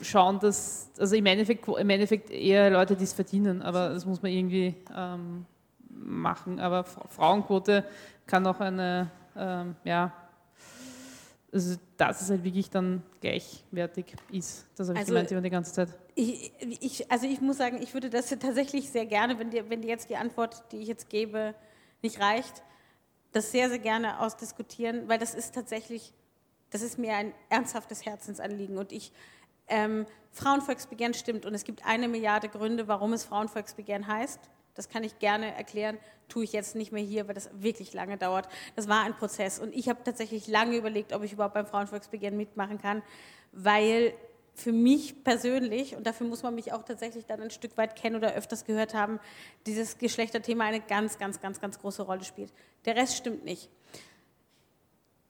schauen, 0.01 0.38
dass, 0.38 0.90
also 0.98 1.16
im 1.16 1.26
Endeffekt, 1.26 1.66
im 1.66 1.90
Endeffekt 1.90 2.30
eher 2.30 2.70
Leute, 2.70 2.94
die 2.94 3.02
es 3.02 3.12
verdienen, 3.12 3.60
aber 3.60 3.88
das 3.88 4.06
muss 4.06 4.22
man 4.22 4.30
irgendwie 4.30 4.76
ähm, 4.96 5.46
machen. 5.90 6.60
Aber 6.60 6.84
Frauenquote 6.84 7.84
kann 8.24 8.46
auch 8.46 8.60
eine, 8.60 9.10
ähm, 9.36 9.74
ja, 9.82 10.12
also 11.52 11.76
dass 11.96 12.20
es 12.20 12.30
halt 12.30 12.44
wirklich 12.44 12.70
dann 12.70 13.02
gleichwertig 13.20 14.14
ist. 14.30 14.66
Das 14.76 14.88
habe 14.88 14.98
ich 14.98 15.01
also, 15.01 15.12
gemeint 15.12 15.30
über 15.32 15.40
die 15.40 15.51
ganze 15.51 15.72
Zeit. 15.72 15.88
Ich, 16.16 16.52
ich, 16.80 17.10
also 17.10 17.26
ich 17.26 17.40
muss 17.40 17.56
sagen, 17.56 17.82
ich 17.82 17.92
würde 17.92 18.08
das 18.08 18.28
tatsächlich 18.28 18.90
sehr 18.90 19.06
gerne, 19.06 19.38
wenn 19.38 19.50
dir, 19.50 19.68
wenn 19.68 19.82
dir 19.82 19.88
jetzt 19.88 20.10
die 20.10 20.16
Antwort, 20.16 20.62
die 20.70 20.78
ich 20.78 20.88
jetzt 20.88 21.08
gebe, 21.08 21.54
nicht 22.02 22.20
reicht, 22.20 22.62
das 23.32 23.50
sehr, 23.50 23.68
sehr 23.68 23.80
gerne 23.80 24.20
ausdiskutieren, 24.20 25.08
weil 25.08 25.18
das 25.18 25.34
ist 25.34 25.54
tatsächlich, 25.54 26.12
das 26.70 26.82
ist 26.82 26.98
mir 26.98 27.14
ein 27.14 27.34
ernsthaftes 27.48 28.06
Herzensanliegen 28.06 28.78
und 28.78 28.92
ich, 28.92 29.12
ähm, 29.66 30.06
Frauenvolksbegehren 30.32 31.14
stimmt 31.14 31.46
und 31.46 31.54
es 31.54 31.64
gibt 31.64 31.86
eine 31.86 32.08
Milliarde 32.08 32.48
Gründe, 32.48 32.88
warum 32.88 33.12
es 33.12 33.24
Frauenvolksbegehren 33.24 34.06
heißt. 34.06 34.40
Das 34.74 34.88
kann 34.88 35.04
ich 35.04 35.20
gerne 35.20 35.54
erklären, 35.54 35.98
tue 36.28 36.44
ich 36.44 36.52
jetzt 36.52 36.74
nicht 36.74 36.90
mehr 36.90 37.02
hier, 37.02 37.28
weil 37.28 37.34
das 37.34 37.48
wirklich 37.54 37.92
lange 37.92 38.18
dauert. 38.18 38.48
Das 38.74 38.88
war 38.88 39.04
ein 39.04 39.14
Prozess 39.14 39.58
und 39.58 39.72
ich 39.74 39.88
habe 39.88 40.02
tatsächlich 40.02 40.48
lange 40.48 40.76
überlegt, 40.76 41.12
ob 41.12 41.22
ich 41.22 41.32
überhaupt 41.32 41.54
beim 41.54 41.66
Frauenvolksbegehren 41.66 42.36
mitmachen 42.36 42.80
kann, 42.80 43.02
weil 43.52 44.14
für 44.55 44.72
mich 44.72 45.24
persönlich, 45.24 45.97
und 45.97 46.06
dafür 46.06 46.26
muss 46.28 46.43
man 46.43 46.55
mich 46.55 46.72
auch 46.72 46.85
tatsächlich 46.85 47.26
dann 47.26 47.43
ein 47.43 47.51
Stück 47.51 47.76
weit 47.76 47.97
kennen 47.97 48.16
oder 48.16 48.35
öfters 48.35 48.64
gehört 48.64 48.94
haben, 48.94 49.18
dieses 49.66 49.98
Geschlechterthema 49.98 50.64
eine 50.64 50.81
ganz, 50.81 51.18
ganz, 51.18 51.40
ganz, 51.40 51.60
ganz 51.60 51.78
große 51.81 52.02
Rolle 52.02 52.24
spielt. 52.24 52.52
Der 52.85 52.94
Rest 52.94 53.16
stimmt 53.16 53.44
nicht. 53.44 53.68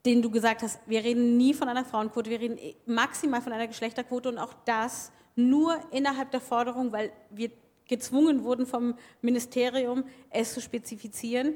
Den 0.05 0.21
du 0.21 0.31
gesagt 0.31 0.63
hast, 0.63 0.79
wir 0.87 1.03
reden 1.03 1.39
nie 1.39 1.55
von 1.55 1.69
einer 1.69 1.87
Frauenquote, 1.87 2.29
wir 2.29 2.41
reden 2.41 2.59
maximal 2.85 3.41
von 3.41 3.55
einer 3.55 3.67
Geschlechterquote 3.67 4.29
und 4.29 4.39
auch 4.39 4.53
das 4.67 5.11
nur 5.35 5.81
innerhalb 5.91 6.31
der 6.31 6.43
Forderung, 6.43 6.93
weil 6.93 7.11
wir 7.31 7.51
gezwungen 7.89 8.45
wurden 8.45 8.67
vom 8.67 8.95
Ministerium, 9.23 10.05
es 10.31 10.53
zu 10.53 10.61
spezifizieren. 10.61 11.55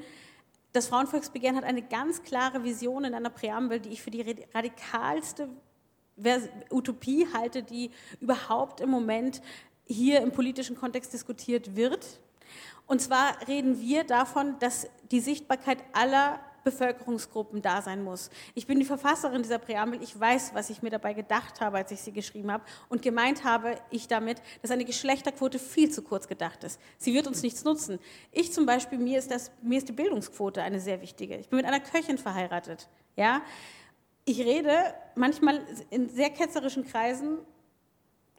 Das 0.72 0.88
Frauenvolksbegehren 0.88 1.56
hat 1.56 1.64
eine 1.64 1.82
ganz 1.82 2.22
klare 2.22 2.64
Vision 2.64 3.04
in 3.04 3.14
einer 3.14 3.30
Präambel, 3.30 3.80
die 3.80 3.90
ich 3.90 4.02
für 4.02 4.10
die 4.10 4.22
radikalste 4.54 5.48
Utopie 6.70 7.26
halte, 7.32 7.62
die 7.62 7.90
überhaupt 8.20 8.80
im 8.80 8.90
Moment 8.90 9.40
hier 9.86 10.20
im 10.20 10.32
politischen 10.32 10.76
Kontext 10.76 11.12
diskutiert 11.12 11.76
wird. 11.76 12.20
Und 12.86 13.00
zwar 13.00 13.46
reden 13.46 13.80
wir 13.80 14.04
davon, 14.04 14.58
dass 14.60 14.88
die 15.10 15.20
Sichtbarkeit 15.20 15.78
aller 15.92 16.40
Bevölkerungsgruppen 16.64 17.62
da 17.62 17.80
sein 17.82 18.02
muss. 18.02 18.30
Ich 18.54 18.66
bin 18.66 18.78
die 18.78 18.84
Verfasserin 18.84 19.42
dieser 19.42 19.58
Präambel. 19.58 20.02
Ich 20.02 20.18
weiß, 20.18 20.50
was 20.54 20.70
ich 20.70 20.82
mir 20.82 20.90
dabei 20.90 21.14
gedacht 21.14 21.60
habe, 21.60 21.78
als 21.78 21.90
ich 21.90 22.00
sie 22.00 22.12
geschrieben 22.12 22.52
habe. 22.52 22.64
Und 22.88 23.00
gemeint 23.00 23.44
habe 23.44 23.76
ich 23.90 24.08
damit, 24.08 24.42
dass 24.60 24.70
eine 24.70 24.84
Geschlechterquote 24.84 25.58
viel 25.58 25.90
zu 25.90 26.02
kurz 26.02 26.28
gedacht 26.28 26.64
ist. 26.64 26.80
Sie 26.98 27.14
wird 27.14 27.26
uns 27.26 27.42
nichts 27.42 27.64
nutzen. 27.64 27.98
Ich 28.32 28.52
zum 28.52 28.66
Beispiel, 28.66 28.98
mir 28.98 29.18
ist, 29.18 29.30
das, 29.30 29.50
mir 29.62 29.78
ist 29.78 29.88
die 29.88 29.92
Bildungsquote 29.92 30.62
eine 30.62 30.80
sehr 30.80 31.00
wichtige. 31.00 31.36
Ich 31.36 31.48
bin 31.48 31.58
mit 31.58 31.66
einer 31.66 31.80
Köchin 31.80 32.18
verheiratet. 32.18 32.88
Ja? 33.16 33.42
Ich 34.28 34.40
rede 34.40 34.92
manchmal 35.14 35.62
in 35.88 36.10
sehr 36.10 36.28
ketzerischen 36.28 36.86
Kreisen 36.86 37.38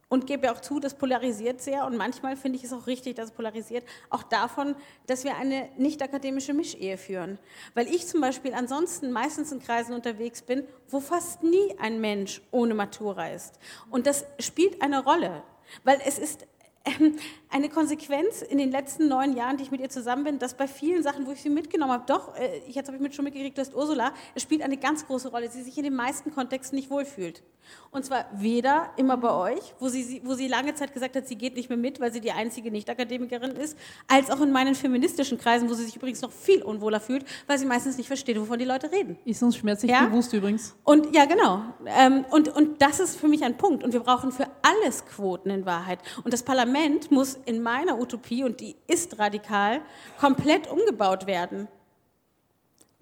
und 0.08 0.28
gebe 0.28 0.52
auch 0.52 0.62
zu, 0.62 0.80
das 0.80 0.94
polarisiert 0.94 1.62
sehr 1.62 1.84
und 1.88 1.98
manchmal 1.98 2.38
finde 2.38 2.60
ich 2.60 2.64
es 2.64 2.72
auch 2.74 2.86
richtig, 2.86 3.16
dass 3.16 3.30
es 3.30 3.32
polarisiert, 3.32 3.84
auch 4.12 4.22
davon, 4.22 4.76
dass 5.08 5.24
wir 5.24 5.36
eine 5.36 5.68
nicht 5.78 6.04
akademische 6.04 6.54
Mischehe 6.54 7.00
führen. 7.00 7.40
Weil 7.74 7.88
ich 7.88 8.06
zum 8.06 8.22
Beispiel 8.22 8.54
ansonsten 8.54 9.12
meistens 9.12 9.52
in 9.52 9.64
Kreisen 9.64 9.96
unterwegs 9.96 10.44
bin, 10.44 10.64
wo 10.90 11.00
fast 11.00 11.42
nie 11.42 11.76
ein 11.80 12.00
Mensch 12.00 12.40
ohne 12.52 12.76
Matura 12.76 13.30
ist. 13.30 13.58
Und 13.90 14.06
das 14.06 14.26
spielt 14.38 14.84
eine 14.84 15.04
Rolle, 15.04 15.42
weil 15.86 16.00
es 16.06 16.20
ist 16.20 16.46
eine 17.50 17.70
Konsequenz 17.70 18.42
in 18.42 18.58
den 18.58 18.72
letzten 18.72 19.08
neun 19.08 19.36
Jahren, 19.36 19.58
die 19.58 19.64
ich 19.64 19.72
mit 19.72 19.82
ihr 19.82 19.90
zusammen 19.90 20.24
bin, 20.24 20.40
dass 20.40 20.54
bei 20.56 20.68
vielen 20.68 21.04
Sachen, 21.04 21.26
wo 21.26 21.32
ich 21.32 21.42
sie 21.42 21.50
mitgenommen 21.50 21.92
habe, 21.92 22.04
doch, 22.08 22.36
äh, 22.36 22.62
jetzt 22.68 22.88
habe 22.88 22.96
ich 22.98 23.02
mit 23.02 23.16
schon 23.16 23.26
mitgekriegt, 23.26 23.58
dass 23.58 23.74
Ursula, 23.74 24.14
es 24.36 24.44
spielt 24.44 24.62
eine 24.62 24.78
ganz 24.78 25.06
große 25.06 25.30
Rolle, 25.30 25.50
sie 25.50 25.64
sich 25.64 25.78
in 25.78 25.84
den 25.84 25.96
meisten 25.96 26.34
Kontexten 26.34 26.76
nicht 26.78 26.90
wohlfühlt. 26.90 27.44
Und 27.92 28.06
zwar 28.06 28.26
weder 28.34 28.92
immer 28.98 29.18
bei 29.18 29.32
euch, 29.32 29.74
wo 29.80 29.90
sie, 29.90 30.22
wo 30.24 30.34
sie 30.34 30.48
lange 30.48 30.74
Zeit 30.74 30.94
gesagt 30.94 31.16
hat, 31.16 31.28
sie 31.28 31.36
geht 31.36 31.56
nicht 31.56 31.70
mehr 31.70 31.78
mit, 31.78 32.00
weil 32.00 32.12
sie 32.12 32.22
die 32.22 32.32
einzige 32.32 32.72
Nicht-Akademikerin 32.72 33.52
ist, 33.52 33.78
als 34.08 34.32
auch 34.32 34.42
in 34.42 34.52
meinen 34.52 34.74
feministischen 34.74 35.38
Kreisen, 35.38 35.70
wo 35.70 35.74
sie 35.74 35.86
sich 35.86 35.96
übrigens 35.96 36.22
noch 36.22 36.32
viel 36.32 36.64
unwohler 36.64 37.00
fühlt, 37.00 37.26
weil 37.46 37.60
sie 37.60 37.66
meistens 37.66 37.98
nicht 37.98 38.08
versteht, 38.08 38.40
wovon 38.40 38.58
die 38.58 38.66
Leute 38.66 38.92
reden. 38.92 39.20
Ist 39.26 39.44
uns 39.44 39.58
schmerzlich 39.58 39.92
ja? 39.92 40.06
bewusst 40.06 40.34
übrigens. 40.34 40.76
Und 40.84 41.16
ja, 41.16 41.26
genau. 41.26 41.62
Ähm, 41.86 42.26
und, 42.32 42.50
und 42.50 42.82
das 42.82 43.00
ist 43.00 43.20
für 43.20 43.28
mich 43.28 43.44
ein 43.44 43.58
Punkt. 43.58 43.84
Und 43.84 43.94
wir 43.94 44.00
brauchen 44.00 44.32
für 44.32 44.48
alles 44.64 45.06
Quoten 45.06 45.50
in 45.52 45.66
Wahrheit. 45.66 46.00
Und 46.24 46.34
das 46.34 46.42
Parlament 46.44 46.69
muss 47.12 47.38
in 47.46 47.62
meiner 47.62 48.00
Utopie, 48.00 48.44
und 48.44 48.60
die 48.60 48.76
ist 48.88 49.20
radikal, 49.20 49.82
komplett 50.20 50.68
umgebaut 50.68 51.28
werden. 51.28 51.68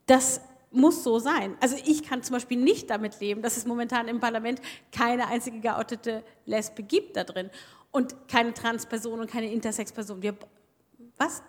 Das 0.06 0.42
muss 0.72 1.04
so 1.04 1.20
sein. 1.20 1.58
Also 1.60 1.76
ich 1.86 2.04
kann 2.04 2.24
zum 2.24 2.34
Beispiel 2.36 2.58
nicht 2.58 2.90
damit 2.90 3.20
leben, 3.20 3.42
dass 3.42 3.58
es 3.58 3.66
momentan 3.66 4.08
im 4.08 4.20
Parlament 4.20 4.62
keine 4.92 5.28
einzige 5.28 5.60
geoutete 5.60 6.24
Lesbe 6.46 6.84
gibt 6.84 7.16
da 7.18 7.24
drin 7.24 7.50
und 7.92 8.16
keine 8.28 8.54
Transperson 8.54 9.20
und 9.20 9.32
keine 9.32 9.52
Intersexperson. 9.52 10.22
Wir, 10.22 10.36
was? 11.18 11.42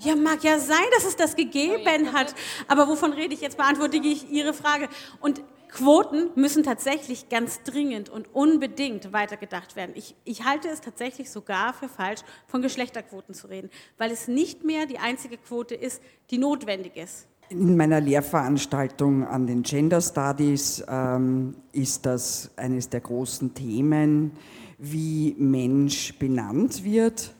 Ja, 0.00 0.16
mag 0.16 0.42
ja 0.42 0.58
sein, 0.58 0.84
dass 0.94 1.04
es 1.04 1.16
das 1.16 1.36
gegeben 1.36 2.12
hat, 2.12 2.34
aber 2.66 2.88
wovon 2.88 3.12
rede 3.12 3.34
ich 3.34 3.42
jetzt? 3.42 3.58
Beantworte 3.58 3.98
ich 3.98 4.30
Ihre 4.30 4.54
Frage. 4.54 4.88
Und 5.20 5.42
Quoten 5.72 6.28
müssen 6.34 6.62
tatsächlich 6.62 7.30
ganz 7.30 7.62
dringend 7.62 8.10
und 8.10 8.34
unbedingt 8.34 9.12
weitergedacht 9.12 9.74
werden. 9.74 9.92
Ich, 9.94 10.14
ich 10.24 10.44
halte 10.44 10.68
es 10.68 10.82
tatsächlich 10.82 11.30
sogar 11.30 11.72
für 11.72 11.88
falsch, 11.88 12.20
von 12.46 12.60
Geschlechterquoten 12.60 13.34
zu 13.34 13.46
reden, 13.46 13.70
weil 13.96 14.10
es 14.10 14.28
nicht 14.28 14.64
mehr 14.64 14.84
die 14.84 14.98
einzige 14.98 15.38
Quote 15.38 15.74
ist, 15.74 16.02
die 16.30 16.36
notwendig 16.36 16.96
ist. 16.96 17.26
In 17.48 17.76
meiner 17.76 18.00
Lehrveranstaltung 18.00 19.26
an 19.26 19.46
den 19.46 19.62
Gender 19.62 20.00
Studies 20.00 20.84
ähm, 20.88 21.54
ist 21.72 22.04
das 22.06 22.50
eines 22.56 22.88
der 22.90 23.00
großen 23.00 23.54
Themen, 23.54 24.32
wie 24.78 25.34
Mensch 25.38 26.18
benannt 26.18 26.84
wird. 26.84 27.34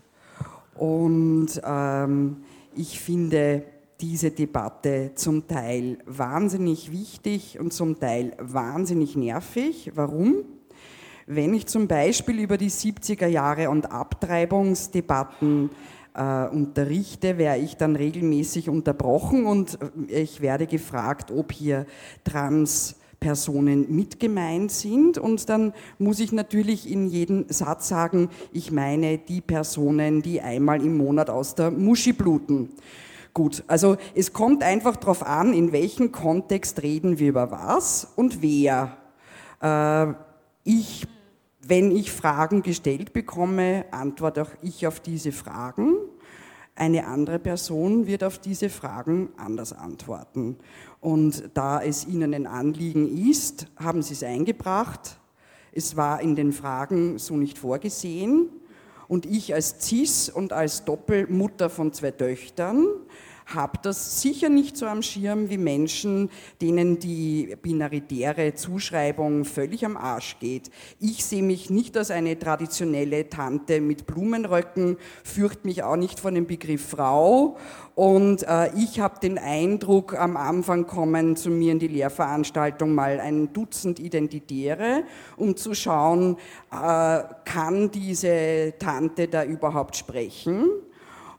Und 0.75 1.61
ähm, 1.65 2.45
ich 2.75 2.99
finde 2.99 3.65
diese 4.03 4.33
Debatte 4.33 5.13
zum 5.15 5.47
Teil 5.47 5.99
wahnsinnig 6.07 6.91
wichtig 6.91 7.59
und 7.61 7.73
zum 7.73 8.01
Teil 8.01 8.33
wahnsinnig 8.41 9.17
nervig. 9.17 9.93
Warum? 9.95 10.45
Wenn 11.27 11.55
ich 11.55 11.67
zum 11.67 11.87
Beispiel 11.87 12.41
über 12.41 12.59
die 12.59 12.71
70er 12.71 13.29
Jahre 13.29 13.71
und 13.71 13.93
Abtreibungsdebatten 13.93 15.71
äh, 16.15 16.49
unterrichte, 16.49 17.39
werde 17.39 17.63
ich 17.63 17.77
dann 17.77 17.95
regelmäßig 17.95 18.69
unterbrochen 18.69 19.47
und 19.47 19.79
äh, 20.09 20.23
ich 20.23 20.41
werde 20.41 20.67
gefragt, 20.67 21.31
ob 21.31 21.53
hier 21.53 21.87
Transpersonen 22.25 23.95
mit 23.95 24.19
gemeint 24.19 24.73
sind. 24.73 25.17
Und 25.17 25.49
dann 25.49 25.73
muss 25.99 26.19
ich 26.19 26.33
natürlich 26.33 26.91
in 26.91 27.07
jedem 27.07 27.47
Satz 27.49 27.87
sagen, 27.87 28.31
ich 28.53 28.73
meine 28.73 29.19
die 29.19 29.41
Personen, 29.41 30.23
die 30.23 30.41
einmal 30.41 30.85
im 30.85 30.97
Monat 30.97 31.31
aus 31.31 31.55
der 31.55 31.71
Muschi 31.71 32.13
bluten. 32.13 32.71
Gut, 33.35 33.65
also 33.67 33.97
es 34.15 34.33
kommt 34.33 34.63
einfach 34.63 34.97
darauf 34.97 35.25
an, 35.25 35.55
in 35.55 35.73
welchem 35.73 36.13
Kontext 36.13 36.83
reden 36.83 37.19
wir 37.19 37.31
über 37.31 37.51
was 37.51 38.13
und 38.17 38.43
wer. 38.43 38.97
Äh, 39.61 40.15
ich 40.65 41.07
wenn 41.65 41.93
ich 41.93 42.11
Fragen 42.11 42.63
gestellt 42.63 43.13
bekomme, 43.13 43.85
antworte 43.93 44.43
auch 44.43 44.51
ich 44.63 44.87
auf 44.87 44.99
diese 44.99 45.31
Fragen. 45.31 45.95
Eine 46.75 47.07
andere 47.07 47.39
Person 47.39 48.07
wird 48.07 48.25
auf 48.25 48.39
diese 48.39 48.69
Fragen 48.69 49.29
anders 49.37 49.73
antworten. 49.73 50.57
Und 51.01 51.51
da 51.55 51.81
es 51.81 52.07
Ihnen 52.07 52.35
ein 52.35 52.47
Anliegen 52.47 53.17
ist, 53.29 53.69
haben 53.77 54.03
Sie 54.03 54.15
es 54.15 54.25
eingebracht. 54.25 55.21
Es 55.71 55.97
war 55.97 56.21
in 56.21 56.35
den 56.35 56.53
Fragen 56.53 57.19
so 57.19 57.37
nicht 57.37 57.59
vorgesehen. 57.59 58.49
Und 59.13 59.27
ich 59.27 59.53
als 59.53 59.77
Cis 59.79 60.31
und 60.31 60.55
als 60.55 60.87
Doppelmutter 60.87 61.69
von 61.69 61.93
zwei 61.93 62.13
Töchtern 62.13 62.87
habe 63.47 63.79
das 63.83 64.21
sicher 64.23 64.49
nicht 64.49 64.77
so 64.77 64.87
am 64.87 65.03
Schirm 65.03 65.51
wie 65.51 65.59
Menschen, 65.59 66.31
denen 66.61 66.99
die 66.99 67.57
binaritäre 67.63 68.55
Zuschreibung 68.55 69.45
völlig 69.45 69.85
am 69.85 69.97
Arsch 69.97 70.39
geht. 70.41 70.71
Ich 71.01 71.25
sehe 71.25 71.43
mich 71.43 71.71
nicht 71.71 71.97
als 71.97 72.11
eine 72.11 72.39
traditionelle 72.39 73.29
Tante 73.29 73.81
mit 73.81 74.07
Blumenröcken, 74.07 74.97
fürchte 75.25 75.67
mich 75.67 75.83
auch 75.83 75.97
nicht 75.97 76.21
von 76.21 76.35
dem 76.35 76.47
Begriff 76.47 76.91
Frau 76.91 77.57
und 77.95 78.43
äh, 78.49 78.75
ich 78.77 79.01
habe 79.01 79.21
den 79.21 79.39
Eindruck, 79.39 80.19
am 80.19 80.37
Anfang 80.37 80.87
kommen 80.87 81.37
zu 81.37 81.51
mir 81.51 81.73
in 81.73 81.79
die 81.79 81.89
Lehrveranstaltung 81.89 82.95
mal 82.95 83.21
ein 83.21 83.53
Dutzend 83.53 84.01
Identitäre, 84.01 85.05
um 85.37 85.57
zu 85.57 85.75
schauen, 85.75 86.37
äh, 86.71 87.23
kann 87.45 87.91
diese 87.91 88.75
Tante 88.79 89.29
da 89.29 89.45
überhaupt 89.45 89.97
sprechen? 89.97 90.69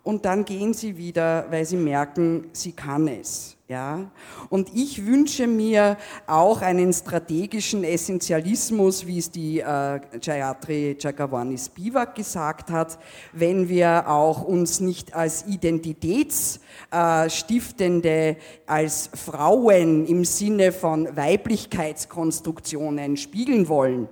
Und 0.03 0.25
dann 0.25 0.43
gehen 0.43 0.73
sie 0.73 0.97
wieder, 0.97 1.45
weil 1.49 1.63
sie 1.65 1.77
merken, 1.77 2.49
sie 2.51 2.73
kann 2.73 3.07
es. 3.07 3.55
Ja? 3.69 4.11
Und 4.49 4.75
ich 4.75 5.05
wünsche 5.05 5.47
mir 5.47 5.95
auch 6.27 6.61
einen 6.61 6.91
strategischen 6.91 7.85
Essentialismus, 7.85 9.07
wie 9.07 9.19
es 9.19 9.31
die 9.31 9.61
äh, 9.61 10.01
Jayatri 10.21 10.97
Jagavani 10.99 11.57
Spivak 11.57 12.15
gesagt 12.15 12.69
hat, 12.69 12.99
wenn 13.31 13.69
wir 13.69 14.09
auch 14.09 14.43
uns 14.43 14.81
nicht 14.81 15.15
als 15.15 15.47
Identitätsstiftende, 15.47 18.09
äh, 18.09 18.35
als 18.67 19.09
Frauen 19.13 20.05
im 20.05 20.25
Sinne 20.25 20.73
von 20.73 21.15
Weiblichkeitskonstruktionen 21.15 23.15
spiegeln 23.15 23.69
wollen. 23.69 24.09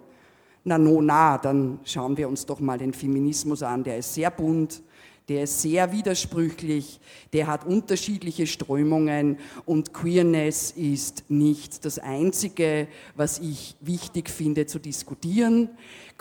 Na, 0.63 0.77
no, 0.77 1.01
na, 1.01 1.37
dann 1.37 1.79
schauen 1.83 2.15
wir 2.15 2.29
uns 2.29 2.45
doch 2.45 2.59
mal 2.59 2.77
den 2.77 2.93
Feminismus 2.93 3.63
an, 3.63 3.83
der 3.83 3.97
ist 3.97 4.13
sehr 4.13 4.29
bunt, 4.29 4.83
der 5.29 5.43
ist 5.43 5.61
sehr 5.61 5.91
widersprüchlich, 5.91 6.99
der 7.33 7.47
hat 7.47 7.65
unterschiedliche 7.65 8.47
Strömungen 8.47 9.37
und 9.65 9.93
Queerness 9.93 10.71
ist 10.71 11.25
nicht 11.29 11.85
das 11.85 11.99
Einzige, 11.99 12.87
was 13.15 13.39
ich 13.39 13.75
wichtig 13.81 14.29
finde 14.29 14.65
zu 14.65 14.79
diskutieren. 14.79 15.69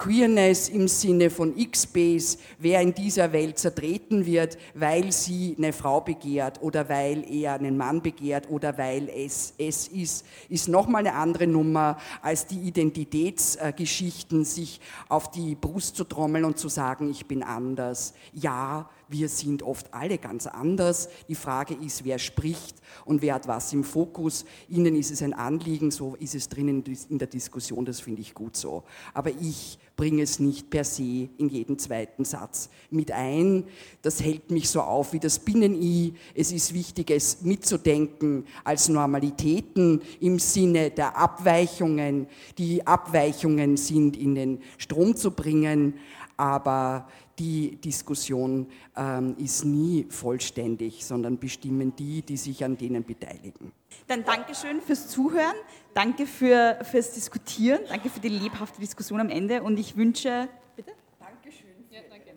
Queerness 0.01 0.71
im 0.71 0.89
Sinne 0.89 1.29
von 1.29 1.55
X-Base, 1.59 2.39
wer 2.59 2.81
in 2.81 2.95
dieser 2.95 3.35
Welt 3.35 3.59
zertreten 3.59 4.25
wird, 4.25 4.57
weil 4.73 5.13
sie 5.13 5.55
eine 5.59 5.75
Frau 5.75 6.01
begehrt 6.01 6.63
oder 6.63 6.89
weil 6.89 7.31
er 7.31 7.53
einen 7.53 7.77
Mann 7.77 8.01
begehrt 8.01 8.49
oder 8.49 8.79
weil 8.79 9.11
es 9.11 9.53
es 9.59 9.89
ist, 9.89 10.25
ist 10.49 10.69
nochmal 10.69 11.07
eine 11.07 11.17
andere 11.17 11.47
Nummer 11.47 11.99
als 12.23 12.47
die 12.47 12.61
Identitätsgeschichten, 12.61 14.47
sich 14.47 14.81
auf 15.11 15.31
die 15.31 15.55
Brust 15.55 15.97
zu 15.97 16.05
trommeln 16.05 16.47
und 16.47 16.59
zu 16.59 16.71
sagen, 16.71 17.11
ich 17.11 17.27
bin 17.27 17.43
anders. 17.43 18.15
Ja, 18.33 18.89
wir 19.11 19.29
sind 19.29 19.63
oft 19.63 19.93
alle 19.93 20.19
ganz 20.19 20.47
anders. 20.47 21.09
Die 21.29 21.35
Frage 21.35 21.75
ist, 21.75 22.05
wer 22.05 22.19
spricht 22.19 22.77
und 23.05 23.23
wer 23.23 23.35
hat 23.35 23.49
was 23.49 23.73
im 23.73 23.85
Fokus. 23.85 24.45
Ihnen 24.69 24.95
ist 24.95 25.11
es 25.11 25.23
ein 25.23 25.35
Anliegen, 25.35 25.91
so 25.91 26.15
ist 26.17 26.35
es 26.35 26.49
drinnen 26.49 26.85
in 27.09 27.19
der 27.19 27.29
Diskussion, 27.29 27.85
das 27.85 28.01
finde 28.01 28.23
ich 28.23 28.35
gut 28.35 28.57
so. 28.57 28.85
Aber 29.13 29.31
ich 29.31 29.79
bringe 29.97 30.23
es 30.23 30.39
nicht 30.39 30.71
per 30.71 30.85
se 30.85 31.29
in 31.37 31.49
jeden 31.49 31.79
zweiten 31.79 32.25
Satz 32.25 32.71
mit 32.91 33.13
ein. 33.13 33.65
Das 34.01 34.23
hält 34.23 34.51
mich 34.51 34.71
so 34.71 34.81
auf 34.81 35.13
wie 35.13 35.21
das 35.21 35.39
Binnen-I. 35.41 36.15
Es 36.35 36.53
ist 36.53 36.73
wichtig, 36.73 37.11
es 37.11 37.43
mitzudenken 37.43 38.47
als 38.65 38.89
Normalitäten 38.89 40.01
im 40.21 40.39
Sinne 40.39 40.91
der 40.91 41.17
Abweichungen. 41.19 42.29
Die 42.59 42.87
Abweichungen 42.87 43.77
sind 43.77 44.17
in 44.17 44.35
den 44.35 44.63
Strom 44.79 45.17
zu 45.17 45.33
bringen, 45.33 45.95
aber 46.37 47.07
die 47.41 47.77
Diskussion 47.77 48.67
ähm, 48.95 49.35
ist 49.39 49.65
nie 49.65 50.07
vollständig, 50.11 51.07
sondern 51.07 51.39
bestimmen 51.39 51.97
die, 51.97 52.21
die 52.21 52.37
sich 52.37 52.63
an 52.63 52.77
denen 52.77 53.03
beteiligen. 53.03 53.73
Dann 54.07 54.25
Dankeschön 54.25 54.83
fürs 54.83 55.09
Zuhören, 55.09 55.57
danke 55.95 56.27
für, 56.27 56.79
fürs 56.83 57.13
Diskutieren, 57.13 57.81
danke 57.89 58.11
für 58.11 58.21
die 58.21 58.29
lebhafte 58.29 58.79
Diskussion 58.79 59.21
am 59.21 59.31
Ende 59.31 59.63
und 59.63 59.79
ich 59.79 59.97
wünsche. 59.97 60.49
Bitte? 60.77 60.93
Dankeschön. 61.19 61.71
Ja, 61.91 62.01
danke. 62.11 62.35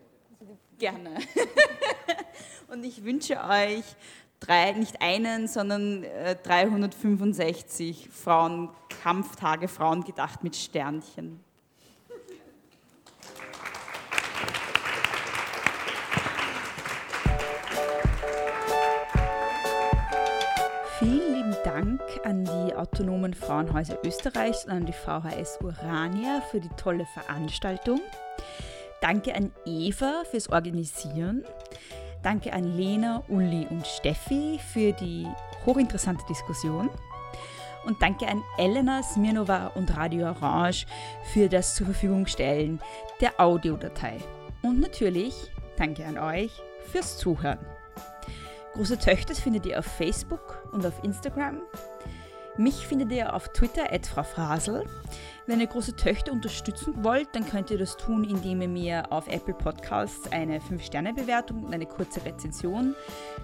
Gerne. 0.79 1.17
und 2.69 2.85
ich 2.85 3.03
wünsche 3.03 3.43
euch 3.43 3.83
drei, 4.39 4.71
nicht 4.71 5.01
einen, 5.01 5.49
sondern 5.49 6.03
äh, 6.03 6.37
365 6.41 8.07
Frauenkampftage, 8.09 9.67
Frauen 9.67 10.05
gedacht 10.05 10.45
mit 10.45 10.55
Sternchen. 10.55 11.42
Dank 21.63 22.01
an 22.25 22.43
die 22.43 22.75
Autonomen 22.75 23.33
Frauenhäuser 23.33 23.97
Österreichs 24.03 24.65
und 24.65 24.71
an 24.71 24.85
die 24.85 24.91
VHS 24.91 25.59
Urania 25.61 26.41
für 26.51 26.59
die 26.59 26.69
tolle 26.75 27.05
Veranstaltung. 27.13 28.01
Danke 28.99 29.33
an 29.33 29.51
Eva 29.65 30.23
fürs 30.29 30.49
Organisieren. 30.49 31.45
Danke 32.21 32.51
an 32.51 32.75
Lena, 32.77 33.23
Uli 33.29 33.65
und 33.69 33.87
Steffi 33.87 34.59
für 34.73 34.91
die 34.91 35.25
hochinteressante 35.65 36.25
Diskussion. 36.27 36.89
Und 37.85 38.01
danke 38.01 38.27
an 38.27 38.43
Elena 38.57 39.01
Smirnova 39.01 39.67
und 39.75 39.95
Radio 39.95 40.27
Orange 40.27 40.85
für 41.33 41.47
das 41.47 41.75
zur 41.75 41.87
Verfügung 41.87 42.27
stellen 42.27 42.81
der 43.21 43.39
Audiodatei. 43.39 44.17
Und 44.61 44.81
natürlich 44.81 45.33
danke 45.77 46.05
an 46.05 46.17
euch 46.17 46.51
fürs 46.91 47.17
Zuhören. 47.17 47.59
Große 48.73 48.97
Töchter 48.97 49.35
findet 49.35 49.65
ihr 49.65 49.77
auf 49.77 49.85
Facebook 49.85 50.67
und 50.71 50.85
auf 50.85 51.03
Instagram. 51.03 51.61
Mich 52.57 52.87
findet 52.87 53.11
ihr 53.11 53.33
auf 53.33 53.49
Twitter 53.49 53.91
at 53.91 54.05
Frau 54.05 54.23
Frasel. 54.23 54.83
Wenn 55.45 55.59
ihr 55.59 55.67
große 55.67 55.95
Töchter 55.95 56.31
unterstützen 56.31 57.03
wollt, 57.03 57.27
dann 57.33 57.45
könnt 57.45 57.71
ihr 57.71 57.77
das 57.77 57.97
tun, 57.97 58.23
indem 58.23 58.61
ihr 58.61 58.67
mir 58.67 59.11
auf 59.11 59.27
Apple 59.27 59.53
Podcasts 59.53 60.31
eine 60.31 60.59
5-Sterne-Bewertung 60.59 61.63
und 61.63 61.73
eine 61.73 61.85
kurze 61.85 62.23
Rezension 62.25 62.95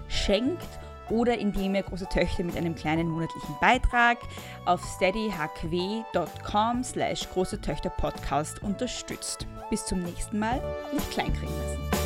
schenkt 0.08 0.68
oder 1.10 1.38
indem 1.38 1.74
ihr 1.74 1.82
große 1.82 2.08
Töchter 2.08 2.44
mit 2.44 2.56
einem 2.56 2.74
kleinen 2.74 3.08
monatlichen 3.08 3.56
Beitrag 3.60 4.18
auf 4.64 4.80
steadyhq.com 4.96 6.84
slash 6.84 7.28
große 7.30 7.60
Töchter 7.60 7.90
Podcast 7.90 8.62
unterstützt. 8.62 9.46
Bis 9.70 9.84
zum 9.84 10.00
nächsten 10.02 10.38
Mal, 10.38 10.60
nicht 10.92 11.10
kleinkriegen 11.10 11.54
lassen. 11.56 11.99